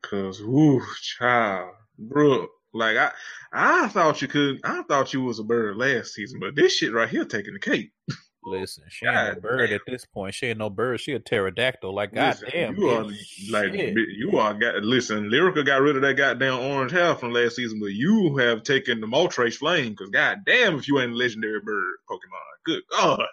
Cause 0.02 0.40
ooh, 0.40 0.80
child. 1.02 1.72
Brooke. 1.98 2.50
Like 2.74 2.96
I 2.98 3.10
I 3.52 3.88
thought 3.88 4.20
you 4.20 4.28
could 4.28 4.60
I 4.62 4.82
thought 4.82 5.12
you 5.14 5.22
was 5.22 5.38
a 5.38 5.44
bird 5.44 5.76
last 5.76 6.12
season, 6.14 6.38
but 6.38 6.54
this 6.54 6.74
shit 6.76 6.92
right 6.92 7.08
here 7.08 7.24
taking 7.24 7.54
the 7.54 7.58
cake. 7.60 7.90
Listen, 8.44 8.84
she 8.88 9.04
ain't 9.06 9.34
no 9.34 9.40
bird 9.40 9.66
damn. 9.68 9.74
at 9.76 9.80
this 9.86 10.04
point. 10.06 10.32
She 10.34 10.46
ain't 10.46 10.58
no 10.58 10.70
bird. 10.70 11.00
She 11.00 11.12
a 11.12 11.18
pterodactyl. 11.18 11.94
Like 11.94 12.12
Listen, 12.14 12.44
goddamn, 12.46 12.76
you 12.76 12.88
are 12.88 13.02
bitch. 13.04 13.50
like 13.50 13.72
Shit. 13.74 13.94
you 14.16 14.38
are 14.38 14.54
got 14.54 14.76
listen. 14.84 15.28
Lyrica 15.28 15.66
got 15.66 15.82
rid 15.82 15.96
of 15.96 16.02
that 16.02 16.14
goddamn 16.14 16.58
orange 16.60 16.92
hair 16.92 17.14
from 17.16 17.32
last 17.32 17.56
season, 17.56 17.80
but 17.80 17.92
you 17.92 18.36
have 18.38 18.62
taken 18.62 19.00
the 19.00 19.06
Moltres 19.06 19.56
flame. 19.56 19.90
Because 19.90 20.10
goddamn, 20.10 20.76
if 20.78 20.88
you 20.88 20.98
ain't 21.00 21.12
a 21.12 21.16
legendary 21.16 21.60
bird 21.60 21.94
Pokemon, 22.08 22.64
good 22.64 22.82
god, 22.90 23.26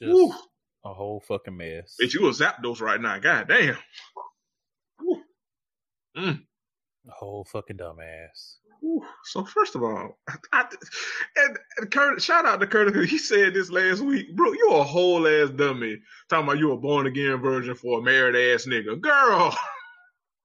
just 0.00 0.12
Woo. 0.12 0.32
a 0.84 0.94
whole 0.94 1.20
fucking 1.20 1.56
mess. 1.56 1.96
bitch, 2.00 2.14
you 2.14 2.26
a 2.28 2.30
Zapdos 2.30 2.80
right 2.80 3.00
now. 3.00 3.18
Goddamn. 3.18 3.76
Mm. 6.16 6.42
A 7.08 7.10
whole 7.10 7.44
fucking 7.44 7.78
dumbass. 7.78 8.56
Whew. 8.82 9.04
So 9.24 9.44
first 9.44 9.76
of 9.76 9.84
all, 9.84 10.18
I, 10.52 10.64
and, 11.36 11.58
and 11.78 11.90
Kurt, 11.90 12.20
shout 12.20 12.44
out 12.44 12.58
to 12.60 12.66
Curtis. 12.66 13.08
He 13.08 13.16
said 13.16 13.54
this 13.54 13.70
last 13.70 14.00
week, 14.00 14.34
bro. 14.34 14.52
You 14.52 14.70
a 14.72 14.82
whole 14.82 15.26
ass 15.26 15.50
dummy. 15.50 15.98
Talking 16.28 16.48
about 16.48 16.58
you 16.58 16.72
a 16.72 16.76
born 16.76 17.06
again 17.06 17.36
virgin 17.36 17.76
for 17.76 18.00
a 18.00 18.02
married 18.02 18.34
ass 18.34 18.66
nigga, 18.66 19.00
girl. 19.00 19.56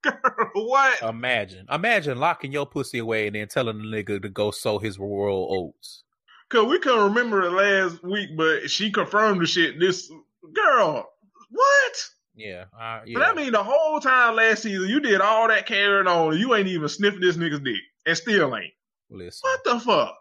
Girl, 0.04 0.52
what? 0.54 1.02
Imagine, 1.02 1.66
imagine 1.72 2.20
locking 2.20 2.52
your 2.52 2.68
pussy 2.68 3.00
away 3.00 3.26
and 3.26 3.36
then 3.36 3.48
telling 3.48 3.80
the 3.80 3.84
nigga 3.84 4.22
to 4.22 4.30
go 4.30 4.52
sow 4.52 4.78
his 4.78 5.00
royal 5.00 5.48
oats. 5.50 6.04
Cause 6.50 6.68
we 6.68 6.80
couldn't 6.80 7.04
remember 7.04 7.42
it 7.42 7.52
last 7.52 8.04
week, 8.04 8.30
but 8.38 8.70
she 8.70 8.92
confirmed 8.92 9.42
the 9.42 9.48
shit. 9.48 9.80
This 9.80 10.10
girl, 10.54 11.10
what? 11.50 12.10
Yeah, 12.36 12.66
uh, 12.80 13.02
yeah. 13.06 13.18
that 13.18 13.36
mean 13.36 13.52
the 13.52 13.64
whole 13.64 14.00
time 14.00 14.36
last 14.36 14.62
season 14.62 14.88
you 14.88 15.00
did 15.00 15.20
all 15.20 15.48
that 15.48 15.66
carrying 15.66 16.08
on, 16.08 16.34
and 16.34 16.40
you 16.40 16.54
ain't 16.54 16.68
even 16.68 16.88
sniffed 16.88 17.20
this 17.20 17.36
nigga's 17.36 17.60
dick, 17.62 17.82
and 18.08 18.18
still 18.18 18.56
ain't. 18.56 18.74
Listen, 19.12 19.48
What 19.50 19.64
the 19.64 19.80
fuck? 19.80 20.18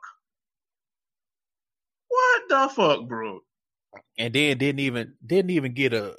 What 2.08 2.42
the 2.48 2.68
fuck, 2.74 3.08
bro? 3.08 3.40
and 4.18 4.34
then 4.34 4.58
didn't 4.58 4.80
even 4.80 5.14
didn't 5.24 5.50
even 5.50 5.72
get 5.72 5.94
a 5.94 6.14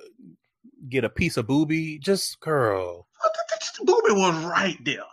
get 0.90 1.04
a 1.04 1.10
piece 1.10 1.38
of 1.38 1.46
booby. 1.48 2.00
Just 2.00 2.40
girl. 2.40 3.08
What 3.22 3.34
the, 3.34 3.40
the, 3.50 3.58
the 3.80 3.86
booby 3.86 4.14
was 4.20 4.44
right 4.46 4.78
there, 4.84 5.04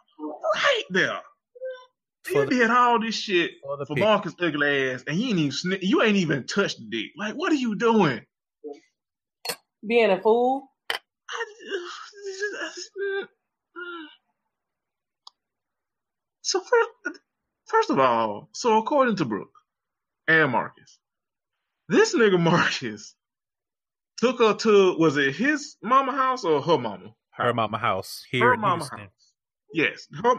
right 0.54 0.82
there. 0.90 1.20
For 2.24 2.44
You 2.44 2.50
the- 2.50 2.56
did 2.56 2.70
all 2.70 2.98
this 3.00 3.14
shit 3.16 3.52
For 3.62 3.84
for 3.86 3.96
Marcus 3.96 4.34
ugly 4.40 4.90
ass, 4.92 5.04
and 5.06 5.18
you 5.18 5.28
ain't 5.30 5.38
even 5.38 5.50
sni- 5.50 5.82
you 5.82 6.02
ain't 6.02 6.16
even 6.16 6.46
touched 6.46 6.78
the 6.78 6.86
dick. 6.90 7.10
Like, 7.18 7.34
what 7.34 7.52
are 7.52 7.56
you 7.56 7.74
doing? 7.76 8.20
Being 9.86 10.10
a 10.10 10.20
fool. 10.22 10.68
So 16.44 16.60
first, 16.60 17.20
first 17.66 17.90
of 17.90 17.98
all, 18.00 18.50
so 18.54 18.78
according 18.78 19.16
to 19.16 19.26
Brooke 19.26 19.54
and 20.28 20.52
Marcus, 20.52 20.98
this 21.88 22.14
nigga 22.14 22.40
Marcus 22.40 23.14
took 24.18 24.38
her 24.40 24.54
to 24.54 24.96
was 24.98 25.16
it 25.16 25.36
his 25.36 25.76
mama 25.82 26.12
house 26.12 26.44
or 26.44 26.62
her 26.62 26.78
mama? 26.78 27.14
her 27.32 27.54
mama 27.54 27.78
house 27.78 28.24
here 28.30 28.48
Her 28.48 28.54
in 28.54 28.60
mama 28.60 28.76
Houston. 28.82 28.98
house. 29.00 29.32
Yes, 29.72 30.06
her 30.22 30.34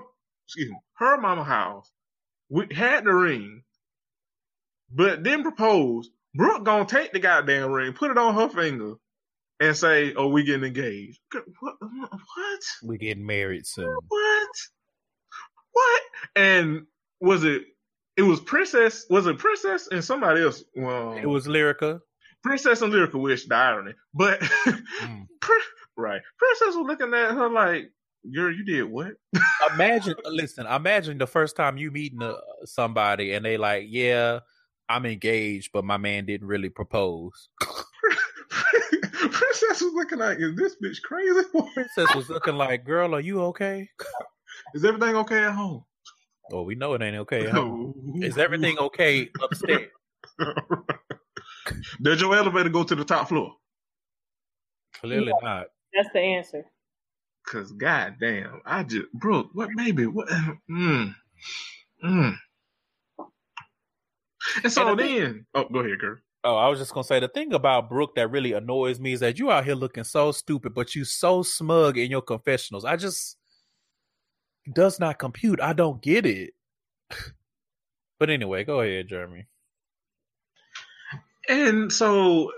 excuse 0.48 0.72
me, 0.72 0.78
her 1.00 1.18
mama 1.20 1.44
house. 1.44 1.92
We 2.50 2.68
had 2.76 3.06
the 3.06 3.14
ring, 3.14 3.64
but 4.92 5.24
then 5.24 5.44
proposed. 5.44 6.12
Brooke 6.36 6.66
gonna 6.66 6.86
take 6.86 7.14
the 7.14 7.20
goddamn 7.20 7.72
ring, 7.72 7.94
put 7.94 8.12
it 8.12 8.18
on 8.20 8.36
her 8.36 8.50
finger, 8.50 8.96
and 9.60 9.76
say, 9.76 10.14
"Oh, 10.16 10.28
we 10.30 10.44
getting 10.44 10.66
engaged." 10.66 11.20
What? 11.62 11.76
What? 11.82 12.62
We 12.84 12.98
getting 13.00 13.26
married 13.26 13.66
soon. 13.66 13.98
What? 14.10 14.50
What? 15.76 16.02
And 16.36 16.86
was 17.22 17.44
it? 17.44 17.64
It 18.18 18.22
was 18.24 18.40
Princess. 18.40 19.06
Was 19.10 19.28
it 19.28 19.38
Princess 19.38 19.88
and 19.92 20.04
somebody 20.04 20.42
else? 20.42 20.64
Well, 20.76 21.14
It 21.14 21.26
was 21.28 21.48
Lyrica. 21.48 22.00
Princess 22.44 22.82
and 22.82 22.94
Lyrica. 22.94 23.20
Wish 23.22 23.46
the 23.46 23.56
irony, 23.56 23.94
but 24.14 24.40
Mm. 25.02 25.28
Pri- 25.42 25.58
right. 25.98 26.22
Princess 26.40 26.76
was 26.78 26.88
looking 26.88 27.14
at 27.14 27.32
her 27.34 27.50
like, 27.50 27.92
"Girl, 28.34 28.52
you 28.54 28.64
did 28.64 28.84
what?" 28.86 29.14
Imagine, 29.74 30.16
listen. 30.26 30.66
Imagine 30.66 31.18
the 31.18 31.28
first 31.28 31.56
time 31.56 31.78
you 31.78 31.92
meeting 31.92 32.22
uh, 32.24 32.36
somebody 32.66 33.34
and 33.34 33.44
they 33.46 33.58
like, 33.58 33.86
yeah, 33.90 34.40
I'm 34.88 35.06
engaged, 35.06 35.72
but 35.74 35.84
my 35.84 35.98
man 35.98 36.26
didn't 36.26 36.48
really 36.48 36.70
propose. 36.70 37.50
Princess 38.50 39.82
was 39.82 39.94
looking 39.94 40.20
like, 40.20 40.38
"Is 40.40 40.56
this 40.56 40.76
bitch 40.84 41.02
crazy? 41.04 41.42
Princess 41.74 42.16
was 42.16 42.30
looking 42.30 42.56
like, 42.56 42.86
girl, 42.86 43.16
are 43.16 43.20
you 43.20 43.42
okay? 43.46 43.90
Is 44.74 44.84
everything 44.86 45.16
okay 45.18 45.44
at 45.44 45.54
home?" 45.54 45.84
Oh, 46.52 46.62
we 46.64 46.76
know 46.76 46.94
it 46.94 47.02
ain't 47.02 47.16
okay. 47.18 47.48
huh? 47.50 47.68
Is 48.22 48.38
everything 48.38 48.78
okay 48.78 49.30
upstairs? 49.42 49.90
Did 52.02 52.22
your 52.22 52.36
elevator 52.36 52.70
go 52.70 52.84
to 52.84 52.94
the 52.96 53.04
top 53.06 53.28
floor? 53.30 53.56
Clearly 54.94 55.34
not. 55.42 55.68
That's 55.94 56.10
the 56.14 56.20
answer. 56.20 56.66
Cause 57.48 57.72
goddamn, 57.72 58.62
I 58.66 58.84
just 58.84 59.12
Brooke, 59.14 59.50
what 59.54 59.70
maybe 59.74 60.06
what 60.08 60.28
mm, 60.70 61.16
mm. 62.04 62.36
And 64.64 64.72
so 64.72 64.88
And 64.88 65.00
I 65.02 65.04
think- 65.04 65.20
then 65.20 65.46
oh 65.56 65.66
go 65.72 65.80
ahead, 65.80 66.00
Kurt. 66.00 66.22
Oh, 66.44 66.56
I 66.58 66.68
was 66.68 66.78
just 66.78 66.94
gonna 66.94 67.04
say 67.04 67.20
the 67.20 67.28
thing 67.28 67.54
about 67.54 67.90
Brooke 67.90 68.14
that 68.16 68.30
really 68.30 68.54
annoys 68.54 69.00
me 69.00 69.14
is 69.14 69.20
that 69.22 69.40
you 69.40 69.50
out 69.50 69.66
here 69.66 69.74
looking 69.74 70.04
so 70.04 70.32
stupid, 70.32 70.76
but 70.76 70.94
you 70.94 71.04
so 71.04 71.42
smug 71.42 71.98
in 71.98 72.12
your 72.12 72.22
confessionals. 72.22 72.86
I 72.86 72.96
just 72.98 73.38
does 74.74 75.00
not 75.00 75.20
compute. 75.20 75.60
I 75.62 75.74
don't 75.74 76.02
get 76.02 76.26
it. 76.26 76.54
but 78.20 78.30
anyway, 78.30 78.64
go 78.64 78.82
ahead, 78.82 79.08
Jeremy. 79.08 79.48
And 81.48 81.92
so 81.92 82.52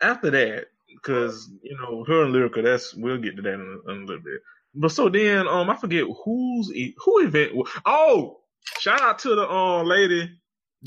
after 0.00 0.30
that, 0.30 0.66
because 0.88 1.50
you 1.62 1.76
know 1.76 2.04
her 2.04 2.24
and 2.24 2.34
Lyrica, 2.34 2.62
that's 2.62 2.94
we'll 2.94 3.18
get 3.18 3.36
to 3.36 3.42
that 3.42 3.54
in 3.54 3.80
a, 3.86 3.90
in 3.92 4.02
a 4.02 4.04
little 4.04 4.22
bit. 4.22 4.40
But 4.74 4.92
so 4.92 5.08
then, 5.08 5.46
um, 5.48 5.68
I 5.68 5.76
forget 5.76 6.04
who's 6.24 6.72
e- 6.74 6.94
who 6.98 7.24
event. 7.24 7.52
Oh, 7.84 8.40
shout 8.78 9.00
out 9.00 9.18
to 9.20 9.34
the 9.34 9.48
um 9.50 9.86
lady 9.86 10.30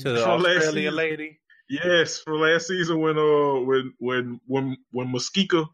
To 0.00 0.12
the 0.12 0.22
from 0.22 0.44
Australian 0.44 0.96
lady. 0.96 1.38
Yes, 1.68 2.20
from 2.20 2.40
last 2.40 2.68
season 2.68 3.00
when 3.00 3.18
uh 3.18 3.60
when 3.60 3.92
when 3.98 4.40
when 4.46 4.76
when 4.90 5.12
Masika 5.12 5.66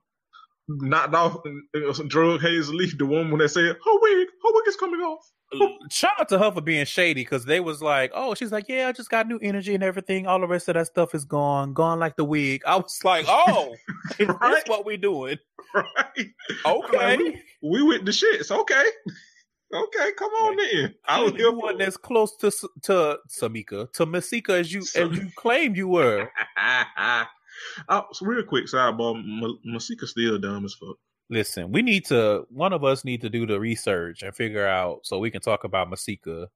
knocked 0.80 1.14
off 1.14 1.38
uh, 1.46 1.92
some 1.92 2.08
drug 2.08 2.40
Hazel 2.40 2.74
Leaf, 2.74 2.96
the 2.98 3.06
woman 3.06 3.38
that 3.38 3.48
said 3.48 3.64
her 3.64 3.98
wig, 4.00 4.28
her 4.28 4.50
wig 4.52 4.68
is 4.68 4.76
coming 4.76 5.00
off. 5.00 5.30
Shout 5.90 6.12
out 6.18 6.28
to 6.30 6.38
her 6.38 6.50
for 6.50 6.60
being 6.60 6.84
shady 6.84 7.22
because 7.22 7.44
they 7.44 7.60
was 7.60 7.82
like, 7.82 8.10
oh, 8.14 8.34
she's 8.34 8.52
like, 8.52 8.68
yeah, 8.68 8.88
I 8.88 8.92
just 8.92 9.10
got 9.10 9.28
new 9.28 9.38
energy 9.42 9.74
and 9.74 9.82
everything. 9.82 10.26
All 10.26 10.40
the 10.40 10.46
rest 10.46 10.68
of 10.68 10.74
that 10.74 10.86
stuff 10.86 11.14
is 11.14 11.24
gone, 11.24 11.72
gone 11.74 11.98
like 11.98 12.16
the 12.16 12.24
wig. 12.24 12.62
I 12.66 12.76
was 12.76 13.00
like, 13.04 13.26
oh, 13.28 13.74
is 14.18 14.28
this 14.28 14.64
what 14.66 14.86
we 14.86 14.96
doing? 14.96 15.38
Right? 15.74 16.28
Okay. 16.66 17.16
we, 17.16 17.42
we 17.62 17.82
with 17.82 18.04
the 18.04 18.12
shits. 18.12 18.50
Okay, 18.50 18.84
okay, 19.74 20.12
come 20.16 20.30
on 20.30 20.56
then. 20.56 20.94
I 21.06 21.22
was 21.22 21.32
here 21.32 21.50
you 21.50 21.90
for 21.90 21.98
close 21.98 22.36
to 22.36 22.50
to 22.82 23.18
Samika 23.28 23.92
to 23.92 24.06
Masika 24.06 24.54
as 24.54 24.72
you 24.72 24.80
as 24.80 24.94
you 24.94 25.30
claimed 25.36 25.76
you 25.76 25.88
were. 25.88 26.30
oh, 27.88 28.04
so 28.12 28.26
real 28.26 28.42
quick 28.42 28.66
sidebar, 28.66 29.22
Masika 29.64 30.06
still 30.06 30.38
dumb 30.38 30.64
as 30.64 30.74
fuck. 30.74 30.96
Listen, 31.30 31.72
we 31.72 31.82
need 31.82 32.04
to. 32.06 32.44
One 32.50 32.72
of 32.72 32.84
us 32.84 33.04
need 33.04 33.22
to 33.22 33.30
do 33.30 33.46
the 33.46 33.58
research 33.58 34.22
and 34.22 34.34
figure 34.34 34.66
out 34.66 35.00
so 35.04 35.18
we 35.18 35.30
can 35.30 35.40
talk 35.40 35.64
about 35.64 35.88
Masika 35.88 36.48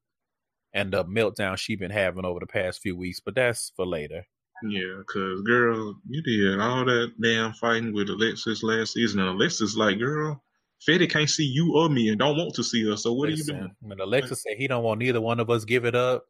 and 0.74 0.92
the 0.92 1.04
meltdown 1.04 1.56
she 1.56 1.76
been 1.76 1.90
having 1.90 2.24
over 2.24 2.40
the 2.40 2.46
past 2.46 2.80
few 2.82 2.96
weeks. 2.96 3.20
But 3.20 3.34
that's 3.34 3.72
for 3.74 3.86
later. 3.86 4.26
Yeah, 4.62 5.02
cause 5.06 5.42
girl, 5.42 5.94
you 6.08 6.22
did 6.22 6.60
all 6.60 6.84
that 6.84 7.12
damn 7.22 7.52
fighting 7.54 7.92
with 7.92 8.08
Alexis 8.08 8.62
last 8.62 8.94
season, 8.94 9.20
and 9.20 9.28
Alexis 9.28 9.76
like, 9.76 9.98
girl, 9.98 10.42
Fetty 10.86 11.10
can't 11.10 11.28
see 11.28 11.44
you 11.44 11.76
or 11.76 11.88
me 11.88 12.08
and 12.08 12.18
don't 12.18 12.36
want 12.36 12.54
to 12.54 12.64
see 12.64 12.90
us. 12.90 13.02
So 13.02 13.12
what 13.12 13.28
Listen, 13.28 13.54
are 13.54 13.58
you 13.58 13.60
doing? 13.60 13.76
When 13.80 14.00
Alexis 14.00 14.42
said 14.42 14.56
he 14.56 14.66
don't 14.66 14.84
want 14.84 15.00
neither 15.00 15.20
one 15.20 15.40
of 15.40 15.50
us 15.50 15.64
give 15.64 15.84
it 15.84 15.94
up, 15.94 16.24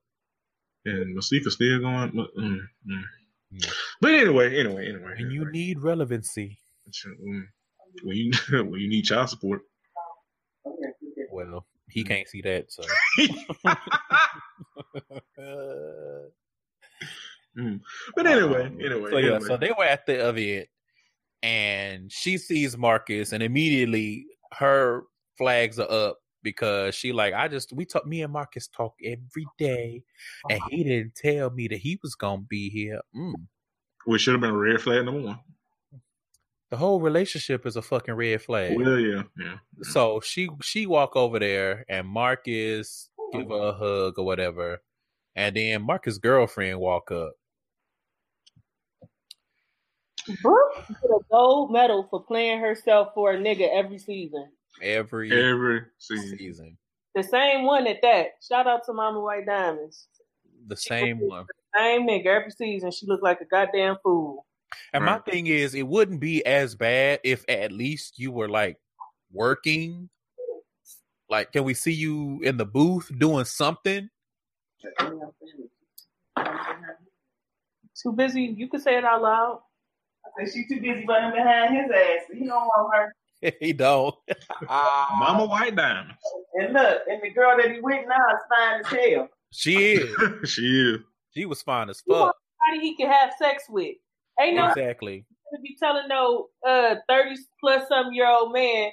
And 0.84 1.14
Masika 1.14 1.50
still 1.50 1.80
going. 1.80 2.12
Mm, 2.12 2.58
mm. 2.88 3.02
Mm. 3.54 3.72
But 4.00 4.14
anyway, 4.14 4.58
anyway, 4.58 4.88
anyway. 4.88 5.12
and 5.18 5.30
you 5.32 5.42
anyway. 5.42 5.50
need 5.52 5.80
relevancy. 5.80 6.58
When 8.02 8.16
you 8.16 8.32
when 8.64 8.80
you 8.80 8.88
need 8.88 9.02
child 9.02 9.28
support. 9.30 9.62
Well, 11.30 11.66
he 11.90 12.02
Mm. 12.04 12.08
can't 12.08 12.28
see 12.28 12.42
that, 12.42 12.72
so. 12.72 12.82
Mm. 17.58 17.80
But 18.14 18.26
anyway, 18.26 18.66
Um, 18.66 18.78
anyway, 18.82 19.10
So 19.10 19.16
yeah, 19.18 19.34
anyway. 19.36 19.48
so 19.48 19.56
they 19.56 19.70
were 19.76 19.84
at 19.84 20.04
the 20.04 20.28
event, 20.28 20.68
and 21.42 22.12
she 22.12 22.36
sees 22.36 22.76
Marcus, 22.76 23.32
and 23.32 23.42
immediately 23.42 24.26
her 24.52 25.04
flags 25.38 25.78
are 25.78 25.90
up 25.90 26.18
because 26.46 26.94
she 26.94 27.12
like, 27.12 27.34
I 27.34 27.48
just 27.48 27.72
we 27.72 27.84
talk, 27.84 28.06
me 28.06 28.22
and 28.22 28.32
Marcus 28.32 28.68
talk 28.68 28.94
every 29.04 29.46
day, 29.58 30.04
and 30.48 30.60
he 30.70 30.84
didn't 30.84 31.16
tell 31.16 31.50
me 31.50 31.66
that 31.66 31.78
he 31.78 31.98
was 32.04 32.14
gonna 32.14 32.42
be 32.48 32.70
here. 32.70 33.00
Mm. 33.14 33.34
which 34.04 34.22
should 34.22 34.34
have 34.34 34.40
been 34.40 34.50
a 34.50 34.56
red 34.56 34.80
flag 34.80 35.04
number 35.04 35.22
one. 35.22 35.40
The 36.70 36.76
whole 36.76 37.00
relationship 37.00 37.66
is 37.66 37.74
a 37.74 37.82
fucking 37.82 38.14
red 38.14 38.42
flag. 38.42 38.76
Well, 38.76 39.00
yeah, 39.00 39.22
yeah. 39.36 39.56
So 39.82 40.20
she 40.20 40.48
she 40.62 40.86
walk 40.86 41.16
over 41.16 41.40
there, 41.40 41.84
and 41.88 42.06
Marcus 42.06 43.10
give 43.32 43.48
her 43.48 43.68
a 43.68 43.72
hug 43.72 44.14
or 44.18 44.24
whatever, 44.24 44.80
and 45.34 45.56
then 45.56 45.82
Marcus' 45.82 46.18
girlfriend 46.18 46.78
walk 46.78 47.10
up. 47.10 47.32
Brooke 50.42 50.86
get 50.88 51.10
a 51.10 51.18
gold 51.28 51.72
medal 51.72 52.06
for 52.08 52.22
playing 52.22 52.60
herself 52.60 53.08
for 53.14 53.32
a 53.32 53.36
nigga 53.36 53.68
every 53.72 53.98
season. 53.98 54.48
Every 54.82 55.30
Every 55.32 55.82
season. 55.98 56.38
season, 56.38 56.78
The 57.14 57.22
same 57.22 57.64
one 57.64 57.86
at 57.86 58.02
that. 58.02 58.26
Shout 58.46 58.66
out 58.66 58.84
to 58.86 58.92
Mama 58.92 59.20
White 59.20 59.46
Diamonds. 59.46 60.08
the 60.68 60.76
same 60.76 61.18
one. 61.20 61.46
Same 61.76 62.06
nigga 62.08 62.26
every 62.26 62.50
season. 62.50 62.90
She 62.90 63.06
looked 63.06 63.22
like 63.22 63.40
a 63.40 63.44
goddamn 63.44 63.96
fool. 64.02 64.46
And 64.92 65.04
my 65.04 65.18
thing 65.18 65.46
is, 65.46 65.74
it 65.74 65.86
wouldn't 65.86 66.20
be 66.20 66.44
as 66.44 66.74
bad 66.74 67.20
if 67.22 67.44
at 67.48 67.70
least 67.72 68.18
you 68.18 68.32
were 68.32 68.48
like 68.48 68.78
working. 69.32 70.08
Like, 71.28 71.52
can 71.52 71.64
we 71.64 71.74
see 71.74 71.92
you 71.92 72.40
in 72.42 72.56
the 72.56 72.64
booth 72.66 73.10
doing 73.18 73.44
something? 73.44 74.08
Too 78.02 78.12
busy. 78.12 78.42
You 78.42 78.68
can 78.68 78.80
say 78.80 78.96
it 78.98 79.04
out 79.04 79.22
loud. 79.22 79.60
I 80.24 80.44
said 80.44 80.54
she 80.54 80.66
too 80.68 80.80
busy 80.80 81.04
running 81.06 81.32
behind 81.32 81.74
his 81.74 81.90
ass. 81.90 82.22
He 82.32 82.40
don't 82.46 82.66
want 82.66 82.94
her. 82.96 83.14
he 83.60 83.72
don't. 83.72 84.14
Mama 84.68 85.46
White 85.46 85.76
Diamond. 85.76 86.12
And 86.54 86.72
look, 86.72 87.02
and 87.08 87.20
the 87.22 87.30
girl 87.30 87.56
that 87.56 87.70
he 87.70 87.80
with 87.80 88.06
now 88.08 88.34
is 88.34 88.40
fine 88.48 88.80
as 88.80 88.86
hell. 89.14 89.28
she 89.52 89.92
is. 89.94 90.50
she 90.50 90.62
is. 90.62 91.00
She 91.34 91.44
was 91.44 91.62
fine 91.62 91.90
as 91.90 92.00
fuck. 92.00 92.34
Somebody 92.64 92.86
he 92.88 92.96
can 92.96 93.10
have 93.10 93.32
sex 93.38 93.64
with. 93.68 93.96
Ain't 94.40 94.56
no 94.56 94.68
Exactly. 94.68 95.24
to 95.54 95.60
be 95.60 95.76
telling 95.78 96.08
no 96.08 96.48
uh 96.66 96.96
thirty 97.08 97.36
plus 97.60 97.88
some 97.88 98.12
year 98.12 98.28
old 98.28 98.52
man, 98.52 98.90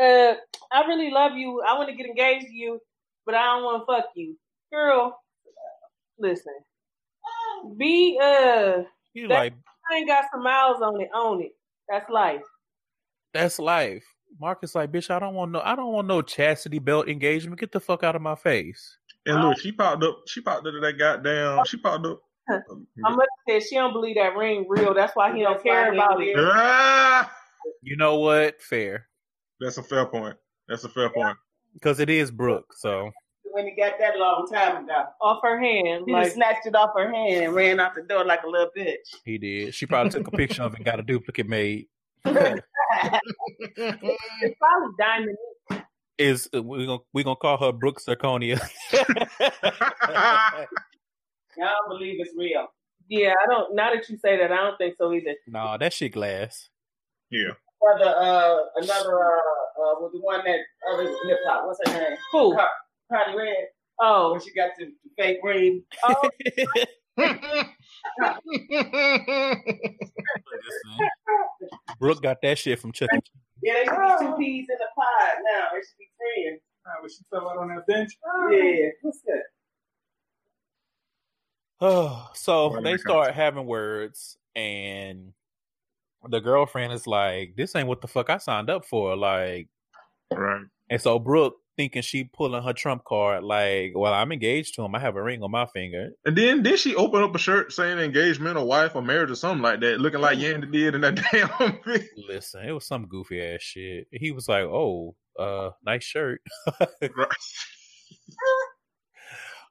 uh, 0.00 0.34
I 0.72 0.86
really 0.86 1.10
love 1.10 1.32
you. 1.36 1.62
I 1.66 1.76
want 1.76 1.88
to 1.90 1.94
get 1.94 2.06
engaged 2.06 2.46
to 2.46 2.52
you, 2.52 2.80
but 3.26 3.34
I 3.34 3.44
don't 3.44 3.64
want 3.64 3.82
to 3.82 3.86
fuck 3.86 4.10
you, 4.14 4.36
girl. 4.72 5.18
Listen, 6.18 6.54
be 7.76 8.18
uh, 8.22 8.82
You 9.14 9.28
like 9.28 9.54
I 9.90 9.96
ain't 9.96 10.08
got 10.08 10.24
some 10.32 10.42
miles 10.42 10.80
on 10.82 11.00
it. 11.00 11.08
On 11.14 11.40
it. 11.42 11.52
That's 11.88 12.08
life. 12.10 12.42
That's 13.32 13.58
life. 13.58 14.04
Marcus 14.40 14.74
like, 14.74 14.90
bitch, 14.90 15.10
I 15.10 15.18
don't 15.18 15.34
want 15.34 15.50
no 15.52 15.60
I 15.60 15.74
don't 15.76 15.92
want 15.92 16.06
no 16.06 16.22
chastity 16.22 16.78
belt 16.78 17.08
engagement. 17.08 17.60
Get 17.60 17.72
the 17.72 17.80
fuck 17.80 18.02
out 18.02 18.16
of 18.16 18.22
my 18.22 18.34
face. 18.34 18.96
And 19.26 19.40
look, 19.42 19.58
she 19.58 19.72
popped 19.72 20.02
up. 20.02 20.22
She 20.26 20.40
popped 20.40 20.66
up 20.66 20.72
to 20.72 20.80
that 20.80 20.98
goddamn. 20.98 21.64
She 21.66 21.76
popped 21.76 22.06
up. 22.06 22.20
My 22.48 23.10
mother 23.10 23.26
say 23.48 23.60
she 23.60 23.76
don't 23.76 23.92
believe 23.92 24.16
that 24.16 24.34
ring 24.36 24.66
real. 24.68 24.94
That's 24.94 25.14
why 25.14 25.34
he 25.34 25.42
don't 25.42 25.62
care 25.62 25.92
about 25.92 26.20
it. 26.22 26.34
Ah! 26.38 27.30
You 27.82 27.96
know 27.96 28.16
what? 28.18 28.60
Fair. 28.60 29.06
That's 29.60 29.76
a 29.78 29.82
fair 29.82 30.06
point. 30.06 30.36
That's 30.68 30.82
a 30.84 30.88
fair 30.88 31.08
point. 31.10 31.36
Because 31.74 32.00
it 32.00 32.10
is 32.10 32.30
Brooke, 32.32 32.74
so 32.76 33.10
When 33.44 33.66
he 33.66 33.76
got 33.76 33.92
that 34.00 34.18
long 34.18 34.46
time 34.52 34.84
ago. 34.84 35.04
Off 35.20 35.38
her 35.44 35.60
hand, 35.60 36.04
He 36.06 36.12
like 36.12 36.32
snatched 36.32 36.66
it 36.66 36.74
off 36.74 36.90
her 36.96 37.10
hand 37.12 37.44
and 37.44 37.54
ran 37.54 37.78
out 37.78 37.94
the 37.94 38.02
door 38.02 38.24
like 38.24 38.42
a 38.42 38.48
little 38.48 38.70
bitch. 38.76 38.96
he 39.24 39.38
did. 39.38 39.74
She 39.74 39.86
probably 39.86 40.10
took 40.10 40.26
a 40.26 40.36
picture 40.36 40.62
of 40.62 40.72
it 40.72 40.78
and 40.78 40.84
got 40.84 40.98
a 40.98 41.02
duplicate 41.02 41.48
made. 41.48 41.86
It's 42.24 42.64
probably 44.58 44.94
diamond. 44.98 45.36
is 46.18 46.48
uh, 46.54 46.62
we 46.62 46.86
gonna 46.86 47.00
we 47.12 47.22
gonna 47.24 47.36
call 47.36 47.58
her 47.58 47.72
Brooke 47.72 48.00
Zirconia. 48.00 48.58
Y'all 48.92 49.04
don't 51.58 51.88
believe 51.98 52.16
it's 52.20 52.32
real. 52.36 52.66
Yeah, 53.08 53.34
I 53.42 53.46
don't. 53.48 53.74
Now 53.74 53.92
that 53.94 54.08
you 54.08 54.16
say 54.18 54.36
that, 54.38 54.52
I 54.52 54.56
don't 54.56 54.78
think 54.78 54.94
so 54.98 55.12
either. 55.12 55.34
nah, 55.46 55.76
that 55.76 55.92
shit 55.92 56.12
glass. 56.12 56.68
yeah. 57.30 57.50
Another, 57.84 58.14
uh, 58.16 58.58
another, 58.76 59.24
uh, 59.24 59.82
uh, 59.82 59.94
with 60.00 60.12
the 60.12 60.20
one 60.20 60.40
that 60.46 60.58
other 60.92 61.02
hip 61.02 61.38
hop. 61.48 61.66
What's 61.66 61.80
her 61.90 61.98
name? 61.98 62.16
Who? 62.30 62.54
Car- 62.54 62.70
Cardi 63.10 63.36
Red. 63.36 63.66
Oh, 64.00 64.30
When 64.32 64.40
she 64.40 64.52
got 64.54 64.70
the, 64.78 64.84
the 64.86 65.10
fake 65.18 65.38
ring. 65.42 65.82
oh, 66.04 66.30
Brooke 71.98 72.22
got 72.22 72.38
that 72.42 72.58
shit 72.58 72.78
from 72.78 72.92
Chuck. 72.92 73.10
Yeah, 73.62 73.74
they 73.74 73.84
should 73.84 73.96
be 74.18 74.26
two 74.26 74.36
peas 74.36 74.66
in 74.70 74.76
a 74.76 74.90
pod 74.94 75.38
now. 75.44 75.68
They 75.72 75.78
should 75.78 75.98
be 75.98 76.08
friends. 76.44 76.60
when 77.00 77.10
she 77.10 77.24
fell 77.30 77.48
out 77.48 77.58
on 77.58 77.68
that 77.68 77.86
bench. 77.86 78.10
Yeah. 78.50 78.88
What's 79.02 79.20
that? 79.22 79.42
Oh, 81.80 82.30
so 82.34 82.68
Why 82.68 82.80
they 82.82 82.90
not? 82.92 83.00
start 83.00 83.34
having 83.34 83.66
words, 83.66 84.36
and 84.56 85.32
the 86.28 86.40
girlfriend 86.40 86.92
is 86.92 87.06
like, 87.06 87.54
"This 87.56 87.74
ain't 87.76 87.88
what 87.88 88.00
the 88.00 88.08
fuck 88.08 88.30
I 88.30 88.38
signed 88.38 88.70
up 88.70 88.84
for." 88.84 89.16
Like, 89.16 89.68
right. 90.32 90.64
and 90.90 91.00
so 91.00 91.18
Brooke 91.18 91.56
thinking 91.76 92.02
she 92.02 92.24
pulling 92.24 92.62
her 92.62 92.72
trump 92.72 93.04
card, 93.04 93.44
like, 93.44 93.92
"Well, 93.94 94.12
I'm 94.12 94.32
engaged 94.32 94.74
to 94.74 94.82
him. 94.82 94.94
I 94.94 94.98
have 94.98 95.16
a 95.16 95.22
ring 95.22 95.42
on 95.42 95.50
my 95.50 95.66
finger." 95.66 96.10
And 96.24 96.36
then 96.36 96.62
did 96.62 96.78
she 96.78 96.94
open 96.94 97.22
up 97.22 97.34
a 97.34 97.38
shirt 97.38 97.72
saying 97.72 97.98
engagement 97.98 98.56
or 98.56 98.64
wife 98.66 98.94
or 98.94 99.02
marriage 99.02 99.30
or 99.30 99.34
something 99.34 99.62
like 99.62 99.80
that, 99.80 100.00
looking 100.00 100.20
like 100.20 100.38
Yandy 100.38 100.70
did 100.70 100.94
in 100.94 101.00
that 101.02 101.14
damn. 101.32 101.78
Listen, 102.28 102.64
it 102.66 102.72
was 102.72 102.86
some 102.86 103.06
goofy 103.06 103.42
ass 103.42 103.62
shit. 103.62 104.06
He 104.10 104.32
was 104.32 104.48
like, 104.48 104.64
"Oh, 104.64 105.14
uh, 105.38 105.70
nice 105.84 106.04
shirt." 106.04 106.40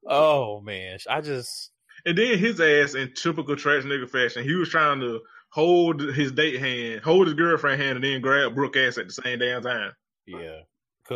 Oh 0.08 0.62
man, 0.62 0.98
I 1.10 1.22
just 1.22 1.72
And 2.06 2.18
then 2.18 2.38
his 2.38 2.60
ass 2.60 2.96
in 2.96 3.14
typical 3.14 3.56
trash 3.56 3.84
nigga 3.84 4.10
fashion, 4.10 4.44
he 4.44 4.56
was 4.56 4.70
trying 4.70 5.00
to 5.02 5.20
hold 5.52 6.02
his 6.02 6.32
date 6.32 6.60
hand, 6.60 7.02
hold 7.02 7.28
his 7.28 7.36
girlfriend 7.36 7.82
hand, 7.82 7.98
and 7.98 8.04
then 8.04 8.22
grab 8.22 8.56
Brooke 8.56 8.78
ass 8.78 8.98
at 8.98 9.08
the 9.08 9.14
same 9.14 9.40
damn 9.40 9.62
time. 9.62 9.92
yeah, 10.26 10.62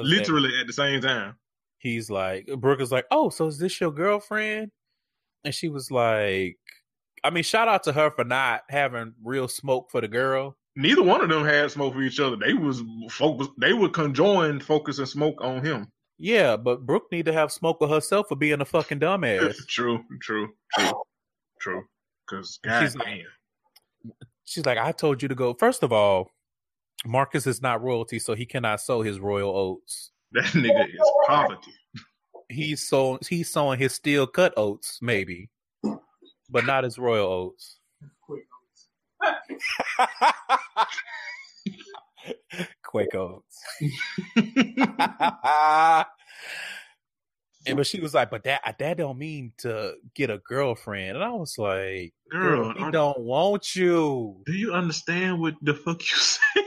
Literally 0.03 0.51
at 0.59 0.67
the 0.67 0.73
same 0.73 1.01
time. 1.01 1.35
he's 1.80 2.09
like 2.09 2.47
Brooke 2.57 2.81
is 2.81 2.91
like, 2.91 3.05
"Oh, 3.11 3.30
so 3.30 3.47
is 3.47 3.57
this 3.59 3.80
your 3.80 3.91
girlfriend?" 3.91 4.72
And 5.43 5.53
she 5.53 5.69
was 5.69 5.91
like, 5.91 6.57
"I 7.23 7.30
mean, 7.30 7.43
shout 7.43 7.67
out 7.67 7.84
to 7.84 7.93
her 7.93 8.09
for 8.11 8.23
not 8.23 8.61
having 8.69 9.13
real 9.23 9.47
smoke 9.47 9.89
for 9.91 10.01
the 10.01 10.07
girl." 10.07 10.57
Neither 10.76 11.03
one 11.03 11.22
of 11.22 11.30
them 11.30 11.45
had 11.45 11.72
smoke 11.72 11.93
for 11.93 12.01
each 12.01 12.19
other. 12.19 12.35
They 12.35 12.53
was 12.53 12.81
focus. 13.09 13.47
They 13.59 13.73
would 13.73 13.93
conjoin 13.93 14.59
focus 14.61 14.99
and 14.99 15.07
smoke 15.07 15.38
on 15.41 15.63
him. 15.63 15.88
Yeah, 16.17 16.57
but 16.57 16.85
Brooke 16.85 17.07
need 17.11 17.26
to 17.26 17.34
have 17.34 17.51
smoke 17.51 17.80
with 17.81 17.89
herself 17.89 18.27
for 18.30 18.35
being 18.35 18.61
a 18.61 18.65
fucking 18.65 18.99
dumbass. 18.99 19.55
true, 19.67 20.03
true, 20.22 20.49
true, 20.77 20.91
true. 21.61 21.84
Because 22.27 22.59
She's 22.63 22.95
God 22.95 22.95
like- 22.95 23.07
damn. 23.07 24.13
She's 24.45 24.65
like, 24.65 24.77
"I 24.77 24.91
told 24.91 25.22
you 25.22 25.27
to 25.27 25.35
go." 25.35 25.53
First 25.53 25.81
of 25.84 25.91
all, 25.91 26.31
Marcus 27.05 27.45
is 27.47 27.61
not 27.61 27.81
royalty, 27.84 28.19
so 28.19 28.34
he 28.35 28.45
cannot 28.45 28.80
sow 28.81 29.01
his 29.01 29.19
royal 29.19 29.55
oats. 29.55 30.11
that 30.31 30.45
nigga 30.45 30.88
is 30.88 31.11
poverty. 31.27 31.72
He's 32.49 32.91
he's 33.27 33.49
sowing 33.49 33.80
his 33.80 33.93
steel 33.93 34.27
cut 34.27 34.53
oats, 34.57 34.99
maybe, 35.01 35.49
but 36.49 36.65
not 36.65 36.84
his 36.84 36.97
royal 36.97 37.27
oats. 37.27 37.77
Quake 42.84 43.15
oats. 43.15 43.61
And 47.67 47.77
but 47.77 47.88
she 47.88 47.99
was 47.99 48.13
like, 48.13 48.30
but 48.30 48.43
that 48.43 48.61
that 48.77 48.97
don't 48.97 49.17
mean 49.17 49.51
to 49.59 49.95
get 50.13 50.30
a 50.30 50.38
girlfriend. 50.38 51.15
And 51.17 51.23
I 51.23 51.31
was 51.31 51.57
like, 51.57 52.13
Girl, 52.31 52.73
girl, 52.73 52.85
he 52.85 52.91
don't 52.91 53.19
want 53.22 53.76
you. 53.76 54.39
do 54.45 54.53
you 54.53 54.72
understand 54.73 55.39
what 55.41 55.55
the 55.63 55.73
fuck 55.73 55.99
you 55.99 56.17
say? 56.55 56.61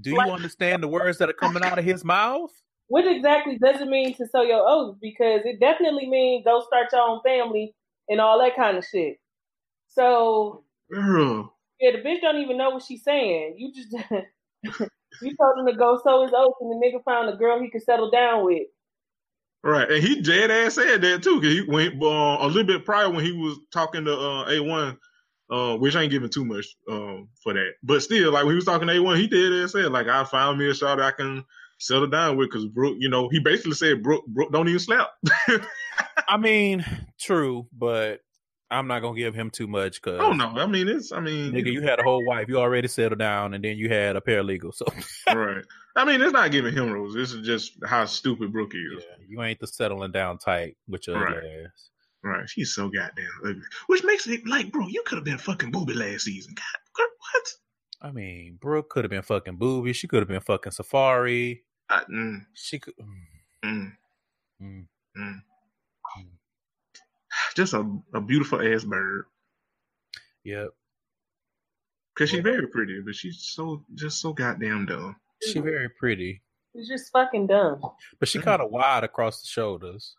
Do 0.00 0.10
you 0.10 0.20
understand 0.20 0.82
the 0.82 0.88
words 0.88 1.18
that 1.18 1.28
are 1.28 1.34
coming 1.34 1.62
out 1.62 1.78
of 1.78 1.84
his 1.84 2.04
mouth? 2.04 2.50
what 2.92 3.06
exactly 3.06 3.56
does 3.56 3.80
it 3.80 3.88
mean 3.88 4.14
to 4.16 4.26
sow 4.26 4.42
your 4.42 4.68
oats? 4.68 4.98
Because 5.00 5.40
it 5.46 5.58
definitely 5.58 6.06
means 6.06 6.44
go 6.44 6.62
start 6.66 6.88
your 6.92 7.00
own 7.00 7.20
family 7.24 7.74
and 8.10 8.20
all 8.20 8.38
that 8.38 8.54
kind 8.54 8.76
of 8.76 8.84
shit. 8.84 9.16
So 9.88 10.64
Girl, 10.92 11.56
yeah, 11.80 11.92
the 11.92 12.06
bitch 12.06 12.20
don't 12.20 12.42
even 12.42 12.58
know 12.58 12.68
what 12.68 12.82
she's 12.82 13.02
saying. 13.02 13.54
You 13.56 13.72
just 13.72 13.92
You 15.22 15.36
told 15.40 15.58
him 15.58 15.66
to 15.66 15.74
go 15.74 16.00
sow 16.04 16.22
his 16.22 16.32
oats, 16.36 16.58
and 16.60 16.70
the 16.70 16.86
nigga 16.86 17.02
found 17.02 17.30
a 17.30 17.36
girl 17.36 17.58
he 17.62 17.70
could 17.70 17.82
settle 17.82 18.10
down 18.10 18.44
with. 18.44 18.64
Right, 19.64 19.90
and 19.90 20.02
he 20.02 20.20
dead 20.20 20.50
ass 20.50 20.74
said 20.74 21.00
that 21.00 21.22
too. 21.22 21.40
Cause 21.40 21.50
he 21.50 21.62
went 21.62 21.94
uh, 22.02 22.38
a 22.40 22.46
little 22.46 22.64
bit 22.64 22.84
prior 22.84 23.08
when 23.08 23.24
he 23.24 23.32
was 23.32 23.58
talking 23.72 24.04
to 24.04 24.14
uh, 24.14 24.50
A 24.50 24.60
one, 24.60 24.98
uh, 25.50 25.76
which 25.76 25.96
I 25.96 26.02
ain't 26.02 26.10
giving 26.10 26.30
too 26.30 26.44
much 26.44 26.66
um, 26.90 27.28
for 27.42 27.52
that, 27.54 27.72
but 27.82 28.02
still, 28.02 28.32
like 28.32 28.44
when 28.44 28.52
he 28.52 28.56
was 28.56 28.64
talking 28.64 28.88
to 28.88 28.94
A 28.94 29.00
one, 29.02 29.18
he 29.18 29.26
did 29.26 29.62
ass 29.62 29.72
said 29.72 29.92
like 29.92 30.08
I 30.08 30.24
found 30.24 30.58
me 30.58 30.70
a 30.70 30.74
shot 30.74 31.00
I 31.00 31.10
can 31.10 31.44
settle 31.78 32.06
down 32.06 32.36
with 32.36 32.48
because 32.50 32.66
Brooke, 32.66 32.96
you 32.98 33.08
know, 33.08 33.28
he 33.28 33.40
basically 33.40 33.72
said 33.72 34.02
Brooke, 34.02 34.24
Brooke 34.28 34.52
don't 34.52 34.68
even 34.68 34.78
slap. 34.78 35.10
I 36.28 36.36
mean, 36.36 36.84
true, 37.18 37.66
but 37.76 38.20
I'm 38.70 38.86
not 38.86 39.00
gonna 39.00 39.18
give 39.18 39.34
him 39.34 39.50
too 39.50 39.66
much 39.66 40.00
because 40.00 40.20
oh 40.22 40.32
no, 40.32 40.46
I 40.46 40.66
mean 40.66 40.88
it's 40.88 41.12
I 41.12 41.20
mean 41.20 41.52
nigga, 41.52 41.70
you 41.72 41.82
had 41.82 41.98
a 41.98 42.02
whole 42.02 42.24
wife, 42.24 42.48
you 42.48 42.58
already 42.58 42.88
settled 42.88 43.18
down, 43.18 43.52
and 43.54 43.62
then 43.62 43.76
you 43.76 43.88
had 43.90 44.16
a 44.16 44.20
paralegal. 44.20 44.74
So 44.74 44.86
right. 45.34 45.62
I 45.94 46.04
mean 46.06 46.22
it's 46.22 46.32
not 46.32 46.50
giving 46.52 46.72
him 46.72 46.90
rules. 46.90 47.12
This 47.14 47.32
is 47.32 47.44
just 47.46 47.72
how 47.84 48.06
stupid 48.06 48.50
Brooke 48.52 48.72
is. 48.74 49.04
yeah, 49.04 49.24
you 49.28 49.42
ain't 49.42 49.60
the 49.60 49.66
settling 49.66 50.12
down 50.12 50.38
type 50.38 50.74
with 50.88 51.06
your 51.06 51.22
Right. 51.22 51.36
ass. 51.66 51.90
Right. 52.24 52.48
She's 52.48 52.74
so 52.74 52.88
goddamn 52.88 53.26
ugly. 53.44 53.62
Which 53.88 54.04
makes 54.04 54.26
it 54.28 54.46
like, 54.46 54.70
bro, 54.70 54.86
you 54.88 55.02
could 55.06 55.16
have 55.16 55.24
been 55.24 55.38
fucking 55.38 55.70
booby 55.72 55.94
last 55.94 56.24
season. 56.24 56.54
God, 56.54 56.80
girl, 56.94 57.06
what? 57.18 57.48
I 58.08 58.12
mean, 58.12 58.58
Brooke 58.60 58.90
could 58.90 59.04
have 59.04 59.10
been 59.10 59.22
fucking 59.22 59.56
booby. 59.56 59.92
She 59.92 60.06
could 60.08 60.20
have 60.20 60.28
been 60.28 60.40
fucking 60.40 60.72
Safaree. 60.72 61.60
I, 61.88 62.02
mm, 62.04 62.44
She 62.54 62.78
could. 62.78 62.94
mm, 63.64 63.92
Mm. 64.62 64.86
mm. 65.18 65.40
Just 67.56 67.72
a, 67.74 67.84
a 68.14 68.20
beautiful 68.20 68.60
ass 68.62 68.84
bird. 68.84 69.24
Yep. 70.44 70.68
Cause 72.16 72.28
she's 72.30 72.40
very 72.40 72.66
pretty, 72.68 73.00
but 73.04 73.14
she's 73.14 73.40
so 73.54 73.84
just 73.94 74.20
so 74.20 74.32
goddamn 74.32 74.86
dumb. 74.86 75.16
She 75.42 75.58
very 75.60 75.88
pretty, 75.88 76.42
She's 76.76 76.86
just 76.88 77.10
fucking 77.10 77.46
dumb. 77.46 77.80
but 78.20 78.28
she 78.28 78.38
kind 78.38 78.60
of 78.60 78.70
wide 78.70 79.02
across 79.04 79.40
the 79.40 79.46
shoulders. 79.48 80.14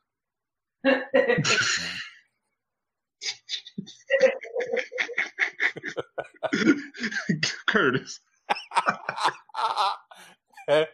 Curtis. 7.68 8.20
I 10.70 10.88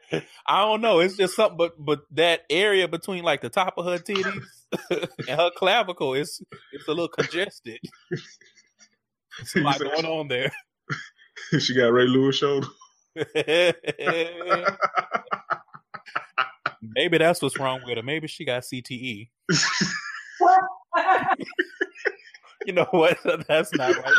don't 0.48 0.82
know. 0.82 1.00
It's 1.00 1.18
just 1.18 1.36
something, 1.36 1.58
but 1.58 1.74
but 1.78 2.02
that 2.12 2.42
area 2.50 2.88
between 2.88 3.24
like 3.24 3.42
the 3.42 3.50
top 3.50 3.76
of 3.78 3.86
her 3.86 3.98
titties 3.98 4.44
and 5.28 5.40
her 5.40 5.52
clavicle 5.56 6.14
is 6.14 6.42
it's 6.72 6.88
a 6.88 6.92
little 6.92 7.08
congested. 7.08 7.80
It's 9.40 9.56
a 9.56 9.60
lot 9.60 9.80
going 9.80 10.06
on 10.06 10.28
there. 10.28 10.52
she 11.60 11.76
got 11.76 11.94
Ray 11.94 12.06
Lewis 12.06 12.38
shoulder. 12.38 12.68
Maybe 16.82 17.18
that's 17.18 17.42
what's 17.42 17.60
wrong 17.60 17.82
with 17.86 17.98
her. 17.98 18.04
Maybe 18.04 18.28
she 18.28 18.46
got 18.46 18.64
CTE. 18.64 19.30
You 22.66 22.74
know 22.74 22.88
what? 22.92 23.18
That's 23.48 23.74
not 23.74 23.96
right. 23.96 24.14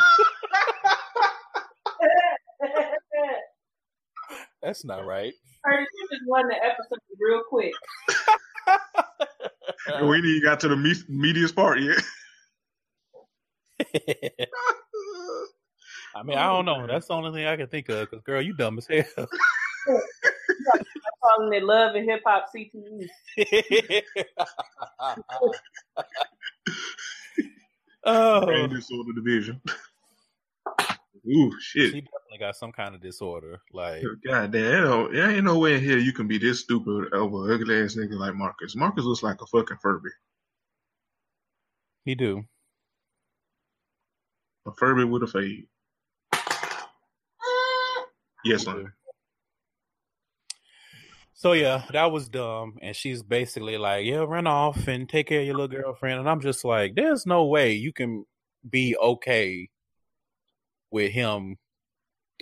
That's 4.63 4.85
not 4.85 5.07
right. 5.07 5.33
Curtis, 5.65 5.87
you 5.99 6.09
just 6.11 6.23
won 6.27 6.49
the 6.49 6.57
episode 6.57 6.99
real 7.19 7.43
quick. 7.49 7.73
And 9.87 10.09
we 10.09 10.17
ain't 10.17 10.27
even 10.27 10.43
got 10.43 10.61
to 10.61 10.69
the 10.69 10.77
me- 10.77 10.95
meatiest 11.11 11.55
part 11.55 11.81
yet. 11.81 12.03
I 16.15 16.23
mean, 16.23 16.37
I 16.37 16.47
don't 16.47 16.65
know. 16.65 16.87
That's 16.87 17.07
the 17.07 17.15
only 17.15 17.33
thing 17.33 17.47
I 17.47 17.57
can 17.57 17.69
think 17.69 17.89
of. 17.89 18.11
Because, 18.11 18.23
girl, 18.25 18.43
you 18.43 18.55
dumb 18.55 18.79
as 18.79 18.87
hell. 18.87 19.27
Calling 21.23 21.53
it 21.53 21.63
love 21.65 21.95
and 21.97 22.09
hip 22.09 22.23
hop. 22.27 22.47
CTE. 22.55 23.09
oh, 28.05 28.45
Brain 28.47 28.71
disorder 28.71 29.13
division. 29.15 29.61
Ooh, 31.29 31.53
she 31.61 31.81
shit. 31.81 31.93
definitely 31.93 32.39
got 32.39 32.57
some 32.57 32.73
kind 32.73 32.95
of 32.95 33.03
disorder. 33.03 33.61
Like, 33.75 34.03
God 34.27 34.53
damn, 34.53 35.03
ain't 35.03 35.13
there 35.13 35.31
ain't 35.31 35.45
no 35.45 35.59
way 35.59 35.75
in 35.75 35.83
here 35.83 35.99
you 35.99 36.13
can 36.15 36.27
be 36.27 36.39
this 36.39 36.61
stupid 36.61 37.13
over 37.13 37.53
ugly 37.53 37.83
ass 37.83 37.95
nigga 37.97 38.19
like 38.19 38.35
Marcus. 38.35 38.75
Marcus 38.75 39.05
looks 39.05 39.23
like 39.23 39.41
a 39.43 39.47
fucking 39.47 39.77
Furby. 39.83 40.09
he 42.07 42.15
do. 42.15 42.43
A 44.67 44.73
Furby 44.73 45.05
with 45.05 45.23
a 45.25 45.27
fade. 45.27 45.67
Yes, 48.43 48.61
He 48.61 48.65
son. 48.65 48.77
do. 48.77 48.89
So 51.41 51.53
yeah, 51.53 51.85
that 51.95 52.13
was 52.13 52.29
dumb. 52.29 52.77
And 52.83 52.95
she's 52.95 53.23
basically 53.23 53.79
like, 53.79 54.05
"Yeah, 54.05 54.27
run 54.29 54.47
off 54.47 54.87
and 54.89 55.09
take 55.09 55.29
care 55.29 55.41
of 55.41 55.47
your 55.47 55.55
little 55.55 55.75
girlfriend." 55.75 56.21
And 56.21 56.29
I'm 56.29 56.43
just 56.43 56.67
like, 56.67 56.95
"There's 56.95 57.25
no 57.25 57.47
way 57.47 57.73
you 57.73 57.95
can 57.95 58.27
be 58.69 58.95
okay 58.95 59.71
with 60.91 61.13
him." 61.13 61.57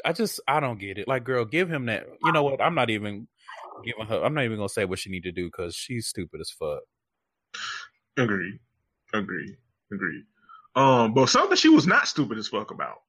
I 0.04 0.12
just, 0.12 0.40
I 0.48 0.58
don't 0.58 0.80
get 0.80 0.98
it. 0.98 1.06
Like, 1.06 1.22
girl, 1.22 1.44
give 1.44 1.70
him 1.70 1.86
that. 1.86 2.06
You 2.24 2.32
know 2.32 2.42
what? 2.42 2.60
I'm 2.60 2.74
not 2.74 2.90
even 2.90 3.28
giving 3.84 4.04
her. 4.06 4.24
I'm 4.24 4.34
not 4.34 4.42
even 4.42 4.56
gonna 4.56 4.68
say 4.68 4.84
what 4.84 4.98
she 4.98 5.10
need 5.10 5.22
to 5.22 5.32
do 5.32 5.46
because 5.46 5.76
she's 5.76 6.08
stupid 6.08 6.40
as 6.40 6.50
fuck. 6.50 6.80
Agree, 8.16 8.58
agree, 9.14 9.54
agree. 9.92 10.24
Um, 10.74 11.14
but 11.14 11.28
something 11.28 11.56
she 11.56 11.68
was 11.68 11.86
not 11.86 12.08
stupid 12.08 12.36
as 12.36 12.48
fuck 12.48 12.72
about. 12.72 13.02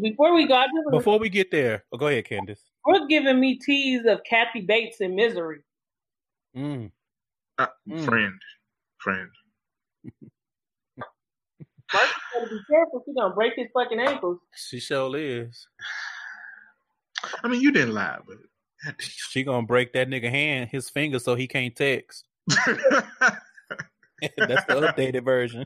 Before 0.00 0.34
we 0.34 0.46
got 0.46 0.60
I 0.60 0.66
just 0.66 0.84
want 0.84 0.98
Before 0.98 1.18
we 1.18 1.30
get 1.30 1.50
there, 1.50 1.82
oh, 1.92 1.98
go 1.98 2.06
ahead, 2.06 2.26
Candace. 2.26 2.62
Brooke 2.84 3.08
giving 3.08 3.40
me 3.40 3.58
teas 3.58 4.04
of 4.06 4.20
Kathy 4.28 4.60
Bates 4.60 5.00
in 5.00 5.14
Misery. 5.14 5.60
Mm. 6.56 6.90
Uh, 7.58 7.66
Mm. 7.88 8.04
Friend. 8.04 8.40
Friend. 8.98 9.30
Marcus 11.92 12.14
better 12.32 12.46
be 12.48 12.60
careful. 12.70 13.02
She 13.06 13.14
gonna 13.14 13.34
break 13.34 13.54
his 13.56 13.68
fucking 13.72 14.00
ankles. 14.00 14.38
She 14.54 14.80
sure 14.80 15.16
is. 15.16 15.66
I 17.42 17.48
mean, 17.48 17.60
you 17.60 17.72
didn't 17.72 17.94
lie, 17.94 18.18
but. 18.26 18.36
She 19.00 19.44
gonna 19.44 19.66
break 19.66 19.92
that 19.94 20.08
nigga 20.08 20.30
hand, 20.30 20.68
his 20.70 20.90
finger, 20.90 21.18
so 21.18 21.34
he 21.34 21.46
can't 21.46 21.74
text. 21.74 22.26
That's 22.48 22.66
the 24.66 24.68
updated 24.68 25.24
version. 25.24 25.64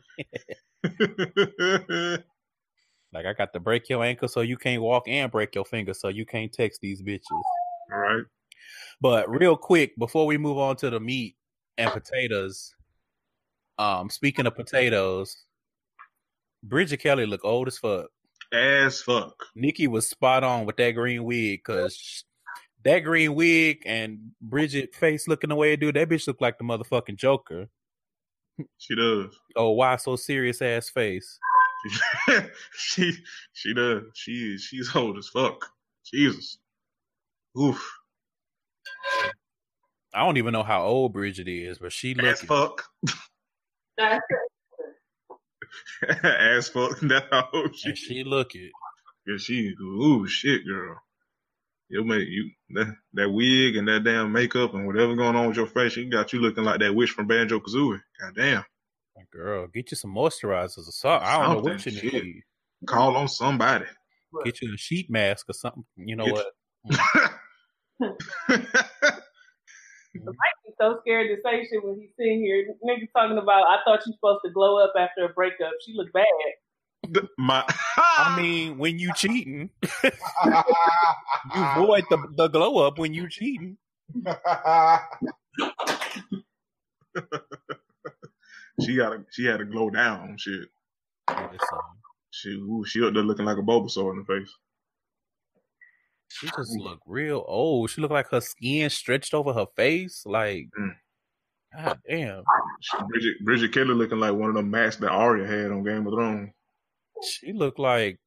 Like 3.12 3.26
I 3.26 3.32
got 3.32 3.52
to 3.54 3.60
break 3.60 3.88
your 3.88 4.04
ankle 4.04 4.28
so 4.28 4.40
you 4.40 4.56
can't 4.56 4.82
walk 4.82 5.08
and 5.08 5.30
break 5.30 5.54
your 5.54 5.64
finger 5.64 5.94
so 5.94 6.08
you 6.08 6.26
can't 6.26 6.52
text 6.52 6.80
these 6.80 7.02
bitches. 7.02 7.22
All 7.92 7.98
right. 7.98 8.24
But 9.00 9.30
real 9.30 9.56
quick, 9.56 9.96
before 9.96 10.26
we 10.26 10.38
move 10.38 10.58
on 10.58 10.76
to 10.76 10.90
the 10.90 11.00
meat 11.00 11.36
and 11.76 11.90
potatoes, 11.90 12.74
um, 13.78 14.10
speaking 14.10 14.46
of 14.46 14.56
potatoes, 14.56 15.44
Bridget 16.62 16.98
Kelly 16.98 17.26
look 17.26 17.44
old 17.44 17.68
as 17.68 17.78
fuck. 17.78 18.06
As 18.52 19.00
fuck. 19.00 19.34
Nikki 19.54 19.86
was 19.86 20.08
spot 20.08 20.42
on 20.42 20.66
with 20.66 20.76
that 20.76 20.92
green 20.92 21.24
wig 21.24 21.60
because 21.64 22.24
that 22.84 23.00
green 23.00 23.34
wig 23.34 23.82
and 23.86 24.32
Bridget 24.40 24.94
face 24.94 25.28
looking 25.28 25.50
the 25.50 25.56
way 25.56 25.72
it 25.72 25.80
do, 25.80 25.92
that 25.92 26.08
bitch 26.08 26.26
look 26.26 26.40
like 26.40 26.58
the 26.58 26.64
motherfucking 26.64 27.16
Joker. 27.16 27.68
She 28.78 28.96
does. 28.96 29.38
Oh, 29.54 29.70
why 29.70 29.96
so 29.96 30.16
serious 30.16 30.60
ass 30.60 30.88
face? 30.88 31.38
she 32.72 33.12
she 33.52 33.74
does. 33.74 34.02
She 34.14 34.54
is 34.54 34.62
she's 34.62 34.94
old 34.94 35.18
as 35.18 35.28
fuck. 35.28 35.70
Jesus. 36.04 36.58
Oof. 37.58 37.98
I 40.14 40.20
don't 40.20 40.38
even 40.38 40.52
know 40.52 40.62
how 40.62 40.84
old 40.84 41.12
Bridget 41.12 41.48
is, 41.48 41.78
but 41.78 41.92
she 41.92 42.14
looks 42.14 42.42
As 42.42 42.48
look 42.48 42.88
fuck. 43.02 43.14
That's 43.96 44.24
As 46.24 46.68
fuck. 46.68 46.98
That's 47.00 47.26
how 47.30 47.48
old 47.52 47.76
she 47.76 47.90
and 47.90 47.98
she 47.98 48.24
look 48.24 48.54
it. 48.54 48.72
Yeah, 49.26 49.36
she 49.36 49.74
ooh 49.80 50.26
shit, 50.26 50.64
girl. 50.66 51.00
You 51.90 52.04
make 52.04 52.28
you 52.28 52.50
that, 52.70 52.96
that 53.14 53.30
wig 53.30 53.76
and 53.76 53.88
that 53.88 54.04
damn 54.04 54.32
makeup 54.32 54.74
and 54.74 54.86
whatever 54.86 55.14
going 55.14 55.36
on 55.36 55.48
with 55.48 55.56
your 55.56 55.66
face, 55.66 55.92
she 55.92 56.04
got 56.08 56.32
you 56.32 56.40
looking 56.40 56.64
like 56.64 56.80
that 56.80 56.94
witch 56.94 57.10
from 57.10 57.26
Banjo 57.26 57.60
Kazooie. 57.60 58.00
God 58.20 58.34
damn. 58.36 58.56
Like, 58.56 58.66
Girl, 59.32 59.66
get 59.66 59.90
you 59.90 59.96
some 59.96 60.14
moisturizers 60.14 60.88
or 60.88 60.92
something. 60.92 61.26
I 61.28 61.38
don't 61.38 61.56
know 61.56 61.62
what 61.62 61.84
you 61.86 61.92
Something, 61.92 62.10
need. 62.12 62.42
Call 62.86 63.16
on 63.16 63.28
somebody. 63.28 63.86
Get 64.44 64.62
you 64.62 64.74
a 64.74 64.76
sheet 64.76 65.10
mask 65.10 65.48
or 65.48 65.52
something. 65.52 65.84
You 65.96 66.16
know 66.16 66.24
Get 66.26 66.34
what? 66.34 66.46
Mm. 68.00 68.66
He's 70.12 70.22
so 70.80 70.98
scared 71.00 71.28
to 71.28 71.36
say 71.44 71.66
shit 71.68 71.84
when 71.84 71.98
he's 72.00 72.10
sitting 72.18 72.40
here. 72.40 72.66
Nigga 72.86 73.08
talking 73.14 73.38
about, 73.38 73.64
I 73.64 73.78
thought 73.84 74.00
you 74.06 74.12
supposed 74.12 74.40
to 74.44 74.50
glow 74.50 74.78
up 74.82 74.92
after 74.98 75.24
a 75.24 75.28
breakup. 75.30 75.72
She 75.84 75.94
look 75.94 76.12
bad. 76.12 77.24
My 77.38 77.64
I 77.96 78.36
mean, 78.40 78.78
when 78.78 78.98
you 78.98 79.12
cheating, 79.14 79.70
you 80.02 81.64
void 81.74 82.04
the, 82.10 82.18
the 82.36 82.48
glow 82.48 82.86
up 82.86 82.98
when 82.98 83.14
you 83.14 83.28
cheating. 83.28 83.78
She 88.84 88.96
got 88.96 89.12
a 89.12 89.24
she 89.32 89.44
had 89.44 89.58
to 89.58 89.64
glow 89.64 89.90
down 89.90 90.36
shit. 90.38 90.68
She 92.30 92.50
ooh, 92.50 92.84
she 92.86 93.04
up 93.04 93.14
there 93.14 93.22
looking 93.22 93.44
like 93.44 93.58
a 93.58 93.62
Bulbasaur 93.62 94.12
in 94.12 94.18
the 94.20 94.24
face. 94.24 94.52
She 96.30 96.46
just 96.46 96.76
look 96.78 97.00
real 97.06 97.44
old. 97.48 97.90
She 97.90 98.00
looked 98.00 98.12
like 98.12 98.30
her 98.30 98.40
skin 98.40 98.90
stretched 98.90 99.32
over 99.34 99.52
her 99.52 99.66
face. 99.76 100.24
Like, 100.26 100.68
Mm. 100.78 100.94
god 101.76 101.98
damn. 102.08 102.42
Bridget 103.08 103.44
Bridget 103.44 103.72
Kelly 103.72 103.94
looking 103.94 104.20
like 104.20 104.34
one 104.34 104.50
of 104.50 104.54
them 104.54 104.70
masks 104.70 105.00
that 105.00 105.10
Arya 105.10 105.46
had 105.46 105.70
on 105.72 105.82
Game 105.84 106.06
of 106.06 106.12
Thrones. 106.12 106.50
She 107.22 107.52
looked 107.52 107.78
like 107.78 108.18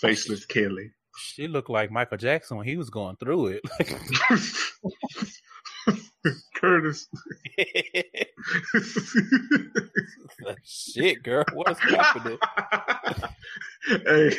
Faceless 0.00 0.44
Kelly. 0.46 0.90
she 1.16 1.48
looked 1.48 1.70
like 1.70 1.90
Michael 1.90 2.16
Jackson 2.18 2.56
when 2.58 2.66
he 2.66 2.76
was 2.76 2.90
going 2.90 3.16
through 3.16 3.58
it. 3.58 3.62
Curtis. 6.62 7.08
Shit, 10.64 11.22
girl, 11.22 11.44
what 11.54 11.70
is 11.70 11.78
happening? 11.78 12.38
hey, 14.06 14.36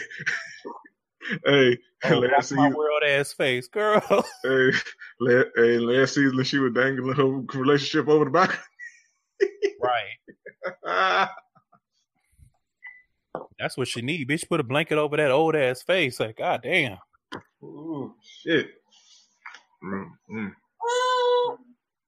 hey, 1.45 1.77
Oh, 2.05 2.19
last 2.19 2.51
watch 2.51 2.57
my 2.57 2.69
world 2.69 3.01
ass 3.07 3.31
face, 3.33 3.67
girl. 3.67 4.01
hey, 4.43 4.71
la- 5.19 5.43
hey, 5.55 5.77
last 5.79 6.15
season 6.15 6.43
she 6.43 6.57
was 6.59 6.73
dangling 6.73 7.15
her 7.15 7.25
relationship 7.59 8.07
over 8.09 8.25
the 8.25 8.31
back. 8.31 8.59
right. 9.81 11.29
That's 13.59 13.77
what 13.77 13.87
she 13.87 14.01
need. 14.01 14.27
Bitch, 14.29 14.47
put 14.49 14.59
a 14.59 14.63
blanket 14.63 14.97
over 14.97 15.15
that 15.17 15.31
old 15.31 15.55
ass 15.55 15.81
face. 15.81 16.19
Like, 16.19 16.37
god 16.37 16.61
damn. 16.63 16.97
Ooh, 17.63 18.13
shit. 18.21 18.67
Mm, 19.83 20.53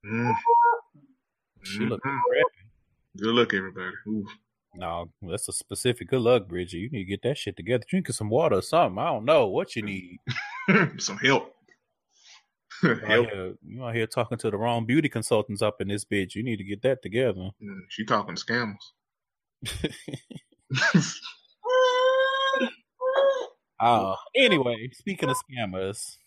mm. 0.05 0.35
She 1.63 1.79
Mhm. 1.79 1.99
crappy. 1.99 2.69
Good 3.17 3.33
luck, 3.33 3.53
everybody. 3.53 3.95
Ooh. 4.07 4.27
No, 4.75 5.09
that's 5.21 5.47
a 5.47 5.53
specific 5.53 6.09
good 6.09 6.19
luck, 6.21 6.47
Bridget. 6.47 6.77
You 6.79 6.89
need 6.89 7.05
to 7.05 7.09
get 7.09 7.21
that 7.23 7.37
shit 7.37 7.55
together. 7.55 7.85
Drinking 7.87 8.13
some 8.13 8.29
water 8.29 8.57
or 8.57 8.61
something. 8.61 8.99
I 8.99 9.05
don't 9.05 9.23
know 9.25 9.47
what 9.47 9.75
you 9.75 9.81
need. 9.83 10.19
Some 10.99 11.17
help. 11.17 11.51
You 12.83 12.91
out, 12.91 13.29
here, 13.31 13.53
you 13.65 13.85
out 13.85 13.95
here 13.95 14.05
talking 14.05 14.37
to 14.39 14.51
the 14.51 14.57
wrong 14.57 14.85
beauty 14.85 15.07
consultants 15.07 15.61
up 15.61 15.79
in 15.79 15.87
this 15.87 16.03
bitch. 16.03 16.35
You 16.35 16.43
need 16.43 16.57
to 16.57 16.63
get 16.65 16.81
that 16.81 17.01
together. 17.01 17.51
Mm, 17.63 17.79
She 17.87 18.03
talking 18.03 18.35
scammers. 18.35 18.75
Uh, 23.79 24.15
anyway, 24.35 24.89
speaking 24.93 25.29
of 25.29 25.37
scammers, 25.37 26.17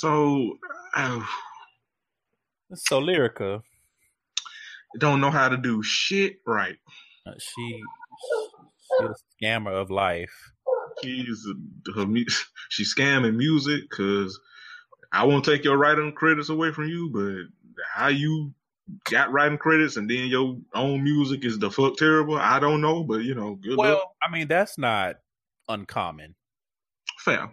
so, 0.00 0.58
I 0.94 1.22
so 2.72 3.02
Lyrica, 3.02 3.60
don't 4.98 5.20
know 5.20 5.30
how 5.30 5.50
to 5.50 5.58
do 5.58 5.82
shit 5.82 6.36
right. 6.46 6.76
uh, 7.26 7.32
she 7.38 7.82
she's 8.98 9.10
a 9.10 9.14
scammer 9.44 9.72
of 9.72 9.90
life. 9.90 10.32
She's 11.02 11.46
her, 11.94 12.06
she's 12.70 12.94
scamming 12.94 13.36
music 13.36 13.82
because 13.90 14.40
I 15.12 15.24
won't 15.24 15.44
take 15.44 15.64
your 15.64 15.76
writing 15.76 16.12
credits 16.12 16.48
away 16.48 16.72
from 16.72 16.88
you, 16.88 17.10
but 17.12 17.84
how 17.92 18.08
you 18.08 18.54
got 19.10 19.30
writing 19.32 19.58
credits 19.58 19.98
and 19.98 20.08
then 20.08 20.28
your 20.28 20.56
own 20.74 21.04
music 21.04 21.44
is 21.44 21.58
the 21.58 21.70
fuck 21.70 21.98
terrible. 21.98 22.36
I 22.36 22.58
don't 22.58 22.80
know, 22.80 23.04
but 23.04 23.18
you 23.18 23.34
know, 23.34 23.56
good 23.56 23.72
luck. 23.72 23.78
Well, 23.78 24.16
I 24.26 24.30
mean 24.30 24.48
that's 24.48 24.78
not 24.78 25.16
uncommon 25.68 26.36
Fair. 27.18 27.52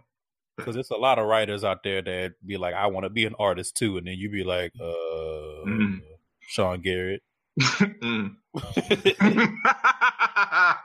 Because 0.58 0.76
there's 0.76 0.90
a 0.90 0.98
lot 0.98 1.20
of 1.20 1.28
writers 1.28 1.64
out 1.64 1.84
there 1.84 2.02
that 2.02 2.34
be 2.46 2.58
like, 2.58 2.74
I 2.74 2.88
want 2.88 3.06
to 3.06 3.10
be 3.10 3.26
an 3.26 3.36
artist 3.40 3.78
too, 3.78 3.98
and 3.98 4.08
then 4.08 4.16
you 4.18 4.30
be 4.30 4.44
like, 4.44 4.74
uh, 4.82 5.66
Mm. 5.68 6.02
Sean 6.42 6.82
Garrett. 6.82 7.22
Mm. 7.60 8.36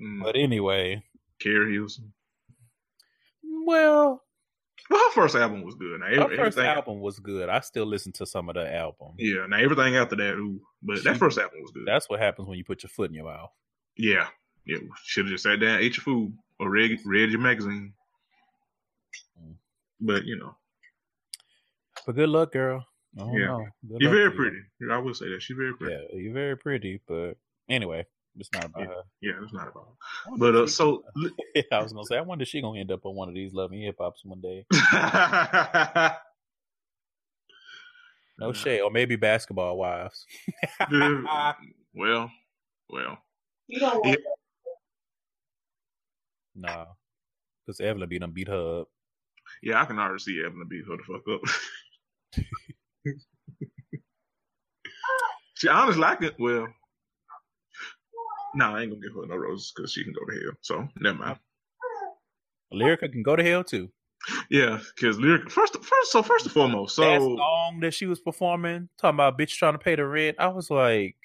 Mm. 0.00 0.22
but 0.24 0.34
anyway, 0.36 1.02
Keri 1.40 1.74
Hilson. 1.74 2.12
well, 3.64 4.22
Well, 4.90 5.00
her 5.00 5.10
first 5.12 5.36
album 5.36 5.62
was 5.62 5.76
good. 5.76 6.00
Now, 6.00 6.06
her 6.06 6.28
first 6.28 6.40
everything- 6.58 6.66
album 6.66 7.00
was 7.00 7.18
good. 7.20 7.48
I 7.48 7.60
still 7.60 7.86
listen 7.86 8.12
to 8.14 8.26
some 8.26 8.48
of 8.48 8.56
the 8.56 8.74
album. 8.74 9.12
Yeah, 9.18 9.46
now 9.48 9.58
everything 9.58 9.94
after 9.96 10.16
that, 10.16 10.34
ooh. 10.34 10.60
But 10.82 11.04
that 11.04 11.16
first 11.16 11.38
album 11.38 11.60
was 11.62 11.70
good. 11.70 11.84
That's 11.86 12.10
what 12.10 12.18
happens 12.20 12.48
when 12.48 12.58
you 12.58 12.64
put 12.64 12.82
your 12.82 12.90
foot 12.90 13.10
in 13.10 13.14
your 13.14 13.24
mouth. 13.26 13.50
Yeah, 13.96 14.26
yeah. 14.66 14.78
Should 15.04 15.26
have 15.26 15.32
just 15.32 15.44
sat 15.44 15.60
down, 15.60 15.78
ate 15.80 15.96
your 15.96 16.02
food, 16.02 16.36
or 16.60 16.70
read 16.70 16.98
read 17.04 17.30
your 17.30 17.40
magazine. 17.40 17.92
Mm. 19.42 19.54
But 20.00 20.24
you 20.24 20.36
know, 20.36 20.54
But 22.06 22.14
good 22.16 22.28
luck, 22.28 22.52
girl. 22.52 22.86
I 23.16 23.20
don't 23.20 23.32
Yeah. 23.34 23.46
know. 23.46 23.66
You're 23.98 24.10
very 24.10 24.30
to 24.30 24.34
you. 24.34 24.36
pretty. 24.36 24.92
I 24.92 24.98
will 24.98 25.14
say 25.14 25.28
that 25.30 25.40
she's 25.42 25.56
very 25.56 25.74
pretty. 25.76 25.94
Yeah, 25.94 26.18
you're 26.18 26.34
very 26.34 26.56
pretty. 26.56 27.00
But 27.06 27.34
anyway, 27.68 28.04
it's 28.36 28.50
not 28.52 28.64
about 28.66 28.86
her. 28.86 29.02
Yeah, 29.20 29.32
it's 29.42 29.52
not 29.52 29.68
about. 29.68 29.94
I 30.26 30.30
wonder 30.30 30.52
But 30.52 30.58
uh, 30.58 30.62
if 30.64 30.68
she- 30.70 30.74
so 30.74 31.04
I 31.72 31.82
was 31.82 31.92
gonna 31.92 32.04
say, 32.06 32.16
I 32.18 32.22
wonder 32.22 32.42
if 32.42 32.48
she 32.48 32.60
gonna 32.60 32.80
end 32.80 32.90
up 32.92 33.06
on 33.06 33.14
one 33.14 33.28
of 33.28 33.34
these 33.34 33.52
Love 33.54 33.70
Me 33.70 33.84
Hip 33.84 33.96
Hops 34.00 34.24
one 34.24 34.40
day. 34.40 34.66
No 38.36 38.48
Yeah. 38.48 38.52
shade, 38.54 38.80
or 38.80 38.90
maybe 38.90 39.14
Basketball 39.14 39.76
Wives. 39.78 40.26
well, 40.90 42.30
well, 42.90 43.18
You 43.68 43.78
don't 43.78 44.04
want 44.04 44.06
Yeah. 44.18 44.33
Nah, 46.54 46.86
because 47.64 47.80
Evelyn 47.80 48.08
be 48.08 48.18
done 48.18 48.32
beat 48.32 48.48
her 48.48 48.80
up. 48.80 48.88
yeah, 49.62 49.80
I 49.80 49.84
can 49.84 49.98
already 49.98 50.18
see 50.18 50.42
Evelyn 50.44 50.68
beat 50.68 50.84
her 50.86 50.96
the 50.96 51.02
fuck 51.04 51.28
up. 51.34 51.40
she 55.54 55.68
honestly 55.68 56.00
like 56.00 56.22
it. 56.22 56.34
Well, 56.38 56.66
no, 58.54 58.76
I 58.76 58.82
ain't 58.82 58.90
gonna 58.90 59.02
give 59.02 59.14
her 59.14 59.26
no 59.26 59.36
roses 59.36 59.72
because 59.74 59.92
she 59.92 60.04
can 60.04 60.12
go 60.12 60.24
to 60.24 60.40
hell. 60.40 60.52
So 60.60 60.88
never 61.00 61.18
mind. 61.18 61.38
Lyrica 62.72 63.10
can 63.10 63.22
go 63.22 63.36
to 63.36 63.42
hell 63.42 63.64
too. 63.64 63.90
Yeah, 64.50 64.80
because 64.94 65.18
lyric 65.18 65.50
first, 65.50 65.74
first, 65.82 66.12
so 66.12 66.22
first 66.22 66.46
and 66.46 66.52
foremost, 66.52 66.96
that 66.96 67.20
so 67.20 67.36
song 67.36 67.80
that 67.80 67.92
she 67.92 68.06
was 68.06 68.20
performing, 68.20 68.88
talking 68.98 69.16
about 69.16 69.38
bitch 69.38 69.56
trying 69.56 69.74
to 69.74 69.78
pay 69.78 69.96
the 69.96 70.06
rent. 70.06 70.36
I 70.38 70.48
was 70.48 70.70
like, 70.70 71.16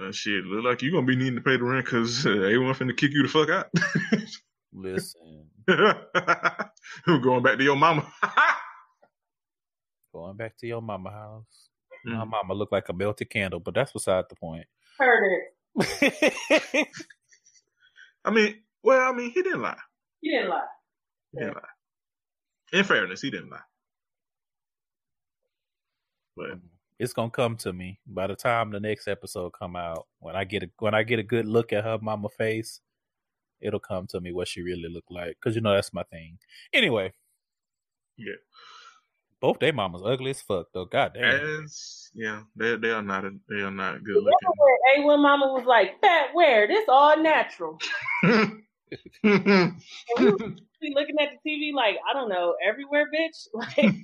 uh, 0.00 0.12
shit, 0.12 0.44
look 0.44 0.64
like 0.64 0.82
you 0.82 0.92
gonna 0.92 1.06
be 1.06 1.16
needing 1.16 1.36
to 1.36 1.40
pay 1.40 1.56
the 1.56 1.64
rent 1.64 1.86
because 1.86 2.24
uh, 2.24 2.30
everyone 2.30 2.74
finna 2.74 2.96
kick 2.96 3.12
you 3.12 3.22
the 3.22 3.28
fuck 3.28 3.48
out. 3.48 3.66
listen, 4.76 5.46
I'm 5.68 7.20
going 7.22 7.42
back 7.42 7.58
to 7.58 7.64
your 7.64 7.76
mama. 7.76 8.06
going 10.14 10.36
back 10.36 10.56
to 10.58 10.66
your 10.66 10.82
mama 10.82 11.10
house. 11.10 11.68
My 12.04 12.24
Mm. 12.24 12.28
mama 12.30 12.54
looked 12.54 12.70
like 12.72 12.88
a 12.88 12.92
melted 12.92 13.30
candle, 13.30 13.58
but 13.58 13.74
that's 13.74 13.92
beside 13.92 14.26
the 14.28 14.36
point. 14.36 14.66
heard 14.98 15.42
it. 15.76 16.88
I 18.24 18.30
mean, 18.30 18.62
well, 18.84 19.12
I 19.12 19.12
mean, 19.16 19.30
he 19.32 19.42
didn't 19.42 19.62
lie. 19.62 19.76
You 20.20 20.32
didn't 20.38 20.50
lie. 20.50 20.60
He 21.32 21.38
didn't 21.40 21.54
lie. 21.56 22.78
In 22.78 22.84
fairness, 22.84 23.20
he 23.22 23.30
didn't 23.30 23.50
lie. 23.50 23.58
But 26.36 26.58
it's 26.98 27.12
gonna 27.12 27.30
come 27.30 27.56
to 27.58 27.72
me 27.72 27.98
by 28.06 28.26
the 28.26 28.36
time 28.36 28.70
the 28.70 28.80
next 28.80 29.08
episode 29.08 29.50
come 29.58 29.74
out. 29.76 30.06
When 30.20 30.36
I 30.36 30.44
get 30.44 30.62
a 30.62 30.70
when 30.78 30.94
I 30.94 31.02
get 31.02 31.18
a 31.18 31.22
good 31.24 31.46
look 31.46 31.72
at 31.72 31.84
her 31.84 31.98
mama 32.00 32.28
face, 32.28 32.80
it'll 33.60 33.80
come 33.80 34.06
to 34.08 34.20
me 34.20 34.32
what 34.32 34.48
she 34.48 34.62
really 34.62 34.88
looked 34.88 35.10
like. 35.10 35.38
Cause 35.40 35.54
you 35.54 35.60
know 35.60 35.74
that's 35.74 35.92
my 35.92 36.02
thing. 36.04 36.38
Anyway, 36.72 37.12
yeah, 38.16 38.34
both 39.40 39.58
their 39.58 39.72
mamas 39.72 40.02
ugly 40.04 40.30
as 40.30 40.42
fuck 40.42 40.68
though. 40.72 40.84
God 40.86 41.12
damn. 41.14 41.62
as 41.64 42.10
yeah, 42.14 42.42
they 42.54 42.76
they 42.76 42.90
are 42.90 43.02
not 43.02 43.24
a, 43.24 43.32
they 43.48 43.60
are 43.60 43.70
not 43.70 44.02
good 44.04 44.16
Remember 44.16 44.30
looking. 44.30 44.96
when 44.96 45.18
A1 45.18 45.22
Mama 45.22 45.46
was 45.52 45.64
like, 45.66 46.00
fat 46.00 46.28
wear, 46.34 46.66
this 46.66 46.84
all 46.88 47.20
natural. 47.22 47.78
And 49.24 49.80
we 50.18 50.30
be 50.80 50.94
looking 50.94 51.16
at 51.20 51.30
the 51.44 51.50
TV 51.50 51.72
like, 51.72 51.96
I 52.08 52.12
don't 52.12 52.28
know, 52.28 52.54
everywhere, 52.66 53.06
bitch. 53.12 53.48
Like, 53.54 53.94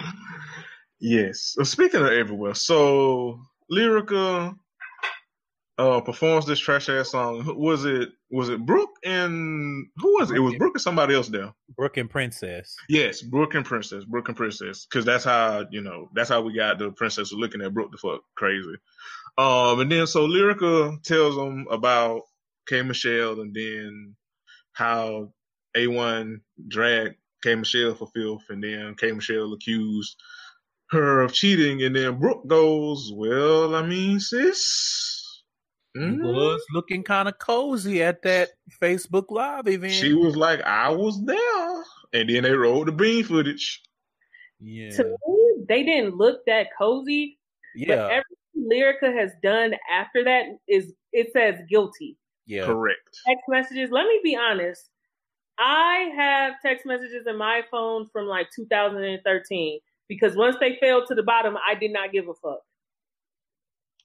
yes. 1.00 1.54
So 1.56 1.62
speaking 1.62 2.00
of 2.00 2.08
everywhere, 2.08 2.54
so 2.54 3.40
Lyrica 3.70 4.54
uh 5.78 6.00
performs 6.00 6.46
this 6.46 6.60
trash 6.60 6.88
ass 6.88 7.10
song. 7.10 7.44
Was 7.56 7.84
it 7.84 8.10
was 8.30 8.48
it 8.48 8.64
Brooke 8.64 8.96
and 9.04 9.86
who 9.96 10.14
was 10.18 10.30
it? 10.30 10.36
It 10.36 10.40
was 10.40 10.54
Brooke 10.56 10.74
and 10.74 10.82
somebody 10.82 11.14
else 11.14 11.28
there. 11.28 11.52
Brooke 11.76 11.96
and 11.96 12.08
Princess. 12.08 12.76
Yes, 12.88 13.22
Brooke 13.22 13.54
and 13.54 13.64
Princess, 13.64 14.04
Brooke 14.04 14.28
and 14.28 14.36
Princess, 14.36 14.86
because 14.86 15.04
that's 15.04 15.24
how 15.24 15.66
you 15.70 15.80
know 15.80 16.08
that's 16.14 16.28
how 16.28 16.40
we 16.42 16.54
got 16.54 16.78
the 16.78 16.92
princess 16.92 17.32
looking 17.32 17.60
at 17.60 17.74
Brooke 17.74 17.90
the 17.90 17.98
fuck 17.98 18.20
crazy. 18.36 18.74
Um, 19.36 19.80
and 19.80 19.90
then 19.90 20.06
so 20.06 20.26
Lyrica 20.28 21.02
tells 21.02 21.34
them 21.34 21.66
about 21.70 22.22
K 22.68 22.82
Michelle, 22.82 23.40
and 23.40 23.52
then 23.54 24.14
how 24.72 25.32
A1 25.76 26.36
dragged 26.68 27.16
K 27.42 27.56
Michelle 27.56 27.94
for 27.94 28.08
filth, 28.14 28.44
and 28.48 28.62
then 28.62 28.94
K 28.94 29.10
Michelle 29.10 29.52
accused 29.52 30.16
her 30.90 31.20
of 31.22 31.32
cheating, 31.32 31.82
and 31.82 31.96
then 31.96 32.20
Brooke 32.20 32.46
goes, 32.46 33.10
"Well, 33.12 33.74
I 33.74 33.84
mean, 33.84 34.20
sis." 34.20 35.13
He 35.94 36.00
mm, 36.00 36.22
was 36.22 36.60
looking 36.72 37.04
kind 37.04 37.28
of 37.28 37.38
cozy 37.38 38.02
at 38.02 38.22
that 38.22 38.50
Facebook 38.82 39.30
Live 39.30 39.68
event. 39.68 39.92
She 39.92 40.12
was 40.12 40.34
like, 40.34 40.60
I 40.62 40.90
was 40.90 41.24
there. 41.24 41.84
And 42.12 42.28
then 42.28 42.42
they 42.42 42.52
rolled 42.52 42.88
the 42.88 42.92
bean 42.92 43.22
footage. 43.22 43.80
yeah, 44.60 44.90
to 44.90 45.04
me, 45.04 45.64
they 45.68 45.84
didn't 45.84 46.16
look 46.16 46.44
that 46.46 46.68
cozy. 46.76 47.38
But 47.76 47.88
yeah. 47.88 48.06
everything 48.06 48.70
Lyrica 48.70 49.14
has 49.14 49.30
done 49.42 49.74
after 49.90 50.24
that 50.24 50.46
is 50.66 50.92
it 51.12 51.32
says 51.32 51.60
guilty. 51.68 52.16
Yeah. 52.46 52.66
Correct. 52.66 53.18
Text 53.26 53.44
messages. 53.48 53.90
Let 53.90 54.06
me 54.06 54.20
be 54.22 54.36
honest. 54.36 54.90
I 55.58 56.10
have 56.16 56.54
text 56.60 56.84
messages 56.84 57.26
in 57.28 57.38
my 57.38 57.62
phone 57.70 58.08
from 58.12 58.26
like 58.26 58.48
2013 58.54 59.78
because 60.08 60.34
once 60.36 60.56
they 60.58 60.76
fell 60.80 61.06
to 61.06 61.14
the 61.14 61.22
bottom, 61.22 61.56
I 61.56 61.76
did 61.76 61.92
not 61.92 62.10
give 62.10 62.28
a 62.28 62.34
fuck. 62.34 62.60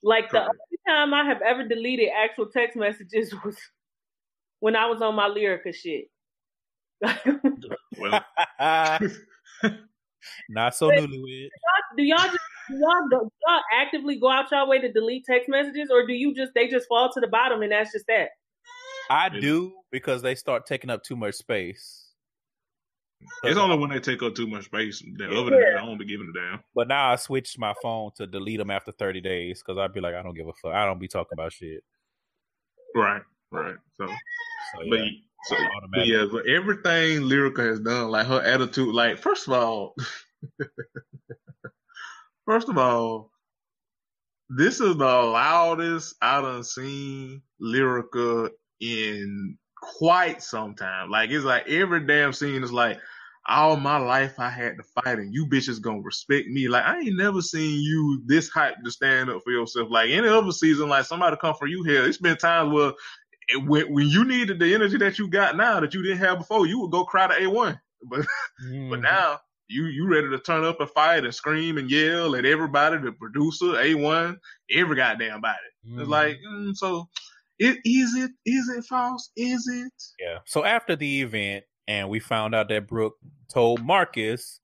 Like 0.02 0.30
the 0.30 0.40
only 0.40 0.78
time 0.86 1.12
I 1.12 1.24
have 1.24 1.42
ever 1.42 1.66
deleted 1.66 2.08
actual 2.16 2.46
text 2.46 2.76
messages 2.76 3.34
was 3.44 3.56
when 4.60 4.76
I 4.76 4.86
was 4.86 5.02
on 5.02 5.14
my 5.14 5.28
lyrica 5.28 5.74
shit. 5.74 6.06
Well, 7.98 8.24
Not 10.48 10.74
so 10.74 10.90
newlywed. 10.90 11.48
do 11.96 12.02
y'all 12.02 12.18
just 12.18 12.38
do 12.68 12.76
y'all, 12.76 13.08
do 13.10 13.30
y'all 13.46 13.60
actively 13.74 14.18
go 14.18 14.30
out 14.30 14.50
y'all 14.50 14.68
way 14.68 14.78
to 14.78 14.92
delete 14.92 15.24
text 15.24 15.48
messages, 15.48 15.90
or 15.90 16.06
do 16.06 16.12
you 16.12 16.34
just 16.34 16.52
they 16.54 16.68
just 16.68 16.86
fall 16.88 17.10
to 17.12 17.20
the 17.20 17.26
bottom 17.26 17.62
and 17.62 17.72
that's 17.72 17.92
just 17.92 18.06
that? 18.06 18.28
I 19.08 19.28
do 19.28 19.72
because 19.90 20.22
they 20.22 20.34
start 20.34 20.66
taking 20.66 20.90
up 20.90 21.02
too 21.02 21.16
much 21.16 21.34
space. 21.34 22.09
It's 23.44 23.58
only 23.58 23.78
when 23.78 23.90
they 23.90 24.00
take 24.00 24.22
up 24.22 24.34
too 24.34 24.46
much 24.46 24.66
space. 24.66 25.02
That 25.18 25.30
other 25.30 25.50
than 25.50 25.60
that, 25.60 25.80
I 25.80 25.82
won't 25.82 25.98
be 25.98 26.06
giving 26.06 26.32
a 26.34 26.38
damn. 26.38 26.60
But 26.74 26.88
now 26.88 27.10
I 27.10 27.16
switched 27.16 27.58
my 27.58 27.74
phone 27.82 28.10
to 28.16 28.26
delete 28.26 28.58
them 28.58 28.70
after 28.70 28.92
30 28.92 29.20
days 29.20 29.62
because 29.62 29.78
I'd 29.78 29.92
be 29.92 30.00
like, 30.00 30.14
I 30.14 30.22
don't 30.22 30.34
give 30.34 30.48
a 30.48 30.52
fuck. 30.54 30.72
I 30.72 30.84
don't 30.84 30.98
be 30.98 31.08
talking 31.08 31.32
about 31.32 31.52
shit. 31.52 31.82
Right, 32.94 33.22
right. 33.50 33.76
So, 33.94 34.06
So, 34.72 34.78
but, 34.88 34.98
yeah, 34.98 35.10
so, 35.44 35.56
but 35.92 36.06
yeah, 36.06 36.24
but 36.30 36.46
everything 36.46 37.22
Lyrica 37.22 37.66
has 37.66 37.80
done, 37.80 38.10
like 38.10 38.26
her 38.26 38.42
attitude, 38.42 38.94
like 38.94 39.18
first 39.18 39.48
of 39.48 39.54
all, 39.54 39.94
first 42.46 42.68
of 42.68 42.78
all, 42.78 43.30
this 44.48 44.80
is 44.80 44.96
the 44.96 45.04
loudest 45.04 46.14
I 46.20 46.40
done 46.40 46.64
seen 46.64 47.42
Lyrica 47.62 48.50
in 48.80 49.56
quite 49.80 50.42
some 50.42 50.74
time. 50.74 51.10
Like 51.10 51.30
it's 51.30 51.44
like 51.44 51.68
every 51.68 52.06
damn 52.06 52.32
scene 52.32 52.62
is 52.62 52.72
like 52.72 52.98
all 53.48 53.76
my 53.76 53.96
life 53.96 54.38
I 54.38 54.50
had 54.50 54.76
to 54.76 54.82
fight 54.82 55.18
and 55.18 55.32
you 55.34 55.46
bitches 55.46 55.80
gonna 55.80 56.02
respect 56.02 56.48
me. 56.48 56.68
Like 56.68 56.84
I 56.84 56.98
ain't 56.98 57.16
never 57.16 57.40
seen 57.40 57.80
you 57.82 58.22
this 58.26 58.48
hype 58.48 58.76
to 58.84 58.90
stand 58.90 59.30
up 59.30 59.42
for 59.42 59.50
yourself. 59.52 59.88
Like 59.90 60.10
any 60.10 60.28
other 60.28 60.52
season, 60.52 60.88
like 60.88 61.06
somebody 61.06 61.36
come 61.40 61.54
for 61.54 61.66
you 61.66 61.82
here. 61.84 62.04
It's 62.06 62.18
been 62.18 62.36
times 62.36 62.72
where 62.72 62.92
it- 63.48 63.64
when, 63.66 63.92
when 63.92 64.08
you 64.08 64.24
needed 64.24 64.58
the 64.60 64.74
energy 64.74 64.98
that 64.98 65.18
you 65.18 65.28
got 65.28 65.56
now 65.56 65.80
that 65.80 65.94
you 65.94 66.02
didn't 66.02 66.18
have 66.18 66.38
before, 66.38 66.66
you 66.66 66.80
would 66.80 66.92
go 66.92 67.04
cry 67.04 67.26
to 67.26 67.34
A1. 67.34 67.78
But 68.08 68.20
Mm-hmm. 68.64 68.90
but 68.90 69.00
now 69.02 69.38
you 69.68 69.86
you 69.86 70.06
ready 70.08 70.28
to 70.30 70.38
turn 70.38 70.64
up 70.64 70.80
and 70.80 70.90
fight 70.90 71.24
and 71.24 71.34
scream 71.34 71.78
and 71.78 71.90
yell 71.90 72.34
at 72.36 72.44
everybody, 72.46 72.98
the 72.98 73.12
producer, 73.12 73.66
A1, 73.66 74.36
every 74.70 74.96
goddamn 74.96 75.40
body. 75.40 75.58
Mhm. 75.88 76.00
It's 76.00 76.08
like 76.08 76.38
mm, 76.46 76.76
so. 76.76 77.08
It, 77.60 77.78
is 77.84 78.14
it 78.14 78.30
is 78.46 78.70
it 78.70 78.84
false? 78.84 79.30
Is 79.36 79.68
it? 79.68 79.92
Yeah. 80.18 80.38
So 80.46 80.64
after 80.64 80.96
the 80.96 81.20
event, 81.20 81.64
and 81.86 82.08
we 82.08 82.18
found 82.18 82.54
out 82.54 82.68
that 82.70 82.88
Brooke 82.88 83.16
told 83.52 83.84
Marcus 83.84 84.60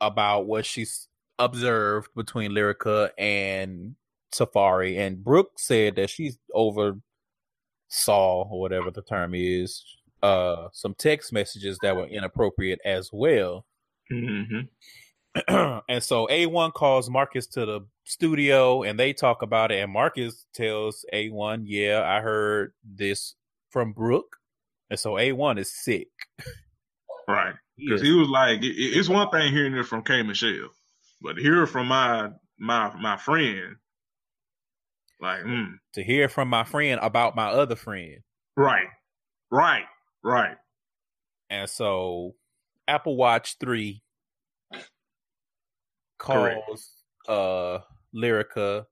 about 0.00 0.46
what 0.46 0.66
she's 0.66 1.06
observed 1.38 2.08
between 2.16 2.50
Lyrica 2.50 3.10
and 3.16 3.94
Safaree, 4.34 4.98
and 4.98 5.22
Brooke 5.22 5.52
said 5.58 5.94
that 5.94 6.10
she's 6.10 6.38
over 6.52 6.98
saw 7.88 8.48
or 8.50 8.60
whatever 8.60 8.90
the 8.90 9.02
term 9.02 9.32
is, 9.36 9.84
uh, 10.24 10.68
some 10.72 10.94
text 10.94 11.32
messages 11.32 11.78
that 11.82 11.94
were 11.94 12.06
inappropriate 12.06 12.80
as 12.84 13.10
well. 13.12 13.64
Mm-hmm. 14.10 14.62
and 15.88 16.02
so 16.02 16.26
A1 16.26 16.72
calls 16.74 17.08
Marcus 17.08 17.46
to 17.48 17.64
the 17.64 17.80
studio 18.04 18.82
and 18.82 18.98
they 18.98 19.12
talk 19.12 19.42
about 19.42 19.72
it. 19.72 19.82
And 19.82 19.92
Marcus 19.92 20.46
tells 20.54 21.04
A1, 21.12 21.62
Yeah, 21.66 22.02
I 22.04 22.20
heard 22.20 22.72
this 22.84 23.34
from 23.70 23.92
Brooke. 23.92 24.36
And 24.90 24.98
so 24.98 25.12
A1 25.14 25.58
is 25.58 25.72
sick. 25.72 26.08
Right. 27.28 27.54
Because 27.78 28.02
is- 28.02 28.06
he 28.08 28.12
was 28.14 28.28
like, 28.28 28.58
it, 28.62 28.66
it- 28.76 28.96
it's 28.98 29.08
one 29.08 29.30
thing 29.30 29.50
hearing 29.52 29.72
it 29.74 29.86
from 29.86 30.02
K 30.02 30.22
Michelle, 30.22 30.68
but 31.22 31.34
to 31.36 31.42
hear 31.42 31.62
it 31.62 31.68
from 31.68 31.88
my 31.88 32.28
my 32.58 32.94
my 33.00 33.16
friend, 33.16 33.76
like, 35.20 35.40
mm, 35.40 35.78
to 35.94 36.02
hear 36.02 36.28
from 36.28 36.48
my 36.48 36.64
friend 36.64 37.00
about 37.02 37.34
my 37.34 37.46
other 37.48 37.74
friend. 37.76 38.18
right, 38.56 38.86
right, 39.50 39.84
right. 40.22 40.56
And 41.48 41.68
so 41.68 42.34
Apple 42.86 43.16
Watch 43.16 43.56
3 43.58 43.66
Correct. 43.70 44.01
Calls 46.22 47.04
uh 47.28 47.78
Lyrica 48.14 48.86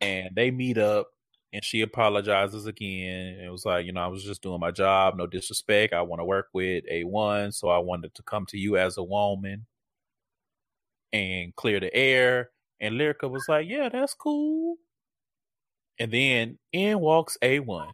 and 0.00 0.30
they 0.34 0.50
meet 0.50 0.78
up 0.78 1.08
and 1.52 1.64
she 1.64 1.80
apologizes 1.80 2.66
again. 2.66 3.38
It 3.40 3.50
was 3.50 3.64
like, 3.64 3.86
you 3.86 3.92
know, 3.92 4.02
I 4.02 4.08
was 4.08 4.24
just 4.24 4.42
doing 4.42 4.60
my 4.60 4.70
job, 4.70 5.16
no 5.16 5.26
disrespect. 5.26 5.94
I 5.94 6.02
want 6.02 6.20
to 6.20 6.24
work 6.24 6.48
with 6.52 6.84
A1, 6.92 7.54
so 7.54 7.68
I 7.68 7.78
wanted 7.78 8.14
to 8.14 8.22
come 8.22 8.44
to 8.46 8.58
you 8.58 8.76
as 8.76 8.98
a 8.98 9.02
woman 9.02 9.66
and 11.12 11.54
clear 11.56 11.80
the 11.80 11.94
air. 11.94 12.50
And 12.80 12.96
Lyrica 12.96 13.30
was 13.30 13.46
like, 13.48 13.66
Yeah, 13.68 13.88
that's 13.88 14.14
cool. 14.14 14.76
And 15.98 16.12
then 16.12 16.58
in 16.72 17.00
walks 17.00 17.38
A1. 17.40 17.92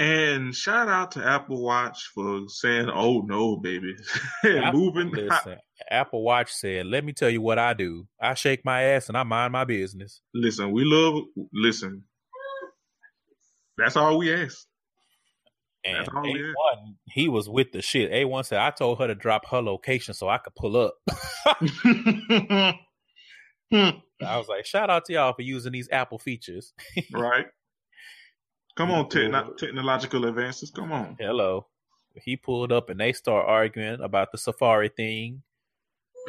And 0.00 0.54
shout 0.54 0.88
out 0.88 1.10
to 1.12 1.22
Apple 1.22 1.62
Watch 1.62 2.10
for 2.14 2.48
saying, 2.48 2.88
"Oh 2.88 3.20
no, 3.20 3.58
baby," 3.58 3.94
and 4.42 4.64
Apple- 4.64 4.80
moving. 4.80 5.10
Listen, 5.14 5.58
Apple 5.90 6.24
Watch 6.24 6.50
said, 6.54 6.86
"Let 6.86 7.04
me 7.04 7.12
tell 7.12 7.28
you 7.28 7.42
what 7.42 7.58
I 7.58 7.74
do. 7.74 8.08
I 8.18 8.32
shake 8.32 8.64
my 8.64 8.80
ass 8.82 9.08
and 9.08 9.18
I 9.18 9.24
mind 9.24 9.52
my 9.52 9.64
business." 9.64 10.22
Listen, 10.32 10.72
we 10.72 10.84
love. 10.86 11.24
Listen, 11.52 12.04
that's 13.76 13.94
all 13.94 14.16
we 14.16 14.32
ask. 14.32 14.66
And 15.84 15.98
That's 15.98 16.08
all 16.14 16.22
we 16.22 16.32
A1, 16.34 16.94
he 17.04 17.28
was 17.28 17.48
with 17.48 17.72
the 17.72 17.82
shit. 17.82 18.10
A1 18.10 18.46
said, 18.46 18.58
"I 18.58 18.70
told 18.70 19.00
her 19.00 19.06
to 19.06 19.14
drop 19.14 19.46
her 19.50 19.60
location 19.60 20.14
so 20.14 20.30
I 20.30 20.38
could 20.38 20.54
pull 20.54 20.78
up." 20.78 20.94
I 23.70 24.36
was 24.38 24.48
like, 24.48 24.64
"Shout 24.64 24.88
out 24.88 25.04
to 25.06 25.12
y'all 25.12 25.34
for 25.34 25.42
using 25.42 25.72
these 25.72 25.90
Apple 25.92 26.18
features." 26.18 26.72
right. 27.12 27.46
Come 28.80 28.92
on, 28.92 29.10
techno- 29.10 29.52
technological 29.58 30.24
advances. 30.24 30.70
Come 30.70 30.90
on. 30.90 31.14
Hello. 31.20 31.66
He 32.14 32.34
pulled 32.38 32.72
up 32.72 32.88
and 32.88 32.98
they 32.98 33.12
start 33.12 33.46
arguing 33.46 34.00
about 34.00 34.32
the 34.32 34.38
Safaree 34.38 34.96
thing. 34.96 35.42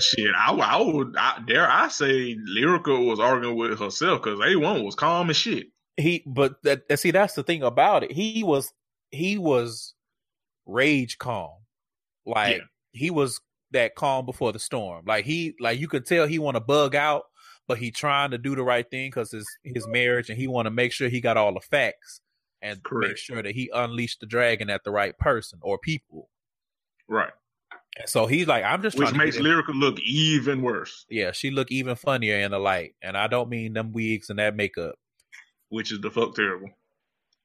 Shit, 0.01 0.31
I, 0.35 0.51
I 0.53 0.81
would 0.81 1.15
I, 1.17 1.39
dare 1.47 1.65
I 1.71 1.87
say 1.87 2.35
Lyrica 2.35 3.07
was 3.07 3.21
arguing 3.21 3.55
with 3.55 3.79
herself 3.79 4.21
because 4.21 4.37
A1 4.39 4.83
was 4.83 4.95
calm 4.95 5.29
as 5.29 5.37
shit. 5.37 5.67
He, 5.95 6.23
but 6.25 6.61
that 6.63 6.89
that- 6.89 6.97
see, 6.97 7.11
that's 7.11 7.35
the 7.35 7.43
thing 7.43 7.63
about 7.63 8.03
it. 8.03 8.11
He 8.11 8.43
was 8.43 8.73
he 9.11 9.37
was 9.37 9.93
rage 10.65 11.17
calm, 11.19 11.51
like 12.25 12.57
Yeah. 12.57 12.63
he 12.91 13.11
was 13.11 13.39
that 13.71 13.95
calm 13.95 14.25
before 14.25 14.51
the 14.51 14.59
storm. 14.59 15.05
Like 15.07 15.23
he, 15.23 15.55
like 15.61 15.79
you 15.79 15.87
could 15.87 16.05
tell 16.05 16.27
he 16.27 16.37
want 16.37 16.55
to 16.55 16.61
bug 16.61 16.95
out, 16.95 17.23
but 17.65 17.77
he 17.77 17.91
trying 17.91 18.31
to 18.31 18.37
do 18.37 18.57
the 18.57 18.63
right 18.63 18.89
thing 18.91 19.07
because 19.09 19.31
his 19.31 19.47
his 19.63 19.87
marriage, 19.87 20.29
and 20.29 20.37
he 20.37 20.47
want 20.47 20.65
to 20.65 20.69
make 20.71 20.91
sure 20.91 21.07
he 21.07 21.21
got 21.21 21.37
all 21.37 21.53
the 21.53 21.61
facts 21.61 22.19
and 22.61 22.79
make 22.91 23.17
sure 23.17 23.41
that 23.41 23.55
he 23.55 23.69
unleashed 23.73 24.19
the 24.19 24.25
dragon 24.25 24.69
at 24.69 24.83
the 24.83 24.91
right 24.91 25.17
person 25.17 25.59
or 25.61 25.77
people. 25.79 26.29
Right. 27.07 27.31
And 27.99 28.07
so 28.07 28.25
he's 28.25 28.47
like, 28.47 28.63
I'm 28.63 28.81
just 28.81 28.97
Which 28.97 29.09
trying 29.09 29.17
makes 29.19 29.37
Lyrica 29.37 29.73
look 29.73 29.99
even 30.01 30.61
worse, 30.61 31.05
yeah, 31.09 31.31
she 31.31 31.51
look 31.51 31.71
even 31.71 31.95
funnier 31.95 32.37
in 32.37 32.51
the 32.51 32.59
light, 32.59 32.95
and 33.01 33.17
I 33.17 33.27
don't 33.27 33.49
mean 33.49 33.73
them 33.73 33.91
wigs 33.91 34.29
and 34.29 34.39
that 34.39 34.55
makeup. 34.55 34.95
which 35.69 35.91
is 35.91 35.99
the 36.01 36.11
fuck 36.11 36.35
terrible. 36.35 36.69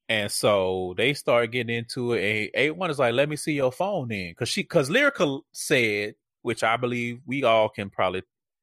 And 0.08 0.30
so 0.30 0.94
they 0.96 1.14
start 1.14 1.50
getting 1.50 1.74
into 1.74 2.12
it. 2.12 2.52
And 2.54 2.76
A1 2.76 2.90
is 2.90 2.98
like, 3.00 3.14
let 3.14 3.28
me 3.28 3.34
see 3.36 3.54
your 3.54 3.72
phone 3.72 4.08
then. 4.08 4.34
Cause 4.38 4.48
she, 4.48 4.62
cause 4.62 4.88
Lyrica 4.88 5.40
said, 5.52 6.14
which 6.42 6.62
I 6.62 6.76
believe 6.76 7.20
we 7.26 7.42
all 7.42 7.68
can 7.68 7.90
probably 7.90 8.22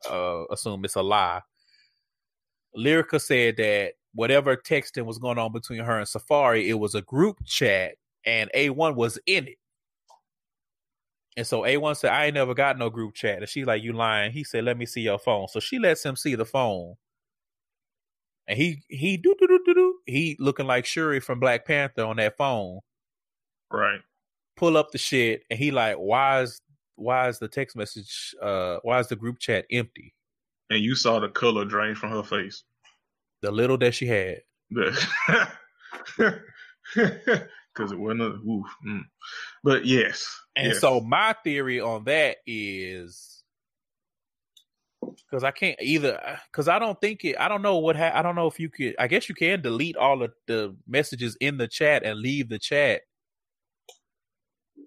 uh, 0.09 0.45
assume 0.51 0.85
it's 0.85 0.95
a 0.95 1.01
lie. 1.01 1.41
Lyrica 2.77 3.19
said 3.19 3.57
that 3.57 3.93
whatever 4.14 4.56
texting 4.56 5.06
was 5.06 5.18
going 5.18 5.38
on 5.38 5.52
between 5.52 5.80
her 5.80 5.98
and 5.98 6.07
Safaree, 6.07 6.68
it 6.68 6.76
was 6.76 6.95
a 6.95 7.02
group 7.02 7.38
chat 7.45 7.95
and 8.26 8.49
A1 8.56 8.95
was 8.95 9.19
in 9.26 9.48
it. 9.48 9.57
And 11.35 11.48
so 11.48 11.61
A1 11.61 11.98
said, 11.98 12.11
I 12.11 12.26
ain't 12.26 12.35
never 12.35 12.53
got 12.53 12.77
no 12.77 12.90
group 12.90 13.15
chat. 13.15 13.40
And 13.40 13.49
she 13.49 13.65
like, 13.65 13.81
you 13.81 13.94
lying. 13.94 14.31
He 14.31 14.44
said, 14.44 14.65
let 14.65 14.77
me 14.77 14.85
see 14.85 15.02
your 15.02 15.18
phone. 15.18 15.48
So 15.48 15.60
she 15.60 15.80
lets 15.80 16.06
him 16.06 16.15
see 16.15 16.35
the 16.35 16.45
phone. 16.45 16.95
And 18.48 18.57
he 18.57 18.84
he 18.90 19.18
do 19.18 19.34
do 19.40 19.48
do 19.48 19.60
do 19.65 19.73
do. 19.73 19.95
He 20.06 20.35
looking 20.40 20.68
like 20.68 20.85
Shuri 20.85 21.22
from 21.22 21.40
Black 21.40 21.65
Panther 21.65 22.03
on 22.03 22.18
that 22.18 22.35
phone. 22.38 22.80
Right. 23.72 24.02
Pull 24.57 24.76
up 24.77 24.91
the 24.91 24.98
shit, 24.98 25.44
and 25.49 25.57
he 25.57 25.72
like, 25.72 25.95
why 25.95 26.41
is 26.41 26.60
why 26.95 27.30
is 27.30 27.40
the 27.40 27.48
text 27.48 27.76
message? 27.76 28.35
Uh, 28.41 28.80
why 28.84 28.99
is 28.99 29.07
the 29.07 29.15
group 29.15 29.40
chat 29.40 29.65
empty? 29.72 30.14
And 30.69 30.84
you 30.84 30.95
saw 30.95 31.19
the 31.19 31.30
color 31.30 31.65
drain 31.65 31.95
from 31.95 32.11
her 32.11 32.23
face. 32.23 32.64
The 33.44 33.52
little 33.52 33.78
that 33.78 33.94
she 33.94 34.07
had. 34.07 34.41
Because 37.74 37.91
it 37.91 37.98
wasn't 37.98 38.22
a 38.22 38.40
woof. 38.44 38.68
Mm. 38.88 39.02
But 39.64 39.86
yes. 39.86 40.30
And 40.56 40.68
yes. 40.68 40.80
so 40.80 41.02
my 41.02 41.36
theory 41.44 41.82
on 41.82 42.03
that 42.03 42.38
is 42.45 43.44
Because 45.02 45.44
I 45.44 45.49
can't 45.52 45.82
either. 45.82 46.22
Because 46.52 46.68
I 46.68 46.78
don't 46.78 46.99
think 47.02 47.26
it. 47.26 47.36
I 47.40 47.48
don't 47.48 47.64
know 47.64 47.78
what. 47.78 47.95
Ha- 47.95 48.11
I 48.14 48.22
don't 48.22 48.36
know 48.36 48.48
if 48.48 48.60
you 48.60 48.70
could. 48.70 48.95
I 48.99 49.07
guess 49.07 49.28
you 49.28 49.36
can 49.36 49.61
delete 49.61 49.98
all 49.98 50.22
of 50.22 50.32
the 50.45 50.76
messages 50.88 51.36
in 51.41 51.57
the 51.57 51.68
chat 51.68 52.03
and 52.03 52.20
leave 52.20 52.49
the 52.49 52.60
chat. 52.60 53.02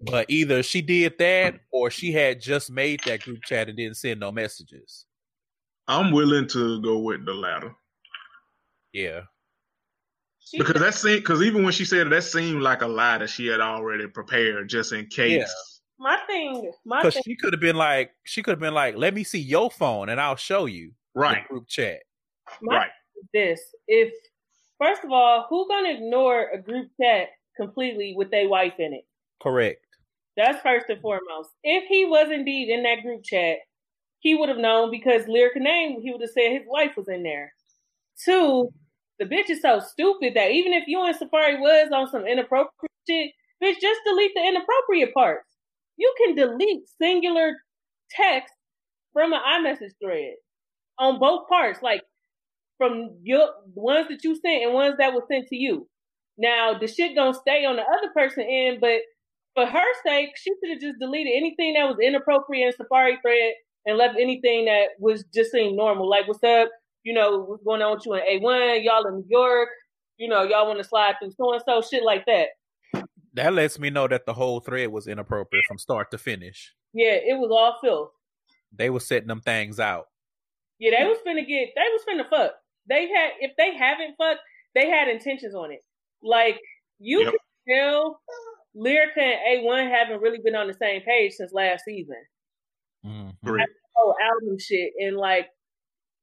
But 0.01 0.29
either 0.29 0.63
she 0.63 0.81
did 0.81 1.17
that 1.19 1.59
or 1.71 1.89
she 1.89 2.13
had 2.13 2.39
just 2.39 2.71
made 2.71 3.01
that 3.05 3.21
group 3.21 3.43
chat 3.43 3.67
and 3.67 3.77
didn't 3.77 3.97
send 3.97 4.19
no 4.19 4.31
messages. 4.31 5.05
I'm 5.89 6.11
willing 6.11 6.47
to 6.49 6.81
go 6.81 6.99
with 6.99 7.25
the 7.25 7.33
latter 7.33 7.75
Yeah. 8.93 9.21
She 10.39 10.59
because 10.59 10.79
that 10.81 10.93
seemed 10.93 11.21
because 11.21 11.41
even 11.41 11.63
when 11.63 11.73
she 11.73 11.83
said 11.83 12.07
it, 12.07 12.09
that 12.09 12.23
seemed 12.23 12.61
like 12.61 12.81
a 12.81 12.87
lie 12.87 13.17
that 13.17 13.29
she 13.29 13.47
had 13.47 13.59
already 13.59 14.07
prepared 14.07 14.69
just 14.69 14.93
in 14.93 15.05
case. 15.07 15.53
my 15.99 16.17
thing, 16.25 16.71
my 16.85 16.99
Because 17.01 17.15
thing, 17.15 17.23
she 17.25 17.35
could 17.35 17.51
have 17.53 17.59
been 17.59 17.75
like, 17.75 18.11
she 18.23 18.41
could 18.41 18.51
have 18.51 18.59
been 18.59 18.73
like, 18.73 18.95
let 18.95 19.13
me 19.13 19.23
see 19.23 19.39
your 19.39 19.69
phone 19.69 20.09
and 20.09 20.21
I'll 20.21 20.37
show 20.37 20.65
you 20.65 20.93
Right, 21.15 21.43
the 21.43 21.53
group 21.53 21.67
chat. 21.67 21.99
my 22.61 22.77
right. 22.77 22.91
this: 23.33 23.59
if 23.87 24.13
first 24.77 25.03
of 25.03 25.11
all, 25.11 25.47
who 25.49 25.67
gonna 25.67 25.89
ignore 25.89 26.49
a 26.53 26.61
group 26.61 26.89
chat 27.01 27.29
completely 27.59 28.13
with 28.15 28.31
their 28.31 28.47
wife 28.47 28.75
in 28.79 28.93
it? 28.93 29.05
Correct. 29.41 29.83
That's 30.37 30.61
first 30.61 30.85
and 30.89 31.01
foremost. 31.01 31.49
If 31.63 31.85
he 31.89 32.05
was 32.05 32.29
indeed 32.31 32.69
in 32.69 32.83
that 32.83 33.01
group 33.01 33.23
chat, 33.23 33.57
he 34.19 34.35
would 34.35 34.49
have 34.49 34.59
known 34.59 34.91
because 34.91 35.27
lyrical 35.27 35.61
name, 35.61 35.99
he 36.01 36.11
would 36.11 36.21
have 36.21 36.29
said 36.29 36.51
his 36.51 36.67
wife 36.67 36.91
was 36.95 37.09
in 37.09 37.23
there. 37.23 37.51
Two, 38.23 38.69
the 39.19 39.25
bitch 39.25 39.49
is 39.49 39.61
so 39.61 39.79
stupid 39.79 40.33
that 40.35 40.51
even 40.51 40.73
if 40.73 40.83
you 40.87 41.03
and 41.03 41.15
Safaree 41.15 41.59
was 41.59 41.89
on 41.93 42.09
some 42.09 42.25
inappropriate 42.25 42.91
shit, 43.07 43.31
bitch, 43.63 43.79
just 43.81 44.01
delete 44.05 44.31
the 44.35 44.41
inappropriate 44.41 45.13
parts. 45.13 45.45
You 45.97 46.13
can 46.17 46.35
delete 46.35 46.87
singular 47.01 47.53
text 48.11 48.53
from 49.13 49.33
an 49.33 49.39
iMessage 49.39 49.93
thread 50.03 50.35
on 50.99 51.19
both 51.19 51.47
parts, 51.47 51.81
like 51.81 52.01
from 52.77 53.17
your 53.23 53.49
ones 53.73 54.07
that 54.09 54.23
you 54.23 54.35
sent 54.35 54.63
and 54.63 54.73
ones 54.73 54.95
that 54.99 55.13
were 55.13 55.25
sent 55.29 55.47
to 55.47 55.55
you. 55.55 55.87
Now 56.37 56.77
the 56.79 56.87
shit 56.87 57.15
gonna 57.15 57.33
stay 57.33 57.65
on 57.65 57.77
the 57.77 57.81
other 57.81 58.11
person 58.15 58.45
end, 58.47 58.79
but 58.79 58.99
for 59.55 59.65
her 59.65 59.93
sake, 60.05 60.29
she 60.35 60.51
should 60.51 60.69
have 60.69 60.81
just 60.81 60.99
deleted 60.99 61.33
anything 61.35 61.73
that 61.73 61.87
was 61.87 61.97
inappropriate 61.99 62.75
in 62.79 62.85
Safaree 62.85 63.19
thread 63.23 63.53
and 63.87 63.97
left 63.97 64.15
anything 64.19 64.65
that 64.65 64.89
was 64.99 65.23
just 65.33 65.51
seemed 65.51 65.75
normal. 65.75 66.07
Like, 66.07 66.27
what's 66.27 66.43
up? 66.43 66.69
You 67.07 67.13
know, 67.13 67.39
what's 67.39 67.63
going 67.63 67.81
on 67.81 67.95
with 67.95 68.05
you 68.05 68.15
in 68.15 68.41
A1? 68.43 68.83
Y'all 68.83 69.05
in 69.07 69.13
New 69.19 69.25
York? 69.29 69.69
You 70.17 70.27
know, 70.27 70.43
y'all 70.43 70.67
want 70.67 70.79
to 70.79 70.83
slide 70.83 71.15
through 71.21 71.31
so 71.37 71.53
and 71.53 71.61
so, 71.65 71.81
shit 71.81 72.03
like 72.03 72.25
that. 72.25 72.47
That 73.33 73.53
lets 73.53 73.79
me 73.79 73.89
know 73.89 74.09
that 74.09 74.25
the 74.25 74.33
whole 74.33 74.59
thread 74.59 74.89
was 74.91 75.07
inappropriate 75.07 75.63
from 75.69 75.77
start 75.77 76.11
to 76.11 76.17
finish. 76.17 76.73
Yeah, 76.91 77.13
it 77.13 77.39
was 77.39 77.49
all 77.49 77.77
filth. 77.81 78.09
They 78.75 78.89
were 78.89 78.99
setting 78.99 79.29
them 79.29 79.39
things 79.39 79.79
out. 79.79 80.07
Yeah, 80.79 80.99
they 80.99 81.05
was 81.07 81.17
finna 81.25 81.47
get, 81.47 81.69
they 81.77 81.81
was 81.93 82.01
finna 82.09 82.27
fuck. 82.29 82.51
They 82.89 83.07
had, 83.07 83.31
if 83.39 83.51
they 83.57 83.73
haven't 83.77 84.15
fucked, 84.17 84.41
they 84.75 84.89
had 84.89 85.07
intentions 85.07 85.55
on 85.55 85.71
it. 85.71 85.79
Like, 86.21 86.59
you 86.99 87.21
Yep. 87.21 87.33
can 87.67 87.77
tell 87.77 88.19
Lyrica 88.75 89.15
and 89.23 89.63
A1 89.65 89.89
haven't 89.89 90.19
really 90.21 90.39
been 90.43 90.57
on 90.57 90.67
the 90.67 90.73
same 90.73 91.03
page 91.03 91.31
since 91.35 91.53
last 91.53 91.85
season. 91.85 92.21
Mhm. 93.05 93.31
Correct. 93.45 93.71
Whole 93.95 94.13
album 94.21 94.59
shit 94.59 94.91
and 94.99 95.15
like 95.15 95.47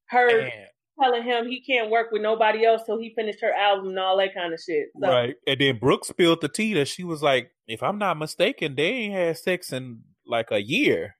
her 0.09 0.41
And- 0.41 0.69
telling 0.99 1.23
him 1.23 1.47
he 1.47 1.61
can't 1.61 1.89
work 1.89 2.11
with 2.11 2.21
nobody 2.21 2.65
else 2.65 2.83
till 2.85 2.99
he 2.99 3.13
finished 3.15 3.41
her 3.41 3.53
album 3.53 3.89
and 3.89 3.99
all 3.99 4.17
that 4.17 4.33
kind 4.33 4.53
of 4.53 4.59
shit. 4.59 4.87
So, 5.01 5.09
Right. 5.09 5.35
And 5.47 5.59
then 5.59 5.77
Brooke 5.79 6.05
spilled 6.05 6.41
the 6.41 6.49
tea 6.49 6.73
that 6.75 6.87
she 6.87 7.03
was 7.03 7.21
like, 7.21 7.51
if 7.67 7.81
I'm 7.83 7.97
not 7.97 8.17
mistaken, 8.17 8.75
they 8.75 8.87
ain't 8.87 9.13
had 9.13 9.37
sex 9.37 9.71
in 9.73 10.01
like 10.25 10.51
a 10.51 10.61
year. 10.61 11.15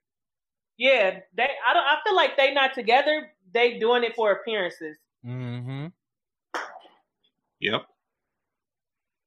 Yeah, 0.77 1.19
they. 1.35 1.43
I 1.43 1.73
don't. 1.73 1.85
I 1.85 1.97
feel 2.05 2.15
like 2.15 2.35
they 2.37 2.53
not 2.53 2.73
together. 2.73 3.29
They 3.53 3.79
doing 3.79 4.03
it 4.03 4.13
for 4.15 4.31
appearances. 4.31 4.97
Mm-hmm. 5.25 5.87
Yep. 7.61 7.81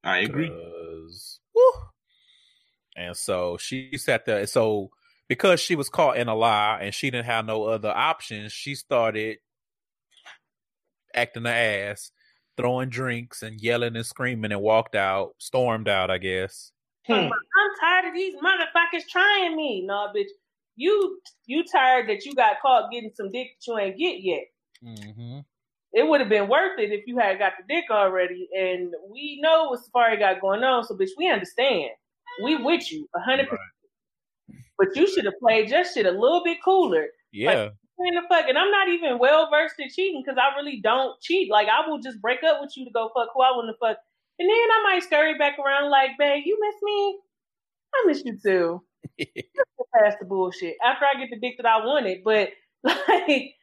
I 0.04 0.18
agree. 0.18 0.48
whew. 0.48 1.72
And 2.96 3.16
so 3.16 3.56
she 3.56 3.96
sat 3.96 4.26
there. 4.26 4.46
So 4.46 4.90
because 5.28 5.60
she 5.60 5.74
was 5.74 5.88
caught 5.88 6.16
in 6.16 6.28
a 6.28 6.34
lie 6.34 6.80
and 6.82 6.94
she 6.94 7.10
didn't 7.10 7.26
have 7.26 7.46
no 7.46 7.64
other 7.64 7.90
options, 7.90 8.52
she 8.52 8.74
started 8.74 9.38
acting 11.19 11.43
the 11.43 11.51
ass, 11.51 12.11
throwing 12.57 12.89
drinks 12.89 13.43
and 13.43 13.61
yelling 13.61 13.97
and 13.97 14.07
screaming 14.07 14.53
and 14.53 14.61
walked 14.61 14.95
out, 14.95 15.35
stormed 15.39 15.89
out, 15.89 16.11
I 16.11 16.19
guess. 16.19 16.73
I'm 17.09 17.31
tired 17.81 18.07
of 18.07 18.15
these 18.15 18.35
motherfuckers 18.36 19.07
trying 19.11 19.57
me. 19.57 19.85
No, 19.86 20.09
bitch. 20.15 20.28
You 20.77 21.20
you 21.47 21.65
tired 21.65 22.09
that 22.09 22.24
you 22.24 22.35
got 22.35 22.61
caught 22.61 22.93
getting 22.93 23.11
some 23.15 23.32
dick 23.32 23.49
that 23.49 23.66
you 23.66 23.78
ain't 23.78 23.99
get 23.99 24.20
yet. 24.20 24.45
Mm-hmm. 24.85 25.40
It 25.93 26.07
would 26.07 26.20
have 26.20 26.28
been 26.28 26.49
worth 26.49 26.78
it 26.78 26.93
if 26.93 27.05
you 27.07 27.19
had 27.19 27.39
got 27.39 27.55
the 27.59 27.74
dick 27.74 27.86
already. 27.90 28.49
And 28.57 28.93
we 29.11 29.40
know 29.40 29.70
what 29.70 29.81
Safaree 29.81 30.19
got 30.19 30.40
going 30.40 30.62
on, 30.62 30.85
so 30.85 30.95
bitch, 30.95 31.11
we 31.16 31.28
understand. 31.31 31.90
We 32.45 32.57
with 32.57 32.93
you, 32.93 33.09
a 33.16 33.20
hundred 33.20 33.49
percent. 33.49 34.62
But 34.78 34.95
you 34.95 35.09
should 35.09 35.24
have 35.24 35.39
played 35.40 35.70
your 35.70 35.85
shit 35.85 36.07
a 36.07 36.11
little 36.11 36.45
bit 36.45 36.59
cooler. 36.65 37.07
Yeah. 37.32 37.70
In 38.06 38.14
the 38.14 38.22
fuck, 38.28 38.46
and 38.48 38.56
I'm 38.56 38.70
not 38.70 38.88
even 38.88 39.18
well 39.18 39.48
versed 39.50 39.74
in 39.78 39.88
cheating 39.88 40.22
because 40.24 40.38
I 40.38 40.56
really 40.56 40.80
don't 40.80 41.20
cheat. 41.20 41.50
Like 41.50 41.68
I 41.68 41.88
will 41.88 41.98
just 41.98 42.20
break 42.20 42.42
up 42.44 42.60
with 42.60 42.76
you 42.76 42.84
to 42.84 42.90
go 42.90 43.10
fuck 43.14 43.28
who 43.34 43.42
I 43.42 43.50
want 43.50 43.68
to 43.68 43.78
fuck, 43.78 43.98
and 44.38 44.48
then 44.48 44.56
I 44.56 44.82
might 44.84 45.02
scurry 45.02 45.36
back 45.36 45.58
around 45.58 45.90
like, 45.90 46.10
babe, 46.18 46.44
you 46.46 46.58
miss 46.60 46.82
me? 46.82 47.18
I 47.94 48.04
miss 48.06 48.22
you 48.24 48.38
too. 48.38 48.82
Past 49.98 50.18
the 50.20 50.26
bullshit 50.26 50.76
after 50.84 51.04
I 51.04 51.18
get 51.18 51.30
the 51.30 51.40
dick 51.40 51.56
that 51.56 51.66
I 51.66 51.84
wanted, 51.84 52.18
but 52.24 52.50
like, 52.82 53.54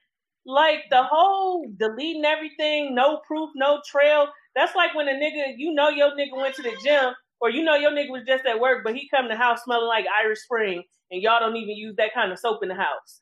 like 0.45 0.79
the 0.89 1.03
whole 1.03 1.65
deleting 1.77 2.25
everything, 2.25 2.95
no 2.95 3.21
proof, 3.25 3.51
no 3.55 3.81
trail. 3.85 4.27
That's 4.55 4.75
like 4.75 4.95
when 4.95 5.07
a 5.07 5.13
nigga, 5.13 5.53
you 5.57 5.73
know, 5.73 5.89
your 5.89 6.11
nigga 6.11 6.35
went 6.35 6.55
to 6.55 6.61
the 6.61 6.75
gym, 6.83 7.13
or 7.39 7.49
you 7.49 7.63
know, 7.63 7.75
your 7.75 7.91
nigga 7.91 8.09
was 8.09 8.23
just 8.27 8.45
at 8.45 8.59
work, 8.59 8.83
but 8.83 8.95
he 8.95 9.07
come 9.09 9.25
to 9.25 9.29
the 9.29 9.37
house 9.37 9.63
smelling 9.63 9.87
like 9.87 10.05
Irish 10.23 10.39
Spring, 10.39 10.83
and 11.11 11.21
y'all 11.21 11.39
don't 11.39 11.55
even 11.55 11.75
use 11.75 11.95
that 11.97 12.13
kind 12.13 12.31
of 12.31 12.39
soap 12.39 12.63
in 12.63 12.69
the 12.69 12.75
house. 12.75 13.21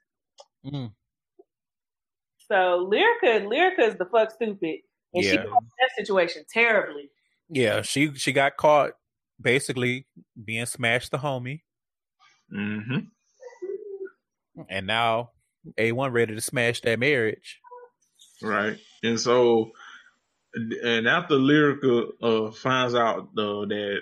Mm. 0.66 0.92
So 2.54 2.88
Lyrica, 2.88 3.48
Lyrica 3.48 3.80
is 3.80 3.96
the 3.96 4.06
fuck 4.06 4.30
stupid, 4.30 4.82
and 5.16 5.24
she 5.24 5.32
Yeah. 5.32 5.46
caught 5.46 5.64
that 5.80 5.90
situation 5.98 6.44
terribly. 6.54 7.10
Yeah, 7.50 7.82
she 7.82 8.14
she 8.14 8.32
got 8.32 8.58
caught 8.58 8.92
basically 9.42 10.06
being 10.46 10.68
smashed 10.68 11.10
the 11.10 11.18
homie, 11.18 11.62
Mm-hmm. 12.56 13.00
and 14.70 14.86
now 14.86 15.32
A1 15.80 16.12
ready 16.12 16.36
to 16.36 16.42
smash 16.42 16.82
that 16.82 17.00
marriage. 17.00 17.60
Right. 18.40 18.78
And 19.02 19.20
so, 19.20 19.72
and 20.54 21.08
after 21.08 21.34
Lyrica 21.36 22.12
uh, 22.22 22.52
finds 22.52 22.94
out 22.94 23.30
uh, 23.36 23.66
that 23.66 24.02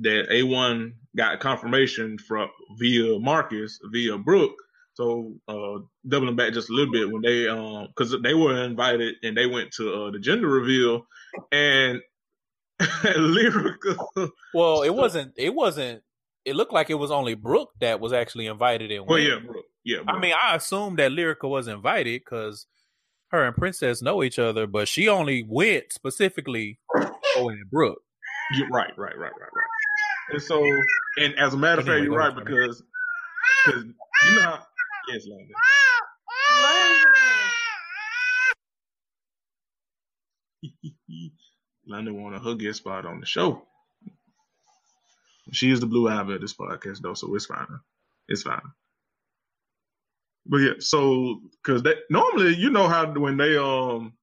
that 0.00 0.26
A1 0.30 0.94
got 1.16 1.38
confirmation 1.38 2.18
from 2.18 2.50
via 2.76 3.20
Marcus 3.20 3.78
via 3.92 4.18
Brooke. 4.18 4.56
So 4.96 5.34
uh, 5.46 5.80
doubling 6.08 6.36
back 6.36 6.54
just 6.54 6.70
a 6.70 6.72
little 6.72 6.90
bit 6.92 7.10
when 7.10 7.20
they 7.20 7.46
um 7.48 7.88
because 7.88 8.16
they 8.22 8.32
were 8.34 8.64
invited 8.64 9.16
and 9.22 9.36
they 9.36 9.46
went 9.46 9.70
to 9.72 9.92
uh, 9.92 10.10
the 10.10 10.18
gender 10.18 10.48
reveal 10.48 11.06
and 11.52 12.00
Lyrica 12.80 14.30
Well, 14.54 14.82
it 14.82 14.94
wasn't. 14.94 15.32
It 15.36 15.54
wasn't. 15.54 16.02
It 16.44 16.56
looked 16.56 16.72
like 16.72 16.90
it 16.90 16.94
was 16.94 17.10
only 17.10 17.34
Brooke 17.34 17.72
that 17.80 18.00
was 18.00 18.12
actually 18.12 18.46
invited 18.46 18.90
in. 18.90 19.04
well 19.04 19.18
yeah 19.18 19.38
Brooke 19.44 19.64
yeah 19.84 19.98
I 20.08 20.18
mean, 20.18 20.34
I 20.40 20.56
assumed 20.56 20.98
that 20.98 21.12
Lyrica 21.12 21.48
was 21.48 21.68
invited 21.68 22.22
because 22.24 22.66
her 23.32 23.44
and 23.44 23.56
Princess 23.56 24.00
know 24.02 24.22
each 24.22 24.38
other, 24.38 24.66
but 24.66 24.88
she 24.88 25.08
only 25.08 25.44
went 25.48 25.92
specifically 25.92 26.78
for 26.90 27.12
Owen 27.36 27.56
and 27.60 27.70
Brooke. 27.70 28.00
You're 28.54 28.68
right, 28.68 28.96
right, 28.96 29.16
right, 29.18 29.32
right, 29.32 29.50
right. 29.52 30.30
And 30.30 30.40
so, 30.42 30.64
and 31.18 31.34
as 31.38 31.52
a 31.54 31.56
matter 31.56 31.80
of 31.80 31.86
fact, 31.86 32.02
you're 32.04 32.16
right 32.16 32.34
because 32.34 32.82
because 33.64 33.84
you 33.84 34.34
know 34.36 34.40
how, 34.42 34.66
yes, 35.08 35.26
Landon. 35.28 35.54
London 41.86 42.22
wanted 42.22 42.42
her 42.42 42.54
guest 42.54 42.78
spot 42.78 43.06
on 43.06 43.20
the 43.20 43.26
show. 43.26 43.62
She 45.52 45.70
is 45.70 45.80
the 45.80 45.86
blue 45.86 46.08
ivy 46.08 46.34
of 46.34 46.40
this 46.40 46.54
podcast, 46.54 47.00
though, 47.00 47.14
so 47.14 47.34
it's 47.34 47.46
fine. 47.46 47.66
It's 48.28 48.42
fine. 48.42 48.60
But 50.46 50.56
yeah, 50.58 50.72
so 50.78 51.40
because 51.62 51.82
that 51.84 51.98
normally 52.10 52.54
you 52.54 52.70
know 52.70 52.88
how 52.88 53.12
when 53.12 53.36
they 53.36 53.56
um 53.56 54.14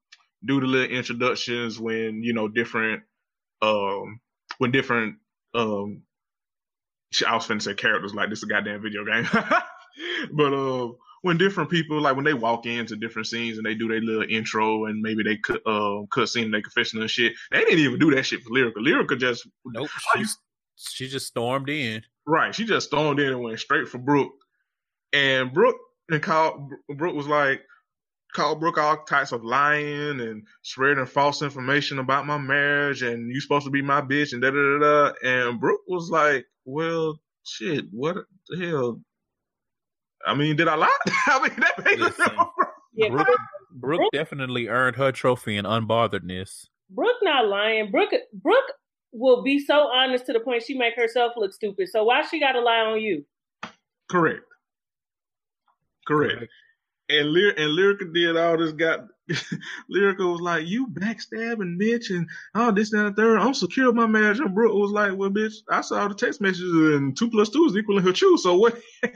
do 0.45 0.59
the 0.59 0.67
little 0.67 0.95
introductions 0.95 1.79
when 1.79 2.23
you 2.23 2.33
know 2.33 2.47
different 2.47 3.03
um 3.61 4.19
when 4.57 4.71
different 4.71 5.17
um 5.53 6.03
I 7.27 7.35
was 7.35 7.47
finna 7.47 7.61
say 7.61 7.75
characters 7.75 8.13
like 8.15 8.29
this 8.29 8.39
is 8.39 8.43
a 8.43 8.47
goddamn 8.47 8.81
video 8.81 9.05
game, 9.05 9.27
but 10.31 10.53
uh 10.53 10.91
when 11.23 11.37
different 11.37 11.69
people 11.69 12.01
like 12.01 12.15
when 12.15 12.25
they 12.25 12.33
walk 12.33 12.65
into 12.65 12.97
different 12.97 13.27
scenes 13.27 13.57
and 13.57 13.65
they 13.65 13.73
do 13.73 13.87
their 13.87 14.01
little 14.01 14.25
intro 14.29 14.85
and 14.85 15.01
maybe 15.01 15.23
they 15.23 15.37
cut 15.37 15.61
uh, 15.65 16.01
cut 16.11 16.27
scene 16.27 16.51
their 16.51 16.61
confession 16.61 16.99
and 17.01 17.09
shit, 17.09 17.33
they 17.49 17.59
didn't 17.59 17.79
even 17.79 17.97
do 17.97 18.13
that 18.13 18.23
shit 18.23 18.43
for 18.43 18.49
Lyrica. 18.49 18.75
Lyrica 18.77 19.17
just 19.17 19.47
Nope. 19.65 19.89
She 20.17 20.25
she 20.77 21.07
just 21.07 21.27
stormed 21.27 21.69
in. 21.69 22.03
right. 22.27 22.53
She 22.53 22.65
just 22.65 22.87
stormed 22.87 23.19
in 23.21 23.27
and 23.31 23.41
went 23.41 23.59
straight 23.59 23.87
for 23.87 23.99
Brooke, 23.99 24.33
and 25.13 25.53
Brooke 25.53 25.77
and 26.09 26.21
called 26.21 26.73
Brooke 26.97 27.15
was 27.15 27.27
like 27.27 27.61
called 28.33 28.59
Brooke 28.59 28.77
all 28.79 28.97
types 29.05 29.31
of 29.31 29.45
lying 29.45 30.19
and 30.19 30.45
spreading 30.63 31.05
false 31.05 31.41
information 31.41 31.99
about 31.99 32.25
my 32.25 32.37
marriage 32.37 33.01
and 33.03 33.29
you 33.29 33.39
supposed 33.39 33.65
to 33.65 33.71
be 33.71 33.81
my 33.81 34.01
bitch 34.01 34.33
and 34.33 34.41
da 34.41 34.49
da 34.49 34.79
da 34.79 34.79
da. 34.79 35.13
And 35.23 35.59
Brooke 35.61 35.81
was 35.87 36.09
like, 36.09 36.45
"Well, 36.65 37.17
shit, 37.45 37.85
what 37.91 38.17
the 38.49 38.57
hell? 38.57 39.01
I 40.25 40.33
mean, 40.33 40.55
did 40.55 40.67
I 40.67 40.75
lie? 40.75 40.97
I 41.27 41.41
mean, 41.41 41.59
that 41.59 41.85
made 41.85 41.99
Listen. 41.99 42.31
Yeah, 42.95 43.09
Brooke, 43.09 43.27
Brooke 43.71 44.11
definitely 44.13 44.67
earned 44.67 44.95
her 44.97 45.11
trophy 45.11 45.57
in 45.57 45.65
unbotheredness. 45.65 46.67
Brooke 46.89 47.17
not 47.23 47.47
lying. 47.47 47.91
Brooke 47.91 48.13
Brooke 48.33 48.71
will 49.11 49.43
be 49.43 49.59
so 49.59 49.87
honest 49.87 50.25
to 50.27 50.33
the 50.33 50.39
point 50.39 50.63
she 50.63 50.77
make 50.77 50.95
herself 50.95 51.33
look 51.35 51.53
stupid. 51.53 51.89
So 51.89 52.03
why 52.03 52.23
she 52.23 52.39
gotta 52.39 52.59
lie 52.61 52.79
on 52.79 52.99
you? 53.01 53.25
correct, 54.09 54.45
correct." 56.07 56.45
And 57.09 57.29
Lyr- 57.31 57.55
and 57.57 57.77
Lyrica 57.77 58.13
did 58.13 58.37
all 58.37 58.57
this. 58.57 58.71
Got 58.73 59.07
Lyrica 59.91 60.31
was 60.31 60.41
like, 60.41 60.67
"You 60.67 60.87
backstabbing 60.87 61.81
bitch," 61.81 62.09
and 62.11 62.27
oh 62.55 62.71
this 62.71 62.93
and 62.93 63.07
that, 63.07 63.15
third. 63.15 63.39
I'm 63.39 63.53
secure 63.53 63.89
in 63.89 63.95
my 63.95 64.05
marriage. 64.05 64.39
And 64.39 64.53
Brooke 64.53 64.73
was 64.73 64.91
like, 64.91 65.15
"Well, 65.15 65.29
bitch, 65.29 65.55
I 65.69 65.81
saw 65.81 66.07
the 66.07 66.15
text 66.15 66.41
messages, 66.41 66.73
and 66.95 67.17
two 67.17 67.29
plus 67.29 67.49
two 67.49 67.65
is 67.65 67.75
equaling 67.75 68.03
her 68.03 68.13
two. 68.13 68.37
So 68.37 68.55
what?" 68.55 68.79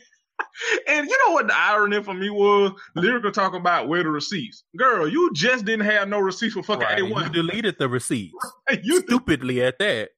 and 0.88 1.08
you 1.08 1.18
know 1.28 1.34
what 1.34 1.48
the 1.48 1.58
irony 1.58 2.02
for 2.04 2.14
me 2.14 2.30
was? 2.30 2.72
Lyrica 2.96 3.34
talking 3.34 3.60
about 3.60 3.88
where 3.88 4.04
the 4.04 4.10
receipts. 4.10 4.64
Girl, 4.78 5.08
you 5.08 5.32
just 5.34 5.66
didn't 5.66 5.86
have 5.86 6.08
no 6.08 6.20
receipts 6.20 6.54
for 6.54 6.64
fucking 6.64 6.84
Right, 6.88 7.02
A 7.02 7.06
You 7.06 7.12
one. 7.14 7.32
deleted 7.32 7.78
the 7.80 7.90
receipts 7.90 8.34
You, 8.84 9.00
stupidly 9.02 9.64
at 9.64 9.80
that. 9.80 10.10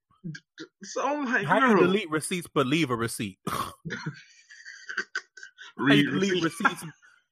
so 0.83 1.07
I'm 1.07 1.25
like, 1.25 1.45
How 1.45 1.69
you 1.69 1.77
delete 1.79 2.09
receipts 2.09 2.47
but 2.53 2.67
leave 2.67 2.89
a 2.89 2.95
receipt? 2.95 3.37
Delete 5.77 6.09
receipts. 6.11 6.43
receipts, 6.43 6.85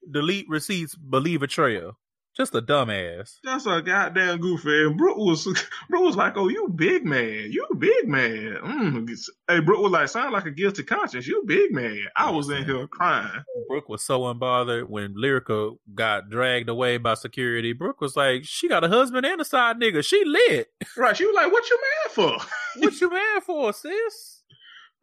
delete 0.09 0.47
receipts, 0.49 0.95
but 0.95 1.21
leave 1.21 1.43
a 1.43 1.47
trail? 1.47 1.97
Just 2.37 2.53
a 2.53 2.61
dumbass. 2.61 3.39
That's 3.43 3.65
a 3.65 3.81
goddamn 3.81 4.39
goofy. 4.39 4.85
And 4.85 4.95
Brooke 4.95 5.17
was, 5.17 5.43
Brooke 5.89 6.03
was 6.03 6.15
like, 6.15 6.37
"Oh, 6.37 6.49
you 6.49 6.67
big 6.69 7.03
man, 7.03 7.51
you 7.51 7.65
big 7.79 8.07
man." 8.07 8.57
Mm. 8.63 9.19
Hey, 9.47 9.59
Brooke 9.59 9.81
was 9.81 9.91
like, 9.91 10.07
"Sound 10.07 10.33
like 10.33 10.45
a 10.45 10.51
guilty 10.51 10.83
conscience. 10.83 11.25
You 11.25 11.41
big 11.47 11.71
man." 11.73 11.97
I 12.15 12.29
was 12.29 12.47
in 12.49 12.63
here 12.63 12.85
crying. 12.85 13.43
Brooke 13.67 13.89
was 13.89 14.05
so 14.05 14.19
unbothered 14.21 14.87
when 14.87 15.15
Lyrica 15.15 15.77
got 15.95 16.29
dragged 16.29 16.69
away 16.69 16.97
by 16.97 17.15
security. 17.15 17.73
Brooke 17.73 18.01
was 18.01 18.15
like, 18.15 18.43
"She 18.45 18.69
got 18.69 18.83
a 18.83 18.87
husband 18.87 19.25
and 19.25 19.41
a 19.41 19.45
side 19.45 19.77
nigga. 19.77 20.05
She 20.05 20.23
lit. 20.23 20.67
Right? 20.95 21.17
She 21.17 21.25
was 21.25 21.35
like, 21.35 21.51
"What 21.51 21.67
you 21.67 21.79
mad 21.81 22.11
for?" 22.13 22.45
What 22.81 23.01
you 23.01 23.09
mad 23.09 23.43
for, 23.43 23.73
sis?" 23.73 24.36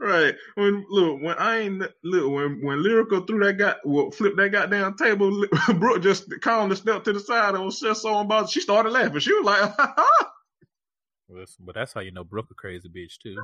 Right? 0.01 0.35
When 0.57 0.85
look, 0.91 1.23
when 1.23 1.37
I 1.39 1.59
ain't 1.61 1.79
look, 2.03 2.33
when 2.33 2.61
when 2.65 2.79
Lyrica 2.79 3.27
threw 3.27 3.45
that 3.45 3.55
guy, 3.59 3.77
well, 3.85 4.11
flipped 4.11 4.37
that 4.37 4.51
goddamn 4.51 4.97
table, 4.97 5.47
Brooke 5.79 6.03
just 6.03 6.29
calmly 6.43 6.77
stepped 6.77 7.05
to 7.07 7.13
the 7.13 7.21
side 7.21 7.55
and 7.55 7.65
was 7.65 7.81
just 7.81 8.03
so 8.03 8.13
unbothered. 8.15 8.51
She 8.51 8.61
started 8.61 8.91
laughing. 8.91 9.21
She 9.21 9.33
was 9.33 9.45
like, 9.45 9.73
Listen, 11.29 11.65
But 11.65 11.75
that's 11.75 11.93
how 11.93 12.01
you 12.01 12.11
know 12.11 12.25
Brooke 12.25 12.49
a 12.51 12.55
crazy 12.55 12.89
bitch 12.89 13.19
too. 13.23 13.37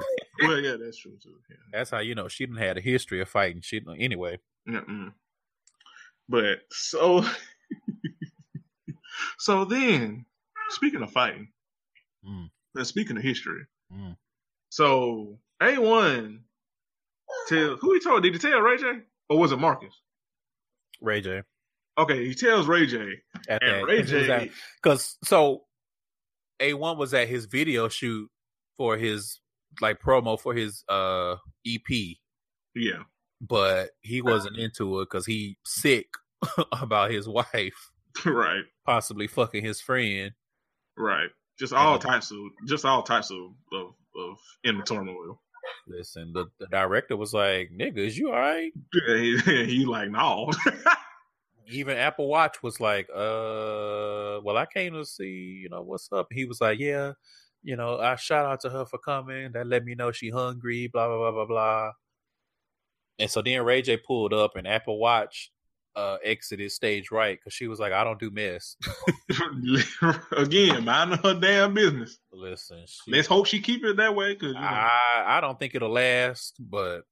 "Well, 0.43 0.61
yeah, 0.61 0.77
that's 0.79 0.99
true 0.99 1.17
too." 1.23 1.37
Yeah. 1.49 1.57
That's 1.73 1.91
how 1.91 2.01
you 2.01 2.15
know 2.15 2.29
she 2.29 2.45
didn't 2.47 2.59
had 2.59 2.77
a 2.77 2.81
history 2.81 3.21
of 3.21 3.29
fighting. 3.29 3.63
She 3.63 3.81
anyway. 3.99 4.39
Mm-mm. 4.69 5.13
But 6.29 6.59
so, 6.71 7.25
so 9.39 9.65
then, 9.65 10.25
speaking 10.71 11.03
of 11.03 11.11
fighting, 11.13 11.49
Mm. 12.27 12.51
and 12.75 12.87
speaking 12.87 13.17
of 13.17 13.23
history, 13.23 13.65
Mm. 13.93 14.17
so 14.69 15.39
A 15.63 15.79
one 15.79 16.45
tell 17.49 17.77
who 17.77 17.95
he 17.95 18.01
told? 18.01 18.23
Did 18.23 18.33
he 18.33 18.39
tell 18.39 18.61
Ray 18.61 18.79
J 18.79 19.01
or 19.29 19.39
was 19.39 19.53
it 19.53 19.59
Marcus? 19.59 19.95
Ray 21.01 21.21
J. 21.21 21.43
Okay, 21.99 22.27
he 22.27 22.35
tells 22.35 22.67
Ray 22.67 22.87
J, 22.87 22.99
At 23.49 23.63
and 23.63 23.73
that, 23.73 23.85
Ray 23.85 24.03
J, 24.03 24.51
because 24.83 25.19
so 25.25 25.65
A 26.61 26.75
one 26.75 26.97
was 26.97 27.13
at 27.13 27.29
his 27.29 27.47
video 27.47 27.89
shoot 27.89 28.31
for 28.77 28.97
his 28.97 29.41
like 29.81 30.01
promo 30.01 30.41
for 30.41 30.55
his 30.55 30.83
uh 30.89 31.37
EP, 31.67 32.17
yeah, 32.75 33.03
but 33.41 33.91
he 34.01 34.23
wasn't 34.23 34.57
into 34.57 35.01
it 35.01 35.09
because 35.11 35.27
he 35.27 35.59
sick 35.65 36.07
about 36.73 37.11
his 37.11 37.29
wife 37.29 37.91
right, 38.25 38.65
possibly 38.87 39.27
fucking 39.27 39.65
his 39.65 39.81
friend. 39.81 40.33
right, 40.97 41.29
just 41.59 41.73
all 41.73 41.99
types 41.99 42.31
of, 42.31 42.39
just 42.67 42.85
all 42.85 43.03
types 43.03 43.31
of 43.31 43.53
of, 43.73 43.95
of 44.17 44.39
inner 44.65 44.83
turmoil. 44.83 45.41
Listen, 45.87 46.33
the, 46.33 46.47
the 46.59 46.67
director 46.67 47.17
was 47.17 47.33
like, 47.33 47.71
"Nigga, 47.73 47.99
is 47.99 48.17
you 48.19 48.29
all 48.29 48.39
right?" 48.39 48.73
he, 48.93 49.39
he 49.45 49.85
like, 49.87 50.11
no, 50.11 50.51
Even 51.67 51.97
Apple 51.97 52.29
Watch 52.29 52.63
was 52.63 52.81
like, 52.81 53.09
"Uh, 53.11 54.41
well, 54.43 54.57
I 54.57 54.67
came 54.73 54.95
to 54.95 55.05
see, 55.05 55.61
you 55.63 55.69
know, 55.69 55.83
what's 55.83 56.11
up." 56.13 56.29
He 56.33 56.45
was 56.45 56.61
like, 56.61 56.79
"Yeah, 56.79 57.13
you 57.63 57.77
know, 57.77 57.99
I 57.99 58.17
shout 58.17 58.47
out 58.47 58.61
to 58.61 58.71
her 58.71 58.85
for 58.85 58.99
coming. 58.99 59.53
That 59.53 59.67
let 59.67 59.85
me 59.85 59.95
know 59.95 60.11
she 60.13 60.31
hungry. 60.31 60.89
Blah 60.89 61.09
blah 61.09 61.19
blah 61.19 61.33
blah 61.33 61.47
blah." 61.47 61.93
And 63.19 63.31
so 63.31 63.43
then 63.43 63.63
Ray 63.65 63.83
J 63.83 63.99
pulled 63.99 64.33
up, 64.33 64.57
and 64.57 64.67
Apple 64.67 64.99
Watch 64.99 65.53
uh 65.97 66.17
exited 66.25 66.71
stage 66.71 67.11
right 67.11 67.39
because 67.39 67.53
she 67.53 67.69
was 67.69 67.81
like, 67.81 67.93
"I 67.93 68.05
don't 68.05 68.19
do 68.19 68.31
mess." 68.31 68.77
again, 70.33 70.85
minding 70.85 71.19
her 71.19 71.35
damn 71.35 71.75
business. 71.75 72.19
Listen, 72.33 72.85
she, 72.87 73.11
Let's 73.11 73.27
hope 73.27 73.47
she 73.47 73.61
keep 73.61 73.85
it 73.85 73.97
that 73.97 74.15
way, 74.15 74.35
cause 74.35 74.49
you 74.49 74.55
know, 74.55 74.61
I 74.61 75.25
I 75.27 75.41
don't 75.41 75.59
think 75.59 75.75
it'll 75.75 75.91
last, 75.91 76.57
but 76.59 77.03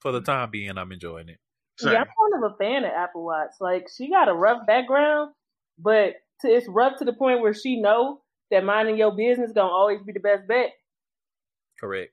for 0.00 0.12
the 0.12 0.20
time 0.20 0.50
being, 0.50 0.76
I'm 0.76 0.92
enjoying 0.92 1.28
it. 1.28 1.38
same. 1.78 1.92
Yeah, 1.92 2.00
I'm 2.00 2.06
kind 2.06 2.44
of 2.44 2.52
a 2.52 2.56
fan 2.56 2.84
of 2.84 2.90
Apple 2.90 3.24
Watch. 3.24 3.52
Like 3.60 3.88
she 3.94 4.10
got 4.10 4.28
a 4.28 4.34
rough 4.34 4.66
background, 4.66 5.32
but 5.78 6.14
to, 6.40 6.48
it's 6.48 6.68
rough 6.68 6.98
to 6.98 7.04
the 7.04 7.12
point 7.12 7.40
where 7.40 7.54
she 7.54 7.80
know 7.80 8.22
that 8.50 8.64
minding 8.64 8.96
your 8.96 9.12
business 9.12 9.52
gonna 9.52 9.72
always 9.72 10.02
be 10.02 10.12
the 10.12 10.20
best 10.20 10.46
bet. 10.48 10.72
Correct. 11.80 12.12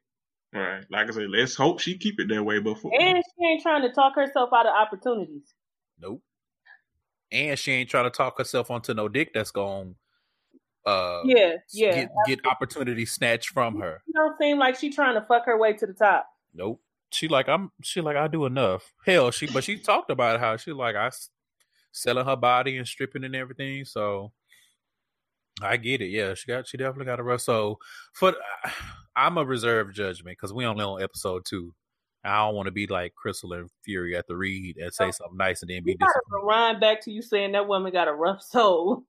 Right. 0.54 0.84
Like 0.90 1.08
I 1.08 1.12
said, 1.12 1.30
let's 1.30 1.56
hope 1.56 1.80
she 1.80 1.98
keep 1.98 2.20
it 2.20 2.28
that 2.30 2.44
way 2.44 2.60
before. 2.60 2.91
And 3.00 3.24
she 3.24 3.46
ain't 3.46 3.62
trying 3.62 3.84
to 3.84 3.94
talk 3.94 4.16
herself 4.16 4.50
out 4.54 4.66
of 4.66 4.74
opportunities. 4.74 5.54
Nope. 6.01 6.21
And 7.31 7.57
she 7.59 7.71
ain't 7.71 7.89
trying 7.89 8.05
to 8.05 8.09
talk 8.09 8.38
herself 8.38 8.71
onto 8.71 8.93
no 8.93 9.07
dick 9.07 9.34
that's 9.34 9.51
going 9.51 9.95
uh 10.85 11.21
Yeah, 11.26 11.55
yeah. 11.71 11.95
get 11.95 12.09
get 12.26 12.45
opportunity 12.45 13.05
snatched 13.05 13.49
from 13.49 13.80
her. 13.80 14.01
She 14.05 14.13
don't 14.13 14.38
seem 14.39 14.57
like 14.57 14.76
she 14.77 14.89
trying 14.89 15.15
to 15.15 15.21
fuck 15.21 15.45
her 15.45 15.57
way 15.57 15.73
to 15.73 15.85
the 15.85 15.93
top. 15.93 16.27
Nope. 16.53 16.81
She 17.11 17.27
like 17.27 17.49
I'm 17.49 17.71
she 17.84 18.01
like 18.01 18.15
I 18.15 18.27
do 18.27 18.45
enough. 18.45 18.93
Hell, 19.05 19.31
she 19.31 19.47
but 19.47 19.63
she 19.63 19.77
talked 19.77 20.09
about 20.09 20.39
how 20.39 20.57
she 20.57 20.71
like 20.71 20.95
I 20.95 21.11
selling 21.91 22.26
her 22.26 22.35
body 22.35 22.77
and 22.77 22.88
stripping 22.88 23.23
and 23.23 23.35
everything. 23.35 23.85
So 23.85 24.31
I 25.61 25.77
get 25.77 26.01
it. 26.01 26.09
Yeah, 26.09 26.34
she 26.34 26.47
got 26.47 26.67
she 26.67 26.77
definitely 26.77 27.05
got 27.05 27.19
a 27.19 27.23
rough. 27.23 27.41
So 27.41 27.80
for 28.13 28.34
I'm 29.15 29.38
a 29.38 29.45
reserved 29.45 29.95
judgment 29.95 30.38
because 30.38 30.53
we 30.53 30.65
only 30.65 30.84
on 30.84 31.01
episode 31.01 31.43
two. 31.45 31.73
I 32.24 32.46
don't 32.46 32.56
want 32.56 32.68
to 32.68 32.72
be 32.72 32.88
like 32.88 33.16
Crystal 33.16 33.54
and 33.54 33.70
Fury 33.84 34.16
at 34.16 34.28
the 34.28 34.36
read 34.36 34.78
and 34.78 34.94
say 34.94 35.12
something 35.12 35.38
nice 35.38 35.62
and 35.62 35.70
then 35.70 35.84
be 35.84 35.91
You 35.91 35.98
disappointed. 35.98 36.44
rewind 36.44 36.80
back 36.82 37.02
to 37.06 37.12
you 37.12 37.22
saying 37.22 37.54
that 37.54 37.68
woman 37.68 37.94
got 37.94 38.08
a 38.08 38.14
rough 38.14 38.41
soul. 38.41 39.04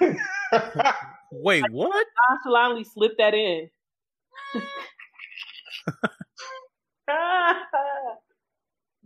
Wait, 1.32 1.64
what? 1.70 1.94
I 1.94 2.34
Nonchalantly 2.34 2.84
slip 2.84 3.16
that 3.18 3.34
in. 3.34 3.70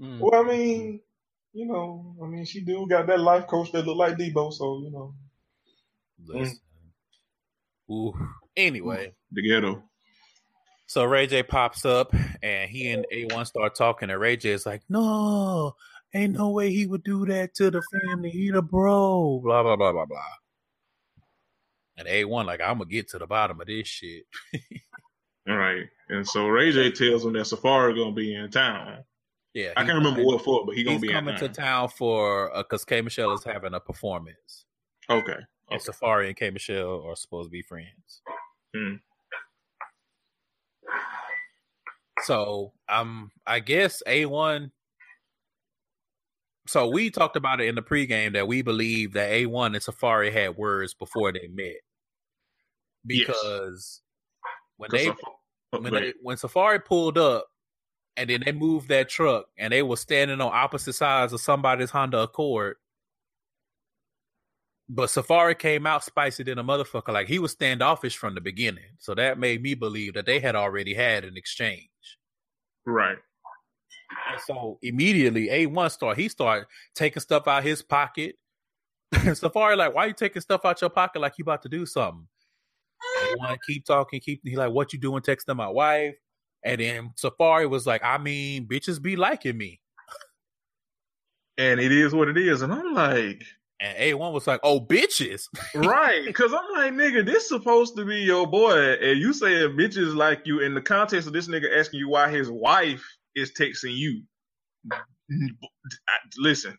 Mm. 0.01 0.19
well, 0.19 0.41
I 0.41 0.45
mm, 0.45 0.49
mean, 0.49 0.93
mm. 0.95 1.01
you 1.53 1.67
know, 1.67 2.17
I 2.23 2.27
mean, 2.27 2.45
she 2.45 2.61
do 2.61 2.87
got 2.89 3.07
that 3.07 3.21
life 3.21 3.47
coach 3.47 3.71
that 3.73 3.87
look 3.87 3.97
like 3.97 4.17
Debo, 4.17 4.53
so 4.53 4.81
you 4.83 4.91
know, 4.91 5.15
mm. 6.23 6.35
Listen. 6.35 6.59
Ooh. 7.91 8.13
Anyway, 8.57 9.15
the 9.31 9.43
ghetto. 9.43 9.83
So 10.87 11.05
Ray 11.05 11.27
J 11.27 11.43
pops 11.43 11.85
up 11.85 12.15
and 12.43 12.71
he 12.71 12.89
and 12.91 13.07
A1 13.13 13.47
start 13.47 13.75
talking, 13.75 14.11
and 14.11 14.21
Ray 14.21 14.37
J 14.37 14.51
is 14.51 14.67
like, 14.67 14.83
No, 14.89 15.75
ain't 16.15 16.35
no 16.35 16.51
way 16.51 16.71
he 16.73 16.87
would 16.87 17.03
do 17.03 17.25
that 17.27 17.55
to 17.55 17.71
the 17.71 17.83
family. 18.03 18.31
He 18.31 18.51
the 18.51 18.63
bro. 18.63 19.41
Blah 19.43 19.63
blah 19.63 19.77
blah 19.77 19.93
blah 19.93 20.07
blah. 20.07 20.19
And 21.97 22.09
A1 22.09 22.45
like, 22.47 22.61
I'm 22.61 22.79
gonna 22.79 22.91
get 22.91 23.09
to 23.11 23.19
the 23.19 23.27
bottom 23.27 23.61
of 23.61 23.67
this 23.67 23.87
shit. 23.89 24.25
All 25.49 25.57
right, 25.57 25.85
and 26.09 26.27
so 26.27 26.49
Ray 26.49 26.73
J 26.73 26.91
tells 26.91 27.25
him 27.25 27.35
that 27.35 27.47
Safaree 27.47 27.95
gonna 27.97 28.13
be 28.13 28.35
in 28.35 28.51
town. 28.51 29.05
Yeah. 29.53 29.73
I 29.77 29.85
can't 29.85 29.97
remember 29.99 30.25
what 30.25 30.43
for, 30.43 30.67
but 30.67 30.75
he 30.75 30.83
gonna 30.83 30.97
He's 30.97 31.03
be 31.03 31.09
in 31.09 31.15
coming 31.15 31.37
to 31.37 31.49
town. 31.49 31.89
for 31.89 32.51
because 32.57 32.85
K 32.85 33.01
Michelle 33.01 33.33
is 33.33 33.45
having 33.45 33.73
a 33.73 33.81
performance. 33.81 34.65
Okay. 35.09 35.37
And 35.71 35.81
Safaree 35.81 36.29
and 36.29 36.37
K 36.37 36.51
Michelle 36.51 37.05
are 37.07 37.15
supposed 37.15 37.49
to 37.49 37.51
be 37.51 37.63
friends. 37.63 38.23
Hmm. 38.75 38.95
So 42.25 42.73
um 42.89 43.31
I 43.47 43.61
guess 43.61 44.03
A1 44.07 44.71
so 46.67 46.89
we 46.89 47.11
talked 47.11 47.37
about 47.37 47.61
it 47.61 47.69
in 47.69 47.75
the 47.75 47.83
pregame 47.83 48.33
that 48.33 48.49
we 48.49 48.63
believe 48.63 49.13
that 49.13 49.31
A1 49.31 49.67
and 49.67 49.77
Safaree 49.77 50.33
had 50.33 50.57
words 50.57 50.95
before 50.95 51.31
they 51.33 51.49
met. 51.49 51.77
Yes. 53.07 53.27
Because 53.27 54.01
when 54.79 54.91
'Cause 54.91 55.01
they 55.01 55.11
oh, 55.11 55.81
when 55.81 55.93
they 55.93 56.15
when 56.23 56.37
Safaree 56.39 56.85
pulled 56.85 57.19
up, 57.19 57.47
and 58.17 58.31
then 58.31 58.43
they 58.45 58.53
moved 58.53 58.89
that 58.89 59.09
truck, 59.09 59.47
and 59.59 59.73
they 59.73 59.83
were 59.83 59.97
standing 59.97 60.41
on 60.41 60.51
opposite 60.53 60.95
sides 60.95 61.33
of 61.33 61.41
somebody's 61.41 61.91
Honda 61.91 62.21
Accord. 62.21 62.77
But 64.89 65.09
Safaree 65.09 65.59
came 65.59 65.87
out 65.87 66.05
spicy 66.05 66.43
than 66.43 66.59
a 66.59 66.65
motherfucker. 66.65 67.13
Like 67.13 67.29
he 67.29 67.39
was 67.39 67.53
standoffish 67.53 68.17
from 68.17 68.35
the 68.35 68.41
beginning, 68.41 68.85
so 68.99 69.15
that 69.15 69.39
made 69.39 69.63
me 69.63 69.75
believe 69.75 70.15
that 70.15 70.27
they 70.27 70.41
had 70.41 70.55
already 70.55 70.95
had 70.95 71.25
an 71.25 71.37
exchange. 71.37 71.89
Right. 72.85 73.17
And 74.31 74.41
so 74.41 74.79
immediately, 74.83 75.51
A 75.51 75.67
one 75.67 75.91
start 75.91 76.19
he 76.19 76.29
started 76.29 76.67
taking 76.95 77.21
stuff 77.21 77.49
out 77.49 77.65
his 77.65 77.83
pocket. 77.83 78.37
Safaree 79.15 79.77
like, 79.77 79.95
why 79.95 80.07
you 80.07 80.13
taking 80.13 80.43
stuff 80.43 80.65
out 80.65 80.81
your 80.81 80.91
pocket 80.91 81.21
like 81.21 81.35
you 81.39 81.43
about 81.43 81.63
to 81.63 81.69
do 81.69 81.87
something? 81.87 82.27
One 83.37 83.59
keep 83.67 83.87
talking, 83.87 84.21
keep 84.21 84.41
he 84.45 84.57
like, 84.57 84.73
what 84.73 84.93
you 84.93 84.99
doing? 84.99 85.23
Texting 85.23 85.57
my 85.57 85.69
wife, 85.69 86.15
and 86.65 86.81
then 86.81 87.13
Safaree 87.17 87.69
was 87.69 87.87
like, 87.87 88.03
I 88.05 88.19
mean, 88.19 88.67
bitches 88.67 89.01
be 89.01 89.17
liking 89.17 89.57
me, 89.57 89.81
And 91.59 91.79
it 91.79 91.93
is 91.93 92.15
what 92.15 92.29
it 92.29 92.39
is. 92.39 92.63
And 92.63 92.73
I'm 92.73 92.95
like, 92.95 93.45
and 93.81 93.97
A 93.99 94.15
one 94.15 94.33
was 94.33 94.47
like, 94.47 94.61
oh 94.63 94.81
bitches, 94.81 95.49
right. 95.75 96.33
Cause 96.35 96.53
I'm 96.53 96.73
like, 96.73 96.93
nigga, 96.93 97.25
this 97.25 97.49
supposed 97.49 97.97
to 97.97 98.05
be 98.05 98.21
your 98.21 98.47
boy. 98.47 98.93
And 98.95 99.19
you 99.19 99.33
saying 99.33 99.71
bitches 99.77 100.15
like 100.15 100.47
you 100.47 100.61
in 100.61 100.75
the 100.75 100.81
context 100.81 101.27
of 101.27 101.33
this 101.33 101.49
nigga 101.49 101.77
asking 101.79 102.01
you 102.01 102.09
why 102.09 102.31
his 102.31 102.51
wife 102.51 103.05
is 103.35 103.53
texting 103.53 103.97
you. 103.97 104.23
Listen. 106.39 106.77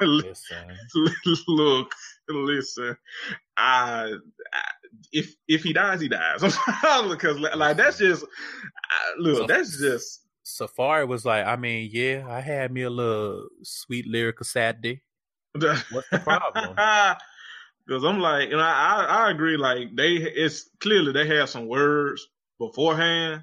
Listen. 0.00 0.56
Look, 1.48 1.92
listen. 2.28 2.96
I, 3.56 4.12
I 4.52 4.62
if 5.12 5.34
if 5.48 5.62
he 5.62 5.72
dies, 5.72 6.00
he 6.00 6.08
dies. 6.08 6.40
because 7.08 7.38
like 7.38 7.76
that's 7.76 7.98
just 7.98 8.24
I- 8.90 9.14
look. 9.18 9.36
So- 9.38 9.46
that's 9.46 9.78
just 9.78 10.20
Safaree 10.44 11.08
was 11.08 11.24
like, 11.24 11.46
I 11.46 11.56
mean, 11.56 11.88
yeah, 11.92 12.26
I 12.28 12.40
had 12.40 12.70
me 12.70 12.82
a 12.82 12.90
little 12.90 13.46
sweet 13.62 14.06
lyrical 14.06 14.44
Saturday. 14.44 15.00
What's 15.54 16.08
the 16.10 16.18
problem? 16.18 16.76
Because 17.86 18.02
I'm 18.02 18.18
like, 18.18 18.48
you 18.48 18.56
know, 18.56 18.62
I 18.62 19.04
I 19.26 19.30
agree. 19.30 19.58
Like 19.58 19.94
they, 19.94 20.14
it's 20.14 20.70
clearly 20.80 21.12
they 21.12 21.26
had 21.26 21.50
some 21.50 21.68
words 21.68 22.26
beforehand, 22.58 23.42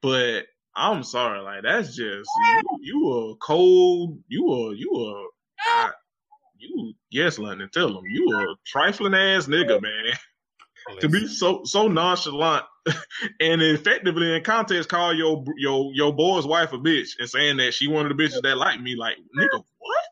but 0.00 0.44
I'm 0.76 1.02
sorry, 1.02 1.40
like 1.40 1.64
that's 1.64 1.88
just 1.88 2.30
you. 2.36 2.78
You 2.80 3.12
are 3.12 3.34
cold. 3.36 4.20
You 4.28 4.52
are 4.52 4.72
you 4.72 4.92
are. 4.94 5.26
I, 5.66 5.90
you 6.58 6.94
yes, 7.10 7.40
London. 7.40 7.68
Tell 7.72 7.88
them 7.92 8.04
you 8.06 8.32
are 8.36 8.52
a 8.52 8.54
trifling 8.64 9.14
ass 9.14 9.46
nigga, 9.46 9.82
man. 9.82 10.14
to 11.00 11.08
be 11.08 11.26
so 11.26 11.64
so 11.64 11.88
nonchalant 11.88 12.64
and 13.40 13.62
effectively 13.62 14.34
in 14.34 14.42
context 14.42 14.88
call 14.88 15.14
your 15.14 15.44
your 15.56 15.92
your 15.94 16.12
boy's 16.12 16.44
wife 16.44 16.72
a 16.72 16.78
bitch 16.78 17.10
and 17.20 17.28
saying 17.28 17.56
that 17.56 17.72
she 17.72 17.86
one 17.86 18.04
of 18.04 18.16
the 18.16 18.22
bitches 18.22 18.42
that 18.42 18.58
like 18.58 18.80
me, 18.80 18.96
like 18.96 19.16
nigga, 19.38 19.62
what? 19.78 20.02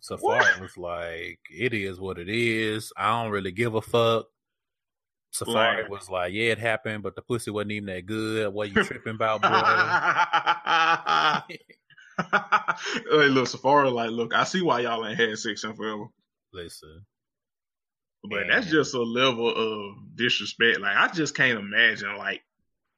Listen, 0.00 0.18
Safaree 0.18 0.60
was 0.60 0.76
like, 0.76 1.40
it 1.50 1.74
is 1.74 2.00
what 2.00 2.18
it 2.18 2.28
is. 2.28 2.92
I 2.96 3.22
don't 3.22 3.32
really 3.32 3.52
give 3.52 3.74
a 3.74 3.82
fuck. 3.82 4.26
Safaree 5.34 5.82
Right. 5.82 5.90
was 5.90 6.08
like, 6.08 6.32
yeah, 6.32 6.52
it 6.52 6.58
happened, 6.58 7.02
but 7.02 7.14
the 7.14 7.22
pussy 7.22 7.50
wasn't 7.50 7.72
even 7.72 7.86
that 7.86 8.06
good. 8.06 8.52
What 8.52 8.70
you 8.70 8.74
tripping 8.84 9.16
about, 9.16 9.42
boy? 9.42 9.48
hey, 11.50 13.28
look, 13.28 13.48
Safaree, 13.48 13.92
like, 13.92 14.10
look, 14.10 14.34
I 14.34 14.44
see 14.44 14.62
why 14.62 14.80
y'all 14.80 15.06
ain't 15.06 15.18
had 15.18 15.38
sex 15.38 15.64
in 15.64 15.74
forever. 15.74 16.06
Listen, 16.52 17.04
But 18.24 18.46
that's 18.48 18.70
just 18.70 18.94
a 18.94 19.02
level 19.02 19.48
of 19.54 19.96
disrespect. 20.16 20.80
Like, 20.80 20.96
I 20.96 21.08
just 21.08 21.36
can't 21.36 21.58
imagine, 21.58 22.16
like, 22.16 22.42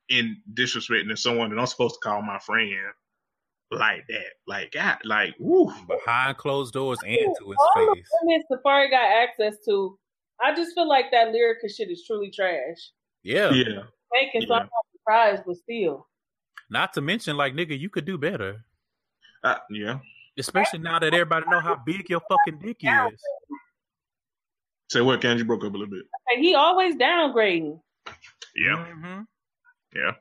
in 0.09 0.37
disrespecting 0.55 1.17
someone 1.19 1.51
that 1.51 1.59
I'm 1.59 1.67
supposed 1.67 1.97
to 1.97 2.01
call 2.09 2.23
my 2.23 2.39
friend 2.39 2.71
like 3.71 4.07
that. 4.09 4.33
Like, 4.47 4.73
God, 4.73 4.99
like, 5.05 5.35
woo. 5.39 5.73
behind 5.87 6.37
closed 6.37 6.73
doors 6.75 6.99
and 7.07 7.17
to 7.17 7.49
his 7.51 7.57
All 7.59 7.87
the 7.87 7.95
face. 7.97 8.07
women 8.23 8.43
Safaree 8.51 8.91
got 8.91 9.05
access 9.05 9.57
to, 9.69 9.99
I 10.41 10.55
just 10.55 10.75
feel 10.75 10.89
like 10.89 11.11
that 11.13 11.33
lyrical 11.33 11.69
shit 11.69 11.91
is 11.91 12.05
truly 12.07 12.31
trash. 12.31 12.77
Yeah. 13.23 13.51
Yeah. 13.53 13.83
Making 14.13 14.43
Yeah. 14.43 14.49
some 14.49 14.69
surprised, 14.93 15.43
but 15.47 15.57
still. 15.57 16.07
Not 16.69 16.93
to 16.95 17.01
mention, 17.01 17.37
like, 17.37 17.55
nigga, 17.55 17.79
you 17.79 17.91
could 17.91 18.05
do 18.05 18.17
better. 18.19 18.65
Uh, 19.45 19.59
yeah. 19.71 19.99
Especially 20.39 20.79
now 20.79 20.99
that 20.99 21.13
everybody 21.13 21.49
know 21.51 21.61
how 21.61 21.77
big 21.77 22.09
your 22.09 22.21
fucking 22.29 22.61
dick 22.61 22.79
is. 22.83 23.23
Say 24.89 25.01
what, 25.01 25.21
Ken? 25.21 25.39
You 25.39 25.45
broke 25.45 25.65
up 25.65 25.73
a 25.75 25.77
little 25.77 25.87
bit. 25.93 26.05
And 26.29 26.45
he 26.45 26.55
always 26.55 26.97
downgrading. 26.97 27.81
Yeah. 28.57 28.87
Mhm. 28.87 29.27
Yeah. 29.95 30.13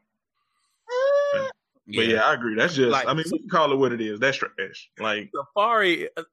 But 1.96 2.08
yeah, 2.08 2.22
I 2.22 2.34
agree. 2.34 2.56
That's 2.56 2.76
just, 2.76 2.92
Like- 2.92 3.08
I 3.08 3.14
mean, 3.14 3.26
we 3.32 3.40
can 3.40 3.50
call 3.50 3.72
it 3.72 3.78
what 3.78 3.92
it 3.94 4.02
is. 4.02 4.20
That's 4.20 4.38
trash. 4.38 4.90
Like, 5.00 5.32
Safaree, 5.36 6.08
uh, 6.16 6.24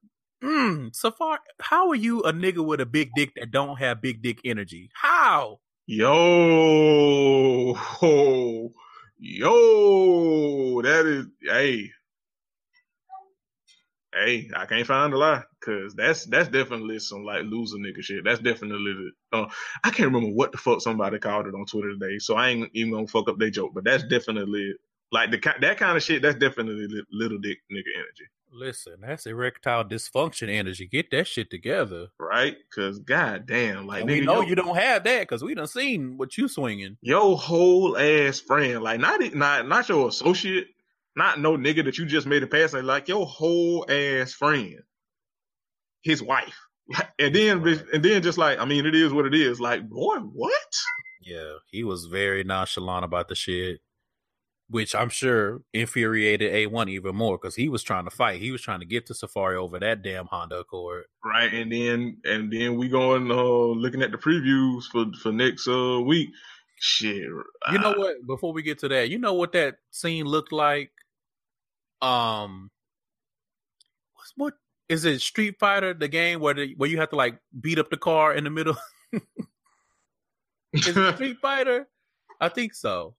mm, 0.43 0.91
Safaree, 0.91 1.39
how 1.59 1.89
are 1.89 1.95
you 1.95 2.21
a 2.21 2.31
nigga 2.31 2.63
with 2.65 2.79
a 2.81 2.85
big 2.85 3.11
dick 3.15 3.33
that 3.35 3.51
don't 3.51 3.77
have 3.77 4.01
big 4.01 4.21
dick 4.21 4.39
energy? 4.45 4.89
How? 4.93 5.59
Yo, 5.87 7.73
ho, 7.73 8.71
yo, 9.17 10.81
that 10.81 11.05
is, 11.05 11.25
hey, 11.41 11.89
hey, 14.13 14.49
I 14.55 14.65
can't 14.65 14.85
find 14.85 15.13
a 15.13 15.17
lie, 15.17 15.43
cause 15.63 15.93
that's 15.95 16.25
that's 16.25 16.49
definitely 16.49 16.99
some 16.99 17.23
like 17.23 17.43
loser 17.43 17.77
nigga 17.77 18.01
shit. 18.01 18.23
That's 18.25 18.41
definitely, 18.41 19.11
uh, 19.31 19.45
I 19.83 19.89
can't 19.91 20.11
remember 20.11 20.35
what 20.35 20.51
the 20.51 20.57
fuck 20.57 20.81
somebody 20.81 21.19
called 21.19 21.47
it 21.47 21.55
on 21.55 21.65
Twitter 21.65 21.93
today, 21.97 22.19
so 22.19 22.35
I 22.35 22.49
ain't 22.49 22.69
even 22.73 22.91
gonna 22.91 23.07
fuck 23.07 23.29
up 23.29 23.37
their 23.39 23.49
joke, 23.49 23.71
but 23.73 23.85
that's 23.85 24.03
definitely 24.03 24.73
like 25.11 25.31
the 25.31 25.39
that 25.61 25.77
kind 25.77 25.95
of 25.97 26.03
shit. 26.03 26.21
That's 26.21 26.37
definitely 26.37 26.87
little 27.11 27.37
dick 27.39 27.59
nigga 27.71 27.91
energy, 27.95 28.25
Listen, 28.51 28.95
that's 29.01 29.25
erectile 29.25 29.83
dysfunction 29.83 30.49
energy. 30.49 30.87
Get 30.87 31.11
that 31.11 31.27
shit 31.27 31.49
together. 31.49 32.07
right? 32.19 32.55
Cause 32.73 32.99
god 32.99 33.45
damn, 33.45 33.87
like 33.87 34.01
And 34.01 34.09
we 34.09 34.21
nigga, 34.21 34.25
know 34.25 34.41
yo- 34.41 34.47
you 34.47 34.55
don't 34.55 34.75
have 34.77 35.03
that 35.03 35.21
because 35.21 35.43
we 35.43 35.53
done 35.55 35.67
seen 35.67 36.17
what 36.17 36.37
you 36.37 36.47
swinging. 36.47 36.97
your 37.01 37.37
whole 37.37 37.97
ass 37.97 38.39
friend, 38.39 38.81
like 38.83 38.99
not 38.99 39.21
not 39.35 39.67
not 39.67 39.87
your 39.89 40.07
associate, 40.09 40.67
not 41.15 41.39
no 41.39 41.57
nigga 41.57 41.83
that 41.85 41.97
you 41.97 42.05
just 42.05 42.27
made 42.27 42.43
a 42.43 42.47
pass 42.47 42.73
at, 42.73 42.83
like 42.85 43.07
your 43.07 43.25
whole 43.25 43.85
ass 43.89 44.33
friend, 44.33 44.79
his 46.01 46.21
wife, 46.23 46.57
and 47.19 47.33
then 47.35 47.61
Right. 47.61 47.81
and 47.93 48.03
then 48.03 48.21
just 48.21 48.37
like 48.37 48.59
I 48.59 48.65
mean, 48.65 48.85
it 48.85 48.95
is 48.95 49.11
what 49.13 49.25
it 49.25 49.33
is. 49.35 49.59
Like 49.59 49.87
boy, 49.89 50.17
what? 50.17 50.73
Yeah, 51.21 51.55
he 51.69 51.83
was 51.83 52.05
very 52.05 52.43
nonchalant 52.45 53.03
about 53.03 53.27
the 53.27 53.35
shit, 53.35 53.81
which 54.69 54.93
I'm 54.93 55.09
sure 55.09 55.61
infuriated 55.73 56.51
A1 56.51 56.89
even 56.89 57.15
more 57.15 57.37
because 57.37 57.55
he 57.55 57.69
was 57.69 57.83
trying 57.83 58.03
to 58.03 58.11
fight. 58.11 58.41
He 58.41 58.51
was 58.51 58.61
trying 58.61 58.81
to 58.81 58.85
get 58.85 59.05
to 59.07 59.13
Safaree 59.13 59.55
over 59.55 59.79
that 59.79 60.01
damn 60.01 60.25
Honda 60.25 60.59
Accord. 60.59 61.05
Right, 61.23 61.53
and 61.53 61.71
then 61.71 62.17
and 62.25 62.51
then 62.51 62.75
we 62.77 62.89
going 62.89 63.31
uh 63.31 63.35
looking 63.35 64.01
at 64.01 64.11
the 64.11 64.17
previews 64.17 64.83
for 64.91 65.05
for 65.21 65.31
next 65.31 65.67
uh 65.67 66.01
week. 66.01 66.29
Shit, 66.79 67.23
You 67.71 67.79
know 67.79 67.93
uh, 67.93 67.97
what? 67.97 68.27
Before 68.27 68.53
we 68.53 68.61
get 68.61 68.77
to 68.79 68.87
that, 68.89 69.09
you 69.09 69.17
know 69.17 69.33
what 69.33 69.51
that 69.53 69.77
scene 69.89 70.25
looked 70.25 70.51
like? 70.51 70.91
Um, 72.03 72.69
what's 74.13 74.33
what 74.35 74.53
is 74.87 75.05
it? 75.05 75.21
Street 75.21 75.55
Fighter, 75.59 75.95
the 75.95 76.07
game 76.07 76.39
where 76.39 76.53
the, 76.53 76.75
where 76.77 76.89
you 76.89 76.97
have 76.99 77.09
to 77.09 77.15
like 77.15 77.39
beat 77.61 77.79
up 77.79 77.89
the 77.89 77.97
car 77.97 78.35
in 78.35 78.43
the 78.43 78.51
middle. 78.51 78.77
is 80.73 80.87
it 80.87 81.13
Street 81.15 81.37
Fighter? 81.41 81.87
I 82.39 82.49
think 82.49 82.75
so. 82.75 83.15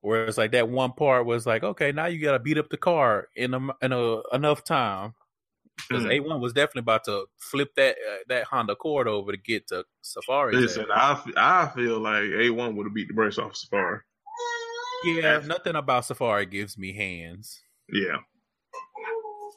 Where 0.00 0.26
it's 0.26 0.38
like 0.38 0.52
that 0.52 0.68
one 0.68 0.92
part 0.92 1.26
was 1.26 1.44
like, 1.46 1.64
okay, 1.64 1.90
now 1.92 2.06
you 2.06 2.20
gotta 2.20 2.38
beat 2.38 2.58
up 2.58 2.68
the 2.70 2.76
car 2.76 3.28
in 3.34 3.52
a, 3.54 3.58
in 3.82 3.92
a 3.92 4.20
enough 4.32 4.64
time. 4.64 5.14
Because 5.88 6.04
Mm. 6.04 6.24
A1 6.26 6.40
was 6.40 6.52
definitely 6.52 6.80
about 6.80 7.04
to 7.04 7.26
flip 7.38 7.68
that 7.76 7.92
uh, 7.96 8.16
that 8.28 8.44
Honda 8.44 8.72
Accord 8.72 9.06
over 9.06 9.30
to 9.32 9.38
get 9.38 9.68
to 9.68 9.84
Safaree. 10.04 10.52
Listen, 10.54 10.86
I, 10.92 11.12
f- 11.12 11.32
I 11.36 11.68
feel 11.74 12.00
like 12.00 12.24
A 12.24 12.50
one 12.50 12.74
would 12.76 12.86
have 12.86 12.94
beat 12.94 13.06
the 13.08 13.14
brakes 13.14 13.38
off 13.38 13.52
Safaree. 13.54 14.00
yeah, 15.04 15.40
nothing 15.46 15.76
about 15.76 16.02
Safaree 16.02 16.50
gives 16.50 16.76
me 16.76 16.92
hands. 16.92 17.60
Yeah. 17.92 18.16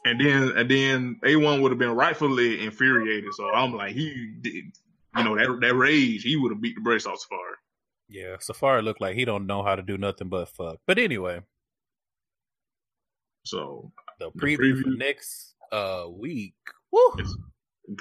And 0.04 0.20
then 0.20 0.52
and 0.56 0.70
then 0.70 1.20
A 1.24 1.36
one 1.36 1.60
would 1.62 1.70
have 1.72 1.78
been 1.78 1.90
rightfully 1.94 2.64
infuriated. 2.64 3.32
So 3.34 3.50
I'm 3.50 3.74
like, 3.74 3.94
he 3.94 4.32
did, 4.40 4.54
you 5.16 5.24
know, 5.24 5.36
that 5.36 5.58
that 5.60 5.74
rage, 5.74 6.22
he 6.22 6.36
would 6.36 6.52
have 6.52 6.60
beat 6.60 6.74
the 6.76 6.80
brakes 6.82 7.06
off 7.06 7.18
Safaree. 7.18 7.54
Yeah, 8.08 8.36
Safaree 8.36 8.82
looked 8.82 9.00
like 9.00 9.14
he 9.16 9.24
don't 9.24 9.46
know 9.46 9.62
how 9.62 9.74
to 9.74 9.82
do 9.82 9.96
nothing 9.96 10.28
but 10.28 10.48
fuck. 10.48 10.78
But 10.86 10.98
anyway, 10.98 11.40
So 13.44 13.90
the 14.18 14.30
The 14.34 14.38
preview, 14.38 14.82
for 14.82 14.88
preview- 14.90 14.98
next 14.98 15.54
uh 15.72 16.06
week. 16.10 16.54
Woo! 16.90 17.12
It's- 17.18 17.34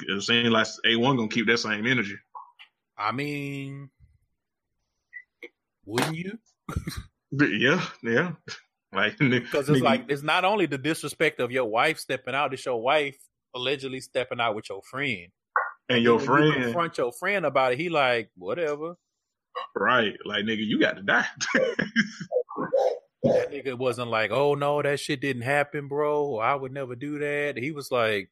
it 0.08 0.22
seems 0.22 0.50
like 0.50 0.68
A 0.86 0.96
one 0.96 1.16
gonna 1.18 1.28
keep 1.28 1.48
that 1.48 1.58
same 1.58 1.88
energy. 1.88 2.16
I 2.98 3.12
mean, 3.12 3.90
wouldn't 5.86 6.16
you? 6.16 6.38
Yeah, 7.32 7.84
yeah. 8.04 8.34
Like 8.94 9.18
Because 9.18 9.70
it's 9.70 9.82
like 9.82 10.06
it's 10.10 10.22
not 10.22 10.46
only 10.46 10.66
the 10.68 10.78
disrespect 10.78 11.40
of 11.40 11.50
your 11.52 11.66
wife 11.66 11.98
stepping 11.98 12.36
out; 12.36 12.54
it's 12.54 12.66
your 12.66 12.82
wife 12.82 13.18
allegedly 13.56 14.02
stepping 14.02 14.40
out 14.40 14.54
with 14.56 14.70
your 14.70 14.82
friend. 14.84 15.32
and 15.90 16.04
your 16.04 16.18
When 16.18 16.22
you 16.22 16.26
friend, 16.28 16.64
confront 16.66 16.98
your 16.98 17.12
friend 17.14 17.46
about 17.46 17.74
it. 17.74 17.80
He 17.80 17.90
like 17.90 18.30
whatever. 18.36 18.96
Right? 19.76 20.14
Like 20.26 20.46
nigga, 20.46 20.66
you 20.66 20.80
got 20.80 20.98
to 20.98 21.04
die. 21.04 21.26
nigga 23.26 23.78
wasn't 23.78 24.10
like, 24.10 24.32
"Oh 24.32 24.56
no, 24.56 24.82
that 24.82 25.00
shit 25.00 25.22
didn't 25.22 25.44
happen, 25.44 25.88
bro," 25.88 26.38
"I 26.38 26.56
would 26.56 26.72
never 26.72 26.96
do 26.96 27.20
that." 27.20 27.58
He 27.58 27.72
was 27.72 27.92
like, 27.92 28.30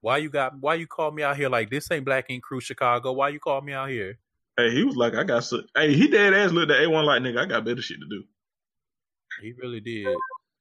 "Why 0.00 0.18
you 0.18 0.30
got? 0.30 0.58
Why 0.60 0.74
you 0.74 0.86
call 0.86 1.10
me 1.10 1.22
out 1.22 1.36
here 1.36 1.48
like 1.48 1.70
this? 1.70 1.90
Ain't 1.90 2.04
Black 2.04 2.26
Ink 2.28 2.42
Crew 2.42 2.60
Chicago? 2.60 3.12
Why 3.12 3.30
you 3.30 3.40
call 3.40 3.60
me 3.60 3.72
out 3.72 3.90
here?" 3.90 4.18
Hey, 4.56 4.70
he 4.70 4.84
was 4.84 4.96
like, 4.96 5.14
I 5.14 5.24
got. 5.24 5.44
So, 5.44 5.62
hey, 5.74 5.94
he 5.94 6.08
dead 6.08 6.34
ass 6.34 6.52
looked 6.52 6.70
at 6.70 6.80
A1 6.80 7.04
like, 7.04 7.22
nigga, 7.22 7.38
I 7.38 7.46
got 7.46 7.64
better 7.64 7.80
shit 7.80 7.98
to 8.00 8.06
do. 8.06 8.22
He 9.40 9.52
really 9.52 9.80
did. 9.80 10.14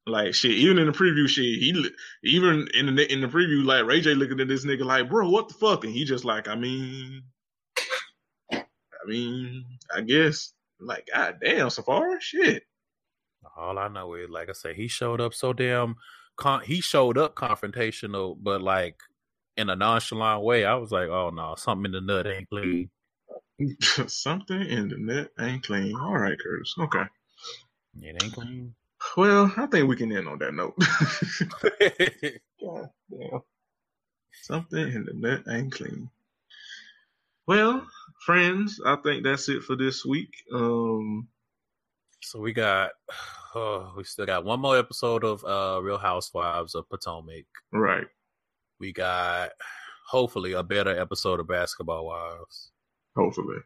Like 0.07 0.33
shit, 0.33 0.51
even 0.51 0.79
in 0.79 0.87
the 0.87 0.93
preview 0.93 1.27
shit, 1.27 1.43
he 1.43 1.89
even 2.23 2.67
in 2.73 2.95
the 2.95 3.11
in 3.11 3.21
the 3.21 3.27
preview, 3.27 3.63
like 3.63 3.85
Ray 3.85 4.01
J 4.01 4.15
looking 4.15 4.39
at 4.39 4.47
this 4.47 4.65
nigga 4.65 4.83
like, 4.83 5.09
bro, 5.09 5.29
what 5.29 5.47
the 5.47 5.53
fuck? 5.53 5.83
And 5.83 5.93
he 5.93 6.05
just 6.05 6.25
like, 6.25 6.47
I 6.47 6.55
mean, 6.55 7.21
I 9.03 9.09
mean, 9.09 9.65
I 9.93 10.01
guess, 10.01 10.53
like, 10.79 11.09
god 11.13 11.39
damn, 11.43 11.67
Safaree, 11.67 12.21
shit. 12.21 12.63
All 13.57 13.77
I 13.79 13.87
know 13.87 14.13
is, 14.15 14.29
like 14.29 14.49
I 14.49 14.53
said, 14.53 14.75
he 14.75 14.87
showed 14.87 15.21
up 15.21 15.33
so 15.33 15.53
damn. 15.53 15.95
Con- 16.37 16.63
he 16.63 16.81
showed 16.81 17.17
up 17.17 17.35
confrontational, 17.35 18.37
but 18.41 18.61
like 18.61 18.95
in 19.57 19.69
a 19.69 19.75
nonchalant 19.75 20.43
way. 20.43 20.65
I 20.65 20.75
was 20.75 20.91
like, 20.91 21.09
oh 21.09 21.29
no, 21.29 21.55
something 21.57 21.85
in 21.85 21.91
the 21.91 22.01
nut 22.01 22.27
ain't 22.27 22.49
clean. 22.49 22.89
Something 24.07 24.61
in 24.61 24.89
the 24.89 24.97
nut 24.97 25.31
ain't 25.39 25.63
clean. 25.63 25.95
All 25.95 26.17
right, 26.17 26.37
Curtis. 26.39 26.73
Okay. 26.79 27.03
It 28.01 28.23
ain't 28.23 28.33
clean. 28.33 28.73
Well, 29.17 29.51
I 29.57 29.67
think 29.67 29.87
we 29.87 29.95
can 29.95 30.11
end 30.11 30.27
on 30.27 30.39
that 30.39 30.53
note. 30.53 30.75
God 32.61 32.89
damn. 33.11 33.41
Something 34.41 34.91
in 34.91 35.05
the 35.05 35.13
nut 35.13 35.43
ain't 35.49 35.71
clean. 35.71 36.09
Well, 37.47 37.85
friends, 38.25 38.79
I 38.85 38.95
think 38.97 39.23
that's 39.23 39.49
it 39.49 39.63
for 39.63 39.75
this 39.75 40.05
week. 40.05 40.33
Um, 40.53 41.27
so 42.21 42.39
we 42.39 42.53
got, 42.53 42.91
oh, 43.55 43.93
we 43.97 44.03
still 44.03 44.25
got 44.25 44.45
one 44.45 44.59
more 44.59 44.77
episode 44.77 45.23
of 45.23 45.43
uh, 45.45 45.81
Real 45.81 45.97
Housewives 45.97 46.75
of 46.75 46.87
Potomac. 46.89 47.45
right. 47.71 48.07
We 48.79 48.91
got 48.93 49.51
hopefully 50.07 50.53
a 50.53 50.63
better 50.63 50.99
episode 50.99 51.39
of 51.39 51.47
Basketball 51.47 52.05
Wives. 52.07 52.71
Hopefully, 53.15 53.57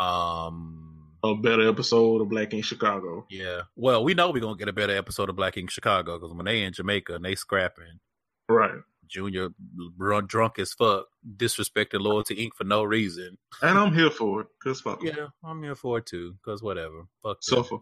Um, 0.00 1.12
a 1.22 1.34
better 1.34 1.68
episode 1.68 2.20
of 2.22 2.28
Black 2.28 2.54
Ink 2.54 2.64
Chicago. 2.64 3.26
yeah. 3.30 3.62
Well, 3.76 4.02
we 4.04 4.14
know 4.14 4.30
we're 4.30 4.40
gonna 4.40 4.56
get 4.56 4.68
a 4.68 4.72
better 4.72 4.96
episode 4.96 5.28
of 5.28 5.36
Black 5.36 5.56
Ink 5.56 5.70
Chicago 5.70 6.18
because 6.18 6.34
when 6.34 6.46
they 6.46 6.62
in 6.62 6.72
Jamaica 6.72 7.14
and 7.16 7.24
they 7.24 7.34
scrapping, 7.34 8.00
Right. 8.48 8.80
Junior 9.08 9.48
run 9.96 10.26
drunk 10.26 10.58
as 10.58 10.72
fuck, 10.72 11.06
disrespecting 11.36 12.00
Loyalty 12.00 12.34
Ink. 12.34 12.54
for 12.54 12.64
no 12.64 12.82
reason. 12.84 13.36
And 13.62 13.78
I'm 13.78 13.92
here 13.92 14.10
for 14.10 14.42
it. 14.42 14.46
Cause 14.62 14.80
fuck 14.80 15.00
'em. 15.00 15.12
Yeah, 15.16 15.26
I'm 15.44 15.62
here 15.62 15.74
for 15.74 15.98
it 15.98 16.06
too. 16.06 16.34
Cause 16.44 16.62
whatever, 16.62 17.06
fuck. 17.22 17.40
them. 17.40 17.64
Suffer. 17.64 17.76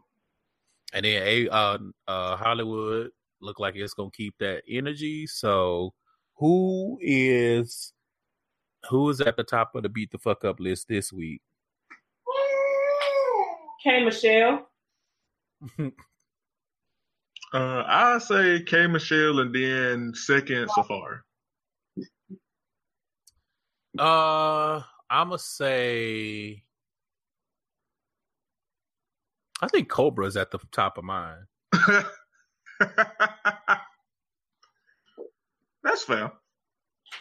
And 0.93 1.05
then 1.05 1.23
a 1.23 1.49
uh, 1.49 1.79
uh, 2.07 2.37
Hollywood 2.37 3.11
look 3.41 3.59
like 3.59 3.77
it's 3.77 3.95
gonna 3.95 4.11
keep 4.11 4.35
that 4.39 4.63
energy. 4.69 5.27
So 5.27 5.93
who 6.37 6.99
is 7.01 7.93
who 8.89 9.11
is 9.11 9.21
at 9.21 9.37
the 9.37 9.45
top 9.45 9.75
of 9.75 9.83
the 9.83 9.89
beat 9.89 10.11
the 10.13 10.19
fuck 10.19 10.45
up 10.45 10.61
list 10.61 10.89
this 10.89 11.13
week? 11.13 11.43
K 13.83 14.05
Michelle. 14.05 14.69
Uh, 17.53 17.85
I 17.87 18.19
say 18.19 18.63
K 18.63 18.87
Michelle 18.87 19.39
and 19.39 19.55
then 19.55 20.13
second 20.15 20.69
Safaree. 20.69 21.21
Uh, 23.99 24.83
I'ma 25.09 25.37
say. 25.37 26.63
I 29.63 29.69
think 29.69 29.89
Cobra's 29.89 30.37
at 30.37 30.51
the 30.51 30.59
top 30.71 30.99
of 30.99 31.05
mine. 31.05 31.47
That's 35.83 36.03
fair. 36.03 36.31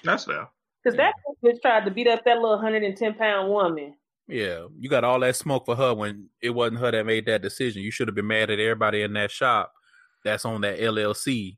That's 0.04 0.26
fair. 0.26 0.50
Because 0.84 0.98
that 0.98 1.14
bitch 1.44 1.62
tried 1.62 1.86
to 1.86 1.92
beat 1.92 2.08
up 2.08 2.24
that 2.26 2.36
little 2.36 2.58
110 2.58 3.14
pound 3.14 3.50
woman. 3.50 3.96
Yeah, 4.28 4.66
you 4.78 4.90
got 4.90 5.04
all 5.04 5.20
that 5.20 5.36
smoke 5.36 5.66
for 5.66 5.76
her 5.76 5.94
when 5.94 6.30
it 6.42 6.50
wasn't 6.50 6.80
her 6.80 6.92
that 6.92 7.06
made 7.06 7.28
that 7.28 7.42
decision. 7.44 7.84
You 7.84 7.92
should 7.92 8.08
have 8.08 8.16
been 8.16 8.28
mad 8.28 8.50
at 8.50 8.60
everybody 8.60 9.04
in 9.04 9.14
that 9.14 9.32
shop 9.32 9.72
that's 10.26 10.44
on 10.44 10.62
that 10.62 10.80
LLC, 10.80 11.56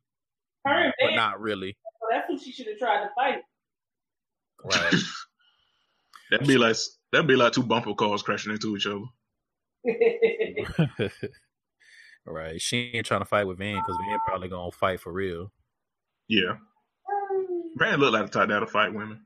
Her 0.66 0.94
but 1.00 1.08
Van, 1.08 1.16
not 1.16 1.42
really. 1.42 1.76
that's 2.12 2.28
who 2.30 2.38
she 2.38 2.52
should 2.52 2.68
have 2.68 2.78
tried 2.78 3.04
to 3.04 3.10
fight. 3.16 3.40
Right. 4.64 4.94
That'd 6.32 6.48
be 6.48 6.58
like 6.58 6.76
that'd 7.14 7.26
be 7.28 7.38
like 7.38 7.54
two 7.54 7.64
bumper 7.64 7.94
cars 7.96 8.22
crashing 8.22 8.52
into 8.52 8.76
each 8.76 8.86
other. 8.86 9.06
right. 12.26 12.60
She 12.62 12.92
ain't 12.94 13.06
trying 13.06 13.22
to 13.22 13.26
fight 13.26 13.48
with 13.48 13.58
Van 13.60 13.76
because 13.76 13.96
Van 14.06 14.20
probably 14.26 14.50
gonna 14.50 14.72
fight 14.72 15.00
for 15.00 15.14
real. 15.14 15.52
Yeah. 16.28 16.58
Van 17.78 18.00
looked 18.00 18.14
like 18.14 18.26
the 18.26 18.40
type 18.40 18.50
that'll 18.50 18.68
fight 18.68 18.94
women. 18.94 19.22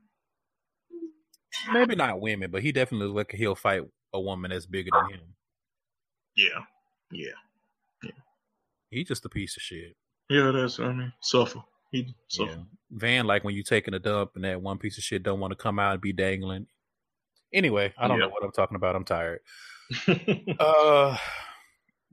Maybe 1.72 1.96
not 1.96 2.20
women, 2.20 2.50
but 2.52 2.62
he 2.62 2.70
definitely 2.70 3.08
look 3.08 3.32
like 3.32 3.38
he'll 3.38 3.54
fight 3.56 3.82
a 4.12 4.20
woman 4.20 4.50
that's 4.52 4.66
bigger 4.66 4.90
than 4.92 5.10
him. 5.18 5.34
Yeah. 6.36 6.60
Yeah. 7.10 7.32
He 8.92 9.04
just 9.04 9.24
a 9.24 9.28
piece 9.28 9.56
of 9.56 9.62
shit. 9.62 9.96
Yeah, 10.28 10.50
that's 10.52 10.78
what 10.78 10.88
I 10.88 10.92
mean, 10.92 11.12
suffer. 11.20 11.60
He 11.90 12.14
suffer. 12.28 12.50
Yeah. 12.52 12.56
Van, 12.90 13.26
like 13.26 13.44
when 13.44 13.54
you 13.54 13.62
taking 13.62 13.94
a 13.94 13.98
dump 13.98 14.32
and 14.34 14.44
that 14.44 14.60
one 14.62 14.78
piece 14.78 14.98
of 14.98 15.04
shit 15.04 15.22
don't 15.22 15.40
want 15.40 15.50
to 15.52 15.56
come 15.56 15.78
out 15.78 15.92
and 15.94 16.00
be 16.00 16.12
dangling. 16.12 16.66
Anyway, 17.52 17.92
I 17.98 18.08
don't 18.08 18.18
Yeah. 18.18 18.26
know 18.26 18.30
what 18.32 18.44
I'm 18.44 18.52
talking 18.52 18.76
about. 18.76 18.96
I'm 18.96 19.04
tired. 19.04 19.40
Uh, 20.58 21.16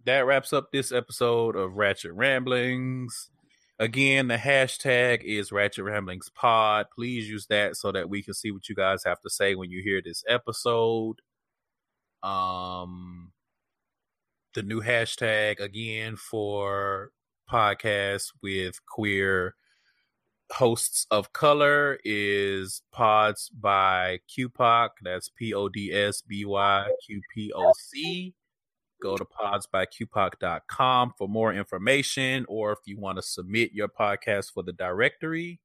that 0.05 0.25
wraps 0.25 0.51
up 0.53 0.71
this 0.71 0.91
episode 0.91 1.55
of 1.55 1.75
Ratchet 1.75 2.11
Ramblings. 2.13 3.29
Again, 3.77 4.27
the 4.27 4.35
hashtag 4.37 5.23
is 5.23 5.51
Ratchet 5.51 5.85
Ramblings 5.85 6.29
Pod. 6.29 6.87
Please 6.93 7.29
use 7.29 7.45
that 7.47 7.77
so 7.77 7.91
that 7.91 8.09
we 8.09 8.21
can 8.21 8.33
see 8.33 8.51
what 8.51 8.67
you 8.67 8.75
guys 8.75 9.03
have 9.05 9.21
to 9.21 9.29
say 9.29 9.55
when 9.55 9.69
you 9.71 9.81
hear 9.81 10.01
this 10.01 10.23
episode. 10.27 11.21
Um, 12.23 13.28
the 14.55 14.63
new 14.63 14.81
hashtag 14.81 15.59
again 15.59 16.15
for 16.15 17.11
podcasts 17.51 18.31
with 18.41 18.79
queer 18.85 19.55
hosts 20.51 21.05
of 21.11 21.31
color 21.33 21.99
is 22.03 22.81
pods 22.91 23.49
by 23.49 24.19
QPOC. 24.35 24.89
That's 25.03 25.29
P 25.29 25.53
O 25.53 25.69
D 25.69 25.93
S 25.93 26.21
B 26.21 26.45
Y 26.45 26.87
Q 27.05 27.21
P 27.33 27.51
O 27.55 27.71
C. 27.77 28.33
Go 29.01 29.15
to 29.15 29.25
podsbyqpoc.com 29.25 31.13
for 31.17 31.29
more 31.29 31.53
information, 31.53 32.45
or 32.49 32.73
if 32.73 32.79
you 32.85 32.99
want 32.99 33.17
to 33.17 33.21
submit 33.21 33.71
your 33.71 33.87
podcast 33.87 34.51
for 34.53 34.61
the 34.61 34.73
directory, 34.73 35.61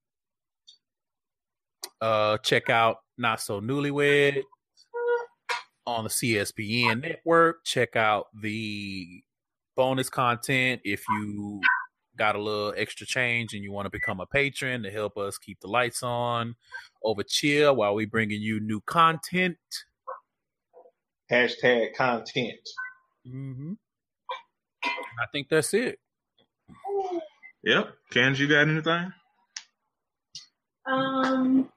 uh, 2.00 2.38
check 2.38 2.70
out 2.70 2.98
Not 3.18 3.40
So 3.40 3.60
Newlywed 3.60 4.42
on 5.86 6.04
the 6.04 6.10
CSPN 6.10 7.02
network. 7.02 7.64
Check 7.64 7.96
out 7.96 8.26
the 8.40 9.22
bonus 9.76 10.08
content 10.08 10.80
if 10.84 11.04
you 11.10 11.60
got 12.16 12.36
a 12.36 12.40
little 12.40 12.72
extra 12.76 13.06
change 13.06 13.54
and 13.54 13.62
you 13.62 13.72
want 13.72 13.86
to 13.86 13.90
become 13.90 14.20
a 14.20 14.26
patron 14.26 14.82
to 14.82 14.90
help 14.90 15.16
us 15.16 15.36
keep 15.36 15.58
the 15.60 15.68
lights 15.68 16.02
on 16.02 16.54
over 17.02 17.22
chill 17.22 17.74
while 17.74 17.94
we 17.94 18.06
bringing 18.06 18.40
you 18.40 18.60
new 18.60 18.80
content. 18.82 19.56
Hashtag 21.30 21.94
content. 21.94 22.60
Mm-hmm. 23.26 23.72
I 24.84 25.26
think 25.32 25.48
that's 25.48 25.74
it. 25.74 25.98
Yep. 27.64 27.94
Cans, 28.12 28.38
you 28.38 28.46
got 28.46 28.68
anything? 28.68 29.12
Um, 30.86 31.70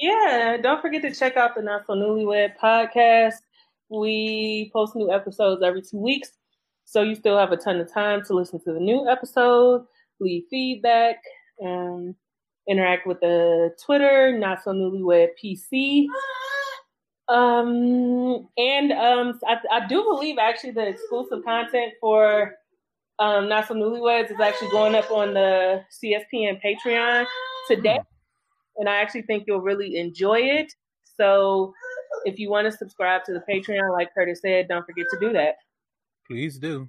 yeah, 0.00 0.56
don't 0.62 0.80
forget 0.80 1.02
to 1.02 1.14
check 1.14 1.36
out 1.36 1.54
the 1.54 1.62
Not 1.62 1.86
So 1.86 1.92
Newlywed 1.92 2.54
podcast. 2.62 3.34
We 3.90 4.70
post 4.72 4.96
new 4.96 5.12
episodes 5.12 5.62
every 5.62 5.82
two 5.82 5.98
weeks, 5.98 6.30
so 6.84 7.02
you 7.02 7.14
still 7.14 7.36
have 7.36 7.52
a 7.52 7.56
ton 7.56 7.80
of 7.80 7.92
time 7.92 8.24
to 8.24 8.34
listen 8.34 8.60
to 8.64 8.72
the 8.72 8.80
new 8.80 9.08
episode, 9.08 9.84
leave 10.20 10.44
feedback, 10.48 11.16
and 11.58 12.14
interact 12.68 13.06
with 13.06 13.20
the 13.20 13.74
Twitter, 13.84 14.36
Not 14.38 14.62
So 14.62 14.72
Newlywed 14.72 15.28
PC. 15.42 16.06
Um, 17.28 18.48
and 18.56 18.92
um, 18.92 19.38
I, 19.46 19.58
I 19.70 19.86
do 19.86 20.02
believe 20.02 20.36
actually 20.40 20.72
the 20.72 20.88
exclusive 20.88 21.44
content 21.44 21.92
for 22.00 22.54
um, 23.18 23.48
Not 23.48 23.68
So 23.68 23.74
Newlyweds 23.74 24.30
is 24.30 24.40
actually 24.40 24.70
going 24.70 24.94
up 24.94 25.10
on 25.10 25.34
the 25.34 25.84
CSPN 26.02 26.60
Patreon 26.64 27.26
today, 27.68 28.00
and 28.80 28.88
I 28.88 28.96
actually 28.96 29.22
think 29.22 29.44
you'll 29.46 29.60
really 29.60 29.96
enjoy 29.96 30.40
it. 30.40 30.72
So, 31.04 31.72
if 32.24 32.38
you 32.38 32.50
want 32.50 32.70
to 32.70 32.76
subscribe 32.76 33.24
to 33.24 33.32
the 33.32 33.42
Patreon, 33.48 33.92
like 33.92 34.12
Curtis 34.12 34.40
said, 34.42 34.66
don't 34.68 34.84
forget 34.84 35.06
to 35.12 35.20
do 35.20 35.32
that. 35.34 35.54
Please 36.26 36.58
do. 36.58 36.88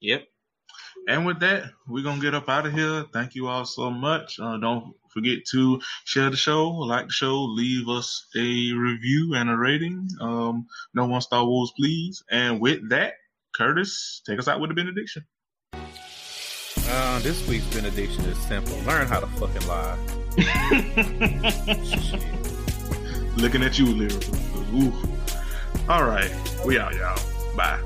Yep. 0.00 0.26
And 1.08 1.24
with 1.24 1.40
that, 1.40 1.70
we're 1.86 2.02
gonna 2.02 2.20
get 2.20 2.34
up 2.34 2.48
out 2.48 2.66
of 2.66 2.72
here. 2.72 3.04
Thank 3.12 3.34
you 3.34 3.46
all 3.46 3.64
so 3.64 3.90
much. 3.90 4.38
Uh, 4.40 4.56
don't 4.58 4.92
forget 5.10 5.38
to 5.52 5.80
share 6.04 6.30
the 6.30 6.36
show, 6.36 6.68
like 6.68 7.06
the 7.06 7.12
show, 7.12 7.42
leave 7.42 7.88
us 7.88 8.26
a 8.36 8.72
review 8.72 9.34
and 9.34 9.48
a 9.48 9.56
rating. 9.56 10.08
Um, 10.20 10.66
no 10.94 11.06
one 11.06 11.20
Star 11.20 11.46
Wars, 11.46 11.72
please. 11.76 12.22
And 12.30 12.60
with 12.60 12.88
that, 12.90 13.14
Curtis, 13.54 14.20
take 14.26 14.38
us 14.38 14.48
out 14.48 14.60
with 14.60 14.70
a 14.70 14.74
benediction. 14.74 15.24
Uh, 16.88 17.18
this 17.20 17.46
week's 17.48 17.66
benediction 17.74 18.24
is 18.24 18.38
simple. 18.38 18.76
Learn 18.80 19.06
how 19.06 19.20
to 19.20 19.26
fucking 19.26 19.66
lie. 19.66 20.25
Looking 23.36 23.62
at 23.62 23.78
you, 23.78 23.86
Lyrica. 23.86 25.08
All 25.88 26.04
right, 26.04 26.30
we 26.64 26.78
out, 26.78 26.94
y'all. 26.94 27.18
Bye. 27.56 27.80